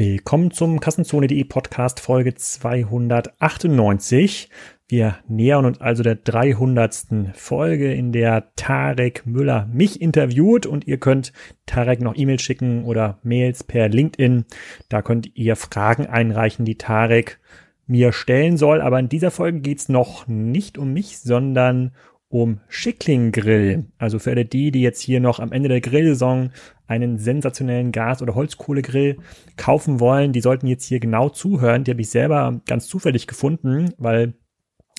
Willkommen 0.00 0.52
zum 0.52 0.78
Kassenzone.de 0.78 1.42
Podcast 1.42 1.98
Folge 1.98 2.32
298. 2.32 4.48
Wir 4.86 5.18
nähern 5.26 5.64
uns 5.64 5.80
also 5.80 6.04
der 6.04 6.14
300. 6.14 7.34
Folge, 7.34 7.92
in 7.92 8.12
der 8.12 8.54
Tarek 8.54 9.26
Müller 9.26 9.68
mich 9.72 10.00
interviewt 10.00 10.66
und 10.66 10.86
ihr 10.86 10.98
könnt 10.98 11.32
Tarek 11.66 12.00
noch 12.00 12.16
E-Mails 12.16 12.42
schicken 12.42 12.84
oder 12.84 13.18
Mails 13.24 13.64
per 13.64 13.88
LinkedIn. 13.88 14.44
Da 14.88 15.02
könnt 15.02 15.32
ihr 15.34 15.56
Fragen 15.56 16.06
einreichen, 16.06 16.64
die 16.64 16.78
Tarek 16.78 17.40
mir 17.88 18.12
stellen 18.12 18.56
soll. 18.56 18.80
Aber 18.80 19.00
in 19.00 19.08
dieser 19.08 19.32
Folge 19.32 19.58
geht's 19.58 19.88
noch 19.88 20.28
nicht 20.28 20.78
um 20.78 20.92
mich, 20.92 21.18
sondern 21.18 21.90
um 22.28 22.60
Schickling 22.68 23.32
Grill. 23.32 23.86
Also 23.98 24.18
für 24.18 24.30
alle 24.30 24.44
die, 24.44 24.70
die 24.70 24.82
jetzt 24.82 25.00
hier 25.00 25.20
noch 25.20 25.40
am 25.40 25.52
Ende 25.52 25.68
der 25.68 25.80
Grillsaison 25.80 26.50
einen 26.86 27.18
sensationellen 27.18 27.92
Gas- 27.92 28.22
oder 28.22 28.34
Holzkohlegrill 28.34 29.18
kaufen 29.56 30.00
wollen, 30.00 30.32
die 30.32 30.40
sollten 30.40 30.66
jetzt 30.66 30.84
hier 30.84 31.00
genau 31.00 31.28
zuhören. 31.28 31.84
Die 31.84 31.90
habe 31.90 32.00
ich 32.00 32.10
selber 32.10 32.60
ganz 32.66 32.86
zufällig 32.86 33.26
gefunden, 33.26 33.94
weil 33.98 34.34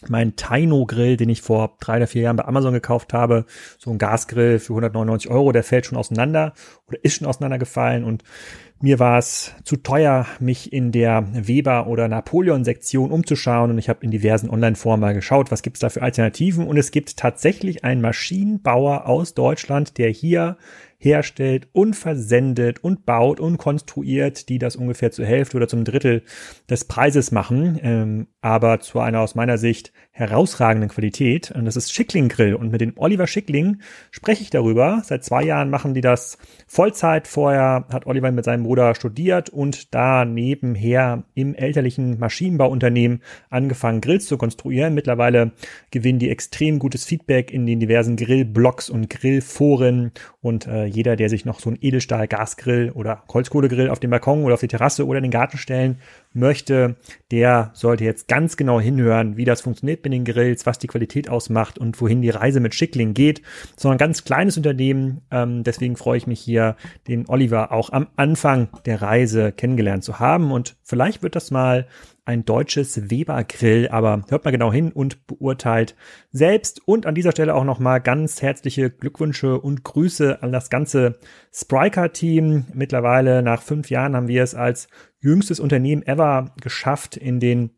mein 0.07 0.35
Taino 0.35 0.85
Grill, 0.85 1.17
den 1.17 1.29
ich 1.29 1.41
vor 1.41 1.75
drei 1.81 1.97
oder 1.97 2.07
vier 2.07 2.21
Jahren 2.23 2.37
bei 2.37 2.45
Amazon 2.45 2.73
gekauft 2.73 3.13
habe, 3.13 3.45
so 3.77 3.91
ein 3.91 3.97
Gasgrill 3.97 4.59
für 4.59 4.73
199 4.73 5.29
Euro, 5.29 5.51
der 5.51 5.63
fällt 5.63 5.85
schon 5.85 5.97
auseinander 5.97 6.53
oder 6.87 7.03
ist 7.03 7.15
schon 7.15 7.27
auseinandergefallen 7.27 8.03
und 8.05 8.23
mir 8.81 8.99
war 8.99 9.17
es 9.17 9.53
zu 9.63 9.75
teuer, 9.75 10.25
mich 10.39 10.71
in 10.71 10.91
der 10.91 11.27
Weber- 11.33 11.87
oder 11.87 12.07
Napoleon-Sektion 12.07 13.11
umzuschauen 13.11 13.71
und 13.71 13.77
ich 13.77 13.89
habe 13.89 14.03
in 14.03 14.11
diversen 14.11 14.49
Online-Foren 14.49 14.99
mal 14.99 15.13
geschaut, 15.13 15.51
was 15.51 15.61
gibt 15.61 15.77
es 15.77 15.81
da 15.81 15.89
für 15.89 16.01
Alternativen. 16.01 16.65
Und 16.65 16.77
es 16.77 16.91
gibt 16.91 17.17
tatsächlich 17.17 17.83
einen 17.83 18.01
Maschinenbauer 18.01 19.05
aus 19.05 19.33
Deutschland, 19.33 19.97
der 19.97 20.09
hier 20.09 20.57
herstellt 20.99 21.69
und 21.71 21.95
versendet 21.95 22.83
und 22.83 23.05
baut 23.05 23.39
und 23.39 23.57
konstruiert, 23.57 24.49
die 24.49 24.59
das 24.59 24.75
ungefähr 24.75 25.11
zur 25.11 25.25
Hälfte 25.25 25.55
oder 25.57 25.69
zum 25.69 25.85
Drittel 25.85 26.23
des 26.69 26.85
Preises 26.85 27.31
machen, 27.31 27.79
ähm, 27.81 28.27
aber 28.41 28.81
zu 28.81 28.99
einer 28.99 29.21
aus 29.21 29.33
meiner 29.33 29.57
Sicht 29.57 29.93
herausragenden 30.11 30.89
Qualität. 30.89 31.51
Und 31.51 31.63
das 31.63 31.77
ist 31.77 31.93
Schickling 31.93 32.27
Grill. 32.27 32.53
Und 32.53 32.71
mit 32.71 32.81
dem 32.81 32.93
Oliver 32.97 33.27
Schickling 33.27 33.81
spreche 34.11 34.43
ich 34.43 34.49
darüber. 34.49 35.01
Seit 35.05 35.23
zwei 35.23 35.43
Jahren 35.43 35.69
machen 35.69 35.93
die 35.93 36.01
das 36.01 36.37
Vollzeit. 36.67 37.27
Vorher 37.27 37.85
hat 37.89 38.05
Oliver 38.05 38.31
mit 38.31 38.43
seinem 38.43 38.63
Bruder 38.63 38.93
studiert 38.95 39.49
und 39.49 39.93
da 39.95 40.25
nebenher 40.25 41.23
im 41.33 41.55
elterlichen 41.55 42.19
Maschinenbauunternehmen 42.19 43.23
angefangen, 43.49 44.01
Grills 44.01 44.25
zu 44.25 44.37
konstruieren. 44.37 44.93
Mittlerweile 44.93 45.53
gewinnen 45.91 46.19
die 46.19 46.29
extrem 46.29 46.79
gutes 46.79 47.05
Feedback 47.05 47.51
in 47.51 47.65
den 47.65 47.79
diversen 47.79 48.17
Grillblogs 48.17 48.89
und 48.89 49.09
Grillforen 49.09 50.11
und 50.41 50.67
äh, 50.67 50.85
jeder, 50.85 51.15
der 51.15 51.29
sich 51.29 51.43
noch 51.43 51.59
so 51.59 51.69
ein 51.69 51.77
Edelstahl-Gasgrill 51.81 52.91
oder 52.91 53.23
Holzkohlegrill 53.31 53.89
auf 53.89 53.99
dem 53.99 54.09
Balkon 54.09 54.43
oder 54.43 54.53
auf 54.53 54.61
die 54.61 54.67
Terrasse 54.67 55.05
oder 55.05 55.17
in 55.17 55.23
den 55.23 55.31
Garten 55.31 55.57
stellen 55.57 55.99
möchte, 56.33 56.95
der 57.31 57.71
sollte 57.73 58.03
jetzt 58.03 58.27
ganz 58.27 58.57
genau 58.57 58.79
hinhören, 58.79 59.37
wie 59.37 59.45
das 59.45 59.61
funktioniert 59.61 60.03
mit 60.03 60.13
den 60.13 60.25
Grills, 60.25 60.65
was 60.65 60.79
die 60.79 60.87
Qualität 60.87 61.29
ausmacht 61.29 61.77
und 61.77 61.99
wohin 62.01 62.21
die 62.21 62.29
Reise 62.29 62.59
mit 62.59 62.75
Schickling 62.75 63.13
geht. 63.13 63.41
So 63.75 63.89
ein 63.89 63.97
ganz 63.97 64.23
kleines 64.23 64.57
Unternehmen. 64.57 65.21
Ähm, 65.31 65.63
deswegen 65.63 65.95
freue 65.95 66.17
ich 66.17 66.27
mich 66.27 66.39
hier, 66.39 66.75
den 67.07 67.27
Oliver 67.27 67.71
auch 67.71 67.91
am 67.91 68.07
Anfang 68.15 68.69
der 68.85 69.01
Reise 69.01 69.51
kennengelernt 69.51 70.03
zu 70.03 70.19
haben. 70.19 70.51
Und 70.51 70.75
vielleicht 70.83 71.23
wird 71.23 71.35
das 71.35 71.51
mal 71.51 71.87
ein 72.25 72.45
deutsches 72.45 73.09
Weber-Grill, 73.09 73.87
aber 73.89 74.23
hört 74.29 74.45
mal 74.45 74.51
genau 74.51 74.71
hin 74.71 74.91
und 74.91 75.25
beurteilt 75.25 75.95
selbst. 76.31 76.79
Und 76.87 77.07
an 77.07 77.15
dieser 77.15 77.31
Stelle 77.31 77.55
auch 77.55 77.63
nochmal 77.63 78.01
ganz 78.01 78.43
herzliche 78.43 78.91
Glückwünsche 78.91 79.59
und 79.59 79.83
Grüße 79.83 80.43
an 80.43 80.51
das 80.51 80.69
ganze 80.69 81.17
Spriker-Team. 81.51 82.67
Mittlerweile 82.71 83.41
nach 83.41 83.63
fünf 83.63 83.89
Jahren 83.89 84.15
haben 84.15 84.27
wir 84.27 84.43
es 84.43 84.53
als 84.53 84.89
jüngstes 85.19 85.59
Unternehmen 85.59 86.03
ever 86.03 86.53
geschafft, 86.61 87.17
in 87.17 87.39
den 87.39 87.71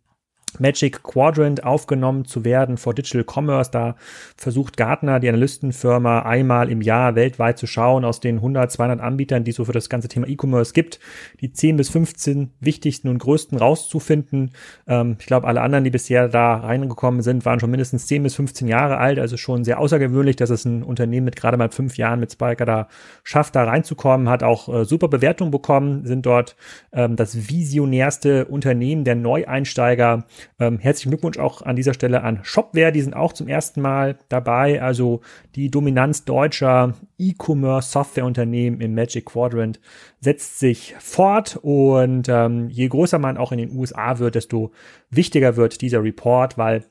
Magic 0.59 1.03
Quadrant 1.03 1.63
aufgenommen 1.63 2.25
zu 2.25 2.43
werden 2.45 2.77
vor 2.77 2.93
Digital 2.93 3.23
Commerce. 3.23 3.71
Da 3.71 3.95
versucht 4.35 4.77
Gartner, 4.77 5.19
die 5.19 5.29
Analystenfirma, 5.29 6.21
einmal 6.21 6.69
im 6.69 6.81
Jahr 6.81 7.15
weltweit 7.15 7.57
zu 7.57 7.67
schauen 7.67 8.05
aus 8.05 8.19
den 8.19 8.37
100, 8.37 8.71
200 8.71 8.99
Anbietern, 8.99 9.43
die 9.43 9.51
es 9.51 9.57
so 9.57 9.65
für 9.65 9.71
das 9.71 9.89
ganze 9.89 10.07
Thema 10.07 10.27
E-Commerce 10.27 10.73
gibt, 10.73 10.99
die 11.39 11.51
10 11.51 11.77
bis 11.77 11.89
15 11.89 12.51
wichtigsten 12.59 13.07
und 13.07 13.19
größten 13.19 13.57
rauszufinden. 13.57 14.51
Ähm, 14.87 15.17
ich 15.19 15.25
glaube, 15.25 15.47
alle 15.47 15.61
anderen, 15.61 15.83
die 15.83 15.89
bisher 15.89 16.27
da 16.27 16.55
reingekommen 16.55 17.21
sind, 17.21 17.45
waren 17.45 17.59
schon 17.59 17.71
mindestens 17.71 18.07
10 18.07 18.23
bis 18.23 18.35
15 18.35 18.67
Jahre 18.67 18.97
alt. 18.97 19.19
Also 19.19 19.37
schon 19.37 19.63
sehr 19.63 19.79
außergewöhnlich, 19.79 20.35
dass 20.35 20.49
es 20.49 20.65
ein 20.65 20.83
Unternehmen 20.83 21.25
mit 21.25 21.35
gerade 21.35 21.57
mal 21.57 21.69
fünf 21.69 21.97
Jahren 21.97 22.19
mit 22.19 22.31
Spiker 22.31 22.65
da 22.65 22.87
schafft, 23.23 23.55
da 23.55 23.63
reinzukommen, 23.63 24.29
hat 24.29 24.43
auch 24.43 24.67
äh, 24.69 24.85
super 24.85 25.07
Bewertungen 25.07 25.51
bekommen, 25.51 26.05
sind 26.05 26.25
dort 26.25 26.55
ähm, 26.91 27.15
das 27.15 27.49
visionärste 27.49 28.45
Unternehmen 28.45 29.03
der 29.03 29.15
Neueinsteiger 29.15 30.25
ähm, 30.59 30.79
herzlichen 30.79 31.11
Glückwunsch 31.11 31.37
auch 31.37 31.61
an 31.61 31.75
dieser 31.75 31.93
Stelle 31.93 32.23
an 32.23 32.39
Shopware, 32.43 32.91
die 32.91 33.01
sind 33.01 33.15
auch 33.15 33.33
zum 33.33 33.47
ersten 33.47 33.81
Mal 33.81 34.17
dabei. 34.29 34.81
Also 34.81 35.21
die 35.55 35.69
Dominanz 35.69 36.25
deutscher 36.25 36.93
E-Commerce 37.17 37.91
Softwareunternehmen 37.91 38.81
im 38.81 38.93
Magic 38.93 39.25
Quadrant 39.25 39.79
setzt 40.19 40.59
sich 40.59 40.95
fort 40.99 41.59
und 41.61 42.29
ähm, 42.29 42.69
je 42.69 42.87
größer 42.87 43.19
man 43.19 43.37
auch 43.37 43.51
in 43.51 43.57
den 43.57 43.75
USA 43.75 44.19
wird, 44.19 44.35
desto 44.35 44.71
wichtiger 45.09 45.55
wird 45.55 45.81
dieser 45.81 46.03
Report, 46.03 46.57
weil 46.57 46.85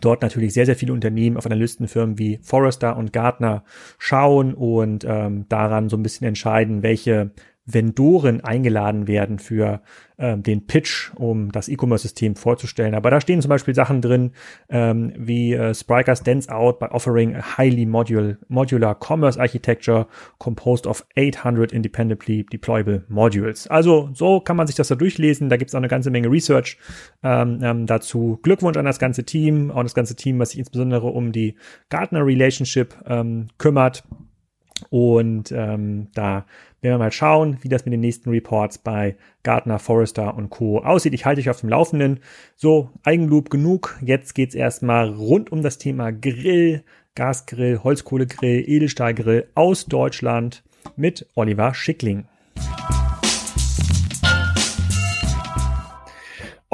dort 0.00 0.22
natürlich 0.22 0.54
sehr, 0.54 0.66
sehr 0.66 0.76
viele 0.76 0.92
Unternehmen 0.92 1.36
auf 1.36 1.46
Analystenfirmen 1.46 2.18
wie 2.18 2.38
Forrester 2.42 2.96
und 2.96 3.12
Gartner 3.12 3.64
schauen 3.98 4.54
und 4.54 5.04
ähm, 5.04 5.46
daran 5.48 5.88
so 5.88 5.96
ein 5.96 6.02
bisschen 6.02 6.26
entscheiden, 6.26 6.82
welche 6.82 7.30
Vendoren 7.66 8.42
eingeladen 8.42 9.08
werden 9.08 9.38
für 9.38 9.80
ähm, 10.18 10.42
den 10.42 10.66
Pitch, 10.66 11.12
um 11.16 11.50
das 11.50 11.68
E-Commerce-System 11.68 12.36
vorzustellen. 12.36 12.94
Aber 12.94 13.10
da 13.10 13.20
stehen 13.20 13.40
zum 13.40 13.48
Beispiel 13.48 13.74
Sachen 13.74 14.02
drin, 14.02 14.32
ähm, 14.68 15.12
wie 15.16 15.54
äh, 15.54 15.74
Spryker 15.74 16.14
stands 16.14 16.48
out 16.48 16.78
by 16.78 16.86
offering 16.86 17.34
a 17.34 17.56
highly 17.56 17.86
module, 17.86 18.38
modular 18.48 18.94
commerce 18.94 19.40
architecture 19.40 20.06
composed 20.38 20.86
of 20.86 21.06
800 21.16 21.72
independently 21.72 22.44
deployable 22.44 23.04
modules. 23.08 23.66
Also 23.66 24.10
so 24.12 24.40
kann 24.40 24.56
man 24.56 24.66
sich 24.66 24.76
das 24.76 24.88
da 24.88 24.94
durchlesen. 24.94 25.48
Da 25.48 25.56
gibt 25.56 25.70
es 25.70 25.74
auch 25.74 25.78
eine 25.78 25.88
ganze 25.88 26.10
Menge 26.10 26.30
Research 26.30 26.78
ähm, 27.22 27.60
ähm, 27.62 27.86
dazu. 27.86 28.38
Glückwunsch 28.42 28.76
an 28.76 28.84
das 28.84 28.98
ganze 28.98 29.24
Team, 29.24 29.70
auch 29.70 29.82
das 29.82 29.94
ganze 29.94 30.16
Team, 30.16 30.38
was 30.38 30.50
sich 30.50 30.58
insbesondere 30.58 31.06
um 31.06 31.32
die 31.32 31.56
Gartner 31.88 32.24
Relationship 32.24 32.94
ähm, 33.06 33.48
kümmert. 33.56 34.04
Und 34.90 35.52
ähm, 35.52 36.08
da 36.14 36.46
werden 36.84 36.94
wir 36.94 37.04
mal 37.04 37.12
schauen, 37.12 37.56
wie 37.62 37.68
das 37.68 37.86
mit 37.86 37.92
den 37.92 38.00
nächsten 38.00 38.30
Reports 38.30 38.78
bei 38.78 39.16
Gartner, 39.42 39.78
Forrester 39.78 40.36
und 40.36 40.50
Co. 40.50 40.78
aussieht. 40.78 41.14
Ich 41.14 41.24
halte 41.24 41.40
dich 41.40 41.50
auf 41.50 41.60
dem 41.60 41.70
Laufenden. 41.70 42.20
So, 42.54 42.90
Eigenloop 43.02 43.50
genug. 43.50 43.98
Jetzt 44.02 44.34
geht's 44.34 44.54
erstmal 44.54 45.08
rund 45.08 45.50
um 45.50 45.62
das 45.62 45.78
Thema 45.78 46.12
Grill, 46.12 46.84
Gasgrill, 47.14 47.80
Holzkohlegrill, 47.82 48.62
Edelstahlgrill 48.68 49.48
aus 49.54 49.86
Deutschland 49.86 50.62
mit 50.94 51.26
Oliver 51.34 51.74
Schickling. 51.74 52.26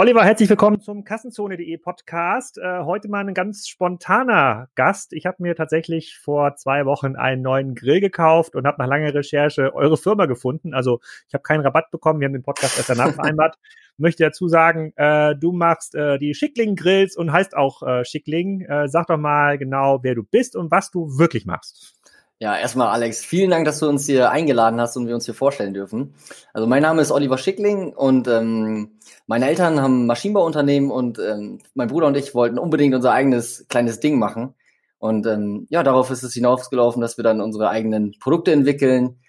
Oliver, 0.00 0.25
herzlich 0.25 0.49
willkommen 0.49 0.81
zum 0.81 1.05
Kassenzone.de 1.05 1.77
Podcast. 1.77 2.56
Äh, 2.56 2.84
heute 2.84 3.11
mal 3.11 3.28
ein 3.28 3.34
ganz 3.34 3.69
spontaner 3.69 4.71
Gast. 4.75 5.12
Ich 5.12 5.27
habe 5.27 5.37
mir 5.41 5.55
tatsächlich 5.55 6.16
vor 6.16 6.56
zwei 6.56 6.87
Wochen 6.87 7.16
einen 7.16 7.43
neuen 7.43 7.75
Grill 7.75 8.00
gekauft 8.00 8.56
und 8.56 8.66
habe 8.66 8.81
nach 8.81 8.89
langer 8.89 9.12
Recherche 9.12 9.75
eure 9.75 9.99
Firma 9.99 10.25
gefunden. 10.25 10.72
Also 10.72 11.00
ich 11.28 11.34
habe 11.34 11.43
keinen 11.43 11.60
Rabatt 11.60 11.91
bekommen. 11.91 12.19
Wir 12.19 12.28
haben 12.28 12.33
den 12.33 12.43
Podcast 12.43 12.78
erst 12.78 12.89
danach 12.89 13.12
vereinbart. 13.12 13.59
Möchte 13.99 14.25
dazu 14.25 14.49
sagen, 14.49 14.94
äh, 14.97 15.37
du 15.37 15.53
machst 15.53 15.94
äh, 15.94 16.16
die 16.16 16.33
Schickling 16.33 16.77
Grills 16.77 17.15
und 17.15 17.31
heißt 17.31 17.55
auch 17.55 17.83
äh, 17.83 18.03
Schickling. 18.06 18.62
Äh, 18.62 18.89
sag 18.89 19.09
doch 19.09 19.19
mal 19.19 19.59
genau, 19.59 20.03
wer 20.03 20.15
du 20.15 20.22
bist 20.22 20.56
und 20.56 20.71
was 20.71 20.91
du 20.91 21.19
wirklich 21.19 21.44
machst. 21.44 22.00
Ja, 22.43 22.56
erstmal 22.56 22.89
Alex, 22.89 23.23
vielen 23.23 23.51
Dank, 23.51 23.67
dass 23.67 23.81
du 23.81 23.87
uns 23.87 24.06
hier 24.06 24.31
eingeladen 24.31 24.81
hast 24.81 24.97
und 24.97 25.07
wir 25.07 25.15
uns 25.15 25.27
hier 25.27 25.34
vorstellen 25.34 25.75
dürfen. 25.75 26.15
Also 26.54 26.66
mein 26.66 26.81
Name 26.81 27.03
ist 27.03 27.10
Oliver 27.13 27.37
Schickling 27.37 27.92
und 27.92 28.28
ähm, 28.28 28.98
meine 29.27 29.47
Eltern 29.47 29.83
haben 29.83 30.07
Maschinenbauunternehmen 30.07 30.91
und 30.91 31.19
ähm, 31.19 31.59
mein 31.75 31.89
Bruder 31.89 32.07
und 32.07 32.16
ich 32.16 32.34
wollten 32.34 32.59
unbedingt 32.59 32.95
unser 32.95 33.13
eigenes 33.13 33.66
kleines 33.69 34.01
Ding 34.01 34.19
machen. 34.19 34.54
Und 34.98 35.27
ähm, 35.27 35.66
ja, 35.69 35.83
darauf 35.83 36.10
ist 36.10 36.22
es 36.22 36.33
hinausgelaufen, 36.33 37.03
dass 37.03 37.19
wir 37.19 37.25
dann 37.25 37.42
unsere 37.42 37.69
eigenen 37.69 38.16
Produkte 38.21 38.53
entwickeln, 38.53 39.21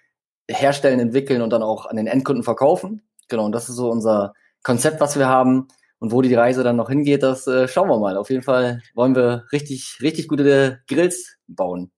herstellen, 0.50 1.02
entwickeln 1.02 1.42
und 1.42 1.50
dann 1.50 1.64
auch 1.64 1.88
an 1.88 1.98
den 1.98 2.08
Endkunden 2.08 2.46
verkaufen. 2.46 3.02
Genau, 3.28 3.44
und 3.44 3.52
das 3.52 3.68
ist 3.68 3.76
so 3.76 3.92
unser 3.92 4.34
Konzept, 4.64 5.02
was 5.02 5.20
wir 5.20 5.28
haben. 5.28 5.68
Und 6.00 6.14
wo 6.14 6.22
die 6.22 6.34
Reise 6.34 6.64
dann 6.64 6.78
noch 6.78 6.90
hingeht, 6.90 7.24
das 7.24 7.46
äh, 7.46 7.68
schauen 7.68 7.90
wir 7.90 8.00
mal. 8.00 8.16
Auf 8.16 8.30
jeden 8.30 8.42
Fall 8.42 8.82
wollen 8.96 9.16
wir 9.16 9.48
richtig, 9.52 10.00
richtig 10.02 10.30
gute 10.30 10.80
Grills 10.88 11.38
bauen. 11.48 11.92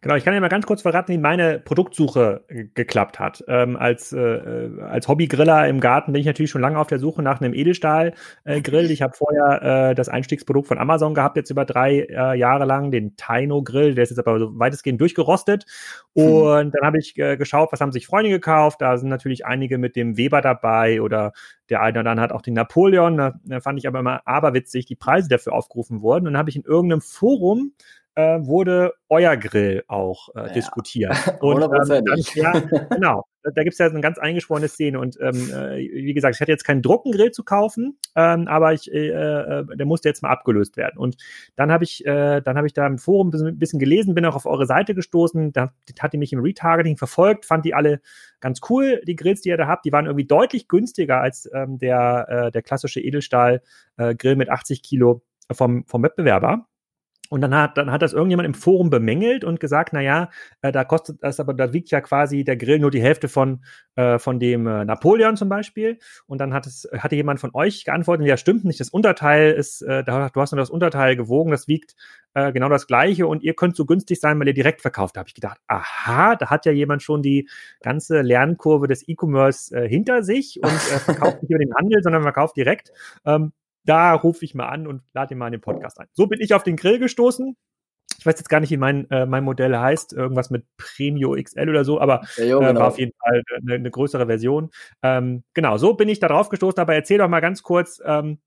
Genau, 0.00 0.16
ich 0.16 0.24
kann 0.24 0.34
ja 0.34 0.40
mal 0.40 0.48
ganz 0.48 0.66
kurz 0.66 0.82
verraten, 0.82 1.12
wie 1.12 1.18
meine 1.18 1.60
Produktsuche 1.60 2.44
geklappt 2.74 3.20
hat. 3.20 3.44
Ähm, 3.48 3.76
als, 3.76 4.12
äh, 4.12 4.70
als 4.80 5.06
Hobbygriller 5.08 5.68
im 5.68 5.78
Garten 5.80 6.12
bin 6.12 6.20
ich 6.20 6.26
natürlich 6.26 6.50
schon 6.50 6.62
lange 6.62 6.78
auf 6.78 6.86
der 6.86 6.98
Suche 6.98 7.22
nach 7.22 7.40
einem 7.40 7.54
Edelstahl-Grill. 7.54 8.90
Äh, 8.90 8.92
ich 8.92 9.02
habe 9.02 9.14
vorher 9.14 9.90
äh, 9.90 9.94
das 9.94 10.08
Einstiegsprodukt 10.08 10.68
von 10.68 10.78
Amazon 10.78 11.14
gehabt, 11.14 11.36
jetzt 11.36 11.50
über 11.50 11.64
drei 11.64 12.00
äh, 12.00 12.38
Jahre 12.38 12.64
lang, 12.64 12.90
den 12.90 13.16
Taino-Grill. 13.16 13.94
Der 13.94 14.02
ist 14.02 14.10
jetzt 14.10 14.18
aber 14.18 14.38
so 14.38 14.58
weitestgehend 14.58 15.00
durchgerostet. 15.00 15.66
Hm. 16.16 16.24
Und 16.24 16.74
dann 16.74 16.86
habe 16.86 16.98
ich 16.98 17.16
äh, 17.18 17.36
geschaut, 17.36 17.70
was 17.70 17.80
haben 17.80 17.92
sich 17.92 18.06
Freunde 18.06 18.30
gekauft. 18.30 18.80
Da 18.80 18.96
sind 18.96 19.10
natürlich 19.10 19.44
einige 19.44 19.78
mit 19.78 19.96
dem 19.96 20.16
Weber 20.16 20.40
dabei 20.40 21.02
oder 21.02 21.32
der 21.68 21.82
eine 21.82 22.00
oder 22.00 22.10
andere 22.10 22.24
hat 22.24 22.32
auch 22.32 22.42
den 22.42 22.54
Napoleon. 22.54 23.16
Da, 23.16 23.34
da 23.44 23.60
fand 23.60 23.78
ich 23.78 23.86
aber 23.86 24.00
immer 24.00 24.26
aberwitzig, 24.26 24.86
die 24.86 24.96
Preise 24.96 25.28
dafür 25.28 25.52
aufgerufen 25.52 26.00
wurden. 26.02 26.26
Und 26.26 26.32
dann 26.32 26.38
habe 26.38 26.50
ich 26.50 26.56
in 26.56 26.64
irgendeinem 26.64 27.02
Forum 27.02 27.74
äh, 28.14 28.38
wurde 28.42 28.92
euer 29.08 29.36
Grill 29.36 29.84
auch 29.88 30.28
äh, 30.34 30.46
ja. 30.46 30.52
diskutiert. 30.52 31.14
Und, 31.40 31.62
ähm, 31.90 32.04
ja, 32.34 32.52
genau. 32.90 33.24
Da 33.42 33.62
gibt 33.62 33.72
es 33.72 33.78
ja 33.78 33.86
eine 33.86 34.00
ganz 34.00 34.18
eingeschworene 34.18 34.68
Szene. 34.68 34.98
Und 35.00 35.16
ähm, 35.20 35.50
äh, 35.50 35.78
wie 35.78 36.12
gesagt, 36.12 36.34
ich 36.34 36.40
hatte 36.40 36.52
jetzt 36.52 36.64
keinen 36.64 36.82
Druckengrill 36.82 37.30
zu 37.30 37.42
kaufen, 37.42 37.98
ähm, 38.14 38.46
aber 38.48 38.74
ich, 38.74 38.92
äh, 38.92 39.08
äh, 39.08 39.64
der 39.76 39.86
musste 39.86 40.08
jetzt 40.08 40.22
mal 40.22 40.28
abgelöst 40.28 40.76
werden. 40.76 40.98
Und 40.98 41.16
dann 41.56 41.72
habe 41.72 41.84
ich, 41.84 42.04
äh, 42.04 42.42
dann 42.42 42.56
habe 42.56 42.66
ich 42.66 42.74
da 42.74 42.86
im 42.86 42.98
Forum 42.98 43.30
ein 43.32 43.58
bisschen 43.58 43.78
gelesen, 43.78 44.14
bin 44.14 44.26
auch 44.26 44.36
auf 44.36 44.46
eure 44.46 44.66
Seite 44.66 44.94
gestoßen. 44.94 45.52
Da 45.52 45.72
hat 45.98 46.12
die 46.12 46.18
mich 46.18 46.32
im 46.32 46.40
Retargeting 46.40 46.98
verfolgt, 46.98 47.46
fand 47.46 47.64
die 47.64 47.74
alle 47.74 48.00
ganz 48.40 48.60
cool, 48.68 49.00
die 49.06 49.16
Grills, 49.16 49.40
die 49.40 49.48
ihr 49.48 49.56
da 49.56 49.66
habt. 49.66 49.86
Die 49.86 49.92
waren 49.92 50.06
irgendwie 50.06 50.26
deutlich 50.26 50.68
günstiger 50.68 51.20
als 51.20 51.48
ähm, 51.54 51.78
der, 51.78 52.50
der 52.50 52.62
klassische 52.62 53.00
Edelstahl-Grill 53.00 54.36
mit 54.36 54.50
80 54.50 54.82
Kilo 54.82 55.22
vom, 55.50 55.84
vom 55.86 56.02
Wettbewerber. 56.02 56.66
Und 57.30 57.40
dann 57.42 57.54
hat, 57.54 57.78
dann 57.78 57.92
hat 57.92 58.02
das 58.02 58.12
irgendjemand 58.12 58.46
im 58.46 58.54
Forum 58.54 58.90
bemängelt 58.90 59.44
und 59.44 59.60
gesagt, 59.60 59.92
na 59.92 60.00
ja, 60.00 60.30
äh, 60.62 60.72
da 60.72 60.84
kostet 60.84 61.22
das 61.22 61.38
aber, 61.38 61.54
da 61.54 61.72
wiegt 61.72 61.90
ja 61.92 62.00
quasi 62.00 62.42
der 62.42 62.56
Grill 62.56 62.80
nur 62.80 62.90
die 62.90 63.00
Hälfte 63.00 63.28
von, 63.28 63.64
äh, 63.94 64.18
von 64.18 64.40
dem 64.40 64.66
äh, 64.66 64.84
Napoleon 64.84 65.36
zum 65.36 65.48
Beispiel. 65.48 65.98
Und 66.26 66.38
dann 66.38 66.52
hat 66.52 66.66
es, 66.66 66.88
hatte 66.92 67.14
jemand 67.14 67.38
von 67.38 67.50
euch 67.54 67.84
geantwortet, 67.84 68.26
ja, 68.26 68.36
stimmt 68.36 68.64
nicht, 68.64 68.80
das 68.80 68.90
Unterteil 68.90 69.52
ist, 69.52 69.80
äh, 69.82 70.02
du 70.02 70.12
hast 70.12 70.50
nur 70.50 70.58
das 70.58 70.70
Unterteil 70.70 71.14
gewogen, 71.14 71.52
das 71.52 71.68
wiegt 71.68 71.94
äh, 72.34 72.52
genau 72.52 72.68
das 72.68 72.88
gleiche 72.88 73.28
und 73.28 73.44
ihr 73.44 73.54
könnt 73.54 73.76
so 73.76 73.86
günstig 73.86 74.18
sein, 74.18 74.38
weil 74.40 74.48
ihr 74.48 74.54
direkt 74.54 74.80
verkauft. 74.82 75.16
Da 75.16 75.20
habe 75.20 75.28
ich 75.28 75.34
gedacht, 75.34 75.60
aha, 75.68 76.34
da 76.34 76.50
hat 76.50 76.66
ja 76.66 76.72
jemand 76.72 77.02
schon 77.02 77.22
die 77.22 77.48
ganze 77.80 78.22
Lernkurve 78.22 78.88
des 78.88 79.06
E-Commerce 79.08 79.72
äh, 79.74 79.88
hinter 79.88 80.24
sich 80.24 80.60
und 80.62 80.72
äh, 80.72 80.98
verkauft 80.98 81.42
nicht 81.42 81.50
über 81.50 81.60
den 81.60 81.74
Handel, 81.74 82.02
sondern 82.02 82.22
verkauft 82.22 82.56
direkt. 82.56 82.92
Ähm, 83.24 83.52
da 83.84 84.14
rufe 84.14 84.44
ich 84.44 84.54
mal 84.54 84.68
an 84.68 84.86
und 84.86 85.02
lade 85.12 85.34
ihn 85.34 85.38
mal 85.38 85.46
in 85.46 85.52
den 85.52 85.60
Podcast 85.60 86.00
ein. 86.00 86.08
So 86.12 86.26
bin 86.26 86.40
ich 86.40 86.54
auf 86.54 86.62
den 86.62 86.76
Grill 86.76 86.98
gestoßen. 86.98 87.56
Ich 88.18 88.26
weiß 88.26 88.38
jetzt 88.38 88.50
gar 88.50 88.60
nicht, 88.60 88.70
wie 88.70 88.76
mein, 88.76 89.08
äh, 89.10 89.24
mein 89.24 89.44
Modell 89.44 89.74
heißt, 89.74 90.12
irgendwas 90.12 90.50
mit 90.50 90.66
Premio 90.76 91.36
XL 91.42 91.70
oder 91.70 91.84
so, 91.84 92.00
aber 92.00 92.22
ja, 92.36 92.44
jo, 92.44 92.60
äh, 92.60 92.66
genau. 92.66 92.80
war 92.80 92.88
auf 92.88 92.98
jeden 92.98 93.12
Fall 93.18 93.42
eine, 93.62 93.74
eine 93.74 93.90
größere 93.90 94.26
Version. 94.26 94.70
Ähm, 95.02 95.42
genau, 95.54 95.78
so 95.78 95.94
bin 95.94 96.08
ich 96.10 96.20
da 96.20 96.28
drauf 96.28 96.50
gestoßen, 96.50 96.78
aber 96.78 96.94
erzähl 96.94 97.16
doch 97.16 97.28
mal 97.28 97.40
ganz 97.40 97.62
kurz, 97.62 98.00
ähm, 98.04 98.38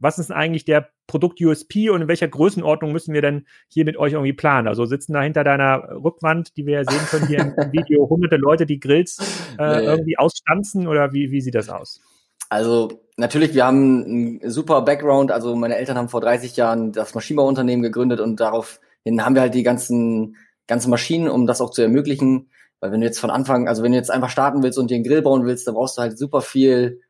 was 0.00 0.18
ist 0.18 0.30
denn 0.30 0.36
eigentlich 0.36 0.64
der 0.64 0.90
Produkt-USP 1.08 1.90
und 1.90 2.02
in 2.02 2.08
welcher 2.08 2.28
Größenordnung 2.28 2.92
müssen 2.92 3.12
wir 3.14 3.22
denn 3.22 3.46
hier 3.68 3.84
mit 3.84 3.96
euch 3.96 4.12
irgendwie 4.12 4.32
planen? 4.32 4.68
Also 4.68 4.84
sitzen 4.84 5.12
da 5.12 5.22
hinter 5.22 5.44
deiner 5.44 5.88
Rückwand, 6.02 6.56
die 6.56 6.66
wir 6.66 6.82
ja 6.82 6.84
sehen 6.84 7.06
können 7.10 7.26
hier 7.26 7.40
im 7.40 7.54
Video, 7.72 8.08
hunderte 8.08 8.36
Leute, 8.36 8.64
die 8.64 8.78
Grills 8.78 9.18
äh, 9.58 9.80
nee. 9.80 9.86
irgendwie 9.86 10.18
ausstanzen 10.18 10.86
oder 10.86 11.12
wie, 11.12 11.30
wie 11.32 11.40
sieht 11.40 11.54
das 11.54 11.68
aus? 11.68 12.00
Also 12.48 13.02
natürlich, 13.16 13.54
wir 13.54 13.66
haben 13.66 14.04
einen 14.04 14.50
super 14.50 14.82
Background. 14.82 15.30
Also 15.30 15.54
meine 15.56 15.76
Eltern 15.76 15.98
haben 15.98 16.08
vor 16.08 16.20
30 16.20 16.56
Jahren 16.56 16.92
das 16.92 17.14
Maschinenbauunternehmen 17.14 17.82
gegründet 17.82 18.20
und 18.20 18.40
daraufhin 18.40 19.24
haben 19.24 19.34
wir 19.34 19.42
halt 19.42 19.54
die 19.54 19.62
ganzen, 19.62 20.36
ganzen 20.66 20.90
Maschinen, 20.90 21.28
um 21.28 21.46
das 21.46 21.60
auch 21.60 21.70
zu 21.70 21.82
ermöglichen. 21.82 22.50
Weil 22.80 22.92
wenn 22.92 23.00
du 23.00 23.06
jetzt 23.06 23.18
von 23.18 23.30
Anfang, 23.30 23.68
also 23.68 23.82
wenn 23.82 23.92
du 23.92 23.98
jetzt 23.98 24.10
einfach 24.10 24.30
starten 24.30 24.62
willst 24.62 24.78
und 24.78 24.90
dir 24.90 24.94
einen 24.94 25.04
Grill 25.04 25.22
bauen 25.22 25.44
willst, 25.44 25.66
dann 25.66 25.74
brauchst 25.74 25.98
du 25.98 26.02
halt 26.02 26.18
super 26.18 26.40
viel 26.40 27.00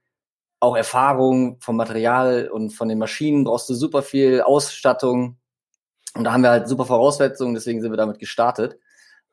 auch 0.61 0.77
Erfahrung 0.77 1.59
vom 1.61 1.77
Material 1.77 2.49
und 2.49 2.71
von 2.71 2.89
den 2.89 2.99
Maschinen, 2.99 3.45
brauchst 3.45 3.69
du 3.69 3.75
super 3.75 4.03
viel 4.03 4.41
Ausstattung. 4.41 5.37
Und 6.15 6.25
da 6.25 6.33
haben 6.33 6.43
wir 6.43 6.51
halt 6.51 6.69
super 6.69 6.85
Voraussetzungen, 6.85 7.55
deswegen 7.55 7.81
sind 7.81 7.93
wir 7.93 7.97
damit 7.97 8.19
gestartet. 8.19 8.79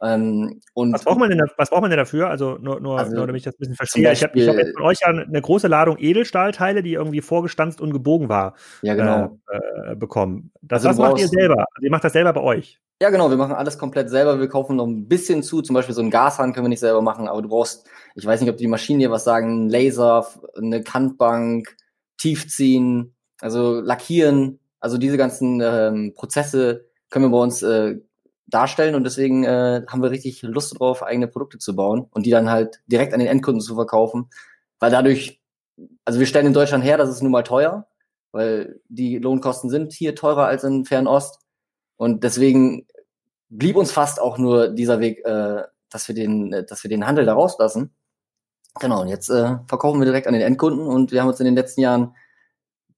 Ähm, 0.01 0.59
was, 0.75 1.05
braucht 1.05 1.19
man 1.19 1.29
denn 1.29 1.41
was 1.57 1.69
braucht 1.69 1.81
man 1.81 1.89
denn 1.89 1.97
dafür? 1.97 2.29
Also 2.29 2.57
nur, 2.59 2.81
nur, 2.81 2.99
also, 2.99 3.15
nur 3.15 3.27
damit 3.27 3.39
ich 3.39 3.45
das 3.45 3.55
ein 3.55 3.59
bisschen 3.59 3.75
verstehe. 3.75 4.11
ich 4.11 4.23
habe 4.23 4.47
hab 4.47 4.57
jetzt 4.57 4.73
von 4.73 4.83
euch 4.83 4.99
ja 5.01 5.07
eine 5.07 5.41
große 5.41 5.67
Ladung 5.67 5.97
Edelstahlteile, 5.97 6.83
die 6.83 6.93
irgendwie 6.93 7.21
vorgestanzt 7.21 7.79
und 7.79 7.91
gebogen 7.91 8.27
war, 8.27 8.55
ja, 8.81 8.95
genau. 8.95 9.39
äh, 9.49 9.91
äh, 9.91 9.95
bekommen. 9.95 10.51
Das, 10.61 10.85
also 10.85 11.01
das 11.01 11.09
macht 11.09 11.21
ihr 11.21 11.27
selber. 11.27 11.65
Also 11.75 11.85
ihr 11.85 11.91
macht 11.91 12.03
das 12.03 12.13
selber 12.13 12.33
bei 12.33 12.41
euch. 12.41 12.79
Ja, 13.01 13.09
genau, 13.09 13.29
wir 13.29 13.37
machen 13.37 13.53
alles 13.53 13.77
komplett 13.77 14.09
selber. 14.09 14.39
Wir 14.39 14.47
kaufen 14.47 14.77
noch 14.77 14.87
ein 14.87 15.07
bisschen 15.07 15.43
zu. 15.43 15.61
Zum 15.61 15.73
Beispiel 15.73 15.95
so 15.95 16.01
einen 16.01 16.11
Gashahn 16.11 16.53
können 16.53 16.65
wir 16.65 16.69
nicht 16.69 16.79
selber 16.79 17.01
machen, 17.01 17.27
aber 17.27 17.41
du 17.41 17.49
brauchst, 17.49 17.87
ich 18.15 18.25
weiß 18.25 18.41
nicht, 18.41 18.49
ob 18.49 18.57
die 18.57 18.67
Maschinen 18.67 18.99
dir 18.99 19.11
was 19.11 19.23
sagen, 19.23 19.69
Laser, 19.69 20.27
eine 20.57 20.81
Kantbank, 20.83 21.75
Tiefziehen, 22.17 23.15
also 23.41 23.81
lackieren, 23.81 24.59
also 24.79 24.97
diese 24.97 25.17
ganzen 25.17 25.61
ähm, 25.61 26.13
Prozesse 26.15 26.85
können 27.09 27.25
wir 27.25 27.31
bei 27.31 27.43
uns 27.43 27.63
äh, 27.63 27.97
darstellen 28.47 28.95
und 28.95 29.03
deswegen 29.03 29.43
äh, 29.43 29.83
haben 29.87 30.01
wir 30.01 30.11
richtig 30.11 30.41
Lust 30.43 30.79
drauf, 30.79 31.03
eigene 31.03 31.27
Produkte 31.27 31.57
zu 31.57 31.75
bauen 31.75 32.07
und 32.11 32.25
die 32.25 32.31
dann 32.31 32.49
halt 32.49 32.81
direkt 32.87 33.13
an 33.13 33.19
den 33.19 33.27
Endkunden 33.27 33.61
zu 33.61 33.75
verkaufen, 33.75 34.29
weil 34.79 34.91
dadurch, 34.91 35.41
also 36.05 36.19
wir 36.19 36.27
stellen 36.27 36.47
in 36.47 36.53
Deutschland 36.53 36.83
her, 36.83 36.97
das 36.97 37.09
ist 37.09 37.21
nun 37.21 37.31
mal 37.31 37.43
teuer, 37.43 37.87
weil 38.31 38.79
die 38.87 39.17
Lohnkosten 39.17 39.69
sind 39.69 39.93
hier 39.93 40.15
teurer 40.15 40.45
als 40.45 40.63
in 40.63 40.85
Fernost 40.85 41.39
und 41.97 42.23
deswegen 42.23 42.85
blieb 43.49 43.75
uns 43.75 43.91
fast 43.91 44.21
auch 44.21 44.37
nur 44.37 44.69
dieser 44.69 44.99
Weg, 44.99 45.25
äh, 45.25 45.63
dass 45.89 46.07
wir 46.07 46.15
den, 46.15 46.53
äh, 46.53 46.65
dass 46.65 46.83
wir 46.83 46.89
den 46.89 47.07
Handel 47.07 47.25
da 47.25 47.33
rauslassen. 47.33 47.95
Genau, 48.79 49.01
und 49.01 49.07
jetzt 49.07 49.29
äh, 49.29 49.57
verkaufen 49.67 49.99
wir 49.99 50.05
direkt 50.05 50.27
an 50.27 50.33
den 50.33 50.41
Endkunden 50.41 50.85
und 50.85 51.11
wir 51.11 51.21
haben 51.21 51.29
uns 51.29 51.39
in 51.39 51.45
den 51.45 51.55
letzten 51.55 51.81
Jahren 51.81 52.15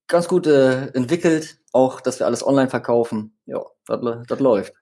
ganz 0.07 0.27
gut 0.27 0.47
äh, 0.47 0.87
entwickelt, 0.87 1.59
auch 1.71 2.01
dass 2.01 2.19
wir 2.19 2.25
alles 2.25 2.45
online 2.45 2.69
verkaufen. 2.69 3.37
Ja, 3.45 3.61
das 3.85 4.39
läuft. 4.39 4.73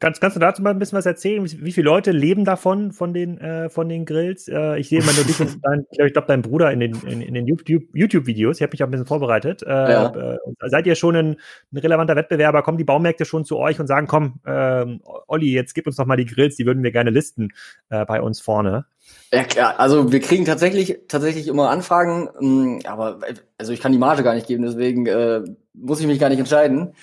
Kannst, 0.00 0.20
kannst 0.20 0.36
du 0.36 0.40
dazu 0.40 0.62
mal 0.62 0.70
ein 0.70 0.78
bisschen 0.78 0.98
was 0.98 1.06
erzählen? 1.06 1.44
Wie, 1.44 1.72
viele 1.72 1.86
Leute 1.86 2.12
leben 2.12 2.44
davon, 2.44 2.92
von 2.92 3.12
den, 3.12 3.38
äh, 3.38 3.68
von 3.68 3.88
den 3.88 4.04
Grills? 4.04 4.48
Äh, 4.48 4.78
ich 4.78 4.88
sehe 4.88 5.02
mal 5.02 5.14
nur 5.14 5.24
dich 5.24 5.40
und 5.40 5.58
dein, 5.62 5.86
ich 5.90 6.12
glaube, 6.12 6.28
dein 6.28 6.42
Bruder 6.42 6.70
in 6.72 6.80
den, 6.80 6.94
in, 7.06 7.20
in 7.20 7.34
den 7.34 7.46
YouTube-Videos. 7.46 8.56
Ich 8.56 8.62
habe 8.62 8.72
mich 8.72 8.82
auch 8.82 8.86
ein 8.86 8.90
bisschen 8.90 9.06
vorbereitet. 9.06 9.62
Äh, 9.62 9.68
ja. 9.68 10.34
äh, 10.34 10.38
seid 10.66 10.86
ihr 10.86 10.94
schon 10.94 11.16
ein, 11.16 11.36
ein, 11.72 11.78
relevanter 11.78 12.16
Wettbewerber? 12.16 12.62
Kommen 12.62 12.78
die 12.78 12.84
Baumärkte 12.84 13.24
schon 13.24 13.44
zu 13.44 13.56
euch 13.56 13.80
und 13.80 13.86
sagen, 13.86 14.06
komm, 14.06 14.40
ähm, 14.46 15.00
Olli, 15.26 15.52
jetzt 15.52 15.74
gib 15.74 15.86
uns 15.86 15.96
doch 15.96 16.06
mal 16.06 16.16
die 16.16 16.26
Grills, 16.26 16.56
die 16.56 16.66
würden 16.66 16.82
wir 16.82 16.92
gerne 16.92 17.10
listen 17.10 17.52
äh, 17.90 18.04
bei 18.04 18.20
uns 18.20 18.40
vorne? 18.40 18.86
Ja 19.32 19.44
klar, 19.44 19.78
also 19.78 20.12
wir 20.12 20.20
kriegen 20.20 20.44
tatsächlich 20.44 21.00
tatsächlich 21.08 21.48
immer 21.48 21.70
Anfragen, 21.70 22.28
mh, 22.40 22.88
aber 22.88 23.20
also 23.58 23.72
ich 23.72 23.80
kann 23.80 23.92
die 23.92 23.98
Marge 23.98 24.22
gar 24.22 24.34
nicht 24.34 24.46
geben, 24.46 24.64
deswegen 24.64 25.06
äh, 25.06 25.42
muss 25.74 26.00
ich 26.00 26.06
mich 26.06 26.18
gar 26.18 26.28
nicht 26.28 26.38
entscheiden. 26.38 26.94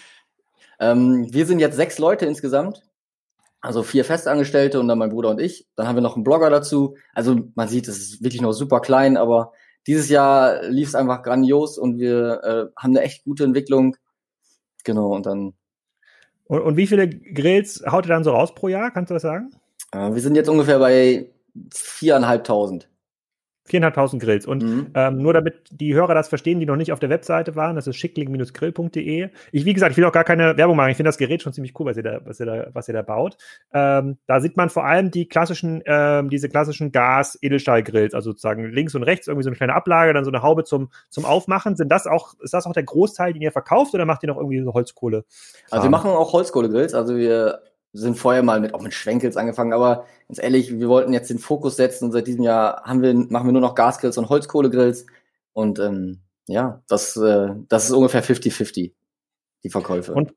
Ähm, 0.79 1.27
wir 1.31 1.45
sind 1.45 1.59
jetzt 1.59 1.75
sechs 1.75 1.99
Leute 1.99 2.25
insgesamt. 2.25 2.81
Also 3.61 3.81
vier 3.81 4.05
Festangestellte 4.05 4.79
und 4.79 4.87
dann 4.87 4.99
mein 4.99 5.09
Bruder 5.09 5.29
und 5.29 5.41
ich. 5.41 5.67
Dann 5.75 5.87
haben 5.87 5.95
wir 5.95 6.01
noch 6.01 6.15
einen 6.15 6.23
Blogger 6.23 6.49
dazu. 6.49 6.97
Also 7.13 7.35
man 7.55 7.67
sieht, 7.67 7.87
es 7.87 7.97
ist 7.97 8.23
wirklich 8.23 8.41
noch 8.41 8.51
super 8.51 8.79
klein, 8.79 9.17
aber 9.17 9.53
dieses 9.87 10.09
Jahr 10.09 10.63
lief 10.63 10.89
es 10.89 10.95
einfach 10.95 11.23
grandios 11.23 11.77
und 11.77 11.97
wir 11.97 12.41
äh, 12.43 12.79
haben 12.79 12.91
eine 12.91 13.01
echt 13.01 13.23
gute 13.23 13.43
Entwicklung. 13.43 13.95
Genau, 14.83 15.15
und 15.15 15.25
dann. 15.25 15.53
Und, 16.43 16.61
und 16.61 16.77
wie 16.77 16.87
viele 16.87 17.09
Grills 17.09 17.83
haut 17.89 18.05
ihr 18.05 18.09
dann 18.09 18.23
so 18.23 18.31
raus 18.31 18.53
pro 18.53 18.67
Jahr? 18.67 18.91
Kannst 18.91 19.09
du 19.09 19.15
das 19.15 19.23
sagen? 19.23 19.51
Äh, 19.91 20.13
wir 20.13 20.21
sind 20.21 20.35
jetzt 20.35 20.49
ungefähr 20.49 20.79
bei 20.79 21.31
viereinhalbtausend. 21.73 22.89
4.500 23.69 24.19
Grills. 24.19 24.45
Und 24.45 24.63
mhm. 24.63 24.87
ähm, 24.93 25.17
nur 25.17 25.33
damit 25.33 25.55
die 25.71 25.93
Hörer 25.93 26.13
das 26.13 26.27
verstehen, 26.27 26.59
die 26.59 26.65
noch 26.65 26.75
nicht 26.75 26.91
auf 26.91 26.99
der 26.99 27.09
Webseite 27.09 27.55
waren, 27.55 27.75
das 27.75 27.87
ist 27.87 27.95
schickling-grill.de. 27.95 29.29
Ich, 29.51 29.65
wie 29.65 29.73
gesagt, 29.73 29.91
ich 29.91 29.97
will 29.97 30.05
auch 30.05 30.11
gar 30.11 30.23
keine 30.23 30.55
Werbung 30.57 30.77
machen. 30.77 30.91
Ich 30.91 30.97
finde 30.97 31.07
das 31.09 31.17
Gerät 31.17 31.41
schon 31.41 31.53
ziemlich 31.53 31.77
cool, 31.79 31.87
was 31.87 31.97
ihr 31.97 32.03
da, 32.03 32.19
was 32.23 32.39
ihr 32.39 32.45
da, 32.45 32.67
was 32.73 32.87
ihr 32.87 32.93
da 32.93 33.01
baut. 33.01 33.37
Ähm, 33.73 34.17
da 34.27 34.39
sieht 34.39 34.55
man 34.55 34.69
vor 34.69 34.85
allem 34.85 35.09
die 35.09 35.27
klassischen, 35.27 35.81
ähm, 35.85 36.29
diese 36.29 36.47
klassischen 36.47 36.91
Gas-Edelstahl-Grills, 36.91 38.13
also 38.13 38.31
sozusagen 38.31 38.65
links 38.71 38.93
und 38.95 39.03
rechts 39.03 39.27
irgendwie 39.27 39.43
so 39.43 39.49
eine 39.49 39.57
kleine 39.57 39.73
Ablage, 39.73 40.13
dann 40.13 40.25
so 40.25 40.31
eine 40.31 40.43
Haube 40.43 40.63
zum, 40.63 40.89
zum 41.09 41.25
Aufmachen. 41.25 41.75
Sind 41.75 41.91
das 41.91 42.05
auch, 42.05 42.35
ist 42.41 42.53
das 42.53 42.67
auch 42.67 42.73
der 42.73 42.83
Großteil, 42.83 43.33
den 43.33 43.41
ihr 43.41 43.51
verkauft 43.51 43.93
oder 43.93 44.05
macht 44.05 44.23
ihr 44.23 44.27
noch 44.27 44.37
irgendwie 44.37 44.61
so 44.61 44.73
Holzkohle? 44.73 45.25
Also 45.71 45.83
wir 45.83 45.89
machen 45.89 46.11
auch 46.11 46.33
Holzkohle-Grills. 46.33 46.93
Also 46.93 47.17
wir 47.17 47.61
sind 47.95 48.17
vorher 48.17 48.43
mal 48.43 48.59
mit 48.59 48.73
auch 48.73 48.81
mit 48.81 48.93
Schwenkels 48.93 49.37
angefangen, 49.37 49.73
aber 49.73 50.05
ganz 50.27 50.41
ehrlich, 50.41 50.77
wir 50.77 50.89
wollten 50.89 51.13
jetzt 51.13 51.29
den 51.29 51.39
Fokus 51.39 51.77
setzen 51.77 52.05
und 52.05 52.11
seit 52.11 52.27
diesem 52.27 52.43
Jahr 52.43 52.83
haben 52.83 53.01
wir, 53.01 53.13
machen 53.13 53.47
wir 53.47 53.51
nur 53.53 53.61
noch 53.61 53.75
Gasgrills 53.75 54.17
und 54.17 54.29
Holzkohlegrills. 54.29 55.05
Und 55.53 55.79
ähm, 55.79 56.19
ja, 56.47 56.83
das, 56.87 57.15
äh, 57.15 57.49
das 57.69 57.85
ist 57.85 57.91
ungefähr 57.91 58.23
50-50, 58.23 58.93
die 59.63 59.69
Verkäufe. 59.69 60.13
Und, 60.13 60.33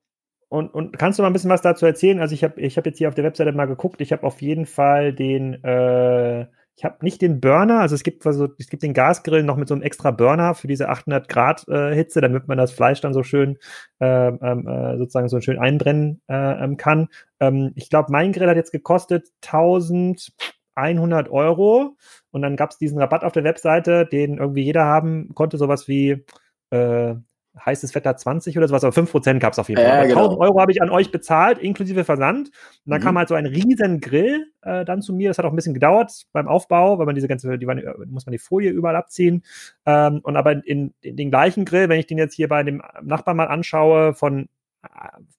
und, 0.48 0.72
und 0.72 0.98
kannst 0.98 1.18
du 1.18 1.22
mal 1.22 1.28
ein 1.28 1.32
bisschen 1.32 1.50
was 1.50 1.62
dazu 1.62 1.84
erzählen? 1.84 2.20
Also 2.20 2.34
ich 2.34 2.44
habe 2.44 2.60
ich 2.60 2.76
hab 2.78 2.86
jetzt 2.86 2.98
hier 2.98 3.08
auf 3.08 3.14
der 3.14 3.24
Webseite 3.24 3.52
mal 3.52 3.66
geguckt, 3.66 4.00
ich 4.00 4.12
habe 4.12 4.22
auf 4.22 4.40
jeden 4.40 4.66
Fall 4.66 5.12
den, 5.12 5.62
äh, 5.64 6.46
ich 6.78 6.84
habe 6.84 7.04
nicht 7.04 7.20
den 7.20 7.40
Burner, 7.40 7.80
also 7.80 7.96
es 7.96 8.04
gibt 8.04 8.24
also 8.24 8.48
es 8.56 8.68
gibt 8.68 8.84
den 8.84 8.94
Gasgrill 8.94 9.42
noch 9.42 9.56
mit 9.56 9.66
so 9.66 9.74
einem 9.74 9.82
extra 9.82 10.12
Burner 10.12 10.54
für 10.54 10.68
diese 10.68 10.88
800 10.88 11.28
Grad 11.28 11.66
äh, 11.66 11.92
Hitze, 11.92 12.20
damit 12.20 12.46
man 12.46 12.56
das 12.56 12.70
Fleisch 12.70 13.00
dann 13.00 13.12
so 13.12 13.24
schön 13.24 13.58
äh, 14.00 14.28
äh, 14.28 14.96
sozusagen 14.96 15.28
so 15.28 15.40
schön 15.40 15.58
einbrennen 15.58 16.20
äh, 16.28 16.64
ähm, 16.64 16.76
kann. 16.76 17.08
Ähm, 17.40 17.72
ich 17.74 17.90
glaube, 17.90 18.12
mein 18.12 18.30
Grill 18.30 18.48
hat 18.48 18.56
jetzt 18.56 18.70
gekostet 18.70 19.32
1100 19.44 21.28
Euro 21.30 21.96
und 22.30 22.42
dann 22.42 22.54
gab 22.54 22.70
es 22.70 22.78
diesen 22.78 23.00
Rabatt 23.00 23.24
auf 23.24 23.32
der 23.32 23.42
Webseite, 23.42 24.06
den 24.06 24.38
irgendwie 24.38 24.62
jeder 24.62 24.84
haben 24.84 25.34
konnte, 25.34 25.58
sowas 25.58 25.88
wie 25.88 26.24
äh, 26.70 27.16
heißes 27.64 27.94
Wetter 27.94 28.16
20 28.16 28.56
oder 28.56 28.68
sowas, 28.68 28.84
aber 28.84 28.94
5% 28.94 29.38
gab 29.38 29.52
es 29.52 29.58
auf 29.58 29.68
jeden 29.68 29.82
Fall. 29.82 30.04
Äh, 30.04 30.08
genau. 30.08 30.24
1000 30.24 30.40
Euro 30.40 30.60
habe 30.60 30.72
ich 30.72 30.82
an 30.82 30.90
euch 30.90 31.10
bezahlt, 31.10 31.58
inklusive 31.58 32.04
Versand. 32.04 32.48
Und 32.48 32.90
dann 32.90 33.00
mhm. 33.00 33.04
kam 33.04 33.18
halt 33.18 33.28
so 33.28 33.34
ein 33.34 33.46
riesen 33.46 34.00
Grill 34.00 34.46
äh, 34.62 34.84
dann 34.84 35.02
zu 35.02 35.12
mir. 35.12 35.30
Das 35.30 35.38
hat 35.38 35.44
auch 35.44 35.50
ein 35.50 35.56
bisschen 35.56 35.74
gedauert 35.74 36.26
beim 36.32 36.48
Aufbau, 36.48 36.98
weil 36.98 37.06
man 37.06 37.14
diese 37.14 37.28
ganze, 37.28 37.58
die, 37.58 37.66
muss 37.66 38.26
man 38.26 38.32
die 38.32 38.38
Folie 38.38 38.70
überall 38.70 38.96
abziehen. 38.96 39.42
Ähm, 39.86 40.20
und 40.22 40.36
aber 40.36 40.64
in, 40.66 40.94
in, 41.00 41.16
den 41.16 41.30
gleichen 41.30 41.64
Grill, 41.64 41.88
wenn 41.88 42.00
ich 42.00 42.06
den 42.06 42.18
jetzt 42.18 42.34
hier 42.34 42.48
bei 42.48 42.62
dem 42.62 42.82
Nachbarn 43.02 43.36
mal 43.36 43.48
anschaue, 43.48 44.14
von 44.14 44.48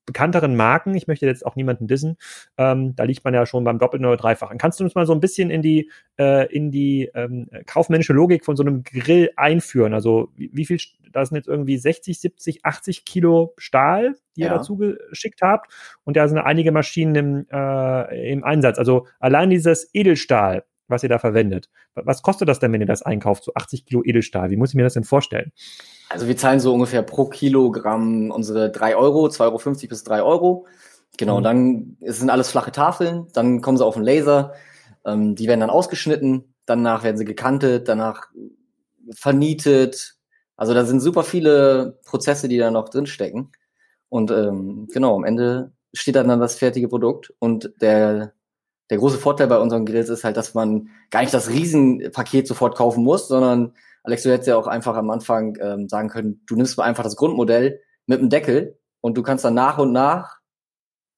bekannteren 0.06 0.56
Marken, 0.56 0.96
ich 0.96 1.08
möchte 1.08 1.26
jetzt 1.26 1.46
auch 1.46 1.56
niemanden 1.56 1.88
dissen, 1.88 2.18
ähm, 2.58 2.96
da 2.96 3.04
liegt 3.04 3.24
man 3.24 3.34
ja 3.34 3.46
schon 3.46 3.64
beim 3.64 3.80
Doppelten 3.80 4.06
oder 4.06 4.18
Dreifachen. 4.18 4.58
Kannst 4.58 4.80
du 4.80 4.84
uns 4.84 4.96
mal 4.96 5.06
so 5.06 5.14
ein 5.14 5.20
bisschen 5.20 5.50
in 5.50 5.62
die, 5.62 5.92
äh, 6.18 6.52
in 6.54 6.72
die 6.72 7.10
ähm, 7.14 7.48
kaufmännische 7.66 8.14
Logik 8.14 8.46
von 8.46 8.56
so 8.56 8.64
einem 8.64 8.84
Grill 8.84 9.32
einführen? 9.36 9.94
Also 9.94 10.30
wie, 10.36 10.50
wie, 10.54 10.66
viel, 10.66 10.80
da 11.12 11.26
sind 11.26 11.38
jetzt 11.38 11.48
irgendwie 11.48 11.78
60, 11.78 12.20
70, 12.20 12.66
80 12.66 13.06
Kilo 13.06 13.54
Stahl, 13.58 14.16
die 14.36 14.42
ja. 14.42 14.48
ihr 14.48 14.58
dazu 14.58 14.78
geschickt 14.78 15.42
habt 15.42 15.72
und 16.04 16.18
da 16.18 16.28
sind 16.28 16.40
einige 16.40 16.72
Maschinen 16.72 17.16
im, 17.16 17.48
äh, 17.52 18.32
im 18.32 18.44
Einsatz. 18.44 18.80
Also 18.80 19.08
allein 19.20 19.50
dieses 19.50 19.90
Edelstahl, 19.94 20.64
was 20.88 21.04
ihr 21.04 21.10
da 21.10 21.20
verwendet, 21.20 21.70
was 21.94 22.24
kostet 22.24 22.50
das 22.50 22.60
denn, 22.60 22.74
wenn 22.74 22.82
ihr 22.82 22.88
das 22.88 23.04
einkauft, 23.04 23.44
so 23.44 23.54
80 23.54 23.86
Kilo 23.86 24.04
Edelstahl? 24.04 24.50
Wie 24.50 24.58
muss 24.58 24.70
ich 24.70 24.76
mir 24.76 24.84
das 24.84 24.94
denn 24.94 25.04
vorstellen? 25.04 25.52
Also 26.10 26.28
wir 26.28 26.36
zahlen 26.38 26.60
so 26.60 26.74
ungefähr 26.74 27.04
pro 27.04 27.26
Kilogramm 27.26 28.32
unsere 28.32 28.72
drei 28.72 28.96
Euro, 28.96 29.28
2,50 29.28 29.42
Euro 29.44 29.88
bis 29.90 30.04
drei 30.04 30.24
Euro. 30.24 30.66
Genau, 31.18 31.40
mhm. 31.40 31.44
dann 31.44 31.98
es 32.02 32.20
sind 32.20 32.30
alles 32.30 32.50
flache 32.50 32.72
Tafeln, 32.72 33.28
dann 33.34 33.62
kommen 33.62 33.78
sie 33.78 33.86
auf 33.86 33.94
den 33.94 34.04
Laser, 34.04 34.54
ähm, 35.06 35.36
die 35.36 35.48
werden 35.48 35.60
dann 35.60 35.70
ausgeschnitten, 35.70 36.56
danach 36.66 37.04
werden 37.04 37.18
sie 37.18 37.26
gekantet, 37.26 37.88
danach 37.88 38.30
vernietet. 39.14 40.16
Also 40.56 40.74
da 40.74 40.86
sind 40.86 41.00
super 41.00 41.24
viele 41.24 42.00
Prozesse, 42.06 42.48
die 42.48 42.58
da 42.58 42.72
noch 42.72 42.90
drinstecken. 42.90 43.52
Und 44.10 44.32
ähm, 44.32 44.88
genau, 44.92 45.16
am 45.16 45.24
Ende 45.24 45.72
steht 45.94 46.16
dann, 46.16 46.28
dann 46.28 46.40
das 46.40 46.56
fertige 46.56 46.88
Produkt. 46.88 47.34
Und 47.40 47.72
der, 47.82 48.34
der 48.90 48.98
große 48.98 49.18
Vorteil 49.18 49.48
bei 49.48 49.60
unseren 49.60 49.86
Grills 49.86 50.10
ist 50.10 50.24
halt, 50.24 50.38
dass 50.38 50.54
man 50.54 50.90
gar 51.12 51.22
nicht 51.22 51.34
das 51.34 51.50
Riesenpaket 51.50 52.48
sofort 52.48 52.76
kaufen 52.76 53.04
muss, 53.04 53.28
sondern 53.28 53.74
Alex, 54.10 54.24
du 54.24 54.32
hättest 54.32 54.48
ja 54.48 54.58
auch 54.58 54.66
einfach 54.66 54.96
am 54.96 55.12
Anfang 55.12 55.56
ähm, 55.62 55.88
sagen 55.88 56.10
können, 56.10 56.42
du 56.48 56.56
nimmst 56.56 56.80
mal 56.80 56.86
einfach 56.86 57.04
das 57.04 57.16
Grundmodell 57.16 57.80
mit 58.08 58.20
dem 58.20 58.30
Deckel 58.30 58.80
und 59.02 59.16
du 59.16 59.22
kannst 59.22 59.46
dann 59.46 59.54
nach 59.54 59.78
und 59.78 59.92
nach, 59.92 60.40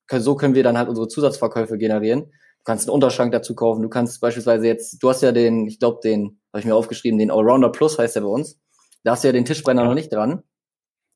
so 0.09 0.35
können 0.35 0.55
wir 0.55 0.63
dann 0.63 0.77
halt 0.77 0.89
unsere 0.89 1.07
Zusatzverkäufe 1.07 1.77
generieren. 1.77 2.23
Du 2.23 2.63
kannst 2.65 2.89
einen 2.89 2.93
Unterschrank 2.93 3.31
dazu 3.31 3.55
kaufen, 3.55 3.81
du 3.81 3.87
kannst 3.87 4.19
beispielsweise 4.19 4.67
jetzt, 4.67 5.01
du 5.01 5.09
hast 5.09 5.21
ja 5.21 5.31
den, 5.31 5.67
ich 5.67 5.79
glaube, 5.79 6.01
den, 6.03 6.41
habe 6.51 6.59
ich 6.59 6.65
mir 6.65 6.75
aufgeschrieben, 6.75 7.17
den 7.17 7.31
Allrounder 7.31 7.69
Plus 7.69 7.97
heißt 7.97 8.17
der 8.17 8.21
bei 8.21 8.27
uns. 8.27 8.59
Da 9.05 9.11
hast 9.11 9.23
du 9.23 9.29
ja 9.29 9.31
den 9.31 9.45
Tischbrenner 9.45 9.83
ja. 9.83 9.87
noch 9.87 9.95
nicht 9.95 10.11
dran. 10.11 10.43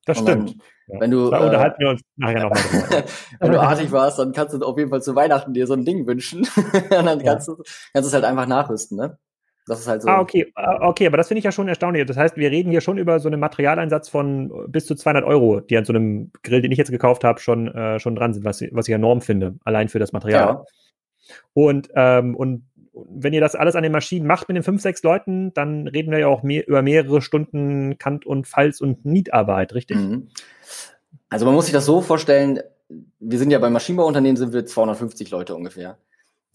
Das 0.06 0.20
stimmt. 0.20 0.56
Dann, 0.88 1.02
wenn 1.02 1.12
du, 1.12 1.30
da 1.30 1.42
äh, 1.42 1.46
unterhalten 1.46 1.80
wir 1.80 1.90
uns 1.90 2.02
nachher 2.16 2.44
nochmal 2.44 2.60
wenn 3.42 3.52
du 3.52 3.62
artig 3.62 3.92
warst, 3.92 4.18
dann 4.18 4.32
kannst 4.32 4.54
du 4.54 4.66
auf 4.66 4.78
jeden 4.78 4.92
Fall 4.92 5.02
zu 5.02 5.14
Weihnachten 5.14 5.54
dir 5.54 5.68
so 5.68 5.74
ein 5.74 5.84
Ding 5.84 6.08
wünschen. 6.08 6.40
und 6.74 6.92
dann 6.92 7.22
kannst, 7.22 7.48
ja. 7.48 7.56
du, 7.56 7.64
kannst 7.92 7.94
du 7.94 8.00
es 8.08 8.14
halt 8.14 8.24
einfach 8.24 8.48
nachrüsten, 8.48 8.98
ne? 8.98 9.18
Das 9.68 9.80
ist 9.80 9.88
halt 9.88 10.04
so. 10.04 10.08
Ah, 10.08 10.20
okay, 10.20 10.52
ah, 10.56 10.88
okay, 10.88 11.08
aber 11.08 11.18
das 11.18 11.28
finde 11.28 11.40
ich 11.40 11.46
ja 11.46 11.52
schon 11.52 11.68
erstaunlich. 11.68 12.06
Das 12.06 12.18
heißt, 12.18 12.38
wir 12.38 12.52
reden 12.52 12.70
hier 12.70 12.82
schon 12.82 13.00
über 13.00 13.20
so 13.20 13.30
einen 13.30 13.40
Materialeinsatz 13.40 14.10
von 14.10 14.52
bis 14.68 14.86
zu 14.86 14.96
200 14.96 15.24
Euro, 15.26 15.60
die 15.60 15.78
an 15.78 15.86
so 15.86 15.94
einem 15.94 16.32
Grill, 16.44 16.62
den 16.62 16.72
ich 16.72 16.78
jetzt 16.78 16.92
gekauft 16.92 17.24
habe, 17.24 17.40
schon, 17.40 17.68
äh, 17.74 18.00
schon 18.00 18.16
dran 18.16 18.34
sind, 18.34 18.46
was, 18.46 18.62
was 18.72 18.88
ich 18.88 18.94
enorm 18.94 19.22
finde, 19.22 19.56
allein 19.64 19.90
für 19.90 19.98
das 19.98 20.14
Material. 20.14 20.48
Ja. 20.48 20.66
Und, 21.54 21.90
ähm, 21.96 22.36
und 22.36 22.66
wenn 22.94 23.34
ihr 23.34 23.42
das 23.42 23.56
alles 23.56 23.76
an 23.76 23.84
den 23.84 23.92
Maschinen 23.92 24.28
macht 24.28 24.48
mit 24.48 24.56
den 24.56 24.64
fünf, 24.64 24.82
sechs 24.82 25.02
Leuten, 25.02 25.54
dann 25.54 25.88
reden 25.88 26.12
wir 26.12 26.20
ja 26.20 26.28
auch 26.28 26.44
mehr, 26.44 26.68
über 26.68 26.82
mehrere 26.82 27.22
Stunden 27.22 27.98
Kant- 27.98 28.26
und 28.26 28.48
Falz- 28.48 28.82
und 28.82 29.04
Nietarbeit, 29.04 29.74
richtig? 29.74 29.98
Mhm. 29.98 30.30
Also 31.30 31.46
man 31.46 31.56
muss 31.56 31.66
sich 31.66 31.74
das 31.74 31.86
so 31.86 32.02
vorstellen, 32.02 32.62
wir 33.20 33.40
sind 33.40 33.50
ja 33.50 33.58
beim 33.58 33.74
Maschinenbauunternehmen 33.74 34.38
sind 34.38 34.54
wir 34.54 34.66
250 34.66 35.32
Leute 35.32 35.56
ungefähr. 35.56 35.98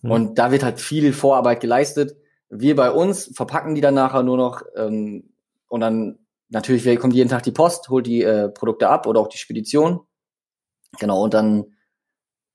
Mhm. 0.03 0.11
Und 0.11 0.39
da 0.39 0.53
wird 0.53 0.63
halt 0.63 0.81
viel 0.81 1.13
Vorarbeit 1.13 1.61
geleistet 1.61 2.17
wir 2.51 2.77
bei 2.77 2.91
uns 2.91 3.35
verpacken 3.35 3.75
die 3.75 3.81
dann 3.81 3.95
nachher 3.95 4.23
nur 4.23 4.37
noch 4.37 4.63
ähm, 4.77 5.33
und 5.69 5.81
dann 5.81 6.19
natürlich 6.49 6.99
kommt 6.99 7.15
jeden 7.15 7.31
Tag 7.31 7.45
die 7.45 7.53
Post, 7.53 7.89
holt 7.89 8.07
die 8.07 8.23
äh, 8.23 8.49
Produkte 8.49 8.89
ab 8.89 9.07
oder 9.07 9.21
auch 9.21 9.29
die 9.29 9.39
Spedition. 9.39 10.01
Genau, 10.99 11.23
und 11.23 11.33
dann, 11.33 11.77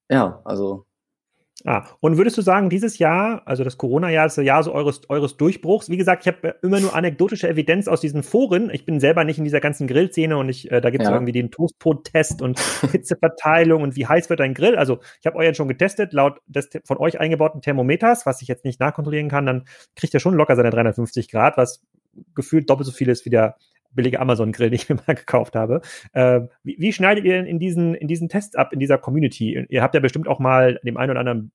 ja, 0.09 0.41
also 0.43 0.85
Ah, 1.63 1.88
und 2.01 2.17
würdest 2.17 2.38
du 2.38 2.41
sagen, 2.41 2.69
dieses 2.69 3.00
Jahr, 3.00 3.41
also 3.45 3.63
das 3.63 3.77
Corona-Jahr 3.77 4.25
ist 4.25 4.38
das 4.38 4.45
Jahr 4.45 4.62
so 4.62 4.74
eures, 4.74 5.09
eures 5.09 5.38
Durchbruchs? 5.38 5.89
Wie 5.89 5.97
gesagt, 5.97 6.24
ich 6.24 6.27
habe 6.27 6.55
immer 6.62 6.79
nur 6.81 6.93
anekdotische 6.93 7.47
Evidenz 7.47 7.88
aus 7.88 8.01
diesen 8.01 8.24
Foren. 8.24 8.69
Ich 8.69 8.85
bin 8.85 9.00
selber 9.00 9.24
nicht 9.24 9.38
in 9.38 9.45
dieser 9.45 9.62
ganzen 9.62 9.88
Grillszene 9.88 10.38
und 10.38 10.50
ich, 10.50 10.69
äh, 10.69 10.81
da 10.81 10.89
gibt 10.89 11.03
es 11.03 11.09
ja. 11.09 11.15
irgendwie 11.15 11.31
den 11.31 11.51
Toastbrot-Test 11.51 12.41
und 12.41 12.59
Hitzeverteilung 12.91 13.83
und 13.83 13.95
wie 13.95 14.05
heiß 14.05 14.29
wird 14.29 14.41
dein 14.41 14.53
Grill. 14.53 14.75
Also 14.75 15.00
ich 15.21 15.25
habe 15.25 15.38
euch 15.38 15.45
jetzt 15.45 15.57
schon 15.57 15.69
getestet, 15.69 16.12
laut 16.12 16.41
des 16.45 16.69
von 16.83 16.97
euch 16.97 17.19
eingebauten 17.19 17.62
Thermometers, 17.62 18.25
was 18.25 18.41
ich 18.41 18.50
jetzt 18.50 18.65
nicht 18.65 18.79
nachkontrollieren 18.81 19.29
kann, 19.29 19.45
dann 19.45 19.63
kriegt 19.95 20.13
er 20.13 20.19
schon 20.19 20.35
locker 20.35 20.55
seine 20.57 20.71
350 20.71 21.31
Grad, 21.31 21.57
was 21.57 21.81
gefühlt 22.35 22.69
doppelt 22.69 22.85
so 22.85 22.91
viel 22.91 23.09
ist 23.09 23.25
wie 23.25 23.29
der 23.29 23.55
billige 23.95 24.19
Amazon-Grill, 24.19 24.69
den 24.69 24.75
ich 24.75 24.89
mir 24.89 24.97
mal 25.07 25.15
gekauft 25.15 25.55
habe. 25.55 25.81
Äh, 26.13 26.41
wie, 26.63 26.75
wie, 26.79 26.93
schneidet 26.93 27.25
ihr 27.25 27.33
denn 27.33 27.45
in 27.45 27.59
diesen, 27.59 27.95
in 27.95 28.07
diesen 28.07 28.29
Tests 28.29 28.55
ab, 28.55 28.73
in 28.73 28.79
dieser 28.79 28.97
Community? 28.97 29.65
Ihr 29.69 29.81
habt 29.81 29.95
ja 29.95 30.01
bestimmt 30.01 30.27
auch 30.27 30.39
mal 30.39 30.79
dem 30.83 30.97
einen 30.97 31.11
oder 31.11 31.19
anderen 31.21 31.51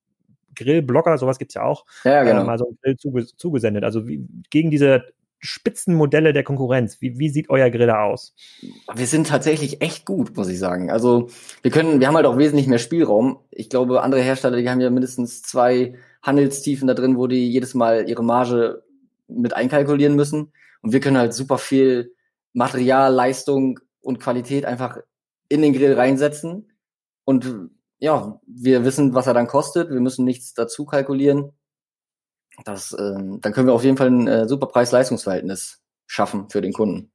Grillblogger, 0.56 1.16
sowas 1.16 1.38
gibt's 1.38 1.54
ja 1.54 1.62
auch, 1.62 1.86
ja, 2.04 2.24
genau. 2.24 2.42
äh, 2.42 2.44
mal 2.44 2.58
so 2.58 2.66
einen 2.66 2.78
Grill 2.82 2.96
zuge 2.96 3.26
zugesendet. 3.26 3.84
Also 3.84 4.08
wie, 4.08 4.26
gegen 4.50 4.70
diese 4.70 5.04
Spitzenmodelle 5.40 6.32
der 6.32 6.44
Konkurrenz. 6.44 7.00
Wie, 7.00 7.18
wie 7.18 7.30
sieht 7.30 7.48
euer 7.48 7.70
Grill 7.70 7.86
da 7.86 8.02
aus? 8.02 8.34
Wir 8.94 9.06
sind 9.06 9.26
tatsächlich 9.26 9.80
echt 9.80 10.04
gut, 10.04 10.36
muss 10.36 10.48
ich 10.48 10.58
sagen. 10.58 10.90
Also 10.90 11.28
wir 11.62 11.70
können, 11.70 11.98
wir 11.98 12.06
haben 12.06 12.16
halt 12.16 12.26
auch 12.26 12.36
wesentlich 12.36 12.66
mehr 12.66 12.78
Spielraum. 12.78 13.38
Ich 13.50 13.70
glaube, 13.70 14.02
andere 14.02 14.20
Hersteller, 14.20 14.58
die 14.58 14.68
haben 14.68 14.80
ja 14.80 14.90
mindestens 14.90 15.42
zwei 15.42 15.94
Handelstiefen 16.22 16.86
da 16.86 16.94
drin, 16.94 17.16
wo 17.16 17.26
die 17.26 17.50
jedes 17.50 17.74
Mal 17.74 18.08
ihre 18.08 18.22
Marge 18.22 18.82
mit 19.28 19.56
einkalkulieren 19.56 20.14
müssen. 20.14 20.52
Und 20.82 20.92
wir 20.92 21.00
können 21.00 21.18
halt 21.18 21.32
super 21.32 21.56
viel 21.56 22.12
Material, 22.52 23.12
Leistung 23.12 23.78
und 24.00 24.20
Qualität 24.20 24.64
einfach 24.64 24.98
in 25.48 25.62
den 25.62 25.72
Grill 25.72 25.94
reinsetzen. 25.94 26.72
Und 27.24 27.70
ja, 27.98 28.40
wir 28.46 28.84
wissen, 28.84 29.14
was 29.14 29.26
er 29.26 29.34
dann 29.34 29.46
kostet. 29.46 29.90
Wir 29.90 30.00
müssen 30.00 30.24
nichts 30.24 30.54
dazu 30.54 30.84
kalkulieren. 30.84 31.52
Das, 32.64 32.96
ähm, 32.98 33.40
dann 33.40 33.52
können 33.52 33.66
wir 33.66 33.74
auf 33.74 33.84
jeden 33.84 33.96
Fall 33.96 34.10
ein 34.10 34.26
äh, 34.26 34.48
super 34.48 34.66
Preis-Leistungsverhältnis 34.66 35.82
schaffen 36.06 36.50
für 36.50 36.60
den 36.60 36.72
Kunden. 36.72 37.12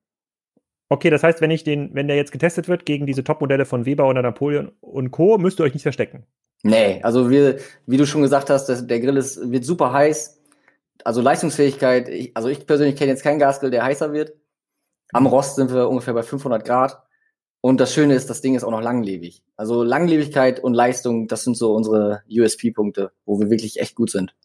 Okay, 0.89 1.09
das 1.09 1.23
heißt, 1.23 1.41
wenn 1.41 1.51
ich 1.51 1.63
den, 1.63 1.93
wenn 1.93 2.07
der 2.07 2.15
jetzt 2.15 2.31
getestet 2.31 2.67
wird 2.67 2.85
gegen 2.85 3.05
diese 3.07 3.23
Top-Modelle 3.23 3.65
von 3.65 3.85
Weber 3.85 4.07
oder 4.07 4.21
Napoleon 4.21 4.71
und 4.81 5.11
Co., 5.11 5.37
müsst 5.37 5.59
ihr 5.59 5.63
euch 5.63 5.73
nicht 5.73 5.83
verstecken. 5.83 6.25
Nee, 6.63 7.01
also 7.03 7.29
wir, 7.29 7.59
wie 7.85 7.97
du 7.97 8.05
schon 8.05 8.21
gesagt 8.21 8.49
hast, 8.49 8.67
das, 8.67 8.85
der 8.85 8.99
Grill 8.99 9.17
ist, 9.17 9.51
wird 9.51 9.65
super 9.65 9.91
heiß. 9.91 10.41
Also 11.03 11.21
Leistungsfähigkeit, 11.21 12.07
ich, 12.07 12.37
also 12.37 12.49
ich 12.49 12.65
persönlich 12.65 12.95
kenne 12.95 13.11
jetzt 13.11 13.23
keinen 13.23 13.39
Gasgrill, 13.39 13.71
der 13.71 13.83
heißer 13.83 14.13
wird. 14.13 14.33
Am 15.13 15.27
Rost 15.27 15.55
sind 15.55 15.73
wir 15.73 15.89
ungefähr 15.89 16.13
bei 16.13 16.23
500 16.23 16.65
Grad. 16.65 17.01
Und 17.61 17.79
das 17.79 17.93
Schöne 17.93 18.13
ist, 18.13 18.29
das 18.29 18.41
Ding 18.41 18.53
ist 18.53 18.63
auch 18.63 18.71
noch 18.71 18.81
langlebig. 18.81 19.43
Also 19.55 19.81
Langlebigkeit 19.81 20.59
und 20.59 20.75
Leistung, 20.75 21.27
das 21.27 21.43
sind 21.43 21.57
so 21.57 21.73
unsere 21.73 22.21
USP-Punkte, 22.29 23.11
wo 23.25 23.39
wir 23.39 23.49
wirklich 23.49 23.79
echt 23.79 23.95
gut 23.95 24.11
sind. 24.11 24.35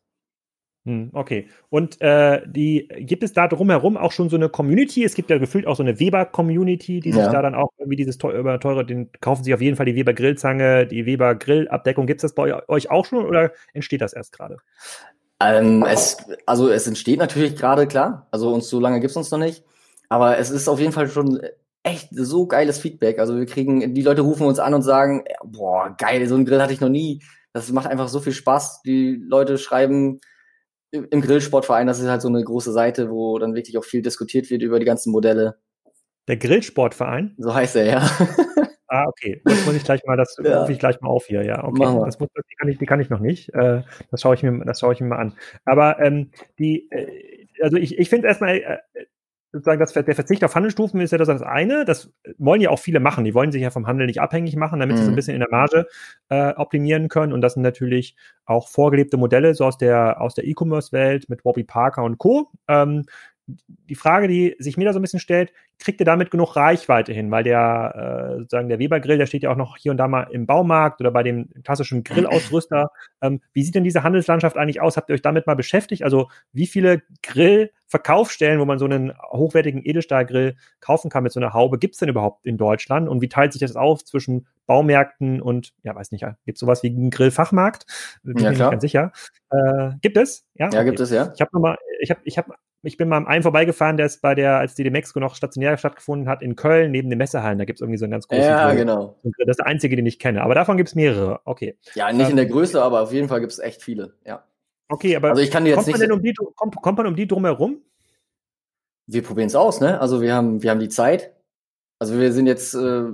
Hm, 0.87 1.11
okay. 1.13 1.49
Und 1.69 2.01
äh, 2.01 2.41
die 2.47 2.89
gibt 3.01 3.23
es 3.23 3.35
da 3.35 3.47
drumherum 3.47 3.99
auch 3.99 4.13
schon 4.13 4.31
so 4.31 4.37
eine 4.37 4.49
Community? 4.49 5.05
Es 5.05 5.15
gibt 5.15 5.29
ja 5.29 5.37
gefühlt 5.37 5.67
auch 5.67 5.77
so 5.77 5.83
eine 5.83 6.01
Weber-Community, 6.01 7.01
die 7.01 7.13
sich 7.13 7.21
ja. 7.21 7.31
da 7.31 7.43
dann 7.43 7.55
auch 7.55 7.69
irgendwie 7.77 7.97
dieses 7.97 8.17
teure, 8.17 8.59
teure, 8.59 8.87
den 8.87 9.11
kaufen 9.21 9.45
sich 9.45 9.53
auf 9.53 9.61
jeden 9.61 9.77
Fall 9.77 9.85
die 9.85 9.95
Weber 9.95 10.15
Grillzange, 10.15 10.87
die 10.87 11.05
Weber 11.05 11.35
Grillabdeckung. 11.35 12.07
Gibt 12.07 12.21
es 12.21 12.23
das 12.23 12.35
bei 12.35 12.67
euch 12.69 12.91
auch 12.91 13.05
schon 13.05 13.27
oder 13.27 13.53
entsteht 13.75 14.01
das 14.01 14.15
erst 14.15 14.33
gerade? 14.33 14.57
Ähm, 15.41 15.85
es, 15.87 16.17
also 16.47 16.71
es 16.71 16.87
entsteht 16.87 17.19
natürlich 17.19 17.57
gerade, 17.57 17.87
klar. 17.87 18.27
Also 18.31 18.51
uns 18.51 18.69
so 18.69 18.81
lange 18.81 19.01
gibt's 19.01 19.17
uns 19.17 19.31
noch 19.31 19.39
nicht. 19.39 19.63
Aber 20.11 20.37
es 20.39 20.51
ist 20.51 20.69
auf 20.69 20.81
jeden 20.81 20.93
Fall 20.93 21.09
schon 21.09 21.41
echt 21.83 22.09
so 22.13 22.47
geiles 22.47 22.79
Feedback. 22.79 23.19
Also 23.19 23.39
wir 23.39 23.47
kriegen, 23.47 23.95
die 23.95 24.03
Leute 24.03 24.21
rufen 24.21 24.47
uns 24.47 24.59
an 24.59 24.75
und 24.75 24.83
sagen, 24.83 25.25
boah, 25.43 25.95
geil, 25.97 26.27
so 26.27 26.35
einen 26.35 26.45
Grill 26.45 26.61
hatte 26.61 26.75
ich 26.75 26.81
noch 26.81 26.89
nie. 26.91 27.23
Das 27.53 27.71
macht 27.73 27.87
einfach 27.87 28.09
so 28.09 28.21
viel 28.21 28.33
Spaß. 28.33 28.83
Die 28.83 29.19
Leute 29.27 29.57
schreiben 29.57 30.21
im 30.93 31.21
Grillsportverein, 31.21 31.87
das 31.87 32.01
ist 32.01 32.09
halt 32.09 32.21
so 32.21 32.29
eine 32.29 32.43
große 32.43 32.73
Seite, 32.73 33.11
wo 33.11 33.39
dann 33.39 33.55
wirklich 33.55 33.79
auch 33.79 33.85
viel 33.85 34.03
diskutiert 34.03 34.51
wird 34.51 34.63
über 34.63 34.81
die 34.81 34.85
ganzen 34.85 35.13
Modelle. 35.13 35.59
Der 36.27 36.37
Grillsportverein? 36.37 37.37
So 37.39 37.55
heißt 37.55 37.77
er, 37.77 37.85
ja. 37.85 38.11
Ah, 38.93 39.05
okay. 39.07 39.41
Das 39.45 39.65
muss 39.67 39.77
ich 39.77 39.85
gleich 39.85 40.05
mal, 40.05 40.17
das 40.17 40.37
ja. 40.43 40.63
rufe 40.63 40.73
ich 40.73 40.81
gleich 40.81 41.01
mal 41.01 41.11
auf 41.11 41.27
hier, 41.27 41.45
ja. 41.45 41.63
Okay. 41.63 41.85
Das 42.05 42.19
muss, 42.19 42.29
die, 42.35 42.57
kann 42.57 42.69
ich, 42.69 42.79
die 42.79 42.87
kann 42.87 42.99
ich 42.99 43.09
noch 43.09 43.21
nicht. 43.21 43.55
Äh, 43.55 43.85
das 44.11 44.21
schaue 44.21 44.35
ich 44.35 44.43
mir, 44.43 44.65
das 44.65 44.81
schaue 44.81 44.93
ich 44.93 45.01
mir 45.01 45.07
mal 45.07 45.21
an. 45.21 45.37
Aber 45.65 46.01
ähm, 46.01 46.33
die, 46.59 46.91
äh, 46.91 47.47
also 47.63 47.77
ich, 47.77 47.97
ich 48.01 48.11
finde 48.11 48.27
erstmal, 48.27 48.57
äh, 48.57 48.79
sozusagen 49.53 49.81
das, 49.81 49.93
der 49.93 50.15
Verzicht 50.15 50.45
auf 50.45 50.55
Handelsstufen 50.55 51.01
ist 51.01 51.11
ja 51.11 51.19
das, 51.19 51.29
das 51.29 51.43
eine. 51.43 51.85
Das 51.85 52.13
wollen 52.39 52.61
ja 52.61 52.71
auch 52.71 52.79
viele 52.79 53.01
machen. 53.01 53.25
Die 53.25 53.35
wollen 53.35 53.51
sich 53.51 53.63
ja 53.63 53.71
vom 53.71 53.87
Handel 53.87 54.07
nicht 54.07 54.21
abhängig 54.21 54.57
machen, 54.57 54.81
damit 54.81 54.95
mhm. 54.95 54.99
sie 54.99 55.05
so 55.05 55.11
ein 55.11 55.13
mhm. 55.13 55.17
bisschen 55.17 55.35
in 55.35 55.41
der 55.41 55.51
Marge 55.51 55.87
äh, 56.29 56.55
optimieren 56.55 57.09
können. 57.09 57.33
Und 57.33 57.41
das 57.41 57.55
sind 57.55 57.63
natürlich 57.63 58.17
auch 58.45 58.69
vorgelebte 58.69 59.17
Modelle, 59.17 59.55
so 59.55 59.65
aus 59.65 59.79
der, 59.79 60.21
aus 60.21 60.35
der 60.35 60.45
E-Commerce-Welt 60.45 61.29
mit 61.29 61.43
Bobby 61.43 61.65
Parker 61.65 62.05
und 62.05 62.19
Co. 62.19 62.49
Ähm, 62.69 63.05
die 63.67 63.95
Frage, 63.95 64.29
die 64.29 64.57
sich 64.59 64.77
mir 64.77 64.85
da 64.85 64.93
so 64.93 64.99
ein 64.99 65.03
bisschen 65.03 65.21
stellt, 65.21 65.53
kriegt 65.79 66.01
ihr 66.01 66.05
damit 66.05 66.31
genug 66.31 66.57
Reichweite 66.57 67.13
hin? 67.13 67.31
Weil 67.31 67.43
der, 67.43 68.35
äh, 68.35 68.39
sozusagen 68.41 68.69
der 68.69 68.79
Weber-Grill, 68.79 69.19
der 69.19 69.27
steht 69.27 69.43
ja 69.43 69.51
auch 69.51 69.57
noch 69.57 69.77
hier 69.77 69.91
und 69.91 69.99
da 69.99 70.09
mal 70.09 70.25
im 70.31 70.47
Baumarkt 70.47 71.01
oder 71.01 71.11
bei 71.11 71.23
dem 71.23 71.49
klassischen 71.65 72.05
Grillausrüster. 72.05 72.91
Ähm, 73.23 73.43
wie 73.53 73.63
sieht 73.63 73.75
denn 73.75 73.85
diese 73.85 74.03
Handelslandschaft 74.03 74.57
eigentlich 74.57 74.81
aus? 74.81 74.97
Habt 74.97 75.11
ihr 75.11 75.15
euch 75.15 75.21
damit 75.21 75.47
mal 75.47 75.55
beschäftigt? 75.55 76.05
Also 76.05 76.31
wie 76.53 76.67
viele 76.67 77.03
Grillverkaufsstellen, 77.23 78.61
wo 78.61 78.65
man 78.65 78.79
so 78.79 78.87
einen 78.87 79.13
hochwertigen 79.31 79.85
Edelstahlgrill 79.85 80.57
kaufen 80.81 81.11
kann 81.11 81.23
mit 81.23 81.33
so 81.33 81.39
einer 81.39 81.53
Haube, 81.53 81.79
gibt 81.79 81.97
es 81.97 81.99
denn 81.99 82.09
überhaupt 82.09 82.47
in 82.47 82.57
Deutschland? 82.57 83.11
Und 83.11 83.21
wie 83.21 83.29
teilt 83.29 83.53
sich 83.53 83.61
das 83.61 83.77
auf 83.77 84.05
zwischen 84.05 84.47
Baumärkten 84.67 85.43
und, 85.43 85.75
ja, 85.83 85.95
weiß 85.95 86.13
nicht, 86.13 86.25
gibt 86.47 86.57
es 86.57 86.61
sowas 86.61 86.83
wie 86.83 86.89
einen 86.89 87.11
Grillfachmarkt? 87.11 87.85
Bin 88.23 88.39
ja, 88.39 88.45
mir 88.45 88.51
nicht 88.51 88.71
ganz 88.71 88.81
sicher. 88.81 89.13
Äh, 89.51 89.91
gibt 90.01 90.17
es? 90.17 90.47
Ja, 90.55 90.71
ja 90.73 90.81
okay. 90.81 90.85
gibt 90.85 91.01
es, 91.01 91.11
ja. 91.11 91.31
Ich 91.35 91.41
habe 91.43 91.51
nochmal, 91.53 91.77
ich 92.01 92.11
habe 92.11 92.21
ich 92.25 92.39
hab 92.39 92.47
ich 92.83 92.97
bin 92.97 93.09
mal 93.09 93.19
am 93.19 93.27
einen 93.27 93.43
vorbeigefahren, 93.43 93.97
der 93.97 94.07
ist 94.07 94.23
bei 94.23 94.35
der, 94.35 94.59
als 94.59 94.75
die 94.75 94.89
Mexiko 94.89 95.21
noch 95.21 95.35
stationär 95.35 95.77
stattgefunden 95.77 96.29
hat, 96.29 96.43
in 96.43 96.57
Köln, 96.57 96.91
neben 96.91 97.11
den 97.11 97.19
Messehallen. 97.19 97.59
Da 97.59 97.65
gibt 97.67 97.79
es 97.79 97.81
irgendwie 97.83 97.99
so 97.99 98.07
einen 98.07 98.13
ganz 98.13 98.27
großen. 98.27 98.45
Ja, 98.45 98.69
Grill. 98.69 98.79
genau. 98.79 99.17
Das 99.23 99.49
ist 99.49 99.59
der 99.59 99.67
einzige, 99.67 99.97
den 99.97 100.07
ich 100.07 100.19
kenne. 100.19 100.43
Aber 100.43 100.55
davon 100.55 100.77
gibt 100.77 100.89
es 100.89 100.95
mehrere. 100.95 101.41
Okay. 101.45 101.77
Ja, 101.95 102.11
nicht 102.13 102.25
ähm, 102.25 102.31
in 102.31 102.37
der 102.37 102.47
Größe, 102.47 102.83
aber 102.83 103.03
auf 103.03 103.13
jeden 103.13 103.29
Fall 103.29 103.41
gibt 103.41 103.53
es 103.53 103.59
echt 103.59 103.83
viele. 103.83 104.15
Ja. 104.25 104.45
Okay, 104.89 105.15
aber 105.15 105.31
also 105.31 105.43
ich 105.43 105.51
kann 105.51 105.67
jetzt 105.67 105.77
kommt, 105.77 105.87
nicht 105.89 105.99
man 105.99 106.09
denn 106.09 106.13
um 106.13 106.23
die, 106.23 106.35
kommt, 106.57 106.77
kommt 106.77 106.99
man 106.99 107.07
um 107.07 107.17
die 107.17 107.27
drumherum? 107.27 107.83
Wir 109.07 109.23
probieren 109.23 109.49
es 109.49 109.55
aus, 109.55 109.81
ne? 109.81 110.01
Also 110.01 110.23
wir 110.23 110.35
haben, 110.35 110.63
wir 110.63 110.71
haben 110.71 110.81
die 110.81 110.89
Zeit. 110.89 111.33
Also 111.99 112.19
wir 112.19 112.33
sind 112.33 112.47
jetzt, 112.47 112.75
äh, 112.75 113.05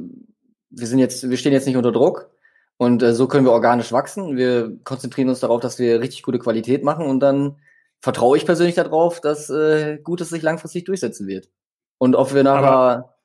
wir 0.71 0.87
sind 0.87 1.01
jetzt, 1.01 1.29
wir 1.29 1.37
stehen 1.37 1.53
jetzt 1.53 1.67
nicht 1.67 1.77
unter 1.77 1.93
Druck. 1.93 2.31
Und 2.79 3.03
äh, 3.03 3.15
so 3.15 3.27
können 3.27 3.45
wir 3.45 3.53
organisch 3.53 3.91
wachsen. 3.93 4.37
Wir 4.37 4.79
konzentrieren 4.85 5.29
uns 5.29 5.41
darauf, 5.41 5.61
dass 5.61 5.79
wir 5.79 6.01
richtig 6.01 6.23
gute 6.23 6.39
Qualität 6.39 6.85
machen 6.85 7.07
und 7.07 7.21
dann 7.21 7.57
vertraue 8.01 8.37
ich 8.37 8.47
persönlich 8.47 8.75
darauf, 8.75 9.21
dass 9.21 9.51
äh, 9.51 9.99
Gutes 10.03 10.29
sich 10.29 10.43
langfristig 10.43 10.85
durchsetzen 10.85 11.27
wird. 11.27 11.49
Und 11.99 12.15
ob 12.15 12.35
wir 12.35 12.43
nachher, 12.43 12.71
Aber 12.71 13.17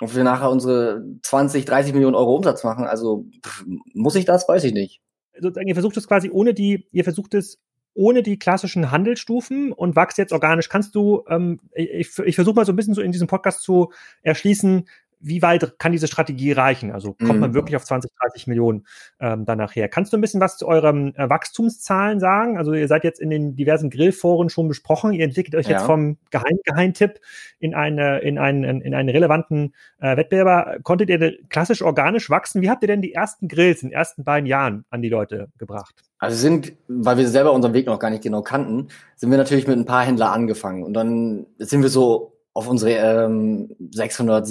ob 0.00 0.14
wir 0.14 0.24
nachher 0.24 0.50
unsere 0.50 1.04
20, 1.22 1.64
30 1.64 1.92
Millionen 1.92 2.14
Euro 2.14 2.34
Umsatz 2.36 2.64
machen, 2.64 2.84
also 2.84 3.26
pff, 3.44 3.64
muss 3.94 4.14
ich 4.14 4.24
das, 4.24 4.48
weiß 4.48 4.64
ich 4.64 4.72
nicht. 4.72 5.00
Sozusagen, 5.38 5.68
ihr 5.68 5.74
versucht 5.74 5.96
es 5.96 6.06
quasi 6.06 6.30
ohne 6.30 6.54
die, 6.54 6.88
ihr 6.92 7.04
versucht 7.04 7.34
es 7.34 7.58
ohne 7.94 8.22
die 8.22 8.38
klassischen 8.38 8.90
Handelsstufen 8.90 9.72
und 9.72 9.96
wächst 9.96 10.18
jetzt 10.18 10.32
organisch. 10.32 10.68
Kannst 10.68 10.94
du, 10.94 11.24
ähm, 11.28 11.60
ich, 11.72 12.18
ich 12.18 12.34
versuche 12.34 12.54
mal 12.54 12.66
so 12.66 12.72
ein 12.72 12.76
bisschen 12.76 12.94
so 12.94 13.00
in 13.00 13.12
diesem 13.12 13.26
Podcast 13.26 13.62
zu 13.62 13.90
erschließen, 14.22 14.86
wie 15.20 15.42
weit 15.42 15.78
kann 15.78 15.92
diese 15.92 16.06
Strategie 16.06 16.52
reichen? 16.52 16.92
Also 16.92 17.12
kommt 17.12 17.34
mhm. 17.34 17.40
man 17.40 17.54
wirklich 17.54 17.76
auf 17.76 17.84
20, 17.84 18.10
30 18.20 18.46
Millionen 18.46 18.86
ähm, 19.20 19.44
dann 19.44 19.58
nachher? 19.58 19.88
Kannst 19.88 20.12
du 20.12 20.16
ein 20.16 20.20
bisschen 20.20 20.40
was 20.40 20.56
zu 20.56 20.68
euren 20.68 21.14
äh, 21.16 21.28
Wachstumszahlen 21.28 22.20
sagen? 22.20 22.58
Also 22.58 22.72
ihr 22.74 22.88
seid 22.88 23.04
jetzt 23.04 23.20
in 23.20 23.30
den 23.30 23.56
diversen 23.56 23.90
Grillforen 23.90 24.48
schon 24.48 24.68
besprochen. 24.68 25.12
Ihr 25.12 25.24
entwickelt 25.24 25.54
euch 25.54 25.66
ja. 25.66 25.78
jetzt 25.78 25.86
vom 25.86 26.18
Geheim 26.30 26.58
Geheimtipp 26.64 27.20
in, 27.58 27.74
eine, 27.74 28.18
in, 28.18 28.38
einen, 28.38 28.80
in 28.80 28.94
einen 28.94 29.08
relevanten 29.08 29.74
äh, 29.98 30.16
Wettbewerber. 30.16 30.78
Konntet 30.82 31.08
ihr 31.10 31.38
klassisch 31.48 31.82
organisch 31.82 32.30
wachsen? 32.30 32.62
Wie 32.62 32.70
habt 32.70 32.82
ihr 32.82 32.88
denn 32.88 33.02
die 33.02 33.14
ersten 33.14 33.48
Grills 33.48 33.82
in 33.82 33.88
den 33.88 33.94
ersten 33.96 34.24
beiden 34.24 34.46
Jahren 34.46 34.84
an 34.90 35.02
die 35.02 35.08
Leute 35.08 35.48
gebracht? 35.58 35.94
Also 36.18 36.36
sind, 36.36 36.72
weil 36.88 37.18
wir 37.18 37.28
selber 37.28 37.52
unseren 37.52 37.74
Weg 37.74 37.86
noch 37.86 37.98
gar 37.98 38.10
nicht 38.10 38.22
genau 38.22 38.42
kannten, 38.42 38.88
sind 39.16 39.30
wir 39.30 39.38
natürlich 39.38 39.66
mit 39.66 39.76
ein 39.76 39.84
paar 39.84 40.04
Händlern 40.04 40.32
angefangen. 40.32 40.82
Und 40.82 40.94
dann 40.94 41.46
sind 41.58 41.82
wir 41.82 41.90
so 41.90 42.32
auf 42.54 42.68
unsere 42.68 42.92
ähm, 42.92 43.76
600, 43.90 44.46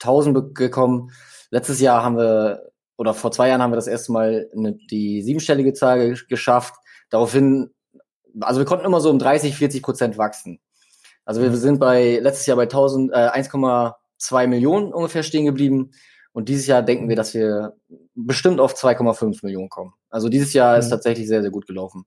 700.000 0.00 0.52
gekommen. 0.54 1.10
Letztes 1.50 1.80
Jahr 1.80 2.02
haben 2.02 2.16
wir, 2.16 2.70
oder 2.96 3.14
vor 3.14 3.32
zwei 3.32 3.48
Jahren 3.48 3.62
haben 3.62 3.72
wir 3.72 3.76
das 3.76 3.86
erste 3.86 4.12
Mal 4.12 4.50
eine, 4.56 4.74
die 4.90 5.22
siebenstellige 5.22 5.72
Zahl 5.72 6.14
geschafft. 6.28 6.74
Daraufhin, 7.10 7.70
also 8.40 8.60
wir 8.60 8.66
konnten 8.66 8.84
immer 8.84 9.00
so 9.00 9.10
um 9.10 9.18
30, 9.18 9.54
40 9.56 9.82
Prozent 9.82 10.18
wachsen. 10.18 10.60
Also 11.24 11.40
wir 11.40 11.54
sind 11.56 11.78
bei, 11.78 12.18
letztes 12.18 12.46
Jahr 12.46 12.56
bei 12.56 12.64
1000, 12.64 13.12
äh, 13.12 13.30
1,2 13.30 14.46
Millionen 14.46 14.92
ungefähr 14.92 15.22
stehen 15.22 15.46
geblieben. 15.46 15.92
Und 16.32 16.48
dieses 16.48 16.66
Jahr 16.66 16.82
denken 16.82 17.08
wir, 17.08 17.16
dass 17.16 17.32
wir 17.32 17.76
bestimmt 18.14 18.60
auf 18.60 18.74
2,5 18.74 19.40
Millionen 19.42 19.68
kommen. 19.68 19.94
Also 20.10 20.28
dieses 20.28 20.52
Jahr 20.52 20.76
ist 20.76 20.86
mhm. 20.86 20.90
tatsächlich 20.90 21.28
sehr, 21.28 21.42
sehr 21.42 21.50
gut 21.50 21.66
gelaufen. 21.66 22.04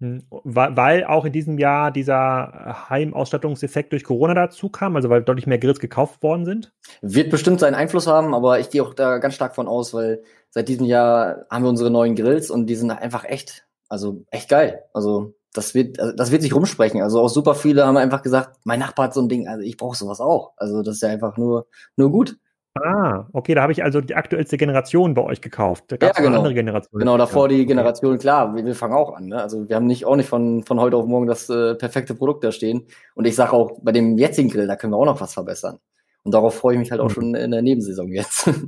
Hm, 0.00 0.24
weil 0.30 1.04
auch 1.04 1.24
in 1.24 1.32
diesem 1.32 1.58
Jahr 1.58 1.90
dieser 1.90 2.86
Heimausstattungseffekt 2.90 3.92
durch 3.92 4.04
Corona 4.04 4.34
dazu 4.34 4.68
kam, 4.68 4.94
also 4.94 5.08
weil 5.08 5.22
deutlich 5.22 5.46
mehr 5.46 5.58
Grills 5.58 5.80
gekauft 5.80 6.22
worden 6.22 6.44
sind? 6.44 6.74
Wird 7.00 7.30
bestimmt 7.30 7.60
seinen 7.60 7.74
Einfluss 7.74 8.06
haben, 8.06 8.34
aber 8.34 8.60
ich 8.60 8.68
gehe 8.68 8.82
auch 8.82 8.92
da 8.92 9.18
ganz 9.18 9.34
stark 9.34 9.54
von 9.54 9.68
aus, 9.68 9.94
weil 9.94 10.22
seit 10.50 10.68
diesem 10.68 10.84
Jahr 10.84 11.46
haben 11.50 11.64
wir 11.64 11.70
unsere 11.70 11.90
neuen 11.90 12.14
Grills 12.14 12.50
und 12.50 12.66
die 12.66 12.74
sind 12.74 12.90
einfach 12.90 13.24
echt, 13.24 13.66
also 13.88 14.24
echt 14.30 14.50
geil. 14.50 14.82
Also 14.92 15.34
das 15.54 15.74
wird, 15.74 15.98
also 15.98 16.14
das 16.14 16.30
wird 16.30 16.42
sich 16.42 16.54
rumsprechen. 16.54 17.00
Also 17.00 17.22
auch 17.22 17.28
super 17.28 17.54
viele 17.54 17.86
haben 17.86 17.96
einfach 17.96 18.20
gesagt, 18.20 18.58
mein 18.64 18.80
Nachbar 18.80 19.06
hat 19.06 19.14
so 19.14 19.22
ein 19.22 19.30
Ding, 19.30 19.48
also 19.48 19.62
ich 19.62 19.78
brauche 19.78 19.96
sowas 19.96 20.20
auch. 20.20 20.52
Also 20.58 20.82
das 20.82 20.96
ist 20.96 21.02
ja 21.02 21.08
einfach 21.08 21.38
nur, 21.38 21.68
nur 21.96 22.10
gut. 22.10 22.36
Ah, 22.76 23.28
okay, 23.32 23.54
da 23.54 23.62
habe 23.62 23.72
ich 23.72 23.82
also 23.82 24.00
die 24.00 24.14
aktuellste 24.14 24.56
Generation 24.56 25.14
bei 25.14 25.22
euch 25.22 25.40
gekauft. 25.40 25.84
Da 25.88 25.96
gab 25.96 26.12
es 26.12 26.18
ja, 26.18 26.24
genau. 26.24 26.38
andere 26.38 26.54
Generation. 26.54 26.98
Genau, 26.98 27.16
davor 27.16 27.48
die 27.48 27.66
Generation, 27.66 28.18
klar, 28.18 28.54
wir, 28.54 28.64
wir 28.64 28.74
fangen 28.74 28.94
auch 28.94 29.14
an. 29.14 29.26
Ne? 29.26 29.40
Also 29.40 29.68
wir 29.68 29.76
haben 29.76 29.86
nicht 29.86 30.04
auch 30.04 30.16
nicht 30.16 30.28
von, 30.28 30.64
von 30.64 30.80
heute 30.80 30.96
auf 30.96 31.06
morgen 31.06 31.26
das 31.26 31.48
äh, 31.48 31.74
perfekte 31.74 32.14
Produkt 32.14 32.44
da 32.44 32.52
stehen. 32.52 32.86
Und 33.14 33.26
ich 33.26 33.34
sage 33.34 33.52
auch, 33.52 33.78
bei 33.82 33.92
dem 33.92 34.18
jetzigen 34.18 34.48
Grill, 34.48 34.66
da 34.66 34.76
können 34.76 34.92
wir 34.92 34.98
auch 34.98 35.04
noch 35.04 35.20
was 35.20 35.34
verbessern. 35.34 35.78
Und 36.22 36.32
darauf 36.32 36.54
freue 36.54 36.74
ich 36.74 36.80
mich 36.80 36.90
halt 36.90 37.00
auch 37.00 37.08
mhm. 37.08 37.14
schon 37.14 37.34
in 37.34 37.50
der 37.50 37.62
Nebensaison 37.62 38.08
jetzt. 38.08 38.50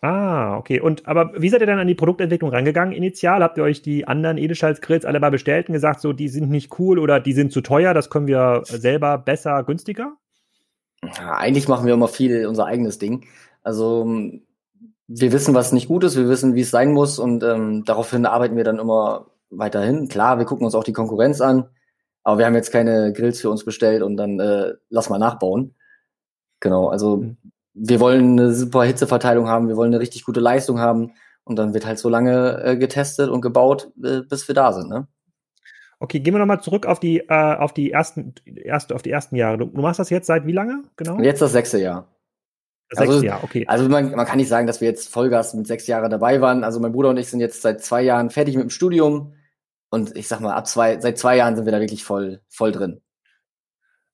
Ah, 0.00 0.56
okay. 0.56 0.80
Und 0.80 1.08
aber 1.08 1.32
wie 1.42 1.48
seid 1.48 1.60
ihr 1.60 1.66
dann 1.66 1.80
an 1.80 1.88
die 1.88 1.96
Produktentwicklung 1.96 2.52
rangegangen 2.52 2.94
initial? 2.94 3.42
Habt 3.42 3.58
ihr 3.58 3.64
euch 3.64 3.82
die 3.82 4.06
anderen 4.06 4.38
Edelstahlgrills 4.38 5.04
alle 5.04 5.18
mal 5.18 5.32
bestellt 5.32 5.68
und 5.68 5.72
gesagt, 5.72 6.00
so 6.00 6.12
die 6.12 6.28
sind 6.28 6.50
nicht 6.50 6.78
cool 6.78 7.00
oder 7.00 7.18
die 7.18 7.32
sind 7.32 7.50
zu 7.52 7.62
teuer, 7.62 7.94
das 7.94 8.08
können 8.08 8.28
wir 8.28 8.62
selber 8.64 9.18
besser, 9.18 9.64
günstiger? 9.64 10.16
Ja, 11.02 11.36
eigentlich 11.36 11.68
machen 11.68 11.86
wir 11.86 11.94
immer 11.94 12.08
viel 12.08 12.46
unser 12.46 12.66
eigenes 12.66 12.98
Ding. 12.98 13.26
Also 13.62 14.06
wir 15.08 15.32
wissen, 15.32 15.54
was 15.54 15.72
nicht 15.72 15.88
gut 15.88 16.04
ist, 16.04 16.16
wir 16.16 16.28
wissen, 16.28 16.54
wie 16.54 16.60
es 16.60 16.70
sein 16.70 16.92
muss 16.92 17.18
und 17.18 17.42
ähm, 17.42 17.84
daraufhin 17.84 18.26
arbeiten 18.26 18.56
wir 18.56 18.64
dann 18.64 18.78
immer 18.78 19.26
weiterhin. 19.50 20.08
Klar, 20.08 20.38
wir 20.38 20.44
gucken 20.44 20.64
uns 20.64 20.74
auch 20.74 20.84
die 20.84 20.92
Konkurrenz 20.92 21.40
an, 21.40 21.68
aber 22.22 22.38
wir 22.38 22.46
haben 22.46 22.54
jetzt 22.54 22.72
keine 22.72 23.12
Grills 23.12 23.40
für 23.40 23.50
uns 23.50 23.64
bestellt 23.64 24.02
und 24.02 24.16
dann 24.16 24.38
äh, 24.38 24.74
lass 24.90 25.08
mal 25.08 25.18
nachbauen. 25.18 25.74
Genau, 26.60 26.88
also 26.88 27.18
mhm. 27.18 27.36
wir 27.74 28.00
wollen 28.00 28.38
eine 28.38 28.52
super 28.52 28.84
Hitzeverteilung 28.84 29.48
haben, 29.48 29.68
wir 29.68 29.76
wollen 29.76 29.92
eine 29.94 30.00
richtig 30.00 30.24
gute 30.24 30.40
Leistung 30.40 30.78
haben 30.80 31.12
und 31.44 31.56
dann 31.56 31.72
wird 31.74 31.86
halt 31.86 31.98
so 31.98 32.08
lange 32.08 32.62
äh, 32.62 32.76
getestet 32.76 33.30
und 33.30 33.40
gebaut, 33.40 33.90
äh, 34.02 34.20
bis 34.22 34.46
wir 34.48 34.54
da 34.54 34.72
sind. 34.72 34.90
Ne? 34.90 35.06
Okay, 36.00 36.20
gehen 36.20 36.34
wir 36.34 36.38
nochmal 36.38 36.60
zurück 36.60 36.86
auf 36.86 37.00
die, 37.00 37.18
äh, 37.20 37.56
auf 37.56 37.72
die 37.72 37.90
ersten, 37.90 38.34
erste, 38.44 38.94
auf 38.94 39.02
die 39.02 39.10
ersten 39.10 39.34
Jahre. 39.34 39.58
Du, 39.58 39.66
du, 39.66 39.80
machst 39.80 39.98
das 39.98 40.10
jetzt 40.10 40.26
seit 40.26 40.46
wie 40.46 40.52
lange? 40.52 40.84
Genau? 40.96 41.18
Jetzt 41.20 41.42
das 41.42 41.52
sechste 41.52 41.78
Jahr. 41.78 42.06
Das 42.90 43.00
also, 43.00 43.12
sechste 43.12 43.26
Jahr, 43.26 43.44
okay. 43.44 43.64
Also 43.66 43.88
man, 43.88 44.12
man 44.12 44.24
kann 44.24 44.38
nicht 44.38 44.48
sagen, 44.48 44.66
dass 44.66 44.80
wir 44.80 44.88
jetzt 44.88 45.08
Vollgas 45.08 45.54
mit 45.54 45.66
sechs 45.66 45.86
Jahren 45.88 46.10
dabei 46.10 46.40
waren. 46.40 46.62
Also 46.62 46.78
mein 46.78 46.92
Bruder 46.92 47.10
und 47.10 47.16
ich 47.16 47.28
sind 47.28 47.40
jetzt 47.40 47.62
seit 47.62 47.82
zwei 47.82 48.02
Jahren 48.02 48.30
fertig 48.30 48.54
mit 48.54 48.62
dem 48.62 48.70
Studium. 48.70 49.34
Und 49.90 50.16
ich 50.16 50.28
sag 50.28 50.40
mal, 50.40 50.54
ab 50.54 50.66
zwei, 50.68 51.00
seit 51.00 51.18
zwei 51.18 51.36
Jahren 51.36 51.56
sind 51.56 51.64
wir 51.64 51.72
da 51.72 51.80
wirklich 51.80 52.04
voll, 52.04 52.40
voll 52.48 52.72
drin. 52.72 53.00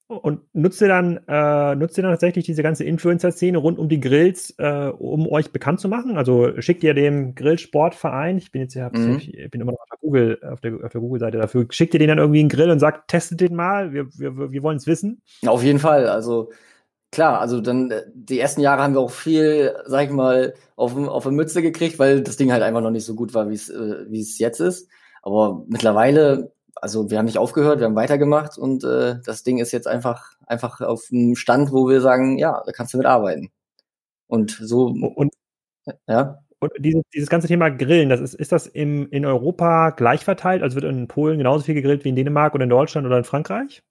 Und 0.06 0.42
nutzt 0.52 0.82
ihr 0.82 0.88
dann, 0.88 1.18
äh, 1.28 1.74
nutzt 1.76 1.96
ihr 1.96 2.02
dann 2.02 2.12
tatsächlich 2.12 2.44
diese 2.44 2.62
ganze 2.62 2.84
Influencer-Szene 2.84 3.56
rund 3.56 3.78
um 3.78 3.88
die 3.88 4.00
Grills, 4.00 4.54
äh, 4.58 4.92
um 4.98 5.26
euch 5.26 5.50
bekannt 5.50 5.80
zu 5.80 5.88
machen? 5.88 6.18
Also 6.18 6.60
schickt 6.60 6.84
ihr 6.84 6.92
dem 6.92 7.34
Grillsportverein, 7.34 8.36
ich 8.36 8.52
bin 8.52 8.60
jetzt 8.62 8.74
ja, 8.74 8.90
mhm. 8.92 9.16
ich 9.16 9.50
bin 9.50 9.62
immer 9.62 9.72
noch 9.72 9.80
auf 9.80 9.88
der 9.88 9.98
Google, 10.00 10.38
auf 10.42 10.60
der, 10.60 10.74
auf 10.84 10.92
der 10.92 11.00
Google-Seite 11.00 11.38
dafür, 11.38 11.66
schickt 11.70 11.94
ihr 11.94 12.00
den 12.00 12.08
dann 12.08 12.18
irgendwie 12.18 12.40
einen 12.40 12.50
Grill 12.50 12.70
und 12.70 12.80
sagt, 12.80 13.08
testet 13.08 13.40
den 13.40 13.54
mal, 13.54 13.94
wir, 13.94 14.06
wir, 14.18 14.52
wir 14.52 14.62
wollen 14.62 14.76
es 14.76 14.86
wissen? 14.86 15.22
Auf 15.46 15.62
jeden 15.62 15.78
Fall. 15.78 16.06
Also 16.06 16.50
klar, 17.10 17.40
also 17.40 17.62
dann 17.62 17.90
äh, 17.90 18.02
die 18.14 18.38
ersten 18.38 18.60
Jahre 18.60 18.82
haben 18.82 18.92
wir 18.92 19.00
auch 19.00 19.10
viel, 19.10 19.74
sag 19.86 20.04
ich 20.04 20.10
mal, 20.10 20.52
auf, 20.76 20.94
auf 20.96 21.26
eine 21.26 21.36
Mütze 21.36 21.62
gekriegt, 21.62 21.98
weil 21.98 22.20
das 22.20 22.36
Ding 22.36 22.52
halt 22.52 22.62
einfach 22.62 22.82
noch 22.82 22.90
nicht 22.90 23.06
so 23.06 23.14
gut 23.14 23.32
war, 23.32 23.48
wie 23.48 23.54
es 23.54 23.70
äh, 23.70 24.04
wie 24.10 24.20
es 24.20 24.38
jetzt 24.38 24.60
ist. 24.60 24.90
Aber 25.22 25.64
mittlerweile 25.66 26.52
also 26.76 27.10
wir 27.10 27.18
haben 27.18 27.26
nicht 27.26 27.38
aufgehört, 27.38 27.78
wir 27.78 27.86
haben 27.86 27.96
weitergemacht 27.96 28.58
und 28.58 28.84
äh, 28.84 29.16
das 29.24 29.42
Ding 29.42 29.58
ist 29.58 29.72
jetzt 29.72 29.86
einfach, 29.86 30.32
einfach 30.46 30.80
auf 30.80 31.08
einem 31.12 31.36
Stand, 31.36 31.72
wo 31.72 31.88
wir 31.88 32.00
sagen, 32.00 32.38
ja, 32.38 32.62
da 32.64 32.72
kannst 32.72 32.94
du 32.94 32.98
mit 32.98 33.06
arbeiten. 33.06 33.50
Und 34.26 34.50
so. 34.60 34.86
Und, 34.86 35.32
ja. 36.06 36.38
Und 36.58 36.72
dieses, 36.78 37.02
dieses 37.14 37.28
ganze 37.28 37.48
Thema 37.48 37.68
Grillen, 37.70 38.08
das 38.08 38.20
ist, 38.20 38.34
ist 38.34 38.52
das 38.52 38.66
im, 38.66 39.08
in 39.10 39.26
Europa 39.26 39.90
gleich 39.90 40.24
verteilt? 40.24 40.62
Also 40.62 40.76
wird 40.76 40.84
in 40.84 41.08
Polen 41.08 41.38
genauso 41.38 41.64
viel 41.64 41.74
gegrillt 41.74 42.04
wie 42.04 42.08
in 42.08 42.16
Dänemark 42.16 42.54
oder 42.54 42.64
in 42.64 42.70
Deutschland 42.70 43.06
oder 43.06 43.18
in 43.18 43.24
Frankreich? 43.24 43.82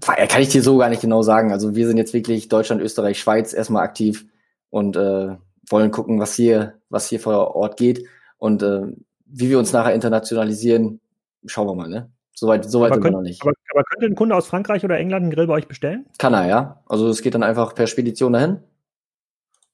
kann 0.00 0.42
ich 0.42 0.48
dir 0.48 0.62
so 0.62 0.78
gar 0.78 0.88
nicht 0.88 1.02
genau 1.02 1.22
sagen. 1.22 1.52
Also 1.52 1.74
wir 1.74 1.86
sind 1.86 1.98
jetzt 1.98 2.14
wirklich 2.14 2.48
Deutschland, 2.48 2.80
Österreich, 2.80 3.20
Schweiz 3.20 3.52
erstmal 3.52 3.84
aktiv 3.84 4.26
und 4.70 4.96
äh, 4.96 5.36
wollen 5.68 5.90
gucken, 5.90 6.18
was 6.20 6.34
hier, 6.34 6.80
was 6.88 7.08
hier 7.08 7.20
vor 7.20 7.54
Ort 7.54 7.76
geht. 7.76 8.06
Und 8.38 8.62
äh, 8.62 8.86
wie 9.32 9.50
wir 9.50 9.58
uns 9.58 9.72
nachher 9.72 9.94
internationalisieren, 9.94 11.00
schauen 11.46 11.66
wir 11.66 11.74
mal, 11.74 11.88
ne? 11.88 12.10
Soweit, 12.34 12.68
soweit 12.68 12.94
sind 12.94 13.04
wir 13.04 13.10
noch 13.10 13.22
nicht. 13.22 13.42
Aber, 13.42 13.52
aber 13.72 13.84
könnte 13.84 14.06
ein 14.06 14.14
Kunde 14.14 14.34
aus 14.34 14.46
Frankreich 14.46 14.84
oder 14.84 14.98
England 14.98 15.24
einen 15.24 15.32
Grill 15.32 15.46
bei 15.46 15.54
euch 15.54 15.68
bestellen? 15.68 16.06
Kann 16.18 16.34
er, 16.34 16.46
ja. 16.46 16.82
Also 16.86 17.08
es 17.08 17.22
geht 17.22 17.34
dann 17.34 17.42
einfach 17.42 17.74
per 17.74 17.86
Spedition 17.86 18.32
dahin. 18.32 18.58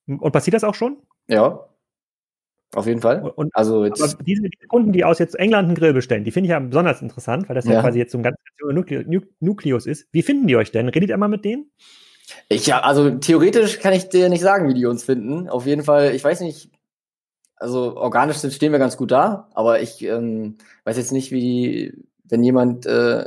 Und 0.06 0.32
passiert 0.32 0.54
das 0.54 0.64
auch 0.64 0.74
schon? 0.74 0.98
Ja. 1.28 1.68
Auf 2.74 2.86
jeden 2.86 3.00
Fall. 3.00 3.22
Und, 3.22 3.54
also 3.54 3.84
jetzt, 3.84 4.18
diese, 4.26 4.42
Kunden, 4.68 4.92
die 4.92 5.04
aus 5.04 5.18
jetzt 5.18 5.34
England 5.36 5.68
einen 5.68 5.74
Grill 5.74 5.94
bestellen, 5.94 6.24
die 6.24 6.30
finde 6.30 6.48
ich 6.48 6.50
ja 6.50 6.58
besonders 6.58 7.00
interessant, 7.00 7.48
weil 7.48 7.54
das 7.54 7.64
ja, 7.64 7.74
ja 7.74 7.80
quasi 7.80 7.98
jetzt 7.98 8.12
so 8.12 8.18
ein 8.18 8.22
ganz 8.22 8.36
Nukleus 9.40 9.86
ist. 9.86 10.06
Wie 10.12 10.22
finden 10.22 10.46
die 10.46 10.56
euch 10.56 10.70
denn? 10.70 10.88
Redet 10.88 11.08
ihr 11.08 11.16
mal 11.16 11.28
mit 11.28 11.44
denen? 11.44 11.70
Ich 12.50 12.66
ja, 12.66 12.80
also 12.80 13.10
theoretisch 13.10 13.78
kann 13.78 13.94
ich 13.94 14.10
dir 14.10 14.28
nicht 14.28 14.42
sagen, 14.42 14.68
wie 14.68 14.74
die 14.74 14.84
uns 14.84 15.04
finden. 15.04 15.48
Auf 15.48 15.64
jeden 15.64 15.82
Fall, 15.82 16.14
ich 16.14 16.22
weiß 16.22 16.40
nicht, 16.40 16.70
also 17.60 17.96
organisch 17.96 18.38
stehen 18.38 18.72
wir 18.72 18.78
ganz 18.78 18.96
gut 18.96 19.10
da, 19.10 19.48
aber 19.54 19.80
ich 19.80 20.02
ähm, 20.04 20.58
weiß 20.84 20.96
jetzt 20.96 21.12
nicht, 21.12 21.32
wie, 21.32 21.94
wenn 22.24 22.42
jemand 22.42 22.86
äh, 22.86 23.26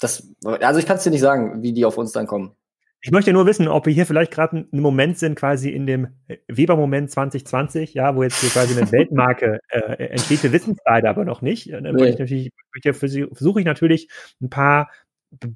das, 0.00 0.28
also 0.44 0.80
ich 0.80 0.86
kann 0.86 0.96
es 0.96 1.04
dir 1.04 1.10
nicht 1.10 1.20
sagen, 1.20 1.62
wie 1.62 1.72
die 1.72 1.84
auf 1.84 1.98
uns 1.98 2.12
dann 2.12 2.26
kommen. 2.26 2.52
Ich 3.00 3.12
möchte 3.12 3.32
nur 3.32 3.46
wissen, 3.46 3.68
ob 3.68 3.86
wir 3.86 3.92
hier 3.92 4.06
vielleicht 4.06 4.32
gerade 4.32 4.66
einen 4.72 4.82
Moment 4.82 5.18
sind, 5.18 5.36
quasi 5.36 5.70
in 5.70 5.86
dem 5.86 6.08
Weber-Moment 6.48 7.10
2020, 7.10 7.94
ja, 7.94 8.16
wo 8.16 8.24
jetzt 8.24 8.40
hier 8.40 8.50
quasi 8.50 8.76
eine 8.76 8.90
Weltmarke 8.92 9.60
äh, 9.68 10.08
entsteht. 10.08 10.42
Wir 10.42 10.52
wissen 10.52 10.72
es 10.72 10.78
leider 10.84 11.10
aber 11.10 11.24
noch 11.24 11.40
nicht. 11.40 11.72
Dann 11.72 11.84
nee. 11.84 12.08
ich 12.08 12.96
versuche 12.96 13.60
ich 13.60 13.66
natürlich 13.66 14.08
ein 14.42 14.50
paar 14.50 14.90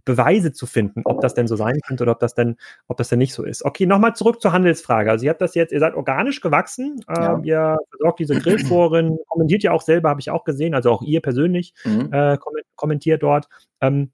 Beweise 0.05 0.53
zu 0.53 0.67
finden, 0.67 1.03
ob 1.05 1.21
das 1.21 1.35
denn 1.35 1.49
so 1.49 1.57
sein 1.57 1.81
könnte 1.87 2.03
oder 2.03 2.13
ob 2.13 2.21
das 2.21 2.35
denn, 2.35 2.57
ob 2.89 2.99
das 2.99 3.09
denn 3.09 3.19
nicht 3.19 3.33
so 3.33 3.43
ist. 3.43 3.65
Okay, 3.65 3.87
nochmal 3.87 4.15
zurück 4.15 4.41
zur 4.43 4.53
Handelsfrage. 4.53 5.11
Also 5.11 5.25
ihr 5.25 5.31
habt 5.31 5.41
das 5.41 5.55
jetzt, 5.55 5.73
ihr 5.73 5.81
seid 5.81 5.95
organisch 5.95 6.41
gewachsen, 6.41 7.01
ja. 7.09 7.35
ähm, 7.35 7.45
ihr 7.45 7.79
versorgt 7.91 8.19
diese 8.21 8.39
Grillforen, 8.39 9.19
kommentiert 9.29 9.63
ja 9.63 9.73
auch 9.73 9.83
selber, 9.83 10.11
habe 10.11 10.21
ich 10.21 10.31
auch 10.31 10.45
gesehen, 10.45 10.75
also 10.75 10.91
auch 10.91 11.03
ihr 11.03 11.21
persönlich 11.21 11.75
mhm. 11.85 12.13
äh, 12.13 12.37
kommentiert 12.77 13.23
dort. 13.23 13.49
Ähm, 13.81 14.13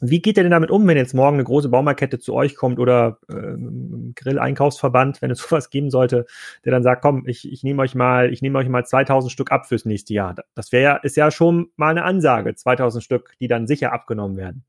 wie 0.00 0.20
geht 0.20 0.36
ihr 0.36 0.42
denn 0.42 0.52
damit 0.52 0.70
um, 0.70 0.86
wenn 0.86 0.96
jetzt 0.96 1.14
morgen 1.14 1.36
eine 1.36 1.44
große 1.44 1.68
Baumarkette 1.68 2.18
zu 2.18 2.34
euch 2.34 2.56
kommt 2.56 2.78
oder 2.78 3.18
äh, 3.28 3.56
Grill-Einkaufsverband, 4.14 5.22
wenn 5.22 5.30
es 5.30 5.38
sowas 5.48 5.70
geben 5.70 5.90
sollte, 5.90 6.26
der 6.64 6.72
dann 6.72 6.82
sagt, 6.82 7.02
komm, 7.02 7.26
ich, 7.26 7.50
ich 7.50 7.62
nehme 7.62 7.82
euch 7.82 7.94
mal, 7.94 8.32
ich 8.32 8.42
nehme 8.42 8.58
euch 8.58 8.68
mal 8.68 8.84
2000 8.84 9.32
Stück 9.32 9.52
ab 9.52 9.66
fürs 9.66 9.84
nächste 9.84 10.14
Jahr. 10.14 10.34
Das 10.54 10.72
wäre 10.72 10.82
ja, 10.82 10.96
ist 10.96 11.16
ja 11.16 11.30
schon 11.30 11.70
mal 11.76 11.90
eine 11.90 12.04
Ansage, 12.04 12.54
2000 12.54 13.02
Stück, 13.02 13.32
die 13.40 13.48
dann 13.48 13.66
sicher 13.66 13.92
abgenommen 13.92 14.36
werden. 14.36 14.64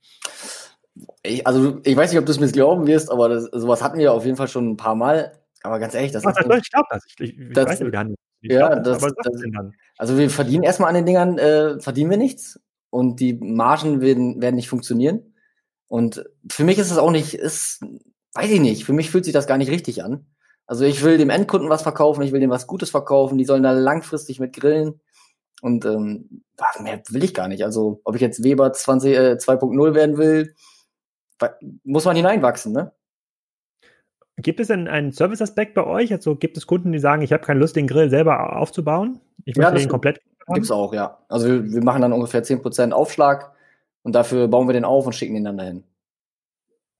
Ich, 1.23 1.45
also 1.47 1.79
ich 1.83 1.95
weiß 1.95 2.11
nicht, 2.11 2.19
ob 2.19 2.25
du 2.25 2.31
es 2.31 2.39
mir 2.39 2.51
glauben 2.51 2.87
wirst, 2.87 3.11
aber 3.11 3.29
das, 3.29 3.45
sowas 3.45 3.83
hatten 3.83 3.99
wir 3.99 4.13
auf 4.13 4.25
jeden 4.25 4.37
Fall 4.37 4.47
schon 4.47 4.71
ein 4.71 4.77
paar 4.77 4.95
Mal. 4.95 5.33
Aber 5.63 5.79
ganz 5.79 5.93
ehrlich, 5.93 6.11
das 6.11 6.25
Ach, 6.25 6.31
ist. 6.31 6.39
Ich 6.39 6.71
glaube 6.71 6.87
das. 6.89 7.05
Ich, 7.05 7.19
ich, 7.19 7.53
das, 7.53 7.65
weiß 7.65 7.79
nicht, 7.81 7.91
gar 7.91 8.03
nicht. 8.05 8.17
ja, 8.41 8.75
das, 8.75 8.99
das, 8.99 9.13
das 9.13 9.43
also 9.97 10.17
wir 10.17 10.29
verdienen 10.29 10.63
erstmal 10.63 10.89
an 10.89 10.95
den 10.95 11.05
Dingern, 11.05 11.37
äh, 11.37 11.79
verdienen 11.79 12.09
wir 12.09 12.17
nichts 12.17 12.59
und 12.89 13.19
die 13.19 13.33
Margen 13.33 14.01
werden, 14.01 14.41
werden 14.41 14.55
nicht 14.55 14.69
funktionieren. 14.69 15.33
Und 15.87 16.23
für 16.49 16.63
mich 16.63 16.77
ist 16.77 16.91
es 16.91 16.97
auch 16.97 17.11
nicht, 17.11 17.33
ist, 17.33 17.81
weiß 18.33 18.51
ich 18.51 18.61
nicht, 18.61 18.85
für 18.85 18.93
mich 18.93 19.09
fühlt 19.09 19.25
sich 19.25 19.33
das 19.33 19.47
gar 19.47 19.57
nicht 19.57 19.71
richtig 19.71 20.03
an. 20.03 20.27
Also 20.65 20.85
ich 20.85 21.03
will 21.03 21.17
dem 21.17 21.31
Endkunden 21.31 21.69
was 21.69 21.81
verkaufen, 21.81 22.21
ich 22.21 22.31
will 22.31 22.39
dem 22.39 22.51
was 22.51 22.67
Gutes 22.67 22.91
verkaufen, 22.91 23.37
die 23.37 23.45
sollen 23.45 23.63
da 23.63 23.71
langfristig 23.71 24.39
mit 24.39 24.53
grillen. 24.53 25.01
Und 25.61 25.83
ähm, 25.85 26.43
mehr 26.81 27.01
will 27.09 27.23
ich 27.23 27.33
gar 27.33 27.47
nicht. 27.47 27.63
Also 27.63 28.01
ob 28.03 28.15
ich 28.15 28.21
jetzt 28.21 28.43
Weber 28.43 28.71
20, 28.71 29.15
äh, 29.15 29.37
2.0 29.39 29.93
werden 29.93 30.17
will, 30.17 30.53
muss 31.83 32.05
man 32.05 32.15
hineinwachsen, 32.15 32.71
ne? 32.73 32.91
Gibt 34.37 34.61
es 34.61 34.67
denn 34.67 34.87
einen 34.87 35.11
Service-Aspekt 35.11 35.73
bei 35.73 35.85
euch? 35.85 36.13
Also 36.13 36.35
gibt 36.35 36.55
es 36.55 36.65
Kunden, 36.65 36.93
die 36.93 36.99
sagen, 36.99 37.21
ich 37.21 37.33
habe 37.33 37.43
keine 37.43 37.59
Lust, 37.59 37.75
den 37.75 37.87
Grill 37.87 38.09
selber 38.09 38.55
aufzubauen? 38.55 39.19
Ich 39.43 39.57
möchte 39.57 39.73
ja, 39.73 39.79
den 39.79 39.89
komplett 39.89 40.21
Gibt 40.53 40.65
es 40.65 40.71
auch, 40.71 40.93
ja. 40.93 41.17
Also 41.27 41.47
wir, 41.47 41.71
wir 41.71 41.83
machen 41.83 42.01
dann 42.01 42.13
ungefähr 42.13 42.43
10% 42.43 42.91
Aufschlag 42.91 43.51
und 44.03 44.13
dafür 44.13 44.47
bauen 44.47 44.67
wir 44.67 44.73
den 44.73 44.85
auf 44.85 45.05
und 45.05 45.13
schicken 45.13 45.35
den 45.35 45.43
dann 45.43 45.57
dahin. 45.57 45.83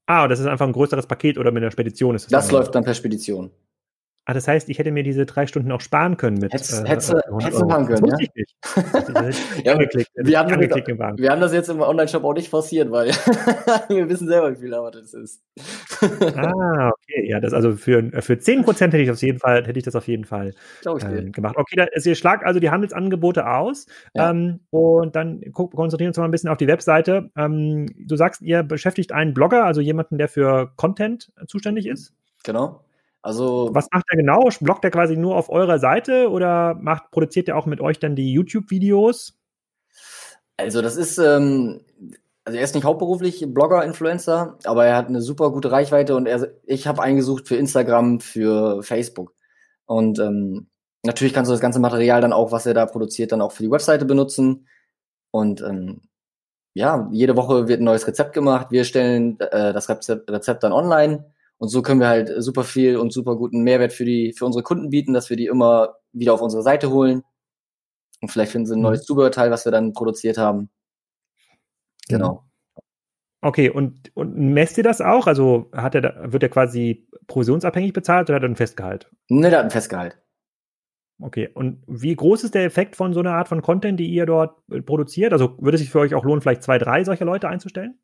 Ah, 0.06 0.28
das 0.28 0.40
ist 0.40 0.48
einfach 0.48 0.66
ein 0.66 0.74
größeres 0.74 1.06
Paket 1.06 1.38
oder 1.38 1.52
mit 1.52 1.62
der 1.62 1.72
Spedition 1.72 2.16
ist 2.16 2.26
das? 2.26 2.32
Das 2.32 2.52
läuft 2.52 2.74
dann 2.74 2.84
per 2.84 2.96
Spedition. 2.96 3.52
Ah, 4.26 4.34
das 4.34 4.48
heißt, 4.48 4.70
ich 4.70 4.78
hätte 4.78 4.92
mir 4.92 5.02
diese 5.02 5.26
drei 5.26 5.48
Stunden 5.48 5.72
auch 5.72 5.82
sparen 5.82 6.16
können 6.16 6.38
mit. 6.38 6.54
Hättest, 6.54 6.86
äh, 6.86 6.88
hättest, 6.88 7.14
hättest 7.14 7.62
du 7.62 7.66
machen 7.66 7.88
können, 7.88 8.10
das 8.10 8.20
ja? 8.20 8.28
Ich 8.28 8.36
nicht. 8.36 8.56
ja, 9.66 9.80
wir, 9.80 10.40
haben 10.40 10.50
das, 10.50 11.18
wir 11.18 11.32
haben 11.32 11.42
das 11.42 11.52
jetzt 11.52 11.70
im 11.70 11.82
Online-Shop 11.82 12.24
auch 12.24 12.36
nicht 12.36 12.50
forciert, 12.50 12.92
weil 12.92 13.08
wir 13.90 14.08
wissen 14.08 14.28
selber, 14.28 14.52
wie 14.52 14.62
viel 14.62 14.74
Arbeit 14.74 14.96
das 14.96 15.16
ist. 15.16 15.42
ah, 16.36 16.92
okay. 17.10 17.28
Ja, 17.28 17.40
das 17.40 17.54
also 17.54 17.76
für, 17.76 18.04
für 18.22 18.34
10% 18.34 18.80
hätte 18.80 18.98
ich 19.00 19.10
auf 19.10 19.20
jeden 19.22 19.40
Fall, 19.40 19.66
hätte 19.66 19.80
ich 19.80 19.86
das 19.86 19.96
auf 19.96 20.08
jeden 20.08 20.26
Fall 20.26 20.54
äh, 20.86 21.24
gemacht. 21.32 21.56
Okay, 21.58 21.76
da, 21.78 21.88
also 21.92 22.10
ihr 22.10 22.16
schlagt 22.16 22.46
also 22.46 22.60
die 22.60 22.70
Handelsangebote 22.70 23.48
aus 23.50 23.88
ja. 24.14 24.30
ähm, 24.30 24.60
und 24.70 25.16
dann 25.16 25.42
guck, 25.54 25.74
konzentrieren 25.74 26.08
wir 26.08 26.10
uns 26.10 26.18
mal 26.18 26.26
ein 26.26 26.32
bisschen 26.32 26.50
auf 26.50 26.58
die 26.58 26.68
Webseite. 26.68 27.32
Ähm, 27.36 27.88
du 27.98 28.16
sagst, 28.16 28.44
ihr 28.44 28.62
beschäftigt 28.62 29.12
einen 29.12 29.34
Blogger, 29.34 29.66
also 29.66 29.82
jemanden, 29.82 30.20
der 30.20 30.28
für 30.28 30.72
Content 30.76 31.32
zuständig 31.48 31.88
ist? 31.88 32.14
Genau. 32.44 32.82
Also 33.22 33.70
was 33.74 33.88
macht 33.92 34.06
er 34.10 34.18
genau? 34.18 34.50
Bloggt 34.62 34.84
er 34.86 34.92
quasi 34.92 35.18
nur 35.18 35.36
auf 35.36 35.50
eurer 35.50 35.80
Seite 35.80 36.30
oder 36.30 36.76
macht 36.76 37.12
produziert 37.12 37.50
er 37.50 37.58
auch 37.58 37.66
mit 37.66 37.82
euch 37.82 38.00
dann 38.00 38.16
die 38.16 38.32
YouTube-Videos? 38.32 39.38
Also 40.58 40.82
das 40.82 40.96
ist 40.96 41.18
ähm, 41.18 41.82
also 42.46 42.58
er 42.58 42.64
ist 42.64 42.76
nicht 42.76 42.86
hauptberuflich 42.86 43.46
Blogger, 43.54 43.84
Influencer, 43.84 44.58
aber 44.64 44.86
er 44.86 44.96
hat 44.96 45.08
eine 45.08 45.22
super 45.22 45.52
gute 45.52 45.72
Reichweite 45.72 46.16
und 46.16 46.26
er, 46.26 46.50
ich 46.66 46.88
habe 46.88 47.02
eingesucht 47.02 47.48
für 47.48 47.58
Instagram, 47.58 48.22
für 48.22 48.82
Facebook 48.84 49.34
und 49.86 50.18
ähm, 50.20 50.68
natürlich 51.06 51.34
kannst 51.34 51.50
du 51.50 51.54
das 51.54 51.62
ganze 51.62 51.80
Material 51.80 52.22
dann 52.22 52.34
auch, 52.34 52.52
was 52.52 52.66
er 52.66 52.74
da 52.74 52.86
produziert, 52.86 53.32
dann 53.32 53.42
auch 53.42 53.52
für 53.52 53.64
die 53.64 53.72
Webseite 53.72 54.06
benutzen 54.06 54.68
und 55.32 55.62
ähm, 55.62 56.02
ja, 56.74 57.10
jede 57.12 57.36
Woche 57.36 57.68
wird 57.68 57.82
ein 57.82 57.86
neues 57.86 58.08
Rezept 58.08 58.34
gemacht. 58.34 58.68
Wir 58.70 58.84
stellen 58.84 59.40
äh, 59.40 59.74
das 59.74 59.90
Rezept, 59.90 60.32
Rezept 60.32 60.64
dann 60.64 60.72
online 60.72 61.26
und 61.60 61.68
so 61.68 61.82
können 61.82 62.00
wir 62.00 62.08
halt 62.08 62.32
super 62.38 62.64
viel 62.64 62.96
und 62.96 63.12
super 63.12 63.36
guten 63.36 63.62
Mehrwert 63.64 63.92
für 63.92 64.06
die, 64.06 64.34
für 64.34 64.46
unsere 64.46 64.64
Kunden 64.64 64.90
bieten, 64.90 65.14
dass 65.14 65.30
wir 65.30 65.36
die 65.36 65.48
immer 65.48 65.96
wieder 66.14 66.34
auf 66.34 66.42
unsere 66.42 66.64
Seite 66.64 66.90
holen. 66.90 67.22
Und 68.22 68.32
vielleicht 68.32 68.54
finden 68.54 68.66
sie 68.66 68.74
ein 68.76 68.80
mhm. 68.80 68.84
neues 68.84 69.04
Zubehörteil, 69.04 69.52
was 69.52 69.66
wir 69.66 69.72
dann 69.72 69.92
produziert 69.92 70.38
haben. 70.38 70.70
Genau. 72.08 72.46
Okay, 73.42 73.70
und, 73.70 74.12
und 74.16 74.38
messt 74.38 74.78
ihr 74.78 74.84
das 74.84 75.02
auch? 75.02 75.28
Also 75.28 75.70
hat 75.74 75.96
er, 75.96 76.32
wird 76.32 76.44
er 76.44 76.50
quasi 76.50 77.08
provisionsabhängig 77.28 77.92
bezahlt 77.92 78.30
oder 78.30 78.38
hat 78.38 78.44
er 78.44 78.50
ein 78.50 78.56
Festgehalt? 78.56 79.12
Ne, 79.30 79.50
der 79.50 79.60
hat 79.60 79.66
ein 79.66 79.72
Festgehalt. 79.72 80.18
Okay, 81.22 81.50
und 81.54 81.84
wie 81.88 82.16
groß 82.16 82.46
ist 82.46 82.56
der 82.56 82.64
Effekt 82.64 82.96
von 82.96 83.14
so 83.14 83.20
einer 83.20 83.34
Art 83.34 83.50
von 83.50 83.62
Content, 83.62 84.00
die 84.00 84.08
ihr 84.08 84.26
dort 84.26 84.62
produziert? 84.86 85.34
Also 85.34 85.58
würde 85.60 85.76
es 85.76 85.82
sich 85.82 85.92
für 85.92 86.00
euch 86.00 86.16
auch 86.16 86.24
lohnen, 86.24 86.42
vielleicht 86.42 86.64
zwei, 86.64 86.78
drei 86.78 87.04
solcher 87.04 87.26
Leute 87.26 87.50
einzustellen? 87.50 88.00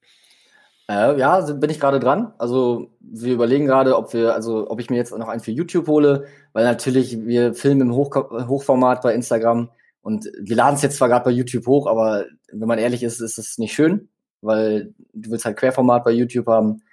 Äh, 0.87 1.17
ja, 1.17 1.41
bin 1.41 1.69
ich 1.69 1.79
gerade 1.79 1.99
dran. 1.99 2.33
Also 2.37 2.91
wir 2.99 3.33
überlegen 3.33 3.65
gerade, 3.65 3.97
ob 3.97 4.13
wir, 4.13 4.33
also 4.35 4.69
ob 4.69 4.79
ich 4.79 4.89
mir 4.89 4.97
jetzt 4.97 5.17
noch 5.17 5.27
einen 5.27 5.41
für 5.41 5.51
YouTube 5.51 5.87
hole, 5.87 6.25
weil 6.53 6.63
natürlich 6.65 7.25
wir 7.25 7.53
filmen 7.55 7.81
im 7.81 7.95
Hoch 7.95 8.15
Hochformat 8.15 9.01
bei 9.01 9.13
Instagram 9.13 9.69
und 10.01 10.29
wir 10.39 10.55
laden 10.55 10.75
es 10.75 10.83
jetzt 10.83 10.97
zwar 10.97 11.09
gerade 11.09 11.25
bei 11.25 11.31
YouTube 11.31 11.65
hoch, 11.65 11.87
aber 11.87 12.25
wenn 12.51 12.67
man 12.67 12.77
ehrlich 12.77 13.01
ist, 13.01 13.19
ist 13.21 13.39
es 13.39 13.57
nicht 13.57 13.73
schön, 13.73 14.09
weil 14.41 14.93
du 15.13 15.31
willst 15.31 15.45
halt 15.45 15.57
Querformat 15.57 16.03
bei 16.03 16.11
YouTube 16.11 16.47
haben. 16.47 16.83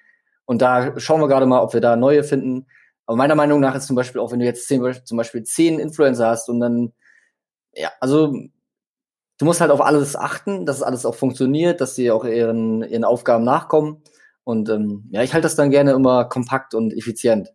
Und 0.47 0.63
da 0.63 0.99
schauen 0.99 1.21
wir 1.21 1.29
gerade 1.29 1.47
mal, 1.47 1.61
ob 1.61 1.75
wir 1.75 1.83
da 1.83 1.97
neue 1.97 2.25
finden. 2.25 2.67
Aber 3.07 3.17
meiner 3.17 3.35
Meinung 3.35 3.61
nach 3.61 3.75
ist 3.75 3.87
zum 3.87 3.97
Beispiel 3.97 4.21
auch, 4.21 4.33
wenn 4.33 4.39
du 4.39 4.47
jetzt 4.47 4.67
zehn, 4.67 4.83
zum 5.05 5.19
Beispiel 5.19 5.43
zehn 5.43 5.79
Influencer 5.79 6.29
hast 6.29 6.49
und 6.49 6.61
dann, 6.61 6.93
ja, 7.75 7.91
also 8.01 8.35
du 9.43 9.47
musst 9.47 9.61
halt 9.61 9.73
auf 9.73 9.81
alles 9.81 10.15
achten, 10.15 10.67
dass 10.67 10.77
es 10.77 10.83
alles 10.85 11.05
auch 11.05 11.17
funktioniert, 11.17 11.81
dass 11.81 11.97
sie 11.97 12.13
auch 12.13 12.25
ihren, 12.25 12.85
ihren 12.85 13.03
Aufgaben 13.03 13.43
nachkommen. 13.43 14.01
Und 14.45 14.69
ähm, 14.69 15.09
ja, 15.11 15.25
ich 15.25 15.35
halte 15.35 15.47
das 15.47 15.57
dann 15.57 15.73
gerne 15.73 15.91
immer 15.91 16.27
kompakt 16.27 16.75
und 16.75 16.93
effizient. 16.97 17.53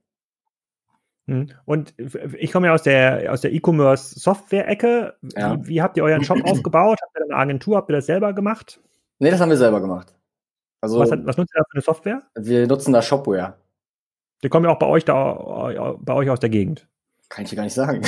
Hm. 1.28 1.48
Und 1.64 1.94
ich 2.38 2.52
komme 2.52 2.68
ja 2.68 2.74
aus 2.74 2.84
der 2.84 3.32
aus 3.32 3.40
der 3.40 3.54
E-Commerce-Software-Ecke. 3.54 5.16
Ja. 5.38 5.56
Wie, 5.64 5.68
wie, 5.68 5.82
habt 5.82 5.96
ihr 5.96 6.04
euren 6.04 6.26
Shop 6.26 6.40
aufgebaut? 6.44 7.00
Habt 7.02 7.18
ihr 7.18 7.24
eine 7.24 7.36
Agentur? 7.36 7.78
Habt 7.78 7.90
ihr 7.90 7.96
das 7.96 8.06
selber 8.06 8.34
gemacht? 8.34 8.82
Nee, 9.20 9.32
das 9.32 9.40
haben 9.40 9.50
wir 9.50 9.58
selber 9.58 9.80
gemacht. 9.80 10.14
Also, 10.82 11.00
was, 11.00 11.10
hat, 11.10 11.26
was 11.26 11.38
nutzt 11.38 11.56
ihr 11.56 11.60
da 11.60 11.66
für 11.70 11.76
eine 11.76 11.82
Software? 11.82 12.24
Wir 12.36 12.68
nutzen 12.68 12.92
da 12.92 13.02
Shopware. 13.02 13.56
Die 14.44 14.50
kommen 14.50 14.66
ja 14.66 14.72
auch 14.72 14.80
bei 14.80 14.88
euch 14.88 15.06
da 15.06 15.96
bei 16.00 16.14
euch 16.14 16.30
aus 16.30 16.42
der 16.42 16.50
Gegend. 16.50 16.90
Kann 17.30 17.44
ich 17.44 17.50
dir 17.50 17.58
gar 17.58 17.64
nicht 17.64 17.74
sagen. 17.74 18.02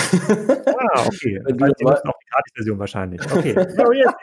Ah, 0.80 1.06
okay. 1.06 1.42
Das 1.46 1.58
nutzen 1.58 2.08
auch 2.08 2.20
die 2.20 2.30
Gratis-Version 2.32 2.80
wahrscheinlich. 2.80 3.22
Okay. 3.32 3.54
So, 3.76 3.92
jetzt, 3.92 4.16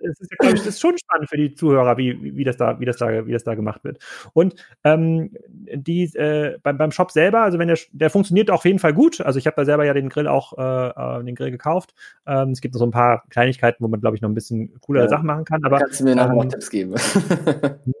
es 0.00 0.20
ist, 0.20 0.30
ja, 0.42 0.48
ich, 0.48 0.54
das 0.56 0.66
ist 0.66 0.80
schon 0.80 0.98
spannend 0.98 1.30
für 1.30 1.36
die 1.38 1.54
Zuhörer, 1.54 1.96
wie, 1.96 2.36
wie, 2.36 2.44
das, 2.44 2.56
da, 2.58 2.78
wie, 2.78 2.84
das, 2.84 2.98
da, 2.98 3.26
wie 3.26 3.32
das 3.32 3.44
da 3.44 3.54
gemacht 3.54 3.84
wird. 3.84 3.98
Und 4.34 4.54
ähm, 4.84 5.34
die, 5.48 6.04
äh, 6.14 6.58
beim, 6.62 6.76
beim 6.76 6.90
Shop 6.90 7.10
selber, 7.10 7.40
also 7.40 7.58
wenn 7.58 7.68
der, 7.68 7.78
der 7.92 8.10
funktioniert 8.10 8.50
auf 8.50 8.64
jeden 8.64 8.78
Fall 8.78 8.92
gut. 8.92 9.20
Also 9.22 9.38
ich 9.38 9.46
habe 9.46 9.56
da 9.56 9.64
selber 9.64 9.86
ja 9.86 9.94
den 9.94 10.10
Grill 10.10 10.28
auch, 10.28 10.52
äh, 10.58 11.20
äh, 11.20 11.24
den 11.24 11.34
Grill 11.34 11.50
gekauft. 11.50 11.94
Ähm, 12.26 12.50
es 12.50 12.60
gibt 12.60 12.74
noch 12.74 12.80
so 12.80 12.86
ein 12.86 12.92
paar 12.92 13.24
Kleinigkeiten, 13.30 13.82
wo 13.82 13.88
man, 13.88 14.00
glaube 14.00 14.16
ich, 14.16 14.22
noch 14.22 14.28
ein 14.28 14.34
bisschen 14.34 14.78
coolere 14.80 15.04
ja. 15.04 15.10
Sachen 15.10 15.26
machen 15.26 15.44
kann. 15.44 15.64
Aber, 15.64 15.78
Kannst 15.78 16.00
du 16.00 16.04
mir 16.04 16.16
nachher 16.16 16.32
ähm, 16.32 16.36
noch 16.36 16.48
Tipps 16.48 16.68
geben? 16.68 16.94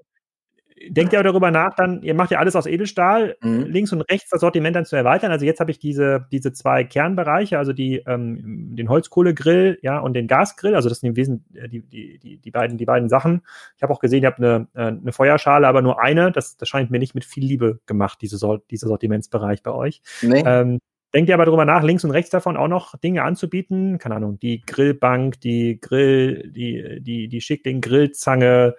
denkt 0.88 1.12
ja 1.12 1.22
darüber 1.22 1.50
nach, 1.50 1.74
dann, 1.74 2.02
ihr 2.02 2.14
macht 2.14 2.30
ja 2.30 2.38
alles 2.38 2.56
aus 2.56 2.66
Edelstahl, 2.66 3.36
mhm. 3.42 3.64
links 3.64 3.92
und 3.92 4.02
rechts 4.02 4.30
das 4.30 4.40
Sortiment 4.40 4.76
dann 4.76 4.84
zu 4.84 4.96
erweitern. 4.96 5.30
Also 5.30 5.44
jetzt 5.44 5.60
habe 5.60 5.70
ich 5.70 5.78
diese, 5.78 6.26
diese 6.32 6.52
zwei 6.52 6.84
Kernbereiche, 6.84 7.58
also 7.58 7.72
die, 7.72 8.02
ähm, 8.06 8.74
den 8.76 8.88
Holzkohlegrill, 8.88 9.78
ja, 9.82 9.98
und 9.98 10.14
den 10.14 10.26
Gasgrill. 10.26 10.74
Also 10.74 10.88
das 10.88 11.00
sind 11.00 11.10
im 11.10 11.16
Wesentlichen 11.16 11.64
äh, 11.64 11.68
die, 11.68 11.80
die, 11.80 12.18
die, 12.18 12.38
die, 12.38 12.50
beiden, 12.50 12.78
die 12.78 12.86
beiden 12.86 13.08
Sachen. 13.08 13.42
Ich 13.76 13.82
habe 13.82 13.92
auch 13.92 14.00
gesehen, 14.00 14.22
ihr 14.22 14.28
habt 14.28 14.38
eine, 14.38 14.68
äh, 14.74 14.86
eine 14.86 15.12
Feuerschale, 15.12 15.66
aber 15.66 15.82
nur 15.82 16.02
eine. 16.02 16.32
Das, 16.32 16.56
das 16.56 16.68
scheint 16.68 16.90
mir 16.90 16.98
nicht 16.98 17.14
mit 17.14 17.24
viel 17.24 17.44
Liebe 17.44 17.80
gemacht, 17.86 18.18
diese, 18.22 18.38
dieser 18.70 18.88
Sortimentsbereich 18.88 19.62
bei 19.62 19.72
euch. 19.72 20.02
Nee. 20.22 20.42
Ähm, 20.46 20.78
Denkt 21.14 21.28
ihr 21.28 21.36
aber 21.36 21.44
darüber 21.44 21.64
nach, 21.64 21.84
links 21.84 22.02
und 22.02 22.10
rechts 22.10 22.30
davon 22.30 22.56
auch 22.56 22.66
noch 22.66 22.98
Dinge 22.98 23.22
anzubieten? 23.22 23.98
Keine 23.98 24.16
Ahnung, 24.16 24.40
die 24.40 24.62
Grillbank, 24.66 25.38
die 25.40 25.78
Grill, 25.80 26.50
die, 26.50 26.98
die, 27.00 27.28
die 27.28 27.40
schickt 27.40 27.66
den 27.66 27.80
Grillzange, 27.80 28.74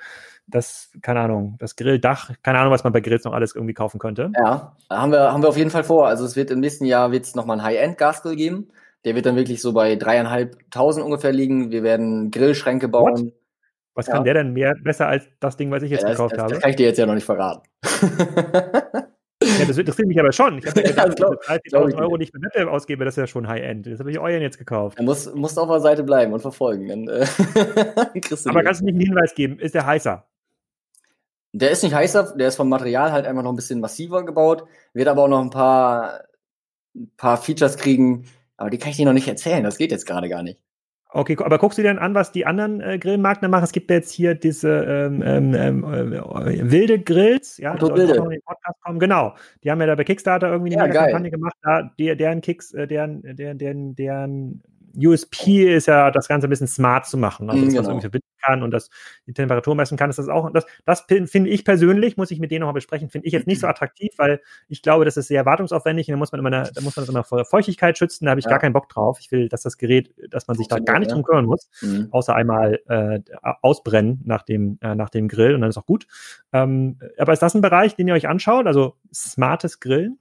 das, 0.48 0.92
keine 1.02 1.22
Ahnung, 1.22 1.56
das 1.60 1.76
Grilldach, 1.76 2.32
keine 2.44 2.60
Ahnung, 2.60 2.72
was 2.72 2.84
man 2.84 2.94
bei 2.94 3.02
Grills 3.02 3.24
noch 3.24 3.34
alles 3.34 3.56
irgendwie 3.56 3.74
kaufen 3.74 4.00
könnte. 4.00 4.32
Ja, 4.38 4.76
haben 4.90 5.12
wir, 5.12 5.32
haben 5.32 5.42
wir 5.42 5.50
auf 5.50 5.58
jeden 5.58 5.72
Fall 5.72 5.84
vor. 5.84 6.08
Also 6.08 6.26
es 6.26 6.36
wird 6.36 6.52
im 6.52 6.60
nächsten 6.60 6.86
Jahr 6.86 7.12
wird 7.12 7.26
es 7.26 7.36
nochmal 7.36 7.60
einen 7.60 7.66
High-End-Gasgrill 7.66 8.36
geben. 8.36 8.70
Der 9.06 9.16
wird 9.16 9.26
dann 9.26 9.36
wirklich 9.36 9.62
so 9.62 9.74
bei 9.74 9.96
dreieinhalbtausend 9.96 11.06
ungefähr 11.06 11.32
liegen. 11.32 11.72
Wir 11.72 11.84
werden 11.84 12.32
Grillschränke 12.32 12.88
bauen. 12.88 13.28
What? 13.28 13.34
Was 13.94 14.08
ja. 14.08 14.14
kann 14.14 14.24
der 14.26 14.34
denn 14.34 14.54
mehr 14.54 14.76
besser 14.84 15.08
als 15.08 15.26
das 15.40 15.56
Ding, 15.56 15.72
was 15.72 15.82
ich 15.84 15.92
jetzt 15.92 16.04
ja, 16.04 16.10
gekauft 16.10 16.34
das, 16.34 16.42
habe? 16.42 16.54
Das 16.54 16.62
kann 16.62 16.70
ich 16.72 16.76
dir 16.76 16.88
jetzt 16.88 16.98
ja 16.98 17.06
noch 17.06 17.14
nicht 17.14 17.26
verraten. 17.26 17.62
Ja, 19.44 19.66
das 19.66 19.78
interessiert 19.78 20.08
mich 20.08 20.20
aber 20.20 20.32
schon. 20.32 20.58
Ich 20.58 20.66
habe 20.66 20.82
ja 20.82 20.88
gedacht, 20.90 21.20
ja, 21.20 21.28
30.000 21.28 21.98
Euro 21.98 22.18
nicht 22.18 22.32
für 22.32 22.42
Wettbewerb 22.42 22.70
ausgebe, 22.70 23.06
das 23.06 23.16
ist 23.16 23.22
ja 23.22 23.28
schon 23.28 23.48
High-End. 23.48 23.88
Das 23.88 24.00
habe 24.00 24.12
ich 24.12 24.20
euren 24.20 24.42
jetzt 24.42 24.58
gekauft. 24.58 25.00
Du 25.00 25.04
musst, 25.04 25.34
musst 25.36 25.60
auf 25.60 25.70
der 25.70 25.80
Seite 25.80 26.04
bleiben 26.04 26.34
und 26.34 26.40
verfolgen. 26.40 26.88
Dann, 26.88 27.08
äh, 27.08 27.26
aber 28.46 28.64
kannst 28.64 28.82
du 28.82 28.86
nicht 28.86 28.96
einen 28.96 29.00
Hinweis 29.00 29.36
geben? 29.36 29.60
Ist 29.60 29.76
der 29.76 29.86
heißer? 29.86 30.26
Der 31.58 31.72
ist 31.72 31.84
nicht 31.84 31.96
heißer, 31.96 32.36
der 32.36 32.50
ist 32.50 32.58
vom 32.58 32.68
Material 32.68 33.14
halt 33.14 33.26
einfach 33.26 33.44
noch 33.44 33.54
ein 33.54 33.56
bisschen 33.56 33.80
massiver 33.80 34.26
gebaut, 34.26 34.66
wird 34.94 35.08
aber 35.08 35.24
auch 35.24 35.28
noch 35.30 35.42
ein 35.42 35.52
paar, 35.52 36.26
ein 36.94 37.12
paar 37.16 37.38
Features 37.38 37.78
kriegen, 37.78 38.26
aber 38.58 38.70
die 38.70 38.78
kann 38.78 38.92
ich 38.92 38.98
dir 38.98 39.06
noch 39.06 39.14
nicht 39.14 39.28
erzählen, 39.28 39.64
das 39.64 39.78
geht 39.78 39.92
jetzt 39.92 40.06
gerade 40.06 40.28
gar 40.28 40.44
nicht. 40.44 40.60
Okay, 41.08 41.38
aber 41.40 41.58
guckst 41.58 41.78
du 41.78 41.82
dir 41.82 41.88
dann 41.88 42.00
an, 42.00 42.14
was 42.14 42.34
die 42.34 42.46
anderen 42.46 42.82
äh, 42.82 43.00
Grillmarken 43.00 43.50
machen? 43.50 43.64
Es 43.64 43.72
gibt 43.72 43.90
jetzt 43.90 44.12
hier 44.12 44.36
diese 44.36 44.70
ähm, 44.70 45.24
ähm, 45.26 45.54
ähm 45.54 46.14
äh, 46.14 46.70
wilde 46.70 47.00
Grills, 47.00 47.58
ja, 47.58 47.74
die 47.74 47.84
wilde. 47.84 48.16
Podcast 48.16 48.82
kommen. 48.84 49.00
Genau, 49.00 49.34
die 49.64 49.72
haben 49.72 49.80
ja 49.80 49.88
da 49.88 49.96
bei 49.96 50.04
Kickstarter 50.04 50.52
irgendwie 50.52 50.76
eine 50.76 50.94
ja, 50.94 51.04
Kampagne 51.04 51.32
gemacht, 51.32 51.56
da, 51.64 51.90
deren 51.98 52.42
Kicks, 52.42 52.74
äh, 52.74 52.86
deren, 52.86 53.22
deren, 53.22 53.58
deren, 53.58 53.96
deren 53.96 54.62
USP 54.96 55.76
ist 55.76 55.88
ja, 55.88 56.12
das 56.12 56.28
Ganze 56.28 56.48
ein 56.48 56.50
bisschen 56.50 56.68
smart 56.68 57.06
zu 57.06 57.18
machen. 57.18 57.50
Also, 57.50 57.64
dass 57.64 57.70
genau. 57.70 57.82
man 57.84 57.92
irgendwie 57.92 58.02
verbinden 58.02 58.28
kann 58.42 58.64
und 58.64 58.72
das 58.72 58.90
die 59.28 59.34
Temperatur 59.34 59.76
messen 59.76 59.98
kann, 59.98 60.10
ist 60.10 60.20
das 60.20 60.30
auch, 60.30 60.52
das, 60.52 60.66
das 60.86 61.02
finde 61.02 61.50
ich 61.50 61.66
persönlich, 61.66 62.18
muss 62.18 62.32
ich 62.32 62.40
mit 62.40 62.52
denen 62.52 62.62
nochmal 62.62 62.74
besprechen, 62.74 63.10
finde 63.10 63.28
ich 63.28 63.34
jetzt 63.34 63.48
nicht 63.48 63.60
so 63.60 63.68
attraktiv, 63.68 64.14
weil 64.18 64.42
ich 64.68 64.82
glaube, 64.82 65.06
das 65.06 65.18
ist 65.18 65.28
sehr 65.28 65.46
wartungsaufwendig 65.46 66.08
und 66.08 66.14
da 66.14 66.18
muss 66.18 66.32
man 66.32 66.40
immer, 66.40 66.52
eine, 66.52 66.72
da 66.74 66.82
muss 66.82 66.96
man 66.96 67.04
das 67.04 67.10
immer 67.10 67.24
vor 67.24 67.44
Feuchtigkeit 67.46 67.98
schützen, 67.98 68.26
da 68.26 68.32
habe 68.32 68.40
ich 68.40 68.46
ja. 68.46 68.52
gar 68.52 68.60
keinen 68.60 68.74
Bock 68.74 68.90
drauf. 68.90 69.18
Ich 69.20 69.32
will, 69.32 69.50
dass 69.50 69.64
das 69.64 69.78
Gerät, 69.78 70.14
dass 70.30 70.48
man 70.48 70.58
sich 70.58 70.68
da 70.68 70.80
gar 70.80 71.00
nicht 71.00 71.12
drum 71.12 71.24
kümmern 71.24 71.46
muss, 71.46 71.70
mhm. 71.82 72.08
außer 72.12 72.36
einmal 72.36 72.80
äh, 72.88 73.20
ausbrennen 73.62 74.22
nach 74.26 74.44
dem, 74.44 74.78
äh, 74.82 74.96
nach 74.96 75.10
dem 75.10 75.28
Grill 75.28 75.56
und 75.56 75.62
dann 75.62 75.70
ist 75.70 75.78
auch 75.78 75.86
gut. 75.86 76.08
Ähm, 76.54 77.00
aber 77.18 77.34
ist 77.34 77.42
das 77.42 77.56
ein 77.56 77.62
Bereich, 77.62 77.96
den 77.96 78.08
ihr 78.08 78.14
euch 78.14 78.28
anschaut, 78.28 78.68
also 78.68 78.96
smartes 79.14 79.80
Grillen? 79.80 80.20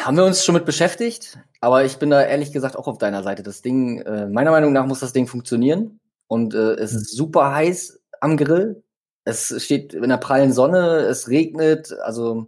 Haben 0.00 0.16
wir 0.16 0.24
uns 0.24 0.44
schon 0.44 0.54
mit 0.54 0.64
beschäftigt, 0.64 1.38
aber 1.60 1.84
ich 1.84 1.98
bin 1.98 2.08
da 2.08 2.22
ehrlich 2.22 2.52
gesagt 2.52 2.74
auch 2.74 2.86
auf 2.86 2.96
deiner 2.96 3.22
Seite. 3.22 3.42
Das 3.42 3.60
Ding, 3.60 4.00
äh, 4.00 4.26
meiner 4.26 4.50
Meinung 4.50 4.72
nach 4.72 4.86
muss 4.86 5.00
das 5.00 5.12
Ding 5.12 5.26
funktionieren 5.26 6.00
und 6.26 6.54
äh, 6.54 6.72
es 6.74 6.94
ist 6.94 7.14
super 7.14 7.54
heiß 7.54 8.00
am 8.20 8.38
Grill. 8.38 8.82
Es 9.24 9.62
steht 9.62 9.92
in 9.92 10.08
der 10.08 10.16
prallen 10.16 10.52
Sonne, 10.52 11.00
es 11.00 11.28
regnet, 11.28 11.92
also 12.02 12.46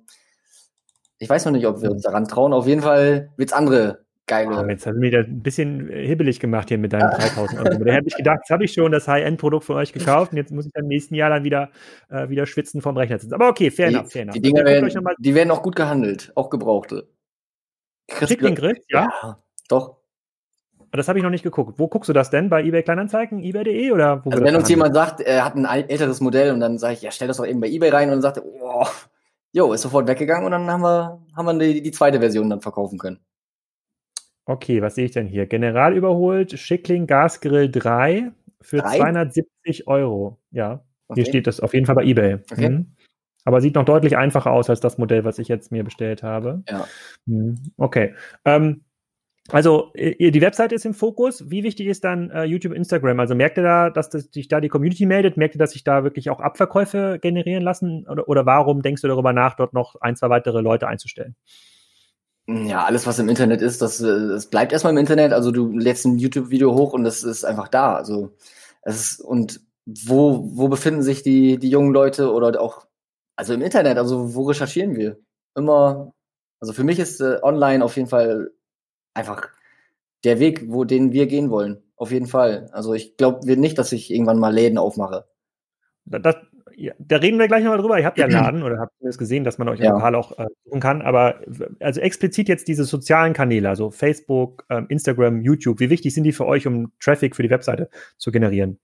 ich 1.19 1.29
weiß 1.29 1.45
noch 1.45 1.53
nicht, 1.53 1.67
ob 1.67 1.83
wir 1.83 1.91
uns 1.91 2.03
daran 2.03 2.27
trauen. 2.27 2.55
Auf 2.55 2.67
jeden 2.67 2.81
Fall 2.81 3.29
wird's 3.37 3.53
andere 3.53 4.07
geile. 4.27 4.57
Oh, 4.57 4.69
jetzt 4.69 4.87
hast 4.87 4.95
du 4.95 4.99
mir 4.99 5.19
ein 5.19 5.43
bisschen 5.43 5.88
hibbelig 5.88 6.41
gemacht 6.41 6.71
hier 6.71 6.79
mit 6.79 6.95
deinen 6.95 7.11
3000 7.11 7.61
Euro. 7.61 7.85
Da 7.85 7.95
habe 7.95 8.07
ich 8.07 8.17
gedacht, 8.17 8.38
jetzt 8.41 8.51
habe 8.51 8.65
ich 8.65 8.73
schon 8.73 8.93
das 8.93 9.07
High-End-Produkt 9.07 9.65
von 9.65 9.77
euch 9.77 9.93
gekauft 9.93 10.33
und 10.33 10.38
jetzt 10.38 10.53
muss 10.53 10.65
ich 10.65 10.73
dann 10.73 10.85
im 10.85 10.88
nächsten 10.88 11.15
Jahr 11.15 11.29
dann 11.29 11.45
wieder, 11.45 11.71
äh, 12.09 12.31
wieder 12.31 12.47
schwitzen 12.47 12.81
vom 12.81 12.97
Rechner 12.97 13.19
sitzen. 13.19 13.35
Aber 13.35 13.49
okay, 13.49 13.71
fair 13.71 13.88
die, 13.88 13.95
enough, 13.95 14.11
fair 14.11 14.23
enough. 14.23 14.35
Die 14.35 14.41
Dinger 14.41 14.65
werden, 14.65 14.91
die 15.19 15.35
werden 15.35 15.51
auch 15.51 15.62
gut 15.62 15.77
gehandelt, 15.77 16.33
auch 16.35 16.49
gebrauchte. 16.49 17.09
Chicken 18.27 18.55
Grill? 18.55 18.81
Ja? 18.88 19.09
ja, 19.22 19.37
doch. 19.68 20.03
Das 20.92 21.09
habe 21.09 21.18
ich 21.18 21.22
noch 21.22 21.31
nicht 21.31 21.42
geguckt. 21.42 21.79
Wo 21.79 21.88
guckst 21.88 22.11
du 22.11 22.12
das 22.12 22.29
denn? 22.29 22.51
Bei 22.51 22.62
eBay 22.62 22.83
Kleinanzeigen, 22.83 23.42
eBay.de 23.42 23.92
oder 23.92 24.25
wo? 24.25 24.31
Also 24.31 24.44
wenn 24.44 24.55
uns 24.57 24.68
jemand 24.68 24.94
sagt, 24.94 25.22
er 25.22 25.44
hat 25.44 25.55
ein 25.55 25.64
älteres 25.64 26.20
Modell 26.20 26.53
und 26.53 26.61
dann 26.61 26.77
sage 26.77 26.94
ich, 26.94 27.03
ja, 27.03 27.11
stell 27.11 27.29
das 27.29 27.38
doch 27.38 27.46
eben 27.46 27.61
bei 27.61 27.68
eBay 27.68 27.88
rein 27.88 28.09
und 28.09 28.16
dann 28.16 28.22
sagt 28.22 28.37
er, 28.37 28.44
oh, 28.44 28.87
jo, 29.53 29.72
ist 29.72 29.83
sofort 29.83 30.07
weggegangen 30.07 30.44
und 30.44 30.53
dann 30.53 30.70
haben 30.70 30.83
wir, 30.83 31.22
haben 31.35 31.46
wir 31.46 31.59
die, 31.59 31.83
die 31.83 31.92
zweite 31.92 32.20
Version 32.20 32.51
dann 32.51 32.61
verkaufen 32.61 32.98
können. 32.98 33.20
Okay, 34.44 34.83
was 34.83 34.96
sehe 34.96 35.07
ich 35.07 35.12
denn 35.12 35.27
hier? 35.27 35.46
General 35.46 35.96
überholt, 35.96 36.59
Schickling 36.59 37.07
Gasgrill 37.07 37.70
3 37.70 38.33
für 38.61 38.79
3? 38.79 38.96
270 38.98 39.87
Euro. 39.87 40.38
Ja, 40.51 40.85
okay. 41.09 41.20
hier 41.22 41.27
steht 41.27 41.46
das 41.46 41.61
auf 41.61 41.72
jeden 41.72 41.87
Fall 41.87 41.94
bei 41.94 42.05
eBay. 42.05 42.38
Okay. 42.51 42.68
Mhm. 42.68 42.96
Aber 43.44 43.61
sieht 43.61 43.74
noch 43.74 43.85
deutlich 43.85 44.16
einfacher 44.16 44.52
aus 44.52 44.70
als 44.70 44.81
das 44.81 44.98
Modell, 44.98 45.24
was 45.24 45.38
ich 45.38 45.48
jetzt 45.48 45.72
mir 45.72 45.85
bestellt 45.85 46.22
habe. 46.22 46.62
Ja. 46.68 46.87
Hm, 47.26 47.57
okay. 47.76 48.14
Ähm, 48.44 48.85
also 49.48 49.90
die 49.96 50.40
Webseite 50.40 50.74
ist 50.76 50.87
im 50.87 50.94
Fokus. 50.94 51.50
Wie 51.50 51.64
wichtig 51.64 51.88
ist 51.88 52.05
dann 52.05 52.31
äh, 52.31 52.44
YouTube, 52.44 52.72
Instagram? 52.72 53.18
Also 53.18 53.35
merkt 53.35 53.59
ihr 53.59 53.64
da, 53.64 53.90
dass 53.90 54.09
das, 54.09 54.28
sich 54.31 54.46
da 54.46 54.61
die 54.61 54.68
Community 54.68 55.05
meldet? 55.05 55.37
Merkt 55.37 55.57
ihr, 55.57 55.59
dass 55.59 55.72
sich 55.72 55.83
da 55.83 56.05
wirklich 56.05 56.31
auch 56.31 56.40
Abverkäufe 56.40 57.18
generieren 57.20 57.64
lassen? 57.64 58.07
Oder, 58.09 58.28
oder 58.28 58.46
warum 58.46 58.83
denkst 58.83 59.02
du 59.02 59.09
darüber 59.09 59.33
nach, 59.33 59.57
dort 59.57 59.72
noch 59.72 59.96
ein, 60.00 60.14
zwei 60.14 60.31
weitere 60.31 60.61
Leute 60.61 60.87
einzustellen? 60.87 61.35
Ja, 62.46 62.85
alles, 62.85 63.07
was 63.07 63.18
im 63.18 63.28
Internet 63.28 63.62
ist, 63.62 63.83
das, 63.83 63.98
das 63.98 64.46
bleibt 64.46 64.72
erstmal 64.72 64.92
im 64.92 64.98
Internet. 64.98 65.33
Also 65.33 65.50
du 65.50 65.76
lädst 65.76 66.05
ein 66.05 66.18
YouTube-Video 66.18 66.74
hoch 66.74 66.92
und 66.92 67.02
das 67.02 67.24
ist 67.24 67.44
einfach 67.44 67.68
da. 67.68 67.94
Also 67.94 68.37
es 68.83 69.00
ist, 69.00 69.20
und 69.20 69.61
wo, 69.87 70.48
wo 70.52 70.68
befinden 70.68 71.02
sich 71.02 71.22
die, 71.22 71.59
die 71.59 71.70
jungen 71.70 71.92
Leute 71.92 72.33
oder 72.33 72.61
auch 72.61 72.87
also 73.42 73.55
im 73.55 73.62
Internet, 73.62 73.98
also 73.98 74.37
wo 74.37 74.44
recherchieren 74.44 74.94
wir? 74.94 75.18
Immer, 75.57 76.14
also 76.61 76.72
für 76.72 76.85
mich 76.85 77.00
ist 77.00 77.20
äh, 77.20 77.40
online 77.42 77.85
auf 77.85 77.96
jeden 77.96 78.09
Fall 78.09 78.52
einfach 79.14 79.48
der 80.22 80.38
Weg, 80.38 80.66
wo 80.68 80.85
den 80.85 81.11
wir 81.11 81.26
gehen 81.26 81.50
wollen. 81.50 81.83
Auf 81.96 82.12
jeden 82.12 82.28
Fall. 82.28 82.68
Also 82.70 82.94
ich 82.94 83.16
glaube 83.16 83.44
nicht, 83.57 83.78
dass 83.78 83.90
ich 83.90 84.12
irgendwann 84.12 84.38
mal 84.38 84.55
Läden 84.55 84.78
aufmache. 84.78 85.24
Das, 86.05 86.37
ja, 86.76 86.92
da 87.00 87.16
reden 87.16 87.40
wir 87.40 87.48
gleich 87.48 87.64
nochmal 87.64 87.81
drüber. 87.81 87.98
Ihr 87.98 88.07
habt 88.07 88.16
ja 88.16 88.26
einen 88.26 88.33
Laden 88.44 88.62
oder 88.62 88.78
habt 88.78 88.92
ihr 89.00 89.09
es 89.09 89.18
gesehen, 89.18 89.42
dass 89.42 89.59
man 89.59 89.68
euch 89.68 89.81
ja. 89.81 89.90
lokal 89.90 90.14
auch 90.14 90.38
äh, 90.38 90.46
suchen 90.64 90.78
kann. 90.78 91.02
Aber 91.02 91.40
also 91.81 92.00
explizit 92.00 92.48
jetzt 92.48 92.68
diese 92.68 92.85
sozialen 92.85 93.33
Kanäle, 93.33 93.68
also 93.68 93.90
Facebook, 93.90 94.64
ähm, 94.70 94.87
Instagram, 94.88 95.40
YouTube, 95.40 95.81
wie 95.81 95.90
wichtig 95.90 96.14
sind 96.14 96.22
die 96.22 96.33
für 96.33 96.46
euch, 96.46 96.64
um 96.68 96.92
Traffic 97.00 97.35
für 97.35 97.42
die 97.42 97.50
Webseite 97.50 97.90
zu 98.18 98.31
generieren? 98.31 98.78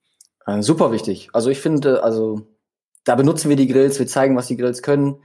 Äh, 0.45 0.61
super 0.63 0.91
wichtig. 0.91 1.29
Also 1.31 1.49
ich 1.49 1.61
finde, 1.61 2.03
also 2.03 2.45
da 3.03 3.15
benutzen 3.15 3.49
wir 3.49 3.55
die 3.55 3.67
Grills, 3.67 3.99
wir 3.99 4.07
zeigen, 4.07 4.35
was 4.35 4.47
die 4.47 4.57
Grills 4.57 4.81
können. 4.81 5.21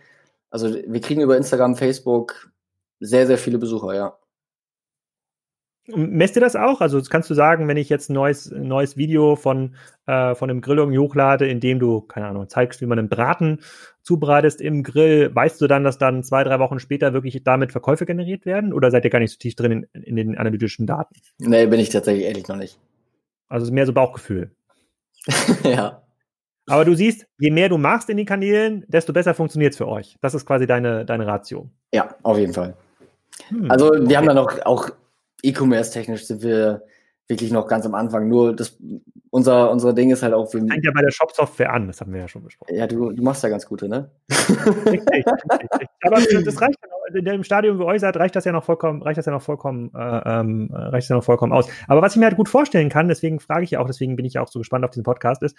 Also 0.51 0.75
wir 0.75 1.01
kriegen 1.01 1.21
über 1.21 1.37
Instagram, 1.37 1.77
Facebook 1.77 2.53
sehr, 3.01 3.27
sehr 3.27 3.39
viele 3.39 3.59
Besucher, 3.59 3.95
ja. 3.95 4.17
Messt 5.87 6.35
ihr 6.35 6.41
das 6.41 6.57
auch? 6.57 6.81
Also 6.81 7.03
kannst 7.03 7.29
du 7.29 7.35
sagen, 7.35 7.69
wenn 7.69 7.77
ich 7.77 7.91
jetzt 7.91 8.09
ein 8.09 8.15
neues, 8.15 8.51
neues 8.51 8.97
Video 8.97 9.37
von, 9.37 9.75
äh, 10.07 10.35
von 10.35 10.49
einem 10.49 10.63
Grill 10.63 10.79
irgendwie 10.79 10.99
hochlade, 10.99 11.47
in 11.47 11.61
dem 11.61 11.79
du, 11.79 12.01
keine 12.01 12.27
Ahnung, 12.27 12.49
zeigst, 12.49 12.81
wie 12.81 12.87
man 12.87 12.99
einen 12.99 13.11
Braten 13.11 13.61
zubereitest 14.01 14.63
im 14.63 14.83
Grill, 14.83 15.35
weißt 15.35 15.61
du 15.61 15.67
dann, 15.67 15.85
dass 15.85 15.99
dann 15.99 16.23
zwei, 16.23 16.43
drei 16.43 16.59
Wochen 16.59 16.79
später 16.79 17.13
wirklich 17.13 17.45
damit 17.45 17.73
Verkäufe 17.73 18.07
generiert 18.07 18.47
werden? 18.47 18.73
Oder 18.73 18.91
seid 18.91 19.05
ihr 19.05 19.11
gar 19.11 19.19
nicht 19.19 19.33
so 19.33 19.39
tief 19.39 19.57
drin 19.57 19.87
in, 19.93 20.03
in 20.03 20.17
den 20.17 20.39
analytischen 20.39 20.87
Daten? 20.87 21.17
Nee, 21.39 21.67
bin 21.67 21.81
ich 21.81 21.91
tatsächlich 21.91 22.25
ehrlich 22.25 22.49
noch 22.49 22.57
nicht. 22.57 22.79
Also 23.49 23.65
es 23.65 23.69
ist 23.69 23.75
mehr 23.75 23.87
so 23.87 23.93
Bauchgefühl. 23.93 24.53
ja. 25.65 26.04
Aber 26.66 26.85
du 26.85 26.94
siehst, 26.94 27.27
je 27.38 27.50
mehr 27.50 27.68
du 27.68 27.79
machst 27.79 28.09
in 28.09 28.16
den 28.16 28.27
Kanälen, 28.27 28.85
desto 28.88 29.12
besser 29.12 29.35
funktioniert 29.35 29.72
es 29.72 29.79
für 29.79 29.88
euch. 29.88 30.16
Das 30.20 30.35
ist 30.35 30.46
quasi 30.46 30.66
deine, 30.66 31.05
deine 31.05 31.27
Ratio. 31.27 31.68
Ja, 31.92 32.14
auf 32.22 32.38
jeden 32.38 32.55
Fall. 32.55 32.74
Hm, 33.48 33.70
also 33.70 33.90
wir 33.92 34.03
okay. 34.03 34.16
haben 34.16 34.27
dann 34.27 34.38
auch, 34.38 34.59
auch 34.64 34.90
E-Commerce-technisch 35.42 36.27
sind 36.27 36.42
wir 36.42 36.83
wirklich 37.29 37.53
noch 37.53 37.66
ganz 37.66 37.85
am 37.87 37.94
Anfang. 37.94 38.29
Nur 38.29 38.55
das, 38.55 38.79
unser, 39.31 39.70
unser 39.70 39.92
Ding 39.92 40.11
ist 40.11 40.22
halt 40.22 40.33
auch. 40.33 40.53
Wir, 40.53 40.61
Fängt 40.61 40.85
ja 40.85 40.92
bei 40.94 41.03
der 41.03 41.11
Shop-Software 41.11 41.72
an, 41.72 41.87
das 41.87 42.00
haben 42.00 42.12
wir 42.12 42.20
ja 42.20 42.29
schon 42.29 42.44
besprochen. 42.44 42.74
Ja, 42.74 42.87
du, 42.87 43.12
du 43.12 43.22
machst 43.22 43.42
ja 43.42 43.48
ganz 43.48 43.66
gute, 43.66 43.88
ne? 43.88 44.11
Richtig, 44.31 45.07
richtig. 45.07 45.88
Aber 46.03 46.16
das 46.16 46.61
reicht 46.61 46.79
ja 46.83 46.88
noch. 46.88 47.04
In 47.12 47.25
dem 47.25 47.45
Stadium 47.45 47.79
geäußert, 47.79 48.17
reicht 48.17 48.37
das 48.37 48.45
ja 48.45 48.53
noch 48.53 48.64
vollkommen, 48.64 49.03
reicht 49.03 49.19
das 49.19 49.27
ja 49.27 49.33
noch 49.33 49.43
vollkommen, 49.43 49.90
äh, 49.95 50.40
ähm, 50.40 50.71
reicht 50.73 51.05
das 51.05 51.09
ja 51.11 51.17
noch 51.17 51.25
vollkommen 51.25 51.53
aus. 51.53 51.69
Aber 51.87 52.01
was 52.03 52.14
ich 52.14 52.19
mir 52.19 52.27
halt 52.27 52.37
gut 52.37 52.49
vorstellen 52.49 52.88
kann, 52.88 53.09
deswegen 53.09 53.40
frage 53.40 53.64
ich 53.64 53.73
ja 53.73 53.81
auch, 53.81 53.87
deswegen 53.87 54.17
bin 54.17 54.25
ich 54.25 54.35
ja 54.35 54.43
auch 54.43 54.49
so 54.49 54.59
gespannt 54.59 54.85
auf 54.85 54.90
diesen 54.90 55.05
Podcast, 55.05 55.43
ist, 55.43 55.57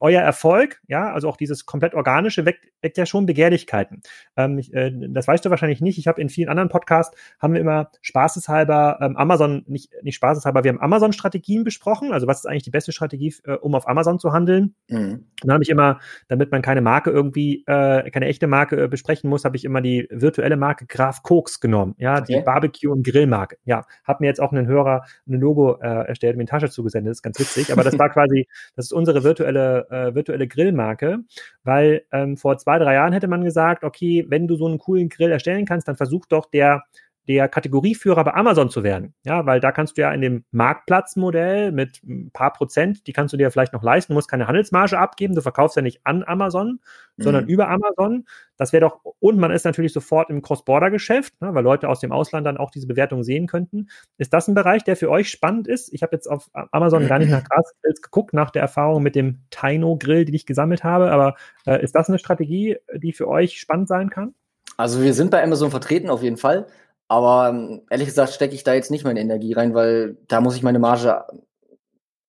euer 0.00 0.20
Erfolg, 0.20 0.80
ja, 0.88 1.12
also 1.12 1.28
auch 1.28 1.36
dieses 1.36 1.66
komplett 1.66 1.94
organische 1.94 2.44
weckt, 2.44 2.66
weckt 2.82 2.98
ja 2.98 3.06
schon 3.06 3.26
Begehrlichkeiten. 3.26 4.02
Ähm, 4.36 4.58
ich, 4.58 4.72
äh, 4.74 4.90
das 5.10 5.28
weißt 5.28 5.44
du 5.44 5.50
wahrscheinlich 5.50 5.80
nicht. 5.80 5.98
Ich 5.98 6.08
habe 6.08 6.20
in 6.20 6.28
vielen 6.28 6.48
anderen 6.48 6.68
Podcasts 6.68 7.16
haben 7.38 7.54
wir 7.54 7.60
immer 7.60 7.90
spaßeshalber 8.02 8.98
ähm, 9.00 9.16
Amazon, 9.16 9.62
nicht, 9.66 9.92
nicht 10.02 10.16
spaßeshalber, 10.16 10.64
wir 10.64 10.70
haben 10.70 10.80
Amazon-Strategien 10.80 11.64
besprochen. 11.64 12.12
Also 12.12 12.26
was 12.26 12.38
ist 12.38 12.46
eigentlich 12.46 12.64
die 12.64 12.70
beste 12.70 12.92
Strategie, 12.92 13.34
äh, 13.44 13.52
um 13.52 13.74
auf 13.74 13.88
Amazon 13.88 14.18
zu 14.18 14.32
handeln? 14.32 14.74
Mhm. 14.88 15.26
Dann 15.42 15.52
habe 15.52 15.62
ich 15.62 15.70
immer, 15.70 16.00
damit 16.28 16.50
man 16.50 16.62
keine 16.62 16.80
Marke 16.80 17.10
irgendwie, 17.10 17.64
äh, 17.66 18.10
keine 18.10 18.26
echte 18.26 18.46
Marke 18.46 18.82
äh, 18.82 18.88
besprechen 18.88 19.30
muss, 19.30 19.44
habe 19.44 19.56
ich 19.56 19.64
immer 19.64 19.80
die 19.80 20.08
virtuelle 20.10 20.56
Marke 20.56 20.63
Graf 20.72 21.22
Koks 21.22 21.60
genommen. 21.60 21.94
Ja, 21.98 22.14
okay. 22.18 22.38
die 22.38 22.40
Barbecue- 22.40 22.90
und 22.90 23.06
Grillmarke. 23.06 23.58
Ja, 23.64 23.84
habe 24.04 24.22
mir 24.22 24.28
jetzt 24.28 24.40
auch 24.40 24.52
einen 24.52 24.66
Hörer 24.66 25.04
ein 25.28 25.40
Logo 25.40 25.78
äh, 25.80 26.08
erstellt, 26.08 26.36
mir 26.36 26.42
in 26.42 26.46
Tasche 26.46 26.70
zugesendet. 26.70 27.10
Das 27.10 27.18
ist 27.18 27.22
ganz 27.22 27.38
witzig. 27.38 27.72
Aber 27.72 27.84
das 27.84 27.98
war 27.98 28.08
quasi, 28.08 28.48
das 28.76 28.86
ist 28.86 28.92
unsere 28.92 29.22
virtuelle, 29.22 29.86
äh, 29.90 30.14
virtuelle 30.14 30.48
Grillmarke, 30.48 31.18
weil 31.62 32.04
ähm, 32.12 32.36
vor 32.36 32.56
zwei, 32.56 32.78
drei 32.78 32.94
Jahren 32.94 33.12
hätte 33.12 33.28
man 33.28 33.44
gesagt, 33.44 33.84
okay, 33.84 34.24
wenn 34.28 34.48
du 34.48 34.56
so 34.56 34.66
einen 34.66 34.78
coolen 34.78 35.08
Grill 35.08 35.30
erstellen 35.30 35.66
kannst, 35.66 35.88
dann 35.88 35.96
versuch 35.96 36.26
doch 36.26 36.46
der 36.46 36.84
der 37.26 37.48
Kategorieführer 37.48 38.22
bei 38.24 38.34
Amazon 38.34 38.68
zu 38.68 38.82
werden. 38.82 39.14
Ja, 39.24 39.46
weil 39.46 39.60
da 39.60 39.72
kannst 39.72 39.96
du 39.96 40.02
ja 40.02 40.12
in 40.12 40.20
dem 40.20 40.44
Marktplatzmodell 40.50 41.72
mit 41.72 42.02
ein 42.04 42.30
paar 42.32 42.52
Prozent, 42.52 43.06
die 43.06 43.12
kannst 43.12 43.32
du 43.32 43.36
dir 43.36 43.50
vielleicht 43.50 43.72
noch 43.72 43.82
leisten, 43.82 44.12
du 44.12 44.14
musst 44.14 44.30
keine 44.30 44.46
Handelsmarge 44.46 44.98
abgeben, 44.98 45.34
du 45.34 45.40
verkaufst 45.40 45.76
ja 45.76 45.82
nicht 45.82 46.00
an 46.04 46.22
Amazon, 46.24 46.80
mhm. 47.16 47.22
sondern 47.22 47.48
über 47.48 47.68
Amazon. 47.68 48.26
Das 48.56 48.72
wäre 48.72 48.82
doch, 48.82 49.00
und 49.20 49.38
man 49.38 49.50
ist 49.50 49.64
natürlich 49.64 49.92
sofort 49.92 50.30
im 50.30 50.42
Cross-Border-Geschäft, 50.42 51.40
ne, 51.40 51.54
weil 51.54 51.64
Leute 51.64 51.88
aus 51.88 52.00
dem 52.00 52.12
Ausland 52.12 52.46
dann 52.46 52.58
auch 52.58 52.70
diese 52.70 52.86
Bewertung 52.86 53.22
sehen 53.22 53.46
könnten. 53.46 53.88
Ist 54.18 54.32
das 54.32 54.46
ein 54.46 54.54
Bereich, 54.54 54.84
der 54.84 54.96
für 54.96 55.10
euch 55.10 55.30
spannend 55.30 55.66
ist? 55.66 55.92
Ich 55.92 56.02
habe 56.02 56.14
jetzt 56.14 56.28
auf 56.28 56.50
Amazon 56.52 57.06
gar 57.08 57.18
nicht 57.18 57.30
nach 57.30 57.44
Grasgrills 57.44 58.02
geguckt, 58.02 58.34
nach 58.34 58.50
der 58.50 58.62
Erfahrung 58.62 59.02
mit 59.02 59.14
dem 59.14 59.40
Taino-Grill, 59.50 60.26
die 60.26 60.34
ich 60.34 60.46
gesammelt 60.46 60.84
habe, 60.84 61.10
aber 61.10 61.36
äh, 61.66 61.82
ist 61.82 61.94
das 61.94 62.08
eine 62.08 62.18
Strategie, 62.18 62.76
die 62.94 63.12
für 63.12 63.28
euch 63.28 63.58
spannend 63.58 63.88
sein 63.88 64.10
kann? 64.10 64.34
Also 64.76 65.02
wir 65.02 65.14
sind 65.14 65.30
bei 65.30 65.42
Amazon 65.42 65.70
vertreten 65.70 66.10
auf 66.10 66.22
jeden 66.22 66.36
Fall. 66.36 66.66
Aber 67.08 67.48
ähm, 67.50 67.82
ehrlich 67.90 68.08
gesagt 68.08 68.32
stecke 68.32 68.54
ich 68.54 68.64
da 68.64 68.74
jetzt 68.74 68.90
nicht 68.90 69.04
meine 69.04 69.20
Energie 69.20 69.52
rein, 69.52 69.74
weil 69.74 70.16
da 70.28 70.40
muss 70.40 70.56
ich 70.56 70.62
meine 70.62 70.78
Marge 70.78 71.24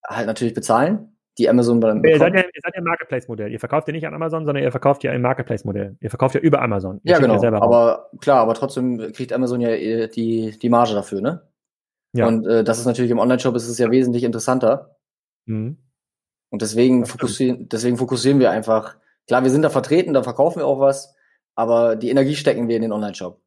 halt 0.03 0.27
natürlich 0.27 0.53
bezahlen, 0.53 1.15
die 1.37 1.49
Amazon 1.49 1.79
beim 1.79 2.03
ihr 2.03 2.17
seid, 2.17 2.33
ja, 2.33 2.41
ihr 2.41 2.61
seid 2.63 2.75
ja 2.75 2.81
Marketplace-Modell. 2.81 3.51
Ihr 3.51 3.59
verkauft 3.59 3.87
ja 3.87 3.93
nicht 3.93 4.07
an 4.07 4.13
Amazon, 4.13 4.45
sondern 4.45 4.63
ihr 4.63 4.71
verkauft 4.71 5.03
ja 5.03 5.11
ein 5.11 5.21
Marketplace-Modell. 5.21 5.97
Ihr 5.99 6.09
verkauft 6.09 6.35
ja 6.35 6.41
über 6.41 6.61
Amazon. 6.61 7.01
Ihr 7.03 7.13
ja, 7.13 7.19
genau. 7.19 7.41
Ja 7.41 7.53
aber 7.61 8.09
klar, 8.21 8.39
aber 8.39 8.53
trotzdem 8.53 9.11
kriegt 9.11 9.33
Amazon 9.33 9.59
ja 9.59 9.69
äh, 9.69 10.07
die, 10.07 10.57
die 10.57 10.69
Marge 10.69 10.93
dafür, 10.93 11.21
ne? 11.21 11.41
Ja. 12.13 12.27
Und 12.27 12.47
äh, 12.47 12.63
das 12.63 12.79
ist 12.79 12.85
natürlich 12.85 13.11
im 13.11 13.19
Online-Shop 13.19 13.55
ist 13.55 13.67
es 13.67 13.77
ja 13.77 13.91
wesentlich 13.91 14.23
interessanter. 14.23 14.95
Mhm. 15.45 15.77
Und 16.49 16.61
deswegen 16.61 17.05
fokussieren, 17.05 17.67
deswegen 17.67 17.97
fokussieren 17.97 18.39
wir 18.39 18.51
einfach. 18.51 18.95
Klar, 19.27 19.43
wir 19.43 19.49
sind 19.49 19.63
da 19.63 19.69
vertreten, 19.69 20.13
da 20.13 20.23
verkaufen 20.23 20.59
wir 20.59 20.67
auch 20.67 20.79
was, 20.79 21.15
aber 21.55 21.97
die 21.97 22.09
Energie 22.09 22.35
stecken 22.35 22.69
wir 22.69 22.77
in 22.77 22.83
den 22.83 22.91
Online-Shop. 22.93 23.41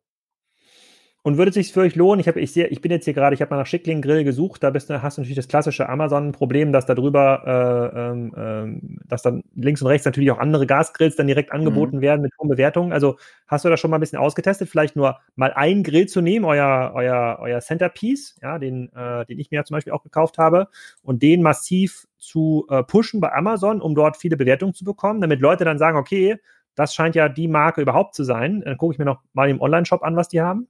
Und 1.29 1.37
würde 1.37 1.51
es 1.51 1.57
sich 1.57 1.75
für 1.75 1.81
euch 1.81 1.95
lohnen? 1.95 2.21
Ich, 2.21 2.27
hab, 2.27 2.37
ich, 2.37 2.55
sehe, 2.55 2.69
ich 2.69 2.81
bin 2.81 2.91
jetzt 2.91 3.05
hier 3.05 3.13
gerade, 3.13 3.35
ich 3.35 3.43
habe 3.43 3.51
mal 3.51 3.59
nach 3.59 3.67
Schickling 3.67 4.01
Grill 4.01 4.25
gesucht, 4.25 4.63
da 4.63 4.71
bist, 4.71 4.89
hast 4.89 5.19
du 5.19 5.21
natürlich 5.21 5.37
das 5.37 5.47
klassische 5.47 5.87
Amazon-Problem, 5.87 6.73
dass 6.73 6.87
da 6.87 6.95
drüber, 6.95 7.93
äh, 7.95 7.99
ähm, 8.01 8.99
dass 9.07 9.21
dann 9.21 9.43
links 9.55 9.83
und 9.83 9.89
rechts 9.89 10.07
natürlich 10.07 10.31
auch 10.31 10.39
andere 10.39 10.67
Gasgrills 10.67 11.17
dann 11.17 11.27
direkt 11.27 11.53
angeboten 11.53 11.99
mhm. 11.99 12.01
werden 12.01 12.23
mit 12.23 12.33
hohen 12.39 12.49
Bewertungen. 12.49 12.95
Also 12.95 13.19
hast 13.47 13.67
du 13.67 13.69
da 13.69 13.77
schon 13.77 13.91
mal 13.91 13.99
ein 13.99 14.01
bisschen 14.01 14.19
ausgetestet, 14.19 14.71
vielleicht 14.71 14.97
nur 14.97 15.19
mal 15.37 15.53
einen 15.53 15.83
Grill 15.83 16.07
zu 16.07 16.23
nehmen, 16.23 16.47
euer, 16.47 16.93
euer, 16.95 17.37
euer 17.43 17.61
Centerpiece, 17.61 18.39
ja, 18.41 18.59
den, 18.59 18.91
äh, 18.97 19.27
den 19.27 19.39
ich 19.39 19.51
mir 19.51 19.59
ja 19.59 19.65
zum 19.65 19.75
Beispiel 19.75 19.93
auch 19.93 20.05
gekauft 20.05 20.39
habe, 20.39 20.69
und 21.03 21.23
den 21.23 21.43
massiv 21.43 22.07
zu 22.17 22.65
äh, 22.71 22.83
pushen 22.83 23.21
bei 23.21 23.35
Amazon, 23.35 23.83
um 23.83 23.95
dort 23.95 24.17
viele 24.17 24.39
Bewertungen 24.39 24.73
zu 24.73 24.87
bekommen, 24.87 25.21
damit 25.21 25.43
Leute 25.43 25.67
dann 25.67 25.77
sagen, 25.77 25.99
okay, 25.99 26.39
das 26.75 26.95
scheint 26.95 27.17
ja 27.17 27.29
die 27.29 27.49
Marke 27.49 27.83
überhaupt 27.83 28.15
zu 28.15 28.25
sein. 28.25 28.63
Dann 28.65 28.79
gucke 28.79 28.95
ich 28.95 28.99
mir 28.99 29.05
noch 29.05 29.21
mal 29.35 29.51
im 29.51 29.61
Online-Shop 29.61 30.03
an, 30.03 30.17
was 30.17 30.29
die 30.29 30.41
haben. 30.41 30.69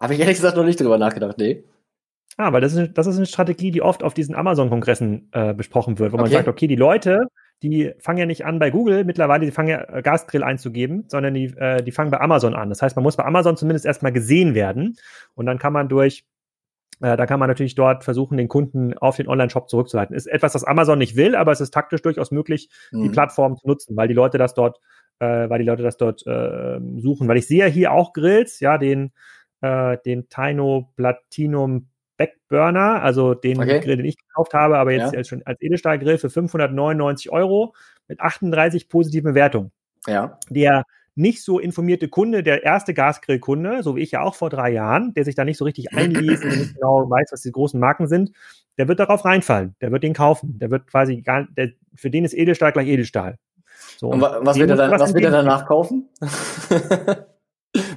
Habe 0.00 0.14
ich 0.14 0.20
ehrlich 0.20 0.36
gesagt 0.36 0.56
noch 0.56 0.64
nicht 0.64 0.80
drüber 0.80 0.98
nachgedacht, 0.98 1.38
nee. 1.38 1.64
Ah, 2.36 2.52
weil 2.52 2.60
das 2.60 2.74
ist, 2.74 2.94
das 2.94 3.06
ist 3.06 3.16
eine 3.16 3.26
Strategie, 3.26 3.70
die 3.70 3.82
oft 3.82 4.02
auf 4.02 4.14
diesen 4.14 4.34
Amazon-Kongressen 4.34 5.28
äh, 5.32 5.52
besprochen 5.52 5.98
wird, 5.98 6.12
wo 6.12 6.16
man 6.16 6.30
sagt, 6.30 6.48
okay, 6.48 6.66
die 6.66 6.76
Leute, 6.76 7.26
die 7.62 7.92
fangen 7.98 8.18
ja 8.18 8.26
nicht 8.26 8.46
an 8.46 8.58
bei 8.58 8.70
Google 8.70 9.04
mittlerweile, 9.04 9.44
die 9.44 9.52
fangen 9.52 9.68
ja 9.68 9.82
äh, 9.92 10.00
Gasgrill 10.00 10.42
einzugeben, 10.42 11.04
sondern 11.08 11.34
die, 11.34 11.46
äh, 11.56 11.82
die 11.82 11.92
fangen 11.92 12.10
bei 12.10 12.20
Amazon 12.20 12.54
an. 12.54 12.70
Das 12.70 12.80
heißt, 12.80 12.96
man 12.96 13.02
muss 13.02 13.16
bei 13.16 13.24
Amazon 13.24 13.58
zumindest 13.58 13.84
erstmal 13.84 14.12
gesehen 14.12 14.54
werden 14.54 14.96
und 15.34 15.44
dann 15.44 15.58
kann 15.58 15.74
man 15.74 15.88
durch 15.88 16.24
äh, 17.00 17.16
da 17.16 17.26
kann 17.26 17.40
man 17.40 17.48
natürlich 17.48 17.74
dort 17.74 18.04
versuchen, 18.04 18.36
den 18.36 18.48
Kunden 18.48 18.96
auf 18.96 19.16
den 19.16 19.28
Online-Shop 19.28 19.68
zurückzuleiten. 19.68 20.14
Ist 20.14 20.26
etwas, 20.26 20.52
das 20.52 20.64
Amazon 20.64 20.98
nicht 20.98 21.16
will, 21.16 21.34
aber 21.34 21.52
es 21.52 21.60
ist 21.60 21.72
taktisch 21.72 22.02
durchaus 22.02 22.30
möglich, 22.30 22.68
mhm. 22.92 23.04
die 23.04 23.08
Plattform 23.08 23.56
zu 23.56 23.66
nutzen, 23.66 23.96
weil 23.96 24.08
die 24.08 24.14
Leute 24.14 24.38
das 24.38 24.54
dort, 24.54 24.80
äh, 25.18 25.48
weil 25.48 25.58
die 25.58 25.64
Leute 25.64 25.82
das 25.82 25.96
dort 25.96 26.26
äh, 26.26 26.78
suchen. 26.98 27.26
Weil 27.26 27.38
ich 27.38 27.46
sehe 27.46 27.66
hier 27.66 27.92
auch 27.92 28.12
Grills, 28.12 28.60
ja, 28.60 28.76
den 28.76 29.12
äh, 29.60 29.98
den 30.04 30.28
Taino 30.28 30.90
Platinum 30.96 31.88
Backburner, 32.16 33.02
also 33.02 33.34
den 33.34 33.58
okay. 33.58 33.80
Grill, 33.80 33.96
den 33.96 34.06
ich 34.06 34.18
gekauft 34.18 34.52
habe, 34.52 34.78
aber 34.78 34.92
jetzt 34.92 35.14
ja. 35.14 35.24
schon 35.24 35.42
als 35.46 35.60
Edelstahlgrill 35.62 36.18
für 36.18 36.28
599 36.28 37.32
Euro 37.32 37.74
mit 38.08 38.20
38 38.20 38.90
positiven 38.90 39.30
Bewertungen. 39.30 39.72
Ja. 40.06 40.38
Der 40.50 40.84
nicht 41.14 41.42
so 41.42 41.58
informierte 41.58 42.08
Kunde, 42.08 42.42
der 42.42 42.62
erste 42.62 42.94
Gasgrillkunde, 42.94 43.82
so 43.82 43.96
wie 43.96 44.00
ich 44.00 44.12
ja 44.12 44.22
auch 44.22 44.34
vor 44.34 44.50
drei 44.50 44.70
Jahren, 44.70 45.14
der 45.14 45.24
sich 45.24 45.34
da 45.34 45.44
nicht 45.44 45.58
so 45.58 45.64
richtig 45.64 45.92
einliest 45.96 46.44
und 46.44 46.58
nicht 46.58 46.74
genau 46.74 47.08
weiß, 47.08 47.30
was 47.32 47.42
die 47.42 47.52
großen 47.52 47.80
Marken 47.80 48.06
sind, 48.06 48.32
der 48.76 48.88
wird 48.88 49.00
darauf 49.00 49.24
reinfallen, 49.24 49.74
der 49.80 49.90
wird 49.90 50.02
den 50.02 50.14
kaufen, 50.14 50.58
der 50.58 50.70
wird 50.70 50.86
quasi 50.86 51.22
gar, 51.22 51.46
der, 51.56 51.70
für 51.94 52.10
den 52.10 52.24
ist 52.24 52.34
Edelstahl 52.34 52.72
gleich 52.72 52.88
Edelstahl. 52.88 53.38
So, 53.96 54.08
und 54.08 54.20
was 54.20 54.58
wird 54.58 54.70
er 54.70 54.76
dann, 54.76 54.90
was 54.90 55.14
wird 55.14 55.24
er 55.24 55.30
danach 55.30 55.66
kaufen? 55.66 56.08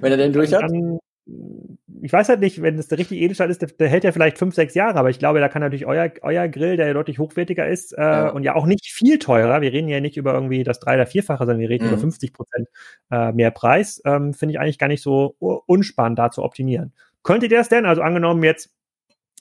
Wenn 0.02 0.12
er 0.12 0.18
den 0.18 0.34
durch 0.34 0.54
hat? 0.54 0.64
Dann, 0.64 1.00
ich 1.26 2.12
weiß 2.12 2.28
halt 2.28 2.42
nicht, 2.42 2.62
wenn 2.62 2.78
es 2.78 2.90
der 2.90 2.98
richtige 2.98 3.22
Edelstahl 3.24 3.50
ist, 3.50 3.62
der, 3.62 3.70
der, 3.70 3.88
hält 3.88 4.04
ja 4.04 4.12
vielleicht 4.12 4.38
fünf, 4.38 4.56
sechs 4.56 4.74
Jahre, 4.74 5.00
aber 5.00 5.10
ich 5.10 5.20
glaube, 5.20 5.40
da 5.40 5.48
kann 5.48 5.62
natürlich 5.62 5.86
euer, 5.86 6.12
euer 6.22 6.50
Grill, 6.50 6.76
der 6.76 6.88
ja 6.88 6.94
deutlich 6.94 7.18
hochwertiger 7.18 7.66
ist 7.66 7.94
äh, 7.94 8.02
ja. 8.02 8.30
und 8.30 8.44
ja 8.44 8.56
auch 8.56 8.66
nicht 8.66 8.88
viel 8.88 9.20
teurer, 9.20 9.62
wir 9.62 9.72
reden 9.72 9.88
ja 9.88 10.02
nicht 10.02 10.18
über 10.18 10.34
irgendwie 10.34 10.64
das 10.64 10.80
drei- 10.80 10.96
oder 10.96 11.06
vierfache, 11.06 11.46
sondern 11.46 11.60
wir 11.60 11.70
reden 11.70 11.86
mhm. 11.86 11.92
über 11.92 12.00
50 12.00 12.34
Prozent 12.34 12.68
äh, 13.10 13.32
mehr 13.32 13.52
Preis, 13.52 14.02
ähm, 14.06 14.34
finde 14.34 14.54
ich 14.54 14.60
eigentlich 14.60 14.80
gar 14.80 14.90
nicht 14.90 15.02
so 15.02 15.36
unspannend, 15.40 16.20
da 16.20 16.30
zu 16.30 16.44
optimieren. 16.44 16.94
Könntet 17.24 17.52
ihr 17.52 17.58
das 17.58 17.70
denn? 17.70 17.86
Also 17.86 18.02
angenommen 18.02 18.44
jetzt 18.44 18.74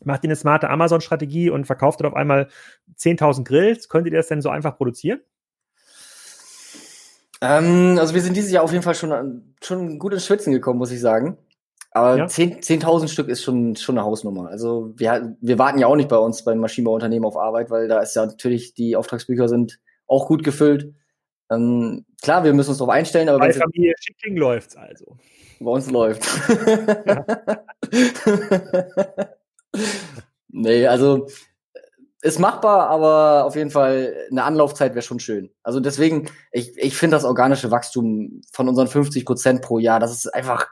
macht 0.05 0.23
ihr 0.25 0.29
eine 0.29 0.37
smarte 0.37 0.71
Amazon-Strategie 0.71 1.51
und 1.51 1.67
verkauft 1.67 2.01
dort 2.01 2.13
auf 2.13 2.17
einmal 2.17 2.49
10.000 2.97 3.45
Grills, 3.45 3.89
könntet 3.89 4.13
ihr 4.13 4.19
das 4.19 4.29
denn 4.29 4.41
so 4.41 4.51
einfach 4.51 4.77
produzieren? 4.77 5.21
Ähm, 7.41 7.97
also 7.99 8.15
wir 8.15 8.23
sind 8.23 8.37
dieses 8.37 8.53
Jahr 8.53 8.63
auf 8.63 8.73
jeden 8.73 8.85
Fall 8.85 8.95
schon, 8.95 9.55
schon 9.61 9.99
gut 9.99 10.13
ins 10.13 10.27
Schwitzen 10.27 10.53
gekommen, 10.53 10.79
muss 10.79 10.93
ich 10.93 11.01
sagen. 11.01 11.37
Aber 11.95 12.17
ja. 12.17 12.25
10.000 12.25 13.01
10 13.01 13.09
Stück 13.09 13.29
ist 13.29 13.43
schon, 13.43 13.77
schon 13.77 13.99
eine 13.99 14.07
Hausnummer. 14.07 14.49
Also 14.49 14.95
wir, 14.97 15.37
wir 15.41 15.59
warten 15.59 15.79
ja 15.79 15.87
auch 15.87 15.97
nicht 15.97 16.09
bei 16.09 16.17
uns 16.17 16.43
beim 16.43 16.59
Maschinenbauunternehmen 16.59 17.27
auf 17.27 17.37
Arbeit, 17.37 17.71
weil 17.71 17.87
da 17.87 18.01
ist 18.01 18.17
ja 18.17 18.25
natürlich, 18.25 18.73
die 18.73 18.97
Auftragsbücher 18.97 19.49
sind 19.49 19.79
auch 20.07 20.27
gut 20.27 20.43
gefüllt. 20.43 20.95
Ähm, 21.51 22.07
klar, 22.23 22.45
wir 22.45 22.55
müssen 22.55 22.71
uns 22.71 22.79
darauf 22.79 22.95
einstellen, 22.95 23.29
aber 23.29 23.41
bei 23.41 23.53
Familie 23.53 23.93
Schickling 24.01 24.39
läuft's 24.39 24.75
also. 24.75 25.19
Bei 25.61 25.71
uns 25.71 25.91
läuft. 25.91 26.23
nee, 30.49 30.87
also 30.87 31.27
ist 32.23 32.39
machbar, 32.39 32.89
aber 32.89 33.45
auf 33.45 33.55
jeden 33.55 33.71
Fall 33.71 34.15
eine 34.31 34.45
Anlaufzeit 34.45 34.95
wäre 34.95 35.03
schon 35.03 35.21
schön. 35.21 35.51
Also 35.63 35.81
deswegen, 35.81 36.31
ich, 36.53 36.73
ich 36.79 36.97
finde 36.97 37.17
das 37.17 37.25
organische 37.25 37.71
Wachstum 37.71 38.41
von 38.51 38.69
unseren 38.69 38.87
50 38.87 39.27
Prozent 39.27 39.61
pro 39.61 39.79
Jahr, 39.79 40.01
das 40.01 40.13
ist 40.13 40.33
einfach 40.33 40.69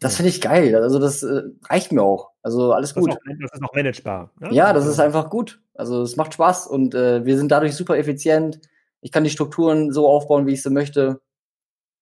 das 0.00 0.16
finde 0.16 0.30
ich 0.30 0.40
geil. 0.40 0.74
Also 0.76 0.98
das 0.98 1.22
äh, 1.22 1.42
reicht 1.68 1.92
mir 1.92 2.02
auch. 2.02 2.30
Also 2.42 2.72
alles 2.72 2.94
gut. 2.94 3.08
Das 3.08 3.16
ist 3.16 3.20
auch, 3.20 3.36
das 3.40 3.50
ist 3.52 3.64
auch 3.64 3.74
managebar. 3.74 4.30
Ne? 4.40 4.48
Ja, 4.52 4.72
das 4.72 4.86
ist 4.86 5.00
einfach 5.00 5.30
gut. 5.30 5.62
Also 5.74 6.02
es 6.02 6.16
macht 6.16 6.34
Spaß 6.34 6.66
und 6.66 6.94
äh, 6.94 7.24
wir 7.24 7.36
sind 7.36 7.50
dadurch 7.50 7.74
super 7.74 7.96
effizient. 7.98 8.60
Ich 9.00 9.12
kann 9.12 9.24
die 9.24 9.30
Strukturen 9.30 9.92
so 9.92 10.08
aufbauen, 10.08 10.46
wie 10.46 10.52
ich 10.52 10.62
sie 10.62 10.70
möchte. 10.70 11.20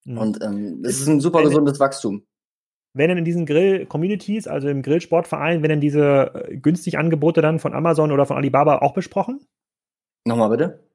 Mhm. 0.04 0.18
Und 0.18 0.42
ähm, 0.42 0.82
es 0.84 1.00
ist 1.00 1.08
ein 1.08 1.20
super 1.20 1.38
wenn, 1.38 1.46
gesundes 1.46 1.80
Wachstum. 1.80 2.24
Wenn 2.94 3.08
denn 3.08 3.18
in 3.18 3.24
diesen 3.24 3.46
Grill-Communities, 3.46 4.46
also 4.46 4.68
im 4.68 4.82
Grillsportverein, 4.82 5.62
wenn 5.62 5.70
denn 5.70 5.80
diese 5.80 6.32
äh, 6.34 6.56
günstig 6.56 6.98
Angebote 6.98 7.40
dann 7.40 7.58
von 7.58 7.72
Amazon 7.72 8.12
oder 8.12 8.26
von 8.26 8.36
Alibaba 8.36 8.78
auch 8.78 8.94
besprochen? 8.94 9.46
Nochmal 10.24 10.50
bitte 10.50 10.91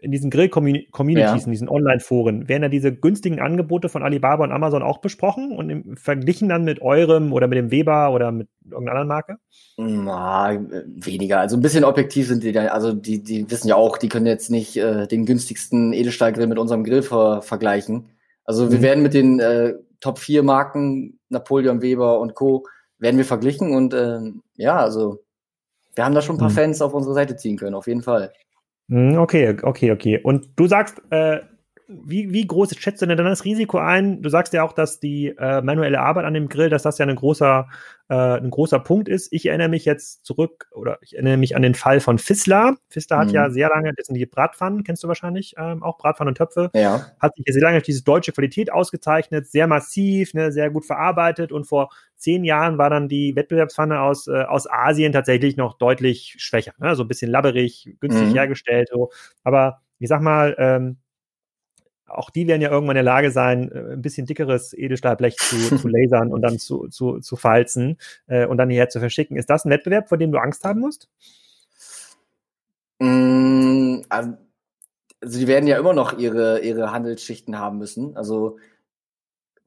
in 0.00 0.12
diesen 0.12 0.30
Grill-Communities, 0.30 1.40
ja. 1.40 1.44
in 1.44 1.50
diesen 1.50 1.68
Online-Foren, 1.68 2.48
werden 2.48 2.62
da 2.62 2.68
diese 2.68 2.94
günstigen 2.94 3.40
Angebote 3.40 3.88
von 3.88 4.02
Alibaba 4.02 4.44
und 4.44 4.52
Amazon 4.52 4.82
auch 4.82 4.98
besprochen 4.98 5.52
und 5.52 5.70
im, 5.70 5.96
verglichen 5.96 6.48
dann 6.48 6.64
mit 6.64 6.80
eurem 6.82 7.32
oder 7.32 7.48
mit 7.48 7.58
dem 7.58 7.70
Weber 7.70 8.12
oder 8.12 8.30
mit 8.30 8.48
irgendeiner 8.64 9.00
anderen 9.00 9.08
Marke? 9.08 9.38
Na, 9.76 10.58
weniger. 10.86 11.40
Also 11.40 11.56
ein 11.56 11.62
bisschen 11.62 11.84
objektiv 11.84 12.28
sind 12.28 12.42
die 12.42 12.52
da. 12.52 12.66
Also 12.66 12.92
die, 12.92 13.22
die 13.22 13.50
wissen 13.50 13.68
ja 13.68 13.76
auch, 13.76 13.98
die 13.98 14.08
können 14.08 14.26
jetzt 14.26 14.50
nicht 14.50 14.76
äh, 14.76 15.06
den 15.06 15.26
günstigsten 15.26 15.92
Edelstahlgrill 15.92 16.46
mit 16.46 16.58
unserem 16.58 16.84
Grill 16.84 17.02
ver 17.02 17.42
vergleichen. 17.42 18.10
Also 18.44 18.66
mhm. 18.66 18.72
wir 18.72 18.82
werden 18.82 19.02
mit 19.02 19.14
den 19.14 19.40
äh, 19.40 19.74
Top 20.00 20.18
4 20.18 20.42
Marken, 20.42 21.18
Napoleon, 21.28 21.82
Weber 21.82 22.20
und 22.20 22.34
Co., 22.34 22.64
werden 23.00 23.16
wir 23.16 23.24
verglichen 23.24 23.74
und 23.74 23.94
äh, 23.94 24.18
ja, 24.56 24.76
also 24.76 25.20
wir 25.94 26.04
haben 26.04 26.14
da 26.14 26.22
schon 26.22 26.36
ein 26.36 26.40
paar 26.40 26.50
mhm. 26.50 26.54
Fans 26.54 26.82
auf 26.82 26.94
unsere 26.94 27.14
Seite 27.14 27.36
ziehen 27.36 27.56
können, 27.56 27.74
auf 27.74 27.86
jeden 27.86 28.02
Fall. 28.02 28.32
Mhm, 28.90 29.18
okay, 29.18 29.56
okay, 29.62 29.90
okay. 29.92 30.18
Und 30.22 30.48
du 30.56 30.66
sagst, 30.66 31.02
äh, 31.10 31.40
wie, 31.88 32.32
wie 32.34 32.46
groß 32.46 32.76
schätzt 32.78 33.00
du 33.00 33.06
denn 33.06 33.16
dann 33.16 33.26
das 33.26 33.46
Risiko 33.46 33.78
ein? 33.78 34.20
Du 34.20 34.28
sagst 34.28 34.52
ja 34.52 34.62
auch, 34.62 34.74
dass 34.74 35.00
die 35.00 35.28
äh, 35.38 35.62
manuelle 35.62 36.00
Arbeit 36.00 36.26
an 36.26 36.34
dem 36.34 36.50
Grill, 36.50 36.68
dass 36.68 36.82
das 36.82 36.98
ja 36.98 37.06
ein 37.06 37.16
großer, 37.16 37.66
äh, 38.10 38.14
ein 38.14 38.50
großer 38.50 38.78
Punkt 38.78 39.08
ist. 39.08 39.32
Ich 39.32 39.46
erinnere 39.46 39.70
mich 39.70 39.86
jetzt 39.86 40.26
zurück 40.26 40.68
oder 40.72 40.98
ich 41.00 41.14
erinnere 41.14 41.38
mich 41.38 41.56
an 41.56 41.62
den 41.62 41.74
Fall 41.74 42.00
von 42.00 42.18
Fissler. 42.18 42.76
Fissler 42.90 43.16
mhm. 43.16 43.20
hat 43.20 43.30
ja 43.30 43.50
sehr 43.50 43.70
lange, 43.70 43.94
das 43.96 44.08
sind 44.08 44.16
die 44.16 44.26
Bratpfannen, 44.26 44.84
kennst 44.84 45.02
du 45.02 45.08
wahrscheinlich 45.08 45.54
ähm, 45.56 45.82
auch, 45.82 45.96
Bratpfannen 45.96 46.32
und 46.32 46.36
Töpfe. 46.36 46.70
Ja. 46.74 47.06
Hat 47.20 47.34
sich 47.36 47.46
sehr 47.48 47.62
lange 47.62 47.78
durch 47.78 47.86
diese 47.86 48.04
deutsche 48.04 48.32
Qualität 48.32 48.70
ausgezeichnet, 48.70 49.46
sehr 49.46 49.66
massiv, 49.66 50.34
ne, 50.34 50.52
sehr 50.52 50.68
gut 50.70 50.84
verarbeitet 50.84 51.52
und 51.52 51.64
vor 51.64 51.88
zehn 52.16 52.44
Jahren 52.44 52.76
war 52.76 52.90
dann 52.90 53.08
die 53.08 53.34
Wettbewerbspfanne 53.34 54.02
aus, 54.02 54.26
äh, 54.26 54.42
aus 54.42 54.70
Asien 54.70 55.12
tatsächlich 55.12 55.56
noch 55.56 55.78
deutlich 55.78 56.34
schwächer, 56.36 56.74
ne? 56.78 56.94
so 56.96 57.04
ein 57.04 57.08
bisschen 57.08 57.30
labberig, 57.30 57.96
günstig 58.00 58.28
mhm. 58.28 58.34
hergestellt. 58.34 58.90
So. 58.92 59.10
Aber 59.42 59.80
ich 59.98 60.08
sag 60.08 60.20
mal, 60.20 60.54
ähm, 60.58 60.98
auch 62.08 62.30
die 62.30 62.46
werden 62.46 62.62
ja 62.62 62.70
irgendwann 62.70 62.96
in 62.96 63.04
der 63.04 63.12
Lage 63.12 63.30
sein, 63.30 63.70
äh, 63.70 63.92
ein 63.92 64.02
bisschen 64.02 64.26
dickeres 64.26 64.72
Edelstahlblech 64.72 65.36
zu, 65.36 65.76
zu 65.76 65.88
lasern 65.88 66.32
und 66.32 66.42
dann 66.42 66.58
zu, 66.58 66.88
zu, 66.88 67.20
zu 67.20 67.36
falzen 67.36 67.98
äh, 68.26 68.46
und 68.46 68.56
dann 68.56 68.70
hierher 68.70 68.88
zu 68.88 69.00
verschicken. 69.00 69.36
Ist 69.36 69.50
das 69.50 69.64
ein 69.64 69.70
Wettbewerb, 69.70 70.08
vor 70.08 70.18
dem 70.18 70.32
du 70.32 70.38
Angst 70.38 70.64
haben 70.64 70.80
musst? 70.80 71.08
Mm, 72.98 74.00
also, 74.08 74.32
also 75.20 75.38
die 75.38 75.46
werden 75.46 75.66
ja 75.66 75.78
immer 75.78 75.92
noch 75.92 76.18
ihre, 76.18 76.60
ihre 76.60 76.92
Handelsschichten 76.92 77.58
haben 77.58 77.78
müssen. 77.78 78.16
Also, 78.16 78.58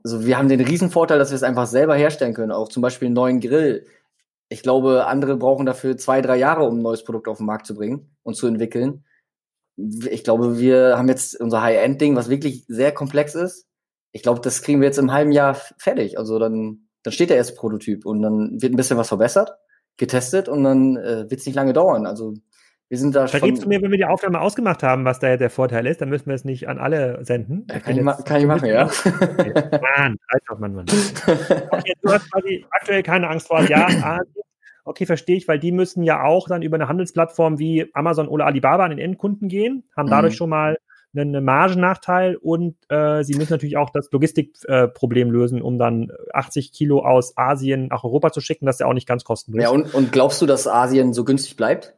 also 0.04 0.26
wir 0.26 0.38
haben 0.38 0.50
den 0.50 0.62
riesen 0.62 0.89
Vorteil, 0.89 1.20
dass 1.20 1.30
wir 1.30 1.36
es 1.36 1.44
einfach 1.44 1.68
selber 1.68 1.96
herstellen 1.96 2.34
können. 2.34 2.52
Auch 2.52 2.70
zum 2.70 2.82
Beispiel 2.82 3.08
einen 3.08 3.16
neuen 3.16 3.39
Grill. 3.39 3.86
Ich 4.50 4.64
glaube, 4.64 5.06
andere 5.06 5.38
brauchen 5.38 5.66
dafür 5.66 5.96
zwei, 5.98 6.22
drei 6.22 6.38
Jahre, 6.38 6.64
um 6.64 6.80
ein 6.80 6.82
neues 6.82 7.04
Produkt 7.04 7.28
auf 7.28 7.38
den 7.38 7.46
Markt 7.46 7.68
zu 7.68 7.76
bringen 7.76 8.10
und 8.24 8.36
zu 8.36 8.48
entwickeln 8.48 9.06
ich 10.10 10.24
glaube, 10.24 10.60
wir 10.60 10.98
haben 10.98 11.08
jetzt 11.08 11.40
unser 11.40 11.62
High-End-Ding, 11.62 12.16
was 12.16 12.30
wirklich 12.30 12.66
sehr 12.68 12.92
komplex 12.92 13.36
ist. 13.36 13.68
Ich 14.12 14.24
glaube, 14.24 14.42
das 14.42 14.62
kriegen 14.62 14.82
wir 14.82 14.88
jetzt 14.88 15.00
im 15.00 15.12
halben 15.12 15.32
Jahr 15.32 15.56
fertig. 15.78 16.18
Also 16.18 16.40
dann, 16.40 16.88
dann 17.04 17.14
steht 17.14 17.30
der 17.30 17.38
erste 17.38 17.56
Prototyp 17.56 18.06
und 18.06 18.22
dann 18.22 18.62
wird 18.62 18.74
ein 18.74 18.78
bisschen 18.78 18.98
was 18.98 19.08
verbessert, 19.08 19.52
getestet 19.98 20.50
und 20.50 20.64
dann 20.64 20.98
äh, 20.98 21.30
wird 21.30 21.40
es 21.40 21.46
nicht 21.46 21.56
lange 21.56 21.74
dauern. 21.74 22.06
Also 22.06 22.34
wir 22.90 22.98
sind 22.98 23.16
da 23.16 23.26
Vergibst 23.28 23.64
du 23.64 23.70
mir, 23.70 23.82
wenn 23.82 23.92
wir 23.92 23.98
die 23.98 24.06
Aufnahme 24.06 24.42
ausgemacht 24.42 24.84
haben, 24.84 25.06
was 25.06 25.20
da 25.20 25.38
der 25.38 25.50
Vorteil 25.50 25.88
ist, 25.88 26.02
dann 26.02 26.10
müssen 26.10 26.28
wir 26.28 26.36
es 26.36 26.44
nicht 26.44 26.68
an 26.68 26.78
alle 26.78 27.24
senden. 27.24 27.66
Ja, 27.70 27.80
kann, 27.80 27.96
ich, 27.96 28.04
ma 28.04 28.14
kann 28.22 28.42
ich 28.42 28.48
machen, 28.48 28.68
ja. 28.68 28.84
Mann, 28.86 30.18
einfach, 30.28 30.60
Mann, 30.60 30.76
Mann. 30.76 30.86
Okay, 30.90 31.94
du 32.02 32.12
hast 32.12 32.30
quasi 32.30 32.66
aktuell 32.70 33.02
keine 33.02 33.30
Angst 33.30 33.48
vor 33.48 33.62
Ja, 33.64 33.86
Asien 33.86 34.44
okay, 34.84 35.06
verstehe 35.06 35.38
ich, 35.38 35.48
weil 35.48 35.60
die 35.60 35.72
müssen 35.72 36.04
ja 36.04 36.24
auch 36.24 36.48
dann 36.48 36.62
über 36.62 36.76
eine 36.76 36.88
Handelsplattform 36.88 37.60
wie 37.60 37.90
Amazon 37.94 38.28
oder 38.28 38.46
Alibaba 38.46 38.86
an 38.86 38.92
den 38.92 39.00
Endkunden 39.00 39.48
gehen, 39.48 39.84
haben 39.96 40.10
dadurch 40.10 40.34
mhm. 40.34 40.38
schon 40.38 40.50
mal 40.50 40.78
einen 41.14 41.44
Margennachteil 41.44 42.38
und 42.38 42.76
äh, 42.90 43.24
sie 43.24 43.36
müssen 43.36 43.52
natürlich 43.52 43.78
auch 43.78 43.90
das 43.90 44.10
Logistikproblem 44.12 45.28
äh, 45.28 45.32
lösen, 45.32 45.62
um 45.62 45.78
dann 45.78 46.12
80 46.34 46.72
Kilo 46.72 47.00
aus 47.00 47.38
Asien 47.38 47.88
nach 47.88 48.04
Europa 48.04 48.32
zu 48.32 48.40
schicken. 48.40 48.66
Das 48.66 48.76
ist 48.76 48.80
ja 48.80 48.86
auch 48.88 48.94
nicht 48.94 49.08
ganz 49.08 49.24
kostenlos. 49.24 49.62
Ja, 49.62 49.70
und, 49.70 49.94
und 49.94 50.12
glaubst 50.12 50.42
du, 50.42 50.46
dass 50.46 50.68
Asien 50.68 51.14
so 51.14 51.26
günstig 51.26 51.58
bleibt? 51.58 51.96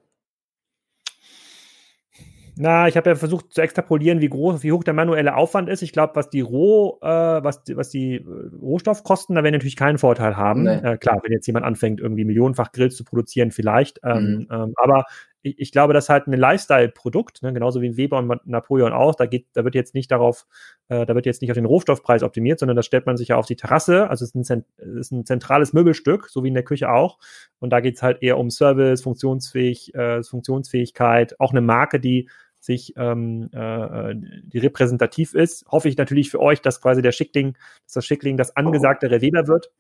Na, 2.56 2.88
ich 2.88 2.96
habe 2.98 3.10
ja 3.10 3.16
versucht 3.16 3.52
zu 3.54 3.62
extrapolieren, 3.62 4.22
wie 4.22 4.30
groß, 4.30 4.62
wie 4.64 4.72
hoch 4.72 4.84
der 4.84 4.94
manuelle 4.94 5.36
Aufwand 5.36 5.70
ist. 5.70 5.82
Ich 5.82 5.92
glaube, 5.92 6.16
was 6.16 6.30
die 6.30 6.42
Roh, 6.42 7.00
äh, 7.02 7.08
was, 7.08 7.64
was 7.74 7.90
die 7.90 8.16
äh, 8.16 8.56
Rohstoffkosten, 8.62 9.36
da 9.36 9.44
werden 9.44 9.54
natürlich 9.54 9.76
keinen 9.76 9.98
Vorteil 9.98 10.38
haben. 10.38 10.64
Nee. 10.64 10.76
Äh, 10.76 10.98
klar, 10.98 11.20
wenn 11.24 11.32
jetzt 11.32 11.48
jemand 11.48 11.66
anfängt, 11.66 12.00
irgendwie 12.00 12.26
millionenfach 12.26 12.72
Grills 12.72 12.96
zu 12.96 13.04
produzieren, 13.04 13.52
vielleicht. 13.52 14.00
Ähm, 14.04 14.24
mhm. 14.24 14.48
ähm, 14.52 14.74
aber 14.76 15.06
ich, 15.42 15.60
ich, 15.60 15.72
glaube, 15.72 15.94
das 15.94 16.06
ist 16.06 16.10
halt 16.10 16.28
ein 16.28 16.34
Lifestyle-Produkt, 16.34 17.44
ne? 17.44 17.54
genauso 17.54 17.82
wie 17.82 17.98
Weber 17.98 18.18
und 18.18 18.48
Napoleon 18.48 18.94
auch. 18.94 19.16
Da 19.16 19.26
geht, 19.26 19.48
da 19.54 19.64
wird 19.64 19.76
jetzt 19.76 19.94
nicht 19.94 20.10
darauf, 20.12 20.46
äh, 20.88 21.06
da 21.06 21.16
wird 21.16 21.26
jetzt 21.26 21.42
nicht 21.42 21.52
auf 21.52 21.56
den 21.56 21.66
Rohstoffpreis 21.66 22.24
optimiert, 22.24 22.60
sondern 22.60 22.78
das 22.78 22.86
stellt 22.86 23.06
man 23.06 23.18
sich 23.18 23.30
ja 23.30 23.36
auf 23.36 23.46
die 23.46 23.58
Terrasse. 23.58 24.10
Also 24.10 24.24
es 24.26 24.34
ist 24.34 24.52
ein, 24.52 24.64
ist 24.78 25.12
ein 25.12 25.26
zentrales 25.26 25.74
Möbelstück, 25.74 26.30
so 26.30 26.44
wie 26.44 26.48
in 26.48 26.54
der 26.54 26.64
Küche 26.64 26.90
auch. 26.90 27.18
Und 27.60 27.72
da 27.72 27.82
geht 27.82 27.96
es 27.96 28.04
halt 28.04 28.22
eher 28.22 28.38
um 28.38 28.50
Service, 28.50 29.02
Funktionsfähig, 29.02 29.94
äh, 29.96 30.24
Funktionsfähigkeit, 30.24 31.40
auch 31.40 31.52
eine 31.52 31.62
Marke, 31.62 32.00
die 32.00 32.30
sich 32.64 32.94
ähm, 32.96 33.50
äh, 33.52 34.16
die 34.16 34.60
repräsentativ 34.60 35.34
ist. 35.34 35.66
Hoffe 35.68 35.90
ich 35.90 35.98
natürlich 35.98 36.32
für 36.32 36.40
euch, 36.40 36.62
dass 36.62 36.82
quasi 36.82 37.02
der 37.02 37.12
Schickling, 37.12 37.58
dass 37.86 37.94
das 37.94 38.06
Schickling 38.06 38.38
das 38.38 38.56
angesagte 38.56 39.12
Reweber 39.12 39.48
wird 39.48 39.72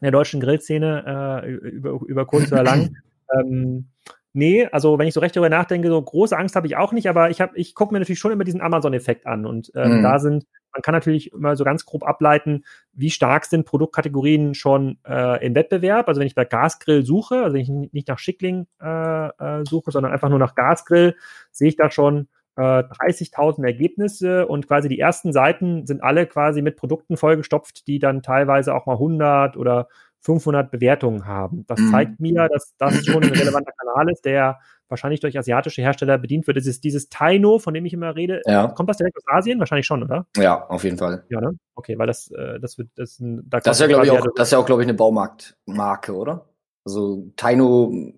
in 0.00 0.04
der 0.04 0.12
deutschen 0.12 0.40
Grillszene 0.40 1.42
äh, 1.44 1.50
über, 1.50 2.00
über 2.06 2.26
kurz 2.26 2.52
oder 2.52 2.62
lang. 2.62 2.96
ähm, 3.34 3.86
Nee, 4.32 4.66
also 4.66 4.96
wenn 4.96 5.08
ich 5.08 5.14
so 5.14 5.20
recht 5.20 5.34
darüber 5.34 5.48
nachdenke, 5.48 5.88
so 5.88 6.00
große 6.00 6.38
Angst 6.38 6.54
habe 6.54 6.68
ich 6.68 6.76
auch 6.76 6.92
nicht, 6.92 7.08
aber 7.08 7.30
ich 7.30 7.40
habe, 7.40 7.56
ich 7.56 7.74
gucke 7.74 7.92
mir 7.92 7.98
natürlich 7.98 8.20
schon 8.20 8.30
immer 8.30 8.44
diesen 8.44 8.60
Amazon-Effekt 8.60 9.26
an 9.26 9.44
und 9.44 9.72
ähm, 9.74 9.98
mhm. 9.98 10.02
da 10.04 10.20
sind, 10.20 10.44
man 10.72 10.82
kann 10.82 10.94
natürlich 10.94 11.32
immer 11.32 11.56
so 11.56 11.64
ganz 11.64 11.84
grob 11.84 12.02
ableiten, 12.04 12.64
wie 12.92 13.10
stark 13.10 13.44
sind 13.44 13.66
Produktkategorien 13.66 14.54
schon 14.54 14.98
äh, 15.06 15.44
im 15.44 15.54
Wettbewerb. 15.54 16.08
Also 16.08 16.20
wenn 16.20 16.26
ich 16.26 16.34
bei 16.34 16.44
Gasgrill 16.44 17.04
suche, 17.04 17.42
also 17.42 17.54
wenn 17.54 17.62
ich 17.62 17.92
nicht 17.92 18.08
nach 18.08 18.18
Schickling 18.18 18.66
äh, 18.80 19.28
äh, 19.28 19.64
suche, 19.68 19.90
sondern 19.90 20.12
einfach 20.12 20.28
nur 20.28 20.38
nach 20.38 20.54
Gasgrill, 20.54 21.16
sehe 21.50 21.68
ich 21.68 21.76
da 21.76 21.90
schon 21.90 22.28
äh, 22.56 22.60
30.000 22.60 23.64
Ergebnisse 23.64 24.46
und 24.46 24.66
quasi 24.66 24.88
die 24.88 24.98
ersten 24.98 25.32
Seiten 25.32 25.86
sind 25.86 26.02
alle 26.02 26.26
quasi 26.26 26.62
mit 26.62 26.76
Produkten 26.76 27.16
vollgestopft, 27.16 27.86
die 27.86 27.98
dann 27.98 28.22
teilweise 28.22 28.74
auch 28.74 28.86
mal 28.86 28.94
100 28.94 29.56
oder 29.56 29.88
500 30.20 30.70
Bewertungen 30.70 31.26
haben. 31.26 31.64
Das 31.66 31.78
mhm. 31.80 31.90
zeigt 31.90 32.20
mir, 32.20 32.48
dass 32.48 32.74
das 32.78 33.04
schon 33.06 33.22
ein 33.22 33.30
relevanter 33.30 33.72
Kanal 33.72 34.10
ist, 34.10 34.24
der 34.24 34.58
wahrscheinlich 34.88 35.20
durch 35.20 35.38
asiatische 35.38 35.82
Hersteller 35.82 36.18
bedient 36.18 36.46
wird. 36.46 36.56
Es 36.56 36.66
ist 36.66 36.84
dieses 36.84 37.08
Taino, 37.08 37.58
von 37.58 37.72
dem 37.72 37.86
ich 37.86 37.92
immer 37.92 38.14
rede. 38.14 38.42
Ja. 38.44 38.68
Kommt 38.68 38.90
das 38.90 38.98
direkt 38.98 39.16
aus 39.16 39.24
Asien? 39.26 39.58
Wahrscheinlich 39.60 39.86
schon, 39.86 40.02
oder? 40.02 40.26
Ja, 40.36 40.66
auf 40.66 40.84
jeden 40.84 40.98
Fall. 40.98 41.24
Ja, 41.30 41.40
ne? 41.40 41.52
Okay, 41.74 41.96
weil 41.98 42.06
das, 42.06 42.30
äh, 42.32 42.60
das 42.60 42.76
wird, 42.76 42.88
das, 42.96 43.16
da 43.20 43.60
das 43.60 43.76
ist 43.76 43.80
ja, 43.80 43.86
glaube 43.86 44.06
ich, 44.06 44.10
auch, 44.12 44.26
das 44.36 44.48
ist 44.48 44.52
ja 44.52 44.58
auch, 44.58 44.66
glaube 44.66 44.82
ich, 44.82 44.88
eine 44.88 44.96
Baumarktmarke, 44.96 46.14
oder? 46.14 46.46
Also 46.84 47.30
Taino, 47.36 48.12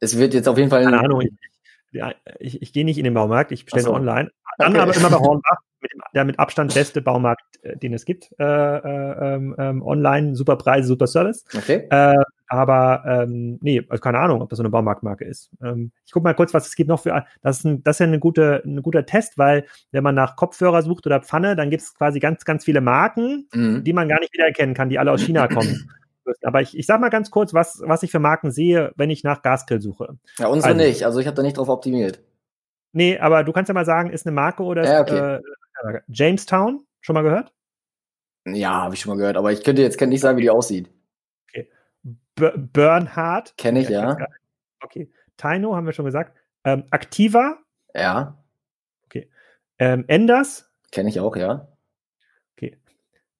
es 0.00 0.16
wird 0.16 0.34
jetzt 0.34 0.48
auf 0.48 0.56
jeden 0.56 0.70
Fall. 0.70 0.84
Keine 0.84 1.00
Ahnung, 1.00 1.22
ich, 1.22 1.32
ja, 1.90 2.12
ich, 2.38 2.62
ich 2.62 2.72
gehe 2.72 2.84
nicht 2.84 2.98
in 2.98 3.04
den 3.04 3.14
Baumarkt, 3.14 3.52
ich 3.52 3.64
bestelle 3.64 3.84
so. 3.84 3.94
online. 3.94 4.30
Dann 4.58 4.72
okay. 4.72 4.80
aber 4.80 4.96
immer 4.96 5.10
bei 5.10 5.18
Hornbach, 5.18 5.58
mit 5.80 5.92
der 6.14 6.24
mit 6.24 6.38
Abstand 6.38 6.74
beste 6.74 7.00
Baumarkt, 7.02 7.62
äh, 7.62 7.76
den 7.76 7.94
es 7.94 8.04
gibt, 8.04 8.30
äh, 8.38 8.44
äh, 8.44 9.34
ähm, 9.34 9.54
ähm, 9.58 9.82
online, 9.82 10.34
super 10.34 10.56
Preise, 10.56 10.88
super 10.88 11.06
Service. 11.06 11.44
Okay. 11.56 11.86
Äh, 11.90 12.16
aber 12.48 13.04
ähm, 13.06 13.58
nee, 13.60 13.82
also 13.88 14.00
keine 14.00 14.18
Ahnung, 14.18 14.40
ob 14.40 14.48
das 14.48 14.56
so 14.56 14.62
eine 14.62 14.70
Baumarktmarke 14.70 15.24
ist. 15.24 15.50
Ähm, 15.62 15.92
ich 16.06 16.12
gucke 16.12 16.24
mal 16.24 16.34
kurz, 16.34 16.54
was 16.54 16.66
es 16.66 16.76
gibt 16.76 16.88
noch 16.88 17.00
für. 17.00 17.24
Das 17.42 17.58
ist, 17.58 17.64
ein, 17.64 17.82
das 17.84 17.96
ist 17.96 18.00
ja 18.00 18.06
eine 18.06 18.18
gute, 18.18 18.62
ein 18.64 18.82
guter 18.82 19.04
Test, 19.04 19.36
weil 19.36 19.66
wenn 19.92 20.02
man 20.02 20.14
nach 20.14 20.36
Kopfhörer 20.36 20.82
sucht 20.82 21.06
oder 21.06 21.20
Pfanne, 21.20 21.56
dann 21.56 21.70
gibt 21.70 21.82
es 21.82 21.94
quasi 21.94 22.20
ganz, 22.20 22.44
ganz 22.44 22.64
viele 22.64 22.80
Marken, 22.80 23.48
mhm. 23.52 23.84
die 23.84 23.92
man 23.92 24.08
gar 24.08 24.20
nicht 24.20 24.32
wiedererkennen 24.32 24.74
kann, 24.74 24.88
die 24.88 24.98
alle 24.98 25.12
aus 25.12 25.22
China 25.22 25.46
kommen. 25.46 25.90
Aber 26.42 26.60
ich, 26.60 26.76
ich 26.76 26.86
sag 26.86 27.00
mal 27.00 27.08
ganz 27.08 27.30
kurz, 27.30 27.54
was, 27.54 27.80
was 27.84 28.02
ich 28.02 28.10
für 28.10 28.18
Marken 28.18 28.50
sehe, 28.50 28.92
wenn 28.96 29.08
ich 29.08 29.24
nach 29.24 29.40
Gasgrill 29.40 29.80
suche. 29.80 30.18
Ja, 30.38 30.48
unsere 30.48 30.74
also, 30.74 30.84
nicht. 30.84 31.04
Also 31.04 31.20
ich 31.20 31.26
habe 31.26 31.34
da 31.34 31.42
nicht 31.42 31.56
drauf 31.56 31.70
optimiert. 31.70 32.20
Nee, 32.92 33.18
aber 33.18 33.44
du 33.44 33.52
kannst 33.52 33.68
ja 33.68 33.74
mal 33.74 33.84
sagen, 33.84 34.10
ist 34.10 34.26
eine 34.26 34.34
Marke 34.34 34.62
oder 34.62 34.84
ja, 34.84 35.00
okay. 35.00 35.36
äh, 35.36 35.40
Jamestown, 36.08 36.86
schon 37.00 37.14
mal 37.14 37.22
gehört? 37.22 37.52
Ja, 38.46 38.82
habe 38.82 38.94
ich 38.94 39.00
schon 39.00 39.10
mal 39.10 39.18
gehört, 39.18 39.36
aber 39.36 39.52
ich 39.52 39.62
könnte 39.62 39.82
jetzt 39.82 40.00
nicht 40.00 40.20
sagen, 40.20 40.38
wie 40.38 40.42
die 40.42 40.50
aussieht. 40.50 40.90
Okay. 41.48 41.70
B 42.34 42.50
Bernhard. 42.56 43.56
Kenne 43.56 43.80
ich, 43.80 43.88
ja. 43.88 44.16
Okay. 44.80 45.10
Taino 45.36 45.74
haben 45.76 45.86
wir 45.86 45.92
schon 45.92 46.04
gesagt. 46.04 46.36
Ähm, 46.64 46.84
Activa. 46.90 47.58
Ja. 47.94 48.42
Okay. 49.06 49.30
Ähm, 49.78 50.04
Enders. 50.08 50.70
Kenne 50.90 51.08
ich 51.08 51.20
auch, 51.20 51.36
ja. 51.36 51.68
Okay. 52.56 52.78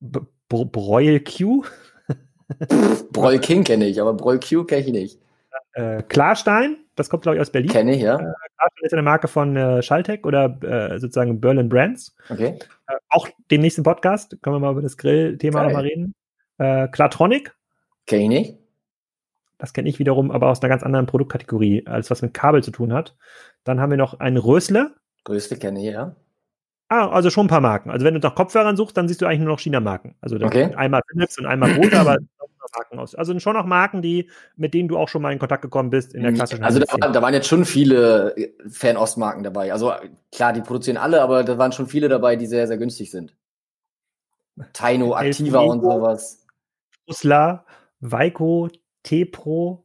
B 0.01 0.21
Broil 0.49 1.21
Q. 1.21 1.65
Broil 3.13 3.39
King 3.39 3.65
kenne 3.65 3.87
ich, 3.87 4.01
aber 4.01 4.15
Broil 4.15 4.41
Q 4.41 4.65
kenne 4.65 4.83
ich 4.83 4.93
nicht. 4.93 5.21
Äh, 5.79 6.03
Klarstein. 6.03 6.77
Das 6.97 7.09
kommt, 7.09 7.23
glaube 7.23 7.37
ich, 7.37 7.41
aus 7.41 7.51
Berlin. 7.51 7.71
Kenne 7.71 7.95
ich, 7.95 8.03
ja. 8.03 8.19
Äh, 8.19 8.35
ist 8.81 8.93
eine 8.93 9.03
Marke 9.03 9.29
von 9.29 9.57
äh, 9.57 9.81
Schalltech 9.81 10.25
oder 10.25 10.59
äh, 10.63 10.99
sozusagen 10.99 11.41
Berlin 11.41 11.69
Brands. 11.69 12.17
Okay. 12.29 12.59
Äh, 12.89 12.95
auch 13.09 13.29
den 13.53 13.61
nächsten 13.61 13.85
Podcast 13.85 14.37
können 14.43 14.57
wir 14.57 14.61
mal 14.61 14.73
über 14.73 14.83
das 14.83 14.97
Grill-Thema 14.97 15.63
nochmal 15.63 15.85
reden. 15.85 16.15
Äh, 16.59 16.89
Klartronic. 16.89 17.55
Kenne 18.07 18.23
ich 18.23 18.29
nicht. 18.29 18.59
Das 19.59 19.73
kenne 19.73 19.89
ich 19.89 20.01
wiederum, 20.01 20.33
aber 20.33 20.49
aus 20.49 20.61
einer 20.61 20.69
ganz 20.69 20.83
anderen 20.83 21.07
Produktkategorie, 21.07 21.87
als 21.87 22.11
was 22.11 22.23
mit 22.23 22.35
Kabel 22.35 22.63
zu 22.63 22.73
tun 22.73 22.93
hat. 22.93 23.17
Dann 23.63 23.81
haben 23.81 23.91
wir 23.91 23.99
noch 23.99 24.19
einen 24.19 24.37
Rösle. 24.37 24.95
Größte 25.25 25.59
kenne 25.59 25.81
ich, 25.81 25.93
ja. 25.93 26.17
Ah, 26.89 27.09
also 27.09 27.31
schon 27.31 27.47
ein 27.47 27.51
paar 27.51 27.61
Marken. 27.61 27.91
Also 27.91 28.05
wenn 28.05 28.15
du 28.15 28.21
nach 28.21 28.35
Kopfhörern 28.35 28.77
suchst, 28.77 28.97
dann 28.97 29.07
siehst 29.07 29.21
du 29.21 29.27
eigentlich 29.27 29.41
nur 29.41 29.51
noch 29.51 29.61
China-Marken. 29.61 30.17
Also 30.21 30.37
okay. 30.37 30.75
einmal 30.75 31.03
Philips 31.13 31.39
und 31.39 31.47
einmal 31.47 31.75
Bose, 31.75 31.99
aber 31.99 32.17
Marken 32.77 32.99
aus. 32.99 33.15
Also 33.15 33.39
schon 33.39 33.55
noch 33.55 33.67
Marken, 33.67 34.03
die, 34.03 34.31
mit 34.57 34.75
denen 34.75 34.89
du 34.89 34.97
auch 34.97 35.09
schon 35.09 35.23
mal 35.23 35.33
in 35.33 35.39
Kontakt 35.39 35.63
gekommen 35.63 35.91
bist 35.91 36.15
in 36.15 36.23
der 36.23 36.33
mhm. 36.33 36.37
klassischen 36.37 36.65
Also 36.65 36.81
da, 36.81 37.09
da, 37.09 37.23
waren 37.23 37.35
jetzt 37.35 37.49
schon 37.49 37.65
viele 37.65 38.37
äh, 38.37 38.53
Fernost-Marken 38.69 39.43
dabei. 39.43 39.73
Also 39.73 39.93
klar, 40.33 40.53
die 40.53 40.61
produzieren 40.61 40.97
alle, 40.97 41.23
aber 41.23 41.45
da 41.45 41.59
waren 41.59 41.73
schon 41.73 41.87
viele 41.87 42.09
dabei, 42.09 42.37
die 42.37 42.47
sehr, 42.47 42.67
sehr 42.67 42.79
günstig 42.79 43.11
sind. 43.11 43.37
Taino, 44.73 45.17
Activa 45.17 45.61
und 45.61 45.83
sowas. 45.83 46.45
Usla, 47.07 47.65
Weiko, 48.01 48.69
T-Pro, 49.03 49.85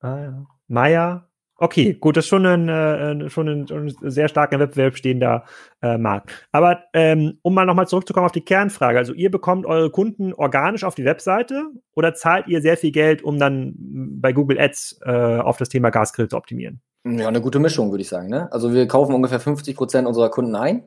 ah, 0.00 0.44
Maya, 0.68 1.25
Okay, 1.58 1.94
gut, 1.94 2.16
das 2.16 2.26
ist 2.26 2.28
schon 2.28 2.44
ein, 2.44 2.68
äh, 2.68 3.30
schon 3.30 3.48
ein, 3.48 3.68
schon 3.68 3.86
ein 3.86 4.10
sehr 4.10 4.28
stark 4.28 4.52
im 4.52 4.60
Wettbewerb 4.60 4.96
stehender 4.96 5.44
äh, 5.80 5.96
Markt. 5.96 6.30
Aber 6.52 6.80
ähm, 6.92 7.38
um 7.42 7.54
mal 7.54 7.64
nochmal 7.64 7.88
zurückzukommen 7.88 8.26
auf 8.26 8.32
die 8.32 8.44
Kernfrage, 8.44 8.98
also 8.98 9.14
ihr 9.14 9.30
bekommt 9.30 9.64
eure 9.64 9.90
Kunden 9.90 10.34
organisch 10.34 10.84
auf 10.84 10.94
die 10.94 11.06
Webseite 11.06 11.62
oder 11.94 12.14
zahlt 12.14 12.46
ihr 12.46 12.60
sehr 12.60 12.76
viel 12.76 12.92
Geld, 12.92 13.22
um 13.22 13.38
dann 13.38 13.74
bei 13.78 14.32
Google 14.32 14.60
Ads 14.60 15.00
äh, 15.06 15.38
auf 15.38 15.56
das 15.56 15.70
Thema 15.70 15.90
Gasgrill 15.90 16.28
zu 16.28 16.36
optimieren? 16.36 16.82
Ja, 17.06 17.28
eine 17.28 17.40
gute 17.40 17.58
Mischung, 17.58 17.90
würde 17.90 18.02
ich 18.02 18.08
sagen. 18.08 18.28
Ne? 18.28 18.52
Also 18.52 18.74
wir 18.74 18.86
kaufen 18.86 19.14
ungefähr 19.14 19.40
50 19.40 19.76
Prozent 19.76 20.06
unserer 20.06 20.30
Kunden 20.30 20.54
ein 20.56 20.82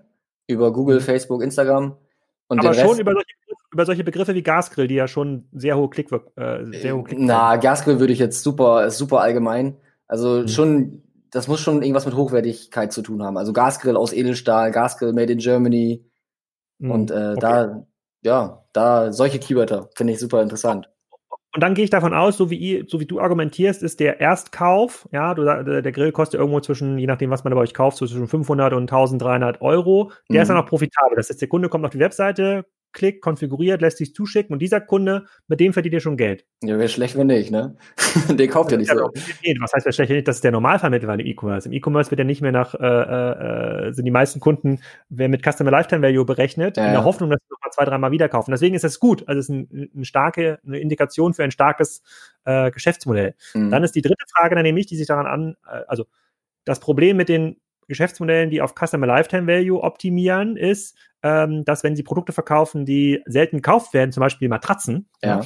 über 0.49 0.74
Google, 0.74 0.97
mhm. 0.97 1.03
Facebook, 1.03 1.43
Instagram. 1.43 1.95
Und 2.47 2.59
Aber 2.59 2.74
schon 2.74 2.99
über 2.99 3.13
solche, 3.13 3.36
über 3.72 3.86
solche, 3.86 4.03
Begriffe 4.03 4.34
wie 4.34 4.41
Gasgrill, 4.41 4.88
die 4.88 4.95
ja 4.95 5.07
schon 5.07 5.47
sehr 5.51 5.78
hohe 5.78 5.89
Klick, 5.89 6.11
äh, 6.11 6.65
sehr 6.65 6.95
hohe 6.95 7.03
Klick 7.03 7.20
Na, 7.20 7.55
Gasgrill 7.57 7.99
würde 7.99 8.11
ich 8.11 8.20
jetzt 8.20 8.41
super, 8.41 8.89
super 8.89 9.22
allgemein 9.22 9.78
also 10.10 10.41
mhm. 10.41 10.47
schon, 10.49 11.03
das 11.32 11.47
muss 11.47 11.62
schon 11.62 11.82
irgendwas 11.82 12.05
mit 12.05 12.16
Hochwertigkeit 12.16 12.91
zu 12.91 13.01
tun 13.01 13.24
haben. 13.24 13.38
Also 13.38 13.53
Gasgrill 13.53 13.95
aus 13.95 14.12
Edelstahl, 14.12 14.72
Gasgrill 14.72 15.14
made 15.14 15.32
in 15.32 15.39
Germany. 15.39 16.03
Mhm. 16.80 16.91
Und 16.91 17.12
äh, 17.12 17.14
okay. 17.14 17.39
da, 17.39 17.88
ja, 18.24 18.66
da 18.74 19.14
solche 19.14 19.39
Keywörter 19.39 19.89
finde 19.95 20.14
ich 20.14 20.20
super 20.20 20.41
interessant. 20.41 20.89
Und 21.53 21.64
dann 21.64 21.74
gehe 21.74 21.84
ich 21.84 21.89
davon 21.89 22.14
aus, 22.14 22.38
so 22.38 22.51
wie, 22.51 22.86
so 22.88 22.99
wie 22.99 23.07
du 23.07 23.20
argumentierst, 23.20 23.82
ist 23.82 23.99
der 23.99 24.20
Erstkauf, 24.20 25.07
ja, 25.12 25.34
du, 25.34 25.82
der 25.82 25.91
Grill 25.91 26.12
kostet 26.12 26.39
irgendwo 26.39 26.60
zwischen, 26.60 26.99
je 26.99 27.07
nachdem, 27.07 27.32
was 27.32 27.43
man 27.43 27.53
bei 27.53 27.60
euch 27.60 27.74
kauft, 27.74 27.97
zwischen 27.97 28.28
500 28.28 28.74
und 28.74 28.84
1300 28.84 29.62
Euro. 29.62 30.12
Der 30.30 30.38
mhm. 30.38 30.41
ist 30.41 30.47
dann 30.49 30.57
auch 30.57 30.68
profitabel. 30.68 31.16
Das 31.16 31.30
heißt, 31.30 31.41
der 31.41 31.49
Kunde 31.49 31.70
kommt 31.70 31.86
auf 31.86 31.91
die 31.91 31.99
Webseite, 31.99 32.66
klickt, 32.92 33.22
konfiguriert, 33.22 33.82
lässt 33.82 33.98
sich 33.98 34.14
zuschicken 34.14 34.54
und 34.54 34.60
dieser 34.60 34.82
Kunde, 34.82 35.26
mit 35.48 35.60
dem 35.60 35.74
verdient 35.74 35.94
ihr 35.94 36.00
schon 36.00 36.18
Geld. 36.18 36.46
Ja, 36.64 36.78
wäre 36.78 36.90
schlecht, 36.90 37.18
wenn 37.18 37.28
nicht, 37.28 37.52
ne? 37.52 37.76
Der 38.30 38.48
kauft 38.48 38.72
ja 38.72 38.78
nicht 38.78 38.90
ja, 38.90 38.96
so. 38.96 39.12
Was 39.60 39.74
heißt 39.74 39.86
wäre 39.86 39.94
schlecht, 39.94 40.10
wenn 40.10 40.18
nicht? 40.18 40.28
Das 40.28 40.38
ist 40.38 40.44
der 40.44 40.52
Normalfall 40.52 40.90
mittlerweile 40.90 41.24
im 41.24 41.28
E-Commerce. 41.28 41.68
Im 41.68 41.74
E-Commerce 41.74 42.12
wird 42.12 42.20
ja 42.20 42.26
nicht 42.26 42.42
mehr 42.42 42.52
nach, 42.52 42.74
äh, 42.76 43.88
äh, 43.88 43.94
sind 43.94 44.06
die 44.06 44.12
meisten 44.12 44.40
Kunden 44.40 44.80
wer 45.10 45.30
mit 45.30 45.44
Customer 45.44 45.72
Lifetime 45.72 46.02
Value 46.02 46.26
berechnet, 46.26 46.78
ja, 46.78 46.88
in 46.88 46.92
der 46.92 47.04
Hoffnung, 47.04 47.30
dass 47.30 47.40
sie 47.40 47.54
nochmal 47.54 47.72
zwei, 47.72 47.86
dreimal 47.86 48.12
wieder 48.12 48.30
kaufen. 48.30 48.52
Deswegen 48.52 48.76
ist 48.76 48.84
das 48.84 49.00
gut. 49.00 49.28
Also 49.28 49.40
es 49.40 49.50
ist 49.50 49.56
ein, 49.56 49.90
eine 49.96 50.06
starke, 50.06 50.60
eine 50.66 50.80
Indikation 50.80 51.34
für 51.34 51.44
ein 51.44 51.52
starkes 51.52 52.02
äh, 52.46 52.72
Geschäftsmodell. 52.72 53.36
Mhm. 53.54 53.72
Dann 53.72 53.84
ist 53.84 53.96
die 53.96 54.02
dritte 54.02 54.26
Frage 54.36 54.56
dann 54.56 54.64
nämlich, 54.64 54.86
die 54.86 54.96
sich 54.96 55.08
daran 55.08 55.26
an, 55.26 55.56
äh, 55.68 55.84
also 55.88 56.06
das 56.66 56.80
Problem 56.80 57.18
mit 57.18 57.30
den 57.30 57.58
Geschäftsmodellen, 57.90 58.50
die 58.50 58.62
auf 58.62 58.74
Customer 58.74 59.06
Lifetime 59.06 59.48
Value 59.48 59.84
optimieren, 59.84 60.56
ist, 60.56 60.96
ähm, 61.24 61.66
dass 61.66 61.84
wenn 61.84 61.96
sie 61.96 62.04
Produkte 62.04 62.32
verkaufen, 62.32 62.86
die 62.86 63.22
selten 63.26 63.58
gekauft 63.58 63.94
werden, 63.94 64.12
zum 64.12 64.22
Beispiel 64.22 64.48
Matratzen, 64.48 65.10
ja. 65.22 65.42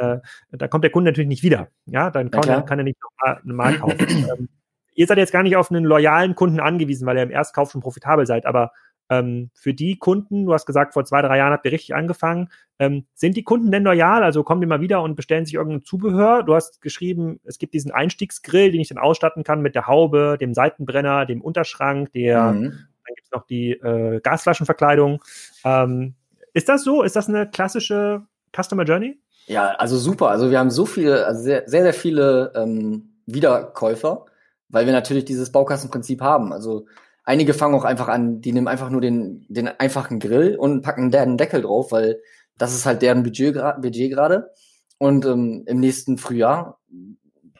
äh, 0.00 0.18
da 0.50 0.68
kommt 0.68 0.82
der 0.82 0.90
Kunde 0.90 1.10
natürlich 1.10 1.28
nicht 1.28 1.44
wieder. 1.44 1.68
Ja, 1.86 2.10
dann 2.10 2.30
kann, 2.30 2.42
ja, 2.48 2.62
kann 2.62 2.78
er 2.78 2.84
nicht 2.84 2.98
nochmal 3.00 3.40
normal 3.44 3.78
kaufen. 3.78 3.98
ähm, 4.38 4.48
ihr 4.94 5.06
seid 5.06 5.18
jetzt 5.18 5.32
gar 5.32 5.42
nicht 5.42 5.56
auf 5.56 5.70
einen 5.70 5.84
loyalen 5.84 6.34
Kunden 6.34 6.58
angewiesen, 6.58 7.06
weil 7.06 7.16
ihr 7.16 7.22
im 7.22 7.30
Erstkauf 7.30 7.70
schon 7.70 7.80
profitabel 7.80 8.26
seid, 8.26 8.46
aber 8.46 8.72
ähm, 9.10 9.50
für 9.54 9.74
die 9.74 9.96
Kunden, 9.96 10.46
du 10.46 10.52
hast 10.54 10.66
gesagt, 10.66 10.94
vor 10.94 11.04
zwei, 11.04 11.22
drei 11.22 11.38
Jahren 11.38 11.52
habt 11.52 11.64
ihr 11.66 11.72
richtig 11.72 11.94
angefangen, 11.94 12.48
ähm, 12.78 13.06
sind 13.14 13.36
die 13.36 13.44
Kunden 13.44 13.70
denn 13.70 13.84
loyal? 13.84 14.22
Also 14.22 14.42
kommen 14.42 14.60
die 14.60 14.66
mal 14.66 14.80
wieder 14.80 15.02
und 15.02 15.14
bestellen 15.14 15.44
sich 15.44 15.54
irgendein 15.54 15.84
Zubehör? 15.84 16.42
Du 16.42 16.54
hast 16.54 16.80
geschrieben, 16.80 17.40
es 17.44 17.58
gibt 17.58 17.74
diesen 17.74 17.90
Einstiegsgrill, 17.90 18.72
den 18.72 18.80
ich 18.80 18.88
dann 18.88 18.98
ausstatten 18.98 19.44
kann 19.44 19.60
mit 19.60 19.74
der 19.74 19.86
Haube, 19.86 20.36
dem 20.40 20.54
Seitenbrenner, 20.54 21.26
dem 21.26 21.40
Unterschrank, 21.40 22.12
der, 22.12 22.52
mhm. 22.52 22.62
dann 22.62 23.14
gibt 23.14 23.26
es 23.26 23.30
noch 23.32 23.46
die 23.46 23.72
äh, 23.72 24.20
Gasflaschenverkleidung. 24.20 25.22
Ähm, 25.64 26.14
ist 26.52 26.68
das 26.68 26.84
so? 26.84 27.02
Ist 27.02 27.16
das 27.16 27.28
eine 27.28 27.48
klassische 27.48 28.22
Customer 28.56 28.84
Journey? 28.84 29.18
Ja, 29.46 29.72
also 29.72 29.98
super. 29.98 30.30
Also 30.30 30.50
wir 30.50 30.58
haben 30.58 30.70
so 30.70 30.86
viele, 30.86 31.26
also 31.26 31.42
sehr, 31.42 31.64
sehr, 31.66 31.82
sehr 31.82 31.94
viele 31.94 32.52
ähm, 32.56 33.10
Wiederkäufer, 33.26 34.26
weil 34.68 34.86
wir 34.86 34.92
natürlich 34.92 35.24
dieses 35.24 35.52
Baukastenprinzip 35.52 36.22
haben. 36.22 36.52
Also 36.52 36.86
Einige 37.24 37.54
fangen 37.54 37.74
auch 37.74 37.84
einfach 37.84 38.08
an, 38.08 38.40
die 38.40 38.52
nehmen 38.52 38.68
einfach 38.68 38.90
nur 38.90 39.00
den, 39.00 39.46
den 39.48 39.68
einfachen 39.68 40.20
Grill 40.20 40.56
und 40.56 40.82
packen 40.82 41.10
deren 41.10 41.38
Deckel 41.38 41.62
drauf, 41.62 41.90
weil 41.90 42.20
das 42.58 42.74
ist 42.74 42.86
halt 42.86 43.02
deren 43.02 43.22
Budget, 43.22 43.54
Budget 43.80 44.12
gerade. 44.12 44.50
Und 44.98 45.24
ähm, 45.24 45.64
im 45.66 45.80
nächsten 45.80 46.18
Frühjahr 46.18 46.78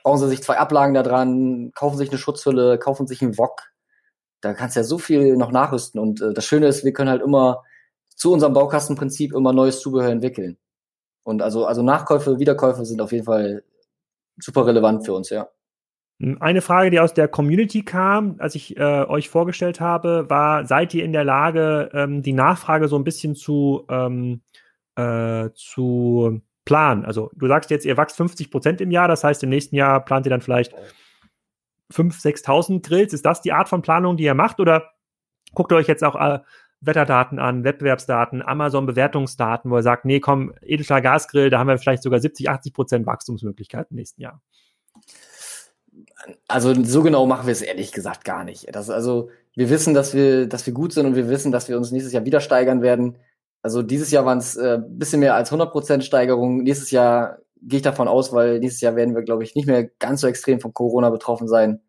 bauen 0.02 0.18
sie 0.18 0.28
sich 0.28 0.42
zwei 0.42 0.58
Ablagen 0.58 0.94
da 0.94 1.02
dran, 1.02 1.72
kaufen 1.74 1.96
sich 1.96 2.10
eine 2.10 2.18
Schutzhülle, 2.18 2.78
kaufen 2.78 3.06
sich 3.06 3.22
einen 3.22 3.38
Wok. 3.38 3.62
Da 4.40 4.52
kannst 4.52 4.76
du 4.76 4.80
ja 4.80 4.84
so 4.84 4.98
viel 4.98 5.36
noch 5.36 5.50
nachrüsten. 5.50 5.98
Und 5.98 6.20
äh, 6.20 6.34
das 6.34 6.44
Schöne 6.44 6.66
ist, 6.68 6.84
wir 6.84 6.92
können 6.92 7.10
halt 7.10 7.22
immer 7.22 7.64
zu 8.14 8.32
unserem 8.32 8.52
Baukastenprinzip 8.52 9.34
immer 9.34 9.52
neues 9.52 9.80
Zubehör 9.80 10.10
entwickeln. 10.10 10.58
Und 11.22 11.40
also, 11.40 11.64
also 11.64 11.82
Nachkäufe, 11.82 12.38
Wiederkäufe 12.38 12.84
sind 12.84 13.00
auf 13.00 13.12
jeden 13.12 13.24
Fall 13.24 13.64
super 14.38 14.66
relevant 14.66 15.04
für 15.06 15.14
uns, 15.14 15.30
ja. 15.30 15.48
Eine 16.20 16.62
Frage, 16.62 16.90
die 16.90 17.00
aus 17.00 17.12
der 17.12 17.26
Community 17.26 17.82
kam, 17.82 18.36
als 18.38 18.54
ich 18.54 18.76
äh, 18.76 19.04
euch 19.04 19.28
vorgestellt 19.28 19.80
habe, 19.80 20.30
war, 20.30 20.64
seid 20.64 20.94
ihr 20.94 21.04
in 21.04 21.12
der 21.12 21.24
Lage, 21.24 21.90
ähm, 21.92 22.22
die 22.22 22.32
Nachfrage 22.32 22.86
so 22.86 22.96
ein 22.96 23.04
bisschen 23.04 23.34
zu, 23.34 23.84
ähm, 23.88 24.40
äh, 24.94 25.50
zu 25.54 26.40
planen? 26.64 27.04
Also 27.04 27.30
du 27.34 27.48
sagst 27.48 27.70
jetzt, 27.70 27.84
ihr 27.84 27.96
wächst 27.96 28.16
50 28.16 28.50
Prozent 28.50 28.80
im 28.80 28.92
Jahr, 28.92 29.08
das 29.08 29.24
heißt, 29.24 29.42
im 29.42 29.50
nächsten 29.50 29.74
Jahr 29.74 30.04
plant 30.04 30.26
ihr 30.26 30.30
dann 30.30 30.40
vielleicht 30.40 30.72
5.000, 31.92 32.44
6.000 32.44 32.86
Grills. 32.86 33.12
Ist 33.12 33.26
das 33.26 33.42
die 33.42 33.52
Art 33.52 33.68
von 33.68 33.82
Planung, 33.82 34.16
die 34.16 34.24
ihr 34.24 34.34
macht? 34.34 34.60
Oder 34.60 34.92
guckt 35.52 35.72
ihr 35.72 35.76
euch 35.76 35.88
jetzt 35.88 36.04
auch 36.04 36.14
äh, 36.14 36.38
Wetterdaten 36.80 37.38
an, 37.40 37.64
Wettbewerbsdaten, 37.64 38.40
Amazon-Bewertungsdaten, 38.42 39.70
wo 39.70 39.78
ihr 39.78 39.82
sagt, 39.82 40.04
nee, 40.04 40.20
komm, 40.20 40.52
Edelstahl 40.62 41.02
Gasgrill, 41.02 41.50
da 41.50 41.58
haben 41.58 41.68
wir 41.68 41.78
vielleicht 41.78 42.02
sogar 42.02 42.20
70, 42.20 42.50
80 42.50 42.72
Prozent 42.72 43.06
Wachstumsmöglichkeiten 43.06 43.96
im 43.96 43.96
nächsten 43.96 44.20
Jahr? 44.20 44.40
Also 46.48 46.74
so 46.84 47.02
genau 47.02 47.26
machen 47.26 47.46
wir 47.46 47.52
es 47.52 47.62
ehrlich 47.62 47.92
gesagt 47.92 48.24
gar 48.24 48.44
nicht. 48.44 48.74
Das, 48.74 48.90
also 48.90 49.30
wir 49.54 49.70
wissen, 49.70 49.94
dass 49.94 50.14
wir, 50.14 50.46
dass 50.46 50.66
wir 50.66 50.72
gut 50.72 50.92
sind 50.92 51.06
und 51.06 51.16
wir 51.16 51.28
wissen, 51.28 51.52
dass 51.52 51.68
wir 51.68 51.76
uns 51.76 51.90
nächstes 51.90 52.12
Jahr 52.12 52.24
wieder 52.24 52.40
steigern 52.40 52.82
werden. 52.82 53.18
Also 53.62 53.82
dieses 53.82 54.10
Jahr 54.10 54.24
waren 54.24 54.38
es 54.38 54.56
äh, 54.56 54.78
bisschen 54.86 55.20
mehr 55.20 55.34
als 55.34 55.50
100% 55.52 56.02
Steigerung. 56.02 56.62
Nächstes 56.62 56.90
Jahr 56.90 57.38
gehe 57.62 57.78
ich 57.78 57.82
davon 57.82 58.08
aus, 58.08 58.32
weil 58.32 58.58
nächstes 58.58 58.80
Jahr 58.80 58.96
werden 58.96 59.14
wir, 59.14 59.22
glaube 59.22 59.42
ich, 59.42 59.54
nicht 59.54 59.66
mehr 59.66 59.84
ganz 59.98 60.20
so 60.20 60.26
extrem 60.26 60.60
von 60.60 60.74
Corona 60.74 61.10
betroffen 61.10 61.48
sein, 61.48 61.80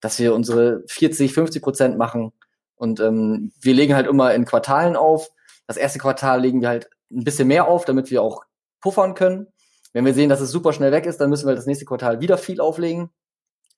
dass 0.00 0.18
wir 0.18 0.34
unsere 0.34 0.82
40, 0.88 1.32
50 1.34 1.62
Prozent 1.62 1.98
machen. 1.98 2.32
Und 2.76 3.00
ähm, 3.00 3.52
wir 3.60 3.74
legen 3.74 3.94
halt 3.94 4.06
immer 4.06 4.32
in 4.34 4.44
Quartalen 4.44 4.96
auf. 4.96 5.28
Das 5.66 5.76
erste 5.76 5.98
Quartal 5.98 6.40
legen 6.40 6.62
wir 6.62 6.68
halt 6.68 6.88
ein 7.10 7.24
bisschen 7.24 7.48
mehr 7.48 7.68
auf, 7.68 7.84
damit 7.84 8.10
wir 8.10 8.22
auch 8.22 8.44
puffern 8.80 9.14
können. 9.14 9.48
Wenn 9.92 10.04
wir 10.04 10.14
sehen, 10.14 10.28
dass 10.28 10.40
es 10.40 10.50
super 10.50 10.72
schnell 10.72 10.92
weg 10.92 11.06
ist, 11.06 11.18
dann 11.20 11.30
müssen 11.30 11.48
wir 11.48 11.54
das 11.54 11.66
nächste 11.66 11.84
Quartal 11.84 12.20
wieder 12.20 12.38
viel 12.38 12.60
auflegen. 12.60 13.10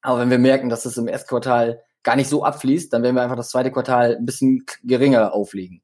Aber 0.03 0.21
wenn 0.21 0.31
wir 0.31 0.39
merken, 0.39 0.69
dass 0.69 0.85
es 0.85 0.97
im 0.97 1.09
ersten 1.09 1.29
Quartal 1.29 1.83
gar 2.03 2.17
nicht 2.17 2.29
so 2.29 2.45
abfließt, 2.45 2.93
dann 2.93 3.03
werden 3.03 3.17
wir 3.17 3.23
einfach 3.23 3.37
das 3.37 3.51
zweite 3.51 3.71
Quartal 3.71 4.17
ein 4.17 4.25
bisschen 4.25 4.65
geringer 4.85 5.35
auflegen. 5.35 5.83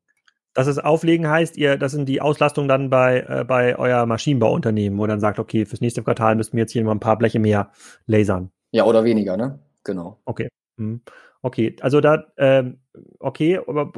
Dass 0.55 0.67
es 0.67 0.79
auflegen 0.79 1.29
heißt, 1.29 1.59
ihr, 1.59 1.77
das 1.77 1.93
sind 1.93 2.09
die 2.09 2.23
Auslastungen 2.23 2.69
dann 2.69 2.89
bei, 2.89 3.27
äh, 3.29 3.45
bei 3.45 3.79
euer 3.79 4.07
Maschinenbauunternehmen, 4.07 4.99
wo 4.99 5.07
dann 5.07 5.21
sagt, 5.21 5.39
okay, 5.39 5.67
fürs 5.67 5.83
nächste 5.83 6.03
Quartal 6.03 6.35
müssen 6.35 6.55
wir 6.55 6.61
jetzt 6.61 6.73
hier 6.73 6.83
mal 6.83 6.93
ein 6.93 7.01
paar 7.01 7.19
Bleche 7.19 7.39
mehr 7.39 7.73
lasern. 8.07 8.51
Ja, 8.71 8.85
oder 8.85 9.05
weniger, 9.05 9.37
ne? 9.37 9.59
Genau. 9.85 10.19
Okay. 10.25 10.49
Hm. 10.79 11.03
Okay, 11.43 11.77
also 11.83 12.01
da, 12.01 12.25
ähm, 12.39 12.79
okay, 13.19 13.61
aber 13.67 13.93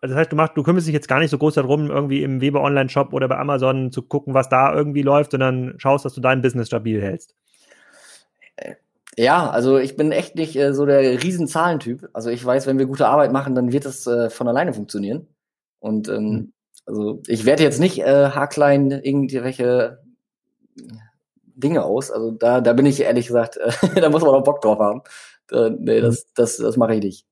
das 0.00 0.12
heißt, 0.16 0.32
du 0.32 0.36
machst, 0.36 0.56
du 0.56 0.64
kümmerst 0.64 0.88
dich 0.88 0.94
jetzt 0.94 1.06
gar 1.06 1.20
nicht 1.20 1.30
so 1.30 1.38
groß 1.38 1.54
darum, 1.54 1.88
irgendwie 1.88 2.24
im 2.24 2.40
Weber 2.40 2.62
Online-Shop 2.62 3.12
oder 3.12 3.28
bei 3.28 3.38
Amazon 3.38 3.92
zu 3.92 4.02
gucken, 4.02 4.34
was 4.34 4.48
da 4.48 4.74
irgendwie 4.74 5.02
läuft, 5.02 5.30
sondern 5.30 5.74
schaust, 5.78 6.04
dass 6.04 6.14
du 6.14 6.20
dein 6.20 6.42
Business 6.42 6.66
stabil 6.66 7.00
hältst. 7.00 7.36
Ja, 9.18 9.50
also 9.50 9.78
ich 9.78 9.96
bin 9.96 10.10
echt 10.10 10.36
nicht 10.36 10.56
äh, 10.56 10.72
so 10.72 10.86
der 10.86 11.22
Riesenzahlentyp. 11.22 12.08
Also 12.12 12.30
ich 12.30 12.44
weiß, 12.44 12.66
wenn 12.66 12.78
wir 12.78 12.86
gute 12.86 13.06
Arbeit 13.06 13.32
machen, 13.32 13.54
dann 13.54 13.72
wird 13.72 13.84
es 13.84 14.06
äh, 14.06 14.30
von 14.30 14.48
alleine 14.48 14.72
funktionieren. 14.72 15.26
Und 15.80 16.08
ähm, 16.08 16.24
mhm. 16.24 16.52
also 16.86 17.22
ich 17.26 17.44
werde 17.44 17.62
jetzt 17.62 17.80
nicht 17.80 17.98
äh, 18.00 18.30
haarklein 18.30 18.90
irgendwelche 18.90 20.02
Dinge 21.54 21.84
aus. 21.84 22.10
Also 22.10 22.30
da, 22.30 22.60
da 22.60 22.72
bin 22.72 22.86
ich 22.86 23.00
ehrlich 23.00 23.26
gesagt, 23.26 23.58
äh, 23.58 24.00
da 24.00 24.08
muss 24.08 24.22
man 24.22 24.34
auch 24.34 24.44
Bock 24.44 24.62
drauf 24.62 24.78
haben. 24.78 25.02
Äh, 25.50 25.70
nee, 25.70 26.00
das, 26.00 26.24
mhm. 26.24 26.30
das, 26.34 26.56
das 26.56 26.76
mache 26.76 26.94
ich 26.94 27.02
nicht. 27.02 27.26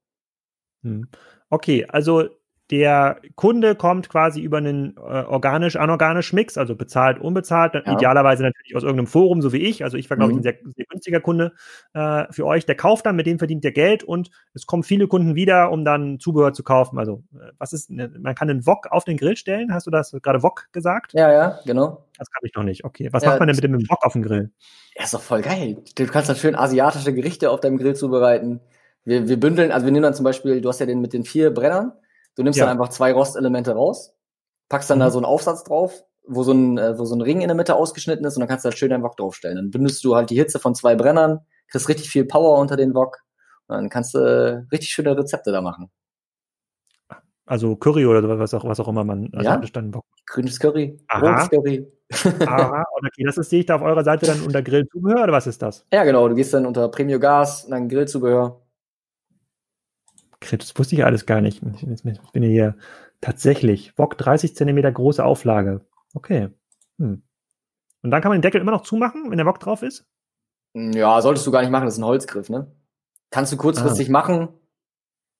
Mhm. 0.82 1.08
Okay, 1.48 1.86
also 1.88 2.28
der 2.70 3.20
Kunde 3.34 3.74
kommt 3.74 4.08
quasi 4.08 4.40
über 4.40 4.58
einen 4.58 4.96
äh, 4.96 5.00
organisch-anorganisch 5.00 6.32
Mix, 6.32 6.56
also 6.56 6.76
bezahlt, 6.76 7.20
unbezahlt, 7.20 7.74
ja. 7.74 7.92
idealerweise 7.92 8.44
natürlich 8.44 8.76
aus 8.76 8.84
irgendeinem 8.84 9.08
Forum, 9.08 9.42
so 9.42 9.52
wie 9.52 9.58
ich. 9.58 9.82
Also 9.82 9.96
ich 9.96 10.08
war, 10.08 10.16
glaube 10.16 10.32
mhm. 10.32 10.38
ich, 10.38 10.46
ein 10.46 10.54
sehr, 10.62 10.72
sehr 10.76 10.84
günstiger 10.88 11.20
Kunde 11.20 11.52
äh, 11.94 12.26
für 12.30 12.46
euch. 12.46 12.66
Der 12.66 12.76
kauft 12.76 13.06
dann, 13.06 13.16
mit 13.16 13.26
dem 13.26 13.38
verdient 13.38 13.64
der 13.64 13.72
Geld 13.72 14.04
und 14.04 14.30
es 14.54 14.66
kommen 14.66 14.84
viele 14.84 15.08
Kunden 15.08 15.34
wieder, 15.34 15.72
um 15.72 15.84
dann 15.84 16.20
Zubehör 16.20 16.52
zu 16.52 16.62
kaufen. 16.62 16.98
Also 16.98 17.24
äh, 17.34 17.50
was 17.58 17.72
ist, 17.72 17.90
ne, 17.90 18.08
man 18.20 18.36
kann 18.36 18.48
einen 18.48 18.66
Wok 18.66 18.86
auf 18.92 19.04
den 19.04 19.16
Grill 19.16 19.36
stellen. 19.36 19.74
Hast 19.74 19.88
du 19.88 19.90
das 19.90 20.16
gerade 20.22 20.42
Wok 20.44 20.68
gesagt? 20.70 21.12
Ja, 21.12 21.32
ja, 21.32 21.58
genau. 21.66 22.06
Das 22.18 22.30
kann 22.30 22.42
ich 22.44 22.54
noch 22.54 22.62
nicht. 22.62 22.84
Okay. 22.84 23.08
Was 23.10 23.24
ja, 23.24 23.30
macht 23.30 23.40
man 23.40 23.48
denn 23.48 23.56
mit 23.56 23.64
dem 23.64 23.90
Wok 23.90 24.04
auf 24.04 24.12
dem 24.12 24.22
Grill? 24.22 24.52
Ja, 24.96 25.04
ist 25.04 25.14
doch 25.14 25.22
voll 25.22 25.42
geil. 25.42 25.78
Du 25.96 26.06
kannst 26.06 26.28
dann 26.28 26.36
schön 26.36 26.54
asiatische 26.54 27.12
Gerichte 27.12 27.50
auf 27.50 27.60
deinem 27.60 27.78
Grill 27.78 27.96
zubereiten. 27.96 28.60
Wir, 29.04 29.28
wir 29.28 29.40
bündeln, 29.40 29.72
also 29.72 29.86
wir 29.86 29.92
nehmen 29.92 30.02
dann 30.02 30.14
zum 30.14 30.24
Beispiel, 30.24 30.60
du 30.60 30.68
hast 30.68 30.78
ja 30.78 30.86
den 30.86 31.00
mit 31.00 31.12
den 31.12 31.24
vier 31.24 31.52
Brennern. 31.52 31.92
Du 32.36 32.42
nimmst 32.42 32.58
ja. 32.58 32.66
dann 32.66 32.78
einfach 32.78 32.90
zwei 32.90 33.12
Rostelemente 33.12 33.72
raus, 33.72 34.14
packst 34.68 34.90
dann 34.90 34.98
mhm. 34.98 35.02
da 35.02 35.10
so 35.10 35.18
einen 35.18 35.26
Aufsatz 35.26 35.64
drauf, 35.64 36.04
wo 36.26 36.42
so 36.42 36.52
ein, 36.52 36.78
äh, 36.78 36.98
wo 36.98 37.04
so 37.04 37.14
ein 37.14 37.20
Ring 37.20 37.40
in 37.40 37.48
der 37.48 37.56
Mitte 37.56 37.74
ausgeschnitten 37.74 38.24
ist 38.24 38.36
und 38.36 38.40
dann 38.40 38.48
kannst 38.48 38.64
du 38.64 38.70
da 38.70 38.76
schön 38.76 38.90
deinen 38.90 39.02
Wok 39.02 39.16
draufstellen. 39.16 39.56
Dann 39.56 39.70
bündest 39.70 40.04
du 40.04 40.14
halt 40.14 40.30
die 40.30 40.36
Hitze 40.36 40.58
von 40.58 40.74
zwei 40.74 40.94
Brennern, 40.94 41.40
kriegst 41.68 41.88
richtig 41.88 42.10
viel 42.10 42.24
Power 42.24 42.58
unter 42.58 42.76
den 42.76 42.94
Wok 42.94 43.18
und 43.66 43.76
dann 43.76 43.88
kannst 43.88 44.14
du 44.14 44.66
richtig 44.70 44.90
schöne 44.90 45.16
Rezepte 45.16 45.52
da 45.52 45.60
machen. 45.60 45.90
Also 47.46 47.74
Curry 47.74 48.06
oder 48.06 48.38
was 48.38 48.54
auch, 48.54 48.64
was 48.64 48.78
auch 48.78 48.86
immer 48.86 49.02
man 49.02 49.28
also 49.32 49.50
ja? 49.50 49.56
dann 49.56 49.90
Bock. 49.90 50.04
Grünes 50.24 50.60
Curry, 50.60 50.96
rotes 51.12 51.50
Curry. 51.50 51.84
Aha, 52.46 52.84
okay, 52.92 53.24
das 53.24 53.38
ist, 53.38 53.50
sehe 53.50 53.60
ich 53.60 53.66
da 53.66 53.74
auf 53.74 53.82
eurer 53.82 54.04
Seite 54.04 54.26
dann 54.26 54.42
unter 54.42 54.62
Grillzubehör 54.62 55.24
oder 55.24 55.32
was 55.32 55.48
ist 55.48 55.60
das? 55.60 55.84
Ja, 55.92 56.04
genau, 56.04 56.28
du 56.28 56.36
gehst 56.36 56.54
dann 56.54 56.64
unter 56.64 56.88
Premium 56.88 57.20
Gas 57.20 57.64
und 57.64 57.72
dann 57.72 57.88
Grillzubehör 57.88 58.59
das 60.40 60.78
wusste 60.78 60.94
ich 60.94 61.04
alles 61.04 61.26
gar 61.26 61.40
nicht. 61.40 61.62
Ich 61.62 62.02
bin 62.32 62.42
hier 62.42 62.76
tatsächlich. 63.20 63.96
Wok 63.98 64.16
30 64.18 64.56
Zentimeter 64.56 64.90
große 64.90 65.24
Auflage. 65.24 65.82
Okay. 66.14 66.48
Hm. 66.98 67.22
Und 68.02 68.10
dann 68.10 68.22
kann 68.22 68.30
man 68.30 68.38
den 68.38 68.42
Deckel 68.42 68.60
immer 68.60 68.72
noch 68.72 68.82
zumachen, 68.82 69.30
wenn 69.30 69.36
der 69.36 69.46
Wok 69.46 69.60
drauf 69.60 69.82
ist? 69.82 70.06
Ja, 70.74 71.20
solltest 71.20 71.46
du 71.46 71.50
gar 71.50 71.60
nicht 71.60 71.70
machen, 71.70 71.84
das 71.84 71.94
ist 71.94 72.00
ein 72.00 72.04
Holzgriff, 72.04 72.48
ne? 72.48 72.70
Kannst 73.30 73.52
du 73.52 73.56
kurzfristig 73.56 74.08
ah. 74.08 74.12
machen, 74.12 74.48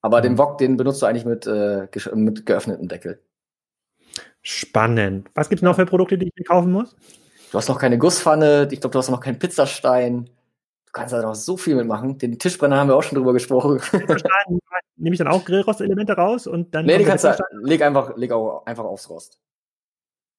aber 0.02 0.18
hm. 0.18 0.22
den 0.24 0.38
Wok, 0.38 0.58
den 0.58 0.76
benutzt 0.76 1.00
du 1.02 1.06
eigentlich 1.06 1.24
mit, 1.24 1.46
äh, 1.46 1.88
mit 2.14 2.46
geöffnetem 2.46 2.88
Deckel. 2.88 3.22
Spannend. 4.42 5.30
Was 5.34 5.48
gibt's 5.48 5.62
noch 5.62 5.76
für 5.76 5.86
Produkte, 5.86 6.18
die 6.18 6.28
ich 6.28 6.34
mir 6.36 6.44
kaufen 6.44 6.72
muss? 6.72 6.96
Du 7.50 7.58
hast 7.58 7.68
noch 7.68 7.78
keine 7.78 7.98
Gusspfanne, 7.98 8.68
ich 8.70 8.80
glaube, 8.80 8.92
du 8.92 8.98
hast 8.98 9.10
noch 9.10 9.20
keinen 9.20 9.38
Pizzastein. 9.38 10.30
Du 10.92 10.98
kannst 10.98 11.14
da 11.14 11.22
noch 11.22 11.36
so 11.36 11.56
viel 11.56 11.76
mitmachen. 11.76 12.18
Den 12.18 12.36
Tischbrenner 12.36 12.76
haben 12.76 12.88
wir 12.88 12.96
auch 12.96 13.02
schon 13.04 13.16
drüber 13.16 13.32
gesprochen. 13.32 13.80
Nehme 14.96 15.14
ich 15.14 15.18
dann 15.18 15.28
auch 15.28 15.44
Grillrostelemente 15.44 16.14
raus 16.14 16.48
und 16.48 16.74
dann. 16.74 16.84
Nee, 16.84 16.98
die 16.98 17.04
kannst 17.04 17.24
du, 17.24 17.32
leg 17.62 17.80
einfach, 17.82 18.16
leg 18.16 18.32
auch 18.32 18.66
einfach 18.66 18.84
aufs 18.84 19.08
Rost. 19.08 19.38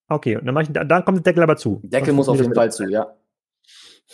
Okay, 0.10 0.36
und 0.36 0.46
dann, 0.46 0.58
ich, 0.58 0.70
dann 0.74 1.06
kommt 1.06 1.20
der 1.20 1.24
Deckel 1.24 1.44
aber 1.44 1.56
zu. 1.56 1.80
Deckel 1.84 2.12
muss 2.12 2.28
auf 2.28 2.38
jeden 2.38 2.54
Fall 2.54 2.70
zu, 2.70 2.84
ja. 2.84 3.16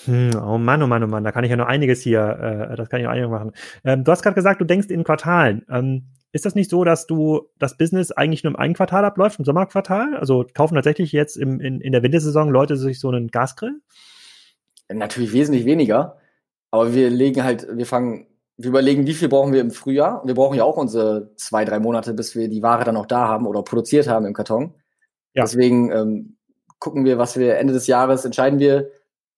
Hm, 0.05 0.29
oh 0.35 0.59
Mann, 0.59 0.83
oh 0.83 0.87
Mann, 0.87 1.03
oh 1.03 1.07
Mann, 1.07 1.23
da 1.23 1.31
kann 1.31 1.43
ich 1.43 1.49
ja 1.49 1.57
noch 1.57 1.65
einiges 1.65 2.01
hier, 2.01 2.69
äh, 2.71 2.75
das 2.75 2.87
kann 2.87 2.99
ich 2.99 3.05
noch 3.05 3.13
einiges 3.13 3.31
machen. 3.31 3.51
Ähm, 3.83 4.03
du 4.03 4.11
hast 4.11 4.21
gerade 4.21 4.35
gesagt, 4.35 4.61
du 4.61 4.65
denkst 4.65 4.89
in 4.89 5.03
Quartalen. 5.03 5.65
Ähm, 5.71 6.03
ist 6.33 6.45
das 6.45 6.53
nicht 6.53 6.69
so, 6.69 6.83
dass 6.83 7.07
du 7.07 7.49
das 7.57 7.77
Business 7.77 8.11
eigentlich 8.11 8.43
nur 8.43 8.53
im 8.53 8.59
einen 8.59 8.75
Quartal 8.75 9.05
abläuft, 9.05 9.39
im 9.39 9.45
Sommerquartal? 9.45 10.15
Also 10.15 10.45
kaufen 10.53 10.75
tatsächlich 10.75 11.13
jetzt 11.13 11.35
im, 11.35 11.59
in, 11.59 11.81
in 11.81 11.93
der 11.93 12.03
Wintersaison 12.03 12.51
Leute 12.51 12.77
sich 12.77 12.99
so 12.99 13.09
einen 13.09 13.29
Gasgrill? 13.29 13.81
Natürlich 14.93 15.33
wesentlich 15.33 15.65
weniger. 15.65 16.17
Aber 16.71 16.93
wir 16.93 17.09
legen 17.09 17.43
halt, 17.43 17.67
wir 17.71 17.85
fangen, 17.85 18.27
wir 18.57 18.69
überlegen, 18.69 19.05
wie 19.05 19.13
viel 19.13 19.29
brauchen 19.29 19.53
wir 19.53 19.61
im 19.61 19.71
Frühjahr. 19.71 20.21
Wir 20.25 20.33
brauchen 20.33 20.57
ja 20.57 20.63
auch 20.63 20.77
unsere 20.77 21.35
zwei, 21.35 21.63
drei 21.63 21.79
Monate, 21.79 22.13
bis 22.13 22.35
wir 22.35 22.49
die 22.49 22.63
Ware 22.63 22.83
dann 22.83 22.97
auch 22.97 23.05
da 23.05 23.27
haben 23.27 23.45
oder 23.45 23.63
produziert 23.63 24.07
haben 24.07 24.25
im 24.25 24.33
Karton. 24.33 24.73
Ja. 25.33 25.43
Deswegen 25.43 25.91
ähm, 25.91 26.37
gucken 26.79 27.05
wir, 27.05 27.17
was 27.17 27.37
wir 27.37 27.57
Ende 27.57 27.73
des 27.73 27.87
Jahres 27.87 28.25
entscheiden 28.25 28.59
wir, 28.59 28.89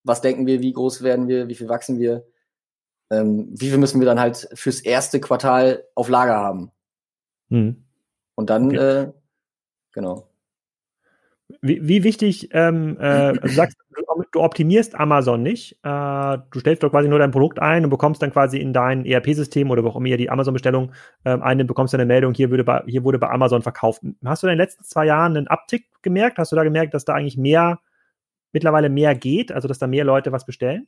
was 0.04 0.22
denken 0.22 0.48
wir, 0.48 0.62
wie 0.62 0.74
groß 0.74 1.04
werden 1.04 1.28
wir, 1.28 1.48
wie 1.50 1.56
viel 1.56 1.70
wachsen 1.70 2.00
wir, 2.00 2.26
ähm, 3.12 3.50
wie 3.52 3.70
viel 3.70 3.78
müssen 3.78 4.00
wir 4.00 4.06
dann 4.06 4.20
halt 4.20 4.50
fürs 4.54 4.80
erste 4.80 5.20
Quartal 5.20 5.86
auf 5.96 6.10
Lager 6.10 6.38
haben. 6.38 6.72
Hm. 7.50 7.84
Und 8.36 8.50
dann, 8.50 8.68
okay. 8.68 8.78
äh, 8.78 9.12
genau. 9.94 10.29
Wie, 11.62 11.88
wie 11.88 12.04
wichtig, 12.04 12.50
ähm, 12.54 12.98
äh, 13.00 13.34
du 13.42 13.48
sagst, 13.50 13.78
du 14.32 14.42
optimierst 14.42 14.96
Amazon 14.96 15.42
nicht. 15.42 15.74
Äh, 15.84 16.38
du 16.52 16.60
stellst 16.60 16.84
doch 16.84 16.92
quasi 16.92 17.08
nur 17.08 17.20
dein 17.20 17.32
Produkt 17.32 17.60
ein 17.60 17.84
und 17.84 17.90
bekommst 17.90 18.22
dann 18.22 18.32
quasi 18.32 18.58
in 18.60 18.74
dein 18.74 19.06
ERP-System 19.06 19.72
oder 19.72 19.84
wo 19.84 19.90
auch 19.90 19.96
immer 19.96 20.08
ihr 20.08 20.18
die 20.18 20.30
Amazon-Bestellung 20.30 20.92
ähm, 21.26 21.42
ein, 21.42 21.66
bekommst 21.66 21.94
du 21.94 21.98
eine 21.98 22.06
Meldung, 22.06 22.34
hier, 22.34 22.50
würde 22.50 22.64
bei, 22.64 22.84
hier 22.86 23.04
wurde 23.04 23.20
bei 23.20 23.30
Amazon 23.30 23.62
verkauft. 23.62 24.02
Hast 24.24 24.44
du 24.44 24.48
in 24.48 24.52
den 24.52 24.58
letzten 24.58 24.84
zwei 24.84 25.06
Jahren 25.06 25.36
einen 25.36 25.48
Uptick 25.48 25.86
gemerkt? 26.02 26.38
Hast 26.38 26.52
du 26.52 26.56
da 26.56 26.64
gemerkt, 26.64 26.94
dass 26.94 27.06
da 27.06 27.14
eigentlich 27.14 27.38
mehr, 27.38 27.80
mittlerweile 28.52 28.90
mehr 28.90 29.16
geht, 29.16 29.52
also 29.52 29.68
dass 29.68 29.80
da 29.80 29.88
mehr 29.88 30.04
Leute 30.04 30.32
was 30.32 30.46
bestellen? 30.46 30.88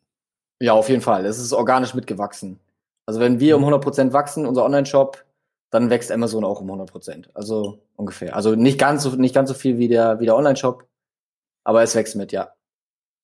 Ja, 0.60 0.74
auf 0.74 0.90
jeden 0.90 1.02
Fall. 1.02 1.26
Es 1.26 1.40
ist 1.40 1.54
organisch 1.54 1.96
mitgewachsen. 1.96 2.60
Also 3.08 3.20
wenn 3.20 3.40
wir 3.40 3.58
um 3.58 3.66
100% 3.66 4.06
mhm. 4.06 4.14
wachsen, 4.14 4.46
unser 4.46 4.64
Online-Shop, 4.64 5.24
dann 5.72 5.90
wächst 5.90 6.12
Amazon 6.12 6.44
auch 6.44 6.62
um 6.62 6.68
100 6.68 6.92
Prozent. 6.92 7.32
Also 7.34 7.80
ungefähr. 7.96 8.36
Also 8.36 8.56
nicht 8.56 8.78
ganz 8.78 9.04
so, 9.04 9.16
nicht 9.16 9.34
ganz 9.34 9.50
so 9.50 9.56
viel 9.56 9.78
wie 9.78 9.88
der, 9.88 10.20
wie 10.20 10.26
der 10.26 10.36
Online-Shop, 10.36 10.86
aber 11.64 11.82
es 11.82 11.96
wächst 11.96 12.16
mit, 12.16 12.32
ja. 12.32 12.54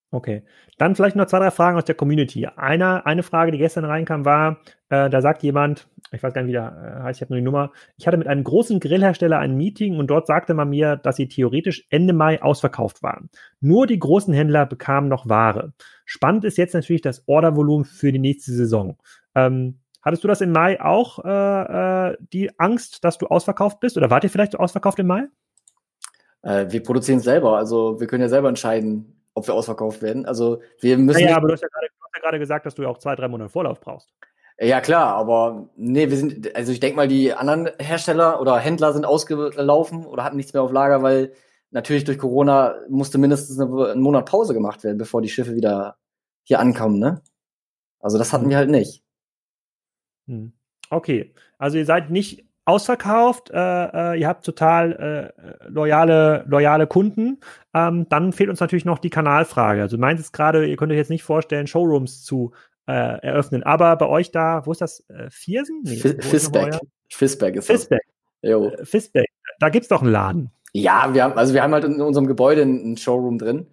Okay. 0.10 0.44
Dann 0.78 0.96
vielleicht 0.96 1.18
noch 1.18 1.26
zwei, 1.26 1.40
drei 1.40 1.52
Fragen 1.52 1.78
aus 1.78 1.84
der 1.84 1.96
Community. 1.96 2.48
Eine, 2.56 3.06
eine 3.06 3.24
Frage, 3.24 3.52
die 3.52 3.58
gestern 3.58 3.84
reinkam, 3.84 4.24
war, 4.24 4.62
äh, 4.88 5.10
da 5.10 5.22
sagt 5.22 5.44
jemand, 5.44 5.90
ich 6.14 6.24
weiß 6.24 6.34
gar 6.34 6.42
nicht, 6.42 6.50
wie 6.50 6.54
der 6.54 7.00
äh, 7.02 7.04
heißt, 7.04 7.18
ich 7.18 7.22
habe 7.22 7.34
nur 7.34 7.40
die 7.40 7.46
Nummer, 7.46 7.72
ich 7.98 8.08
hatte 8.08 8.16
mit 8.16 8.28
einem 8.28 8.46
großen 8.46 8.80
Grillhersteller 8.80 9.40
ein 9.40 9.58
Meeting 9.58 9.98
und 9.98 10.08
dort 10.08 10.28
sagte 10.28 10.54
man 10.54 10.70
mir, 10.70 10.96
dass 10.96 11.18
sie 11.18 11.28
theoretisch 11.28 11.86
Ende 11.90 12.14
Mai 12.14 12.42
ausverkauft 12.42 13.04
waren. 13.04 13.30
Nur 13.60 13.86
die 13.86 14.00
großen 14.00 14.34
Händler 14.34 14.66
bekamen 14.66 15.10
noch 15.10 15.28
Ware. 15.28 15.74
Spannend 16.06 16.46
ist 16.46 16.58
jetzt 16.58 16.74
natürlich 16.74 17.02
das 17.02 17.28
Ordervolumen 17.28 17.84
für 17.84 18.14
die 18.14 18.20
nächste 18.20 18.54
Saison. 18.54 18.98
Ähm, 19.36 19.82
Hattest 20.08 20.24
du 20.24 20.30
das 20.30 20.40
im 20.40 20.54
Mai 20.54 20.80
auch, 20.80 21.20
äh, 21.26 22.12
äh, 22.12 22.18
die 22.32 22.58
Angst, 22.58 23.04
dass 23.04 23.18
du 23.18 23.28
ausverkauft 23.28 23.82
bist? 23.82 23.98
Oder 23.98 24.10
wart 24.10 24.24
ihr 24.24 24.30
vielleicht 24.30 24.58
ausverkauft 24.58 25.00
im 25.00 25.08
Mai? 25.08 25.28
Äh, 26.44 26.68
wir 26.70 26.82
produzieren 26.82 27.18
es 27.18 27.26
selber. 27.26 27.58
Also 27.58 28.00
wir 28.00 28.08
können 28.08 28.22
ja 28.22 28.30
selber 28.30 28.48
entscheiden, 28.48 29.22
ob 29.34 29.48
wir 29.48 29.54
ausverkauft 29.54 30.02
werden. 30.02 30.26
Also 30.26 30.62
wir 30.80 30.98
müssen. 30.98 31.20
Ja, 31.20 31.36
aber 31.36 31.50
du 31.50 31.56
hast 31.56 31.62
ja 31.62 31.68
gerade 32.22 32.40
gesagt, 32.40 32.66
dass 32.66 32.76
du 32.76 32.84
ja 32.84 32.88
auch 32.88 33.00
zwei, 33.00 33.18
drei 33.18 33.28
Monate 33.28 33.50
Vorlauf 33.50 33.82
brauchst. 33.82 34.14
Ja, 34.58 34.80
klar, 34.80 35.14
aber 35.14 35.68
nee, 35.76 36.10
wir 36.10 36.16
sind, 36.16 36.56
also 36.56 36.72
ich 36.72 36.80
denke 36.80 36.96
mal, 36.96 37.10
die 37.10 37.34
anderen 37.34 37.70
Hersteller 37.78 38.40
oder 38.40 38.58
Händler 38.60 38.94
sind 38.94 39.06
ausgelaufen 39.06 40.06
oder 40.06 40.24
hatten 40.24 40.38
nichts 40.38 40.54
mehr 40.54 40.64
auf 40.64 40.72
Lager, 40.72 41.04
weil 41.04 41.34
natürlich 41.72 42.06
durch 42.06 42.18
Corona 42.18 42.76
musste 42.88 43.18
mindestens 43.18 43.60
eine, 43.60 43.90
einen 43.92 44.02
Monat 44.02 44.26
Pause 44.26 44.54
gemacht 44.54 44.86
werden, 44.86 44.98
bevor 44.98 45.22
die 45.22 45.28
Schiffe 45.28 45.54
wieder 45.54 45.98
hier 46.44 46.62
ankommen, 46.62 46.98
ne? 46.98 47.22
Also 48.00 48.18
das 48.18 48.32
hatten 48.32 48.46
mhm. 48.46 48.52
wir 48.52 48.58
halt 48.58 48.70
nicht. 48.70 49.04
Hm. 50.28 50.54
Okay, 50.90 51.34
also 51.58 51.78
ihr 51.78 51.86
seid 51.86 52.10
nicht 52.10 52.46
ausverkauft, 52.66 53.50
äh, 53.50 53.56
äh, 53.56 54.20
ihr 54.20 54.28
habt 54.28 54.46
total 54.46 55.34
äh, 55.38 55.70
loyale, 55.70 56.44
loyale 56.48 56.86
Kunden. 56.86 57.40
Ähm, 57.74 58.08
dann 58.10 58.34
fehlt 58.34 58.50
uns 58.50 58.60
natürlich 58.60 58.84
noch 58.84 59.00
die 59.00 59.10
Kanalfrage. 59.10 59.82
Also 59.82 59.96
du 59.96 60.02
meinst 60.02 60.22
jetzt 60.22 60.34
gerade, 60.34 60.66
ihr 60.68 60.76
könnt 60.76 60.92
euch 60.92 60.98
jetzt 60.98 61.10
nicht 61.10 61.24
vorstellen, 61.24 61.68
Showrooms 61.68 62.24
zu 62.24 62.52
äh, 62.88 62.92
eröffnen, 62.92 63.64
aber 63.64 63.96
bei 63.96 64.08
euch 64.08 64.32
da, 64.32 64.66
wo 64.66 64.72
ist 64.72 64.82
das? 64.82 65.10
Äh, 65.10 65.30
Viersen? 65.30 65.82
Nee, 65.84 65.96
Fisbeck. 65.96 66.80
Fisbeck 67.10 67.56
ist 67.56 67.68
Fisbeck. 67.68 68.02
das. 68.42 68.52
Jo. 68.52 68.68
Äh, 68.68 68.86
Fisbeck. 68.86 69.30
Da 69.60 69.70
gibt's 69.70 69.88
doch 69.88 70.02
einen 70.02 70.12
Laden. 70.12 70.52
Ja, 70.74 71.14
wir 71.14 71.24
haben, 71.24 71.38
also 71.38 71.54
wir 71.54 71.64
haben 71.64 71.74
halt 71.74 71.86
in 71.86 72.02
unserem 72.02 72.28
Gebäude 72.28 72.64
einen 72.64 72.98
Showroom 72.98 73.38
drin. 73.38 73.68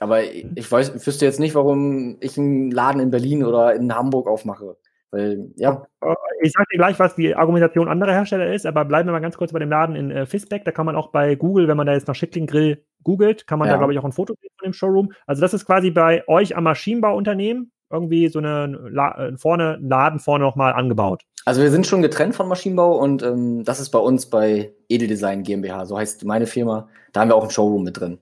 Aber 0.00 0.24
ich 0.24 0.72
weiß, 0.72 0.94
ich 0.96 1.06
wüsste 1.06 1.26
jetzt 1.26 1.38
nicht, 1.38 1.54
warum 1.54 2.16
ich 2.20 2.38
einen 2.38 2.70
Laden 2.70 3.00
in 3.00 3.10
Berlin 3.10 3.44
oder 3.44 3.74
in 3.74 3.94
Hamburg 3.94 4.26
aufmache. 4.26 4.76
Weil, 5.12 5.50
ja. 5.56 5.86
Äh, 6.00 6.14
ich 6.42 6.52
sage 6.52 6.66
dir 6.72 6.78
gleich, 6.78 6.98
was 6.98 7.14
die 7.14 7.36
Argumentation 7.36 7.88
anderer 7.88 8.12
Hersteller 8.12 8.52
ist, 8.52 8.66
aber 8.66 8.84
bleiben 8.84 9.08
wir 9.08 9.12
mal 9.12 9.20
ganz 9.20 9.36
kurz 9.36 9.52
bei 9.52 9.58
dem 9.58 9.68
Laden 9.68 9.94
in 9.94 10.10
äh, 10.10 10.26
Fisbeck. 10.26 10.64
Da 10.64 10.72
kann 10.72 10.86
man 10.86 10.96
auch 10.96 11.08
bei 11.08 11.34
Google, 11.34 11.68
wenn 11.68 11.76
man 11.76 11.86
da 11.86 11.92
jetzt 11.92 12.08
nach 12.08 12.14
Schickling 12.14 12.46
Grill 12.46 12.84
googelt, 13.04 13.46
kann 13.46 13.58
man 13.58 13.68
ja. 13.68 13.74
da, 13.74 13.78
glaube 13.78 13.92
ich, 13.92 13.98
auch 13.98 14.04
ein 14.04 14.12
Foto 14.12 14.34
sehen 14.40 14.50
von 14.58 14.70
dem 14.70 14.72
Showroom. 14.72 15.12
Also 15.26 15.42
das 15.42 15.54
ist 15.54 15.66
quasi 15.66 15.90
bei 15.90 16.26
euch 16.26 16.56
am 16.56 16.64
Maschinenbauunternehmen 16.64 17.70
irgendwie 17.90 18.28
so 18.28 18.38
eine 18.38 18.66
La 18.90 19.28
äh, 19.28 19.36
vorne, 19.36 19.74
ein 19.74 19.88
Laden 19.88 20.18
vorne 20.18 20.44
nochmal 20.44 20.72
angebaut. 20.72 21.22
Also 21.44 21.60
wir 21.60 21.70
sind 21.70 21.86
schon 21.86 22.00
getrennt 22.00 22.34
von 22.34 22.48
Maschinenbau 22.48 22.96
und 22.96 23.22
ähm, 23.22 23.64
das 23.64 23.80
ist 23.80 23.90
bei 23.90 23.98
uns 23.98 24.26
bei 24.30 24.72
Edeldesign 24.88 25.42
GmbH, 25.42 25.84
so 25.84 25.98
heißt 25.98 26.24
meine 26.24 26.46
Firma. 26.46 26.88
Da 27.12 27.20
haben 27.20 27.28
wir 27.28 27.36
auch 27.36 27.44
ein 27.44 27.50
Showroom 27.50 27.82
mit 27.84 28.00
drin. 28.00 28.18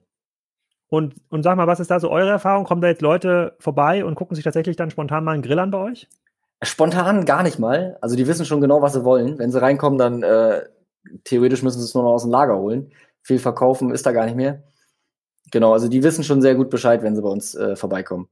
Und, 0.89 1.15
und 1.29 1.43
sag 1.43 1.55
mal, 1.55 1.67
was 1.67 1.79
ist 1.79 1.89
da 1.89 2.01
so 2.01 2.09
eure 2.09 2.31
Erfahrung? 2.31 2.65
Kommen 2.65 2.81
da 2.81 2.89
jetzt 2.89 3.01
Leute 3.01 3.55
vorbei 3.59 4.03
und 4.03 4.15
gucken 4.15 4.35
sich 4.35 4.43
tatsächlich 4.43 4.75
dann 4.75 4.91
spontan 4.91 5.23
mal 5.23 5.31
einen 5.31 5.41
Grill 5.41 5.59
an 5.59 5.71
bei 5.71 5.77
euch? 5.77 6.09
Spontan 6.63 7.25
gar 7.25 7.43
nicht 7.43 7.59
mal. 7.59 7.97
Also 8.01 8.15
die 8.15 8.27
wissen 8.27 8.45
schon 8.45 8.61
genau, 8.61 8.81
was 8.81 8.93
sie 8.93 9.03
wollen. 9.03 9.39
Wenn 9.39 9.51
sie 9.51 9.61
reinkommen, 9.61 9.97
dann 9.97 10.23
äh, 10.23 10.63
theoretisch 11.23 11.63
müssen 11.63 11.79
sie 11.79 11.85
es 11.85 11.93
nur 11.93 12.03
noch 12.03 12.11
aus 12.11 12.23
dem 12.23 12.31
Lager 12.31 12.57
holen. 12.57 12.91
Viel 13.23 13.39
verkaufen 13.39 13.91
ist 13.91 14.05
da 14.05 14.11
gar 14.11 14.25
nicht 14.25 14.35
mehr. 14.35 14.63
Genau, 15.51 15.73
also 15.73 15.87
die 15.87 16.03
wissen 16.03 16.23
schon 16.23 16.41
sehr 16.41 16.55
gut 16.55 16.69
Bescheid, 16.69 17.03
wenn 17.03 17.15
sie 17.15 17.21
bei 17.21 17.29
uns 17.29 17.55
äh, 17.55 17.75
vorbeikommen. 17.75 18.29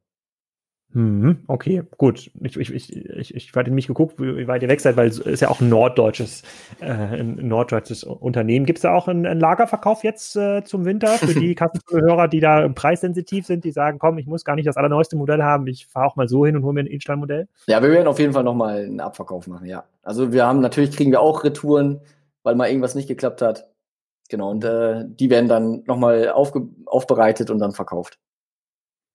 Hm, 0.94 1.44
okay, 1.46 1.84
gut. 1.98 2.32
Ich, 2.42 2.58
ich, 2.58 2.74
ich, 2.74 3.36
ich, 3.36 3.54
hatte 3.54 3.70
mich 3.70 3.86
geguckt, 3.86 4.20
wie 4.20 4.48
weit 4.48 4.64
ihr 4.64 4.70
weg 4.70 4.82
seid, 4.82 4.98
weil 4.98 5.08
es 5.08 5.20
ist 5.20 5.40
ja 5.40 5.50
auch 5.50 5.62
ein 5.62 5.70
norddeutsches, 5.70 6.42
äh, 6.80 6.88
ein 6.88 7.48
norddeutsches 7.48 8.04
Unternehmen. 8.04 8.66
Gibt 8.66 8.80
es 8.80 8.82
da 8.82 8.96
auch 8.96 9.08
einen, 9.08 9.28
einen, 9.28 9.40
Lagerverkauf 9.40 10.04
jetzt 10.04 10.36
äh, 10.36 10.64
zum 10.64 10.86
Winter 10.86 11.10
für 11.10 11.40
die 11.40 11.54
Kassenzuhörer, 11.56 12.28
die 12.28 12.40
da 12.40 12.68
preissensitiv 12.70 13.46
sind, 13.46 13.66
die 13.66 13.72
sagen, 13.72 14.00
komm, 14.00 14.18
ich 14.18 14.26
muss 14.26 14.44
gar 14.44 14.56
nicht 14.56 14.68
das 14.68 14.78
allerneueste 14.78 15.16
Modell 15.16 15.44
haben, 15.44 15.68
ich 15.68 15.86
fahre 15.86 16.08
auch 16.08 16.16
mal 16.16 16.28
so 16.28 16.44
hin 16.44 16.56
und 16.56 16.64
hole 16.64 16.74
mir 16.74 16.80
ein 16.80 16.88
Install-Modell? 16.88 17.48
Ja, 17.68 17.84
wir 17.84 17.92
werden 17.92 18.08
auf 18.08 18.18
jeden 18.18 18.34
Fall 18.34 18.44
nochmal 18.44 18.86
einen 18.86 19.00
Abverkauf 19.00 19.46
machen, 19.46 19.68
ja. 19.68 19.84
Also 20.02 20.34
wir 20.34 20.48
haben, 20.48 20.60
natürlich 20.60 20.96
kriegen 20.96 21.12
wir 21.12 21.22
auch 21.22 21.44
Retouren, 21.44 22.02
weil 22.42 22.56
mal 22.56 22.68
irgendwas 22.68 22.96
nicht 22.96 23.08
geklappt 23.08 23.44
hat. 23.44 23.70
Genau, 24.28 24.50
und 24.50 24.64
äh, 24.64 25.06
die 25.08 25.30
werden 25.30 25.50
dann 25.50 25.84
nochmal 25.86 26.30
aufbereitet 26.30 27.52
und 27.52 27.60
dann 27.60 27.74
verkauft. 27.74 28.18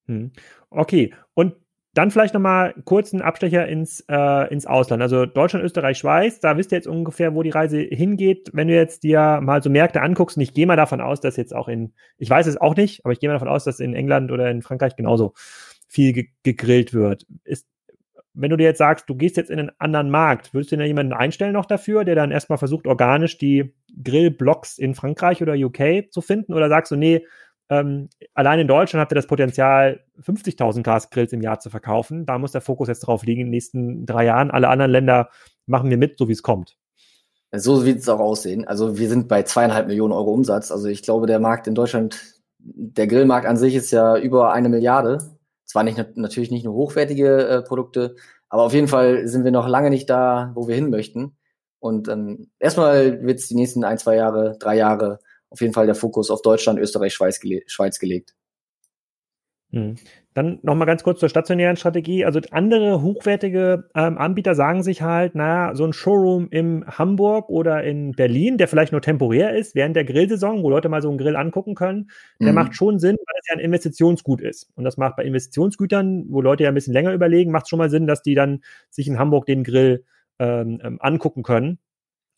Hm. 0.07 0.33
Okay, 0.71 1.15
und 1.35 1.55
dann 1.95 2.11
vielleicht 2.11 2.35
nochmal 2.35 2.75
kurz 2.85 3.13
einen 3.13 3.23
Abstecher 3.23 3.67
ins, 3.69 4.05
äh, 4.09 4.53
ins 4.53 4.67
Ausland. 4.67 5.01
Also 5.01 5.27
Deutschland, 5.27 5.65
Österreich, 5.65 5.99
Schweiz, 5.99 6.41
da 6.41 6.57
wisst 6.57 6.73
ihr 6.73 6.79
jetzt 6.79 6.89
ungefähr, 6.89 7.35
wo 7.35 7.43
die 7.43 7.51
Reise 7.51 7.79
hingeht. 7.79 8.51
Wenn 8.53 8.69
du 8.69 8.75
jetzt 8.75 9.05
dir 9.05 9.41
mal 9.41 9.63
so 9.63 9.71
Märkte 9.71 10.03
anguckst, 10.03 10.37
und 10.37 10.43
ich 10.43 10.55
gehe 10.55 10.67
mal 10.67 10.77
davon 10.77 11.01
aus, 11.01 11.21
dass 11.21 11.37
jetzt 11.37 11.55
auch 11.55 11.69
in, 11.69 11.93
ich 12.19 12.29
weiß 12.29 12.49
es 12.49 12.61
auch 12.61 12.75
nicht, 12.75 13.05
aber 13.05 13.13
ich 13.13 13.21
gehe 13.21 13.29
mal 13.29 13.35
davon 13.35 13.49
aus, 13.49 13.65
dass 13.65 13.79
in 13.79 13.95
England 13.95 14.33
oder 14.33 14.51
in 14.51 14.63
Frankreich 14.63 14.97
genauso 14.97 15.35
viel 15.89 16.13
ge 16.13 16.29
gegrillt 16.43 16.93
wird. 16.93 17.27
Ist, 17.45 17.69
wenn 18.35 18.51
du 18.51 18.57
dir 18.57 18.65
jetzt 18.65 18.79
sagst, 18.79 19.09
du 19.09 19.15
gehst 19.15 19.37
jetzt 19.37 19.51
in 19.51 19.61
einen 19.61 19.71
anderen 19.79 20.11
Markt, 20.11 20.53
würdest 20.53 20.73
du 20.73 20.77
denn 20.77 20.87
jemanden 20.87 21.13
einstellen 21.13 21.53
noch 21.53 21.67
dafür, 21.67 22.05
der 22.05 22.17
dann 22.17 22.33
erstmal 22.33 22.59
versucht, 22.59 22.89
organisch 22.89 23.39
die 23.39 23.73
Grillblocks 24.03 24.79
in 24.79 24.97
Frankreich 24.97 25.41
oder 25.43 25.55
UK 25.55 26.11
zu 26.11 26.21
finden? 26.21 26.53
Oder 26.53 26.69
sagst 26.69 26.91
du, 26.91 26.97
nee, 26.97 27.25
ähm, 27.71 28.09
allein 28.35 28.59
in 28.59 28.69
Deutschland 28.69 29.01
habt 29.01 29.13
ihr 29.13 29.17
das 29.17 29.27
Potenzial, 29.27 30.01
50.000 30.21 30.83
Gasgrills 30.83 31.33
im 31.33 31.41
Jahr 31.41 31.61
zu 31.61 31.71
verkaufen. 31.71 32.27
Da 32.27 32.39
muss 32.39 32.53
der 32.53 32.61
Fokus 32.61 32.89
jetzt 32.89 33.01
drauf 33.01 33.25
liegen 33.25 33.41
in 33.41 33.47
den 33.47 33.53
nächsten 33.53 34.07
drei 34.07 34.27
Jahren. 34.27 34.51
Alle 34.51 34.69
anderen 34.69 34.91
Länder 34.91 35.31
machen 35.67 35.89
wir 35.91 35.97
mit, 35.97 36.19
so 36.19 36.29
wie 36.29 36.33
es 36.33 36.43
kommt. 36.43 36.77
So 37.53 37.87
wird 37.87 38.01
es 38.01 38.09
auch 38.09 38.21
aussehen. 38.21 38.67
Also 38.67 38.99
wir 38.99 39.09
sind 39.09 39.29
bei 39.29 39.45
zweieinhalb 39.45 39.87
Millionen 39.87 40.13
Euro 40.13 40.33
Umsatz. 40.33 40.71
Also 40.71 40.89
ich 40.89 41.03
glaube, 41.03 41.27
der 41.27 41.39
Markt 41.39 41.67
in 41.67 41.75
Deutschland, 41.75 42.21
der 42.59 43.07
Grillmarkt 43.07 43.47
an 43.47 43.57
sich 43.57 43.75
ist 43.75 43.91
ja 43.93 44.19
über 44.19 44.53
eine 44.53 44.69
Milliarde. 44.69 45.19
Zwar 45.65 45.85
nicht, 45.85 46.17
natürlich 46.17 46.51
nicht 46.51 46.65
nur 46.65 46.75
hochwertige 46.75 47.49
äh, 47.49 47.63
Produkte, 47.63 48.17
aber 48.49 48.65
auf 48.65 48.75
jeden 48.75 48.89
Fall 48.89 49.27
sind 49.27 49.45
wir 49.45 49.51
noch 49.51 49.67
lange 49.67 49.91
nicht 49.91 50.11
da, 50.11 50.53
wo 50.55 50.69
wir 50.69 50.75
hin 50.75 50.91
möchten. 50.91 51.37
Und 51.79 52.09
ähm, 52.09 52.51
erstmal 52.59 53.23
wird 53.23 53.39
es 53.39 53.49
die 53.49 53.55
nächsten 53.55 53.85
ein, 53.85 53.99
zwei 53.99 54.17
Jahre, 54.17 54.57
drei 54.59 54.77
Jahre 54.77 55.21
auf 55.55 55.61
jeden 55.61 55.73
Fall 55.73 55.87
der 55.87 55.95
Fokus 55.95 56.31
auf 56.31 56.43
Deutschland, 56.43 56.81
Österreich, 56.81 57.15
Schweiz, 57.15 57.39
gele 57.39 57.63
Schweiz 57.67 58.01
gelegt. 58.01 58.35
Hm. 59.71 59.95
Dann 60.35 60.59
nochmal 60.63 60.87
ganz 60.87 61.05
kurz 61.05 61.21
zur 61.21 61.29
stationären 61.29 61.77
Strategie. 61.77 62.25
Also 62.25 62.41
andere 62.51 63.03
hochwertige 63.03 63.89
ähm, 63.95 64.19
Anbieter 64.19 64.57
sagen 64.57 64.83
sich 64.83 65.03
halt, 65.03 65.37
naja, 65.37 65.77
so 65.77 65.85
ein 65.85 65.93
Showroom 65.93 66.49
in 66.51 66.85
Hamburg 66.87 67.49
oder 67.51 67.85
in 67.85 68.13
Berlin, 68.13 68.59
der 68.59 68.67
vielleicht 68.67 68.91
nur 68.91 69.01
temporär 69.01 69.55
ist, 69.55 69.77
während 69.77 69.95
der 69.95 70.05
Grillsaison, 70.05 70.65
wo 70.65 70.71
Leute 70.71 70.89
mal 70.89 71.03
so 71.03 71.09
einen 71.09 71.19
Grill 71.19 71.37
angucken 71.37 71.77
können, 71.77 72.11
der 72.41 72.49
mhm. 72.49 72.55
macht 72.55 72.75
schon 72.75 72.99
Sinn, 72.99 73.17
weil 73.17 73.37
es 73.41 73.49
ja 73.49 73.55
ein 73.55 73.61
Investitionsgut 73.61 74.41
ist. 74.41 74.71
Und 74.75 74.83
das 74.83 74.97
macht 74.97 75.15
bei 75.15 75.25
Investitionsgütern, 75.25 76.27
wo 76.31 76.41
Leute 76.41 76.65
ja 76.65 76.71
ein 76.71 76.75
bisschen 76.75 76.95
länger 76.95 77.13
überlegen, 77.13 77.53
macht 77.53 77.69
schon 77.69 77.79
mal 77.79 77.91
Sinn, 77.91 78.09
dass 78.09 78.23
die 78.23 78.35
dann 78.35 78.63
sich 78.91 79.07
in 79.07 79.21
Hamburg 79.21 79.47
den 79.47 79.63
Grill 79.63 80.05
ähm, 80.41 80.81
ähm 80.83 80.99
angucken 81.01 81.45
können. 81.45 81.79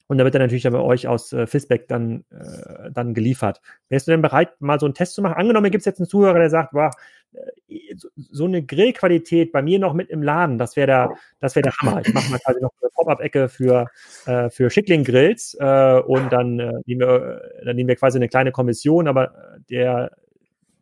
Und 0.09 0.19
da 0.19 0.25
wird 0.25 0.35
er 0.35 0.41
natürlich 0.41 0.65
bei 0.65 0.79
euch 0.79 1.09
aus 1.09 1.33
äh, 1.33 1.47
Fisbeck 1.47 1.89
dann, 1.89 2.25
äh, 2.31 2.91
dann 2.93 3.15
geliefert. 3.15 3.61
Wärst 3.89 4.07
du 4.07 4.13
denn 4.13 4.23
bereit, 4.23 4.61
mal 4.61 4.79
so 4.79 4.87
einen 4.87 4.95
Test 4.95 5.15
zu 5.15 5.23
machen? 5.23 5.35
Angenommen, 5.35 5.71
gibt 5.71 5.83
es 5.83 5.87
jetzt 5.87 5.99
einen 5.99 6.09
Zuhörer, 6.09 6.39
der 6.39 6.51
sagt, 6.51 6.73
wow, 6.73 6.93
äh, 7.33 7.95
so, 8.17 8.45
eine 8.45 8.63
Grillqualität 8.65 9.53
bei 9.53 9.63
mir 9.63 9.79
noch 9.79 9.95
mit 9.95 10.11
im 10.11 10.23
Laden, 10.23 10.59
das 10.59 10.77
wäre 10.77 10.87
der, 10.87 11.11
das 11.41 11.57
wäre 11.57 11.65
der 11.65 11.77
Hammer. 11.77 12.01
Ich 12.01 12.13
mache 12.15 12.31
mal 12.31 12.39
quasi 12.39 12.61
noch 12.61 12.71
eine 12.81 12.91
Pop-Up-Ecke 12.95 13.49
für, 13.49 13.87
äh, 14.27 14.49
für 14.51 14.71
Schickling-Grills 14.71 15.57
äh, 15.59 16.01
und 16.01 16.33
dann, 16.33 16.61
äh, 16.61 16.73
nehmen 16.87 17.01
wir, 17.01 17.43
äh, 17.61 17.65
dann 17.65 17.77
nehmen 17.77 17.89
wir 17.89 17.97
quasi 17.97 18.19
eine 18.19 18.29
kleine 18.29 18.53
Kommission, 18.53 19.09
aber 19.09 19.33
der, 19.69 20.13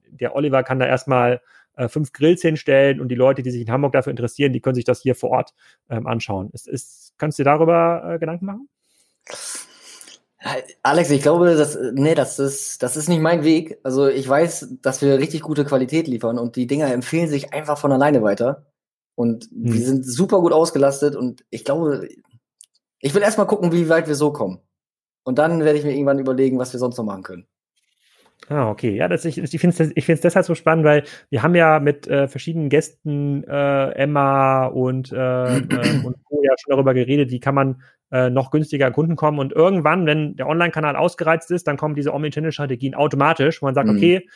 der 0.08 0.34
Oliver 0.34 0.62
kann 0.62 0.78
da 0.78 0.86
erstmal 0.86 1.40
äh, 1.76 1.88
fünf 1.88 2.12
Grills 2.12 2.42
hinstellen 2.42 3.00
und 3.00 3.08
die 3.08 3.14
Leute, 3.14 3.42
die 3.42 3.50
sich 3.50 3.62
in 3.62 3.70
Hamburg 3.70 3.92
dafür 3.92 4.10
interessieren, 4.10 4.52
die 4.52 4.60
können 4.60 4.74
sich 4.74 4.84
das 4.84 5.00
hier 5.00 5.14
vor 5.14 5.30
Ort 5.30 5.54
ähm, 5.88 6.06
anschauen. 6.06 6.50
Ist, 6.52 6.68
ist, 6.68 7.14
kannst 7.18 7.38
du 7.38 7.42
dir 7.42 7.50
darüber 7.50 8.14
äh, 8.14 8.18
Gedanken 8.18 8.46
machen? 8.46 8.68
Alex, 10.82 11.10
ich 11.10 11.22
glaube, 11.22 11.54
das, 11.54 11.78
nee, 11.94 12.14
das 12.14 12.38
ist, 12.38 12.82
das 12.82 12.96
ist 12.96 13.08
nicht 13.08 13.20
mein 13.20 13.44
Weg. 13.44 13.78
Also 13.82 14.08
ich 14.08 14.28
weiß, 14.28 14.76
dass 14.82 15.00
wir 15.00 15.18
richtig 15.18 15.40
gute 15.40 15.64
Qualität 15.64 16.06
liefern 16.06 16.38
und 16.38 16.56
die 16.56 16.66
Dinger 16.66 16.92
empfehlen 16.92 17.28
sich 17.28 17.54
einfach 17.54 17.78
von 17.78 17.92
alleine 17.92 18.22
weiter. 18.22 18.66
Und 19.14 19.44
hm. 19.44 19.72
wir 19.72 19.80
sind 19.80 20.04
super 20.04 20.40
gut 20.40 20.52
ausgelastet 20.52 21.16
und 21.16 21.44
ich 21.50 21.64
glaube, 21.64 22.08
ich 22.98 23.14
will 23.14 23.22
erstmal 23.22 23.46
gucken, 23.46 23.72
wie 23.72 23.88
weit 23.88 24.08
wir 24.08 24.16
so 24.16 24.32
kommen. 24.32 24.60
Und 25.24 25.38
dann 25.38 25.64
werde 25.64 25.78
ich 25.78 25.84
mir 25.84 25.92
irgendwann 25.92 26.18
überlegen, 26.18 26.58
was 26.58 26.72
wir 26.72 26.80
sonst 26.80 26.98
noch 26.98 27.04
machen 27.04 27.22
können. 27.22 27.46
Ah, 28.48 28.68
okay. 28.68 28.94
Ja, 28.94 29.08
das, 29.08 29.24
ich, 29.24 29.38
ich 29.38 29.58
finde 29.58 29.82
es 29.82 29.92
ich 29.94 30.04
find's 30.04 30.20
deshalb 30.20 30.44
so 30.44 30.54
spannend, 30.54 30.84
weil 30.84 31.04
wir 31.30 31.42
haben 31.42 31.54
ja 31.54 31.80
mit 31.80 32.06
äh, 32.06 32.28
verschiedenen 32.28 32.68
Gästen, 32.68 33.42
äh, 33.44 33.90
Emma 33.92 34.66
und, 34.66 35.12
äh, 35.12 35.16
äh, 35.58 36.04
und 36.04 36.16
Co. 36.24 36.42
ja 36.42 36.54
schon 36.58 36.72
darüber 36.72 36.92
geredet, 36.92 37.30
wie 37.30 37.40
kann 37.40 37.54
man 37.54 37.82
äh, 38.14 38.30
noch 38.30 38.52
günstiger 38.52 38.92
Kunden 38.92 39.16
kommen. 39.16 39.40
Und 39.40 39.52
irgendwann, 39.52 40.06
wenn 40.06 40.36
der 40.36 40.46
Online-Kanal 40.46 40.94
ausgereizt 40.94 41.50
ist, 41.50 41.66
dann 41.66 41.76
kommen 41.76 41.96
diese 41.96 42.14
Omnichannel-Strategien 42.14 42.94
automatisch, 42.94 43.60
wo 43.60 43.66
man 43.66 43.74
sagt, 43.74 43.88
mhm. 43.88 43.96
okay, 43.96 44.28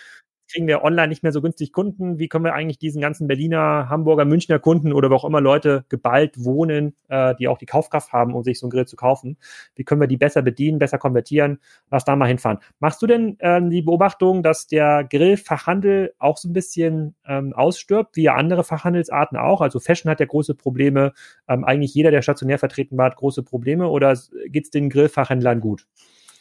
kriegen 0.48 0.66
wir 0.66 0.82
online 0.82 1.08
nicht 1.08 1.22
mehr 1.22 1.32
so 1.32 1.40
günstig 1.40 1.72
Kunden? 1.72 2.18
Wie 2.18 2.28
können 2.28 2.44
wir 2.44 2.54
eigentlich 2.54 2.78
diesen 2.78 3.00
ganzen 3.00 3.28
Berliner, 3.28 3.88
Hamburger, 3.88 4.24
Münchner 4.24 4.58
Kunden 4.58 4.92
oder 4.92 5.10
wo 5.10 5.14
auch 5.14 5.24
immer 5.24 5.40
Leute 5.40 5.84
geballt 5.88 6.42
wohnen, 6.42 6.96
äh, 7.08 7.34
die 7.36 7.48
auch 7.48 7.58
die 7.58 7.66
Kaufkraft 7.66 8.12
haben, 8.12 8.34
um 8.34 8.42
sich 8.42 8.58
so 8.58 8.66
einen 8.66 8.70
Grill 8.70 8.86
zu 8.86 8.96
kaufen? 8.96 9.36
Wie 9.74 9.84
können 9.84 10.00
wir 10.00 10.08
die 10.08 10.16
besser 10.16 10.42
bedienen, 10.42 10.78
besser 10.78 10.98
konvertieren? 10.98 11.58
Lass 11.90 12.04
da 12.04 12.16
mal 12.16 12.26
hinfahren. 12.26 12.58
Machst 12.80 13.02
du 13.02 13.06
denn 13.06 13.36
ähm, 13.40 13.70
die 13.70 13.82
Beobachtung, 13.82 14.42
dass 14.42 14.66
der 14.66 15.04
Grillfachhandel 15.04 16.14
auch 16.18 16.38
so 16.38 16.48
ein 16.48 16.52
bisschen 16.52 17.14
ähm, 17.26 17.52
ausstirbt, 17.52 18.16
wie 18.16 18.22
ja 18.22 18.34
andere 18.34 18.64
Fachhandelsarten 18.64 19.38
auch? 19.38 19.60
Also 19.60 19.80
Fashion 19.80 20.10
hat 20.10 20.20
ja 20.20 20.26
große 20.26 20.54
Probleme. 20.54 21.12
Ähm, 21.46 21.64
eigentlich 21.64 21.94
jeder, 21.94 22.10
der 22.10 22.22
stationär 22.22 22.58
vertreten 22.58 22.96
war, 22.96 23.06
hat 23.06 23.16
große 23.16 23.42
Probleme. 23.42 23.88
Oder 23.88 24.16
geht 24.46 24.64
es 24.64 24.70
den 24.70 24.90
Grillfachhändlern 24.90 25.60
gut? 25.60 25.86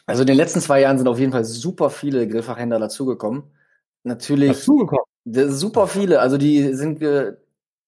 Also 0.05 0.22
in 0.22 0.28
den 0.28 0.38
letzten 0.38 0.62
zwei 0.62 0.80
Jahren 0.80 0.97
sind 0.97 1.08
auf 1.10 1.20
jeden 1.20 1.34
Fall 1.34 1.43
super 1.43 1.89
viele 1.89 2.28
Grillfachhändler 2.30 2.80
dazugekommen 2.80 3.43
natürlich 4.08 4.51
dazugekommen. 4.51 5.05
Super 5.26 5.88
viele. 5.88 6.20
Also 6.20 6.38
die 6.38 6.74
sind 6.74 7.01
äh, 7.01 7.34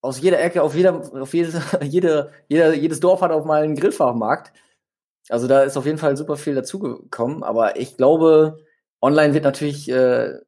aus 0.02 0.20
jeder 0.20 0.40
Ecke, 0.40 0.62
auf 0.62 0.74
jeder, 0.74 1.02
auf 1.20 1.34
jedes, 1.34 1.54
jede, 1.82 2.30
jeder, 2.48 2.74
jedes 2.74 3.00
Dorf 3.00 3.20
hat 3.22 3.32
auch 3.32 3.44
mal 3.44 3.62
einen 3.62 3.76
Grillfachmarkt. 3.76 4.52
Also 5.28 5.46
da 5.46 5.62
ist 5.62 5.76
auf 5.76 5.86
jeden 5.86 5.98
Fall 5.98 6.16
super 6.16 6.36
viel 6.36 6.54
dazugekommen. 6.54 7.42
Aber 7.42 7.78
ich 7.78 7.96
glaube, 7.96 8.58
online 9.00 9.34
wird 9.34 9.44
natürlich 9.44 9.88
äh, 9.90 10.38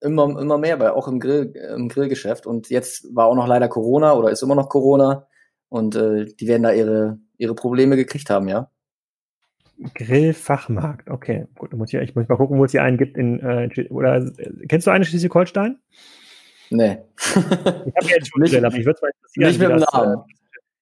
immer, 0.00 0.38
immer 0.38 0.58
mehr, 0.58 0.78
weil 0.80 0.90
auch 0.90 1.08
im, 1.08 1.20
Grill, 1.20 1.52
im 1.76 1.88
Grillgeschäft. 1.88 2.46
Und 2.46 2.70
jetzt 2.70 3.14
war 3.14 3.26
auch 3.26 3.34
noch 3.34 3.46
leider 3.46 3.68
Corona 3.68 4.14
oder 4.14 4.30
ist 4.30 4.42
immer 4.42 4.54
noch 4.54 4.68
Corona. 4.68 5.26
Und 5.68 5.96
äh, 5.96 6.26
die 6.26 6.48
werden 6.48 6.62
da 6.62 6.72
ihre, 6.72 7.18
ihre 7.36 7.54
Probleme 7.54 7.96
gekriegt 7.96 8.30
haben, 8.30 8.48
ja. 8.48 8.70
Grillfachmarkt, 9.94 11.10
okay. 11.10 11.46
Gut, 11.56 11.72
dann 11.72 11.78
muss 11.78 11.92
ich, 11.92 12.00
ich 12.00 12.14
muss 12.14 12.28
mal 12.28 12.36
gucken, 12.36 12.58
wo 12.58 12.64
es 12.64 12.72
hier 12.72 12.82
einen 12.82 12.96
gibt 12.96 13.16
in, 13.16 13.40
äh, 13.40 13.68
oder 13.90 14.16
äh, 14.16 14.66
kennst 14.68 14.86
du 14.86 14.90
einen 14.90 15.04
Schleswig-Holstein? 15.04 15.78
Nee. 16.70 16.98
ich 17.16 17.36
habe 17.36 17.86
ja 18.02 18.16
jetzt 18.16 18.28
schon 18.32 18.42
nicht, 18.42 18.54
aber 18.56 18.68
ich 18.76 18.84
würde 18.84 18.96
es 18.96 19.02
mal 19.02 19.10
interessieren. 19.14 19.48
Nicht 19.48 19.60
mit 19.60 19.70
dem 19.70 19.86
Namen. 19.92 20.18
Äh, 20.18 20.34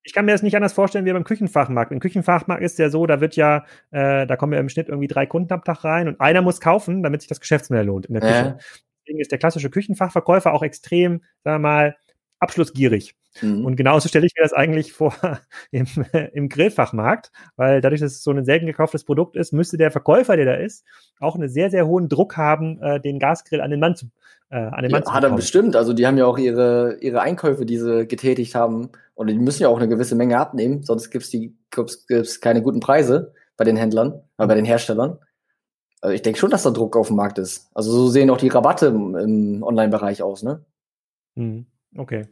ich 0.05 0.13
kann 0.13 0.25
mir 0.25 0.33
das 0.33 0.43
nicht 0.43 0.57
anders 0.57 0.73
vorstellen 0.73 1.05
wie 1.05 1.13
beim 1.13 1.25
Küchenfachmarkt. 1.25 1.93
Im 1.93 2.01
Küchenfachmarkt 2.01 2.63
ist 2.63 2.79
ja 2.79 2.91
so, 2.91 3.07
da 3.07 3.21
wird 3.21 3.37
ja, 3.37 3.65
äh, 3.93 4.27
da 4.27 4.37
kommen 4.37 4.53
ja 4.53 4.59
im 4.59 4.69
Schnitt 4.69 4.89
irgendwie 4.89 5.09
drei 5.09 5.27
Kunden 5.27 5.53
am 5.53 5.63
Tag 5.63 5.85
rein 5.85 6.09
und 6.09 6.21
einer 6.21 6.43
muss 6.43 6.61
kaufen, 6.61 7.03
damit 7.03 7.23
sich 7.23 7.29
das 7.29 7.41
Geschäftsmodell 7.41 7.87
lohnt 7.87 8.07
in 8.07 8.15
der 8.15 8.23
Küche. 8.23 8.59
Deswegen 9.01 9.21
ist 9.21 9.31
der 9.31 9.39
klassische 9.39 9.71
Küchenfachverkäufer 9.71 10.53
auch 10.53 10.63
extrem, 10.63 11.23
sagen 11.45 11.57
wir 11.57 11.59
mal, 11.59 11.97
abschlussgierig. 12.41 13.15
Mhm. 13.41 13.65
Und 13.65 13.77
genauso 13.77 14.09
stelle 14.09 14.27
ich 14.27 14.35
mir 14.37 14.43
das 14.43 14.53
eigentlich 14.53 14.93
vor 14.93 15.15
im, 15.71 15.87
im 16.33 16.49
Grillfachmarkt, 16.49 17.31
weil 17.57 17.81
dadurch, 17.81 18.01
dass 18.01 18.13
es 18.13 18.23
so 18.23 18.31
ein 18.31 18.45
selten 18.45 18.67
gekauftes 18.67 19.05
Produkt 19.05 19.37
ist, 19.37 19.53
müsste 19.53 19.77
der 19.77 19.91
Verkäufer, 19.91 20.37
der 20.37 20.47
da 20.47 20.55
ist, 20.55 20.85
auch 21.21 21.35
einen 21.35 21.49
sehr, 21.49 21.71
sehr 21.71 21.87
hohen 21.87 22.09
Druck 22.09 22.37
haben, 22.37 22.81
äh, 22.83 23.01
den 23.01 23.19
Gasgrill 23.19 23.61
an 23.61 23.71
den 23.71 23.81
Mann 23.81 23.97
zu 23.97 24.07
äh, 24.51 24.57
an 24.57 24.83
den 24.83 24.93
Mann 24.93 25.01
ja, 25.01 25.07
zu 25.07 25.13
Hat 25.15 25.25
er 25.25 25.31
bestimmt. 25.31 25.77
Also 25.77 25.95
die 25.95 26.07
haben 26.07 26.19
ja 26.19 26.27
auch 26.27 26.39
ihre, 26.39 26.99
ihre 27.01 27.23
Einkäufe, 27.23 27.65
die 27.65 27.79
sie 27.79 28.07
getätigt 28.07 28.55
haben. 28.55 28.91
Und 29.15 29.29
die 29.29 29.35
müssen 29.35 29.63
ja 29.63 29.69
auch 29.69 29.79
eine 29.79 29.89
gewisse 29.89 30.15
Menge 30.15 30.39
abnehmen, 30.39 30.83
sonst 30.83 31.11
gibt 31.11 31.25
es 31.25 31.31
gibt's, 31.31 32.07
gibt's 32.07 32.41
keine 32.41 32.63
guten 32.63 32.81
Preise 32.81 33.33
bei 33.57 33.65
den 33.65 33.77
Händlern, 33.77 34.21
äh, 34.39 34.47
bei 34.47 34.55
den 34.55 34.65
Herstellern. 34.65 35.19
Also 36.01 36.15
ich 36.15 36.23
denke 36.23 36.39
schon, 36.39 36.51
dass 36.51 36.65
da 36.65 36.71
Druck 36.71 36.97
auf 36.97 37.07
dem 37.07 37.17
Markt 37.17 37.39
ist. 37.39 37.71
Also 37.75 37.93
so 37.93 38.09
sehen 38.09 38.29
auch 38.31 38.37
die 38.37 38.49
Rabatte 38.49 38.87
im, 38.87 39.15
im 39.15 39.63
Online-Bereich 39.63 40.23
aus, 40.23 40.43
ne? 40.43 40.65
Mhm. 41.37 41.67
Okay. 41.97 42.27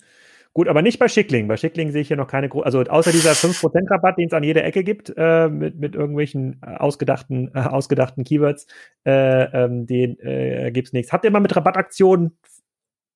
Gut, 0.52 0.66
aber 0.66 0.82
nicht 0.82 0.98
bei 0.98 1.06
Schickling. 1.06 1.46
Bei 1.46 1.56
Schickling 1.56 1.92
sehe 1.92 2.00
ich 2.02 2.08
hier 2.08 2.16
noch 2.16 2.26
keine 2.26 2.48
große, 2.48 2.64
also 2.66 2.80
außer 2.80 3.12
dieser 3.12 3.32
5% 3.32 3.88
Rabatt, 3.88 4.18
den 4.18 4.26
es 4.26 4.32
an 4.32 4.42
jeder 4.42 4.64
Ecke 4.64 4.82
gibt, 4.82 5.12
äh, 5.16 5.48
mit, 5.48 5.78
mit 5.78 5.94
irgendwelchen 5.94 6.60
äh, 6.66 6.76
ausgedachten, 6.76 7.52
äh, 7.54 7.60
ausgedachten 7.60 8.24
Keywords, 8.24 8.66
äh, 9.04 9.44
ähm, 9.44 9.86
den 9.86 10.18
äh, 10.18 10.72
gibt 10.72 10.88
es 10.88 10.92
nichts. 10.92 11.12
Habt 11.12 11.24
ihr 11.24 11.30
mal 11.30 11.38
mit 11.38 11.54
Rabattaktionen 11.54 12.36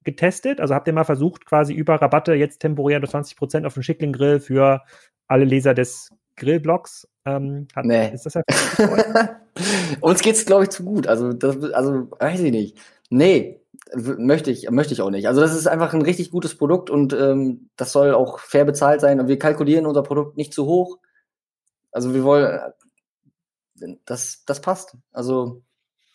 getestet? 0.04 0.60
Also 0.60 0.74
habt 0.74 0.86
ihr 0.86 0.92
mal 0.92 1.04
versucht, 1.04 1.44
quasi 1.44 1.74
über 1.74 1.96
Rabatte 1.96 2.34
jetzt 2.34 2.58
temporär 2.58 3.00
nur 3.00 3.08
20 3.08 3.36
Prozent 3.36 3.66
auf 3.66 3.74
den 3.74 3.82
Schickling 3.82 4.12
Grill 4.12 4.38
für 4.38 4.82
alle 5.26 5.44
Leser 5.44 5.74
des 5.74 6.10
Grillblogs? 6.36 7.08
Ähm, 7.24 7.66
hat, 7.74 7.84
nee. 7.84 8.12
Ist 8.12 8.26
das 8.26 8.34
Uns 10.00 10.20
geht's, 10.22 10.46
glaube 10.46 10.64
ich, 10.64 10.70
zu 10.70 10.84
gut. 10.84 11.08
Also, 11.08 11.32
das, 11.32 11.72
also, 11.72 12.10
weiß 12.20 12.40
ich 12.40 12.52
nicht. 12.52 12.78
Nee, 13.10 13.60
möchte 13.94 14.50
ich, 14.50 14.70
möchte 14.70 14.94
ich 14.94 15.02
auch 15.02 15.10
nicht. 15.10 15.28
Also, 15.28 15.40
das 15.40 15.54
ist 15.54 15.66
einfach 15.66 15.94
ein 15.94 16.02
richtig 16.02 16.30
gutes 16.30 16.56
Produkt 16.56 16.90
und 16.90 17.12
ähm, 17.12 17.70
das 17.76 17.92
soll 17.92 18.14
auch 18.14 18.38
fair 18.38 18.64
bezahlt 18.64 19.00
sein. 19.00 19.20
Und 19.20 19.28
wir 19.28 19.38
kalkulieren 19.38 19.86
unser 19.86 20.02
Produkt 20.02 20.36
nicht 20.36 20.54
zu 20.54 20.66
hoch. 20.66 20.98
Also, 21.92 22.14
wir 22.14 22.24
wollen, 22.24 22.60
das, 24.04 24.44
das 24.46 24.60
passt. 24.60 24.96
Also, 25.12 25.62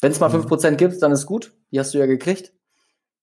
wenn 0.01 0.11
es 0.11 0.19
mal 0.19 0.29
mhm. 0.29 0.45
5% 0.45 0.75
gibt, 0.75 1.01
dann 1.01 1.11
ist 1.11 1.25
gut. 1.25 1.53
Die 1.71 1.79
hast 1.79 1.93
du 1.93 1.97
ja 1.97 2.05
gekriegt. 2.05 2.53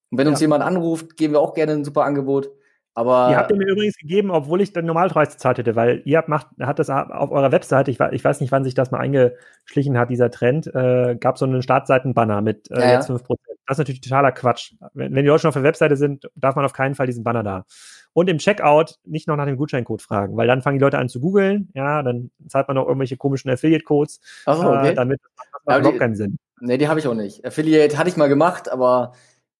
Und 0.09 0.17
wenn 0.17 0.27
uns 0.27 0.39
jemand 0.39 0.63
anruft, 0.63 1.17
geben 1.17 1.33
wir 1.33 1.41
auch 1.41 1.53
gerne 1.53 1.73
ein 1.73 1.85
super 1.85 2.03
Angebot. 2.03 2.49
Aber 2.97 3.29
ihr 3.29 3.37
habt 3.37 3.55
mir 3.55 3.67
übrigens 3.67 3.95
gegeben, 3.95 4.31
obwohl 4.31 4.59
ich 4.59 4.73
den 4.73 4.87
Normalpreis 4.87 5.33
gezahlt 5.33 5.59
hätte, 5.59 5.75
weil 5.75 6.01
ihr 6.05 6.17
habt, 6.17 6.29
macht, 6.29 6.47
hat 6.59 6.79
das 6.79 6.89
auf 6.89 7.29
eurer 7.29 7.51
Webseite, 7.51 7.91
ich, 7.91 7.99
ich 7.99 8.23
weiß 8.23 8.41
nicht, 8.41 8.51
wann 8.51 8.63
sich 8.63 8.73
das 8.73 8.89
mal 8.89 8.97
eingeschlichen 8.97 9.99
hat, 9.99 10.09
dieser 10.09 10.31
Trend, 10.31 10.65
äh, 10.73 11.15
gab 11.15 11.37
so 11.37 11.45
einen 11.45 11.61
Startseitenbanner 11.61 12.41
mit 12.41 12.71
äh, 12.71 12.79
ja, 12.79 12.93
jetzt 12.93 13.07
5%. 13.07 13.35
Das 13.67 13.75
ist 13.75 13.79
natürlich 13.79 14.01
totaler 14.01 14.31
Quatsch. 14.31 14.73
Wenn, 14.93 15.13
wenn 15.13 15.23
die 15.23 15.29
Leute 15.29 15.41
schon 15.41 15.49
auf 15.49 15.55
der 15.55 15.63
Webseite 15.63 15.97
sind, 15.97 16.29
darf 16.35 16.55
man 16.55 16.65
auf 16.65 16.73
keinen 16.73 16.95
Fall 16.95 17.05
diesen 17.05 17.23
Banner 17.23 17.43
da. 17.43 17.65
Und 18.13 18.29
im 18.29 18.37
Checkout 18.37 18.95
nicht 19.05 19.27
noch 19.27 19.35
nach 19.35 19.45
dem 19.45 19.57
Gutscheincode 19.57 20.01
fragen, 20.01 20.37
weil 20.37 20.47
dann 20.47 20.61
fangen 20.61 20.79
die 20.79 20.83
Leute 20.83 20.97
an 20.97 21.09
zu 21.09 21.19
googeln, 21.19 21.69
ja, 21.75 22.01
dann 22.01 22.31
zahlt 22.47 22.67
man 22.67 22.75
noch 22.75 22.87
irgendwelche 22.87 23.17
komischen 23.17 23.51
Affiliate-Codes. 23.51 24.21
So, 24.45 24.51
okay. 24.51 24.89
äh, 24.89 24.93
damit 24.95 25.19
das 25.21 25.31
macht 25.65 25.79
überhaupt 25.79 25.99
keinen 25.99 26.15
Sinn. 26.15 26.37
Nee, 26.59 26.77
die 26.77 26.87
habe 26.87 26.99
ich 26.99 27.07
auch 27.07 27.13
nicht. 27.13 27.45
Affiliate 27.45 27.97
hatte 27.97 28.09
ich 28.09 28.17
mal 28.17 28.29
gemacht, 28.29 28.71
aber 28.71 29.13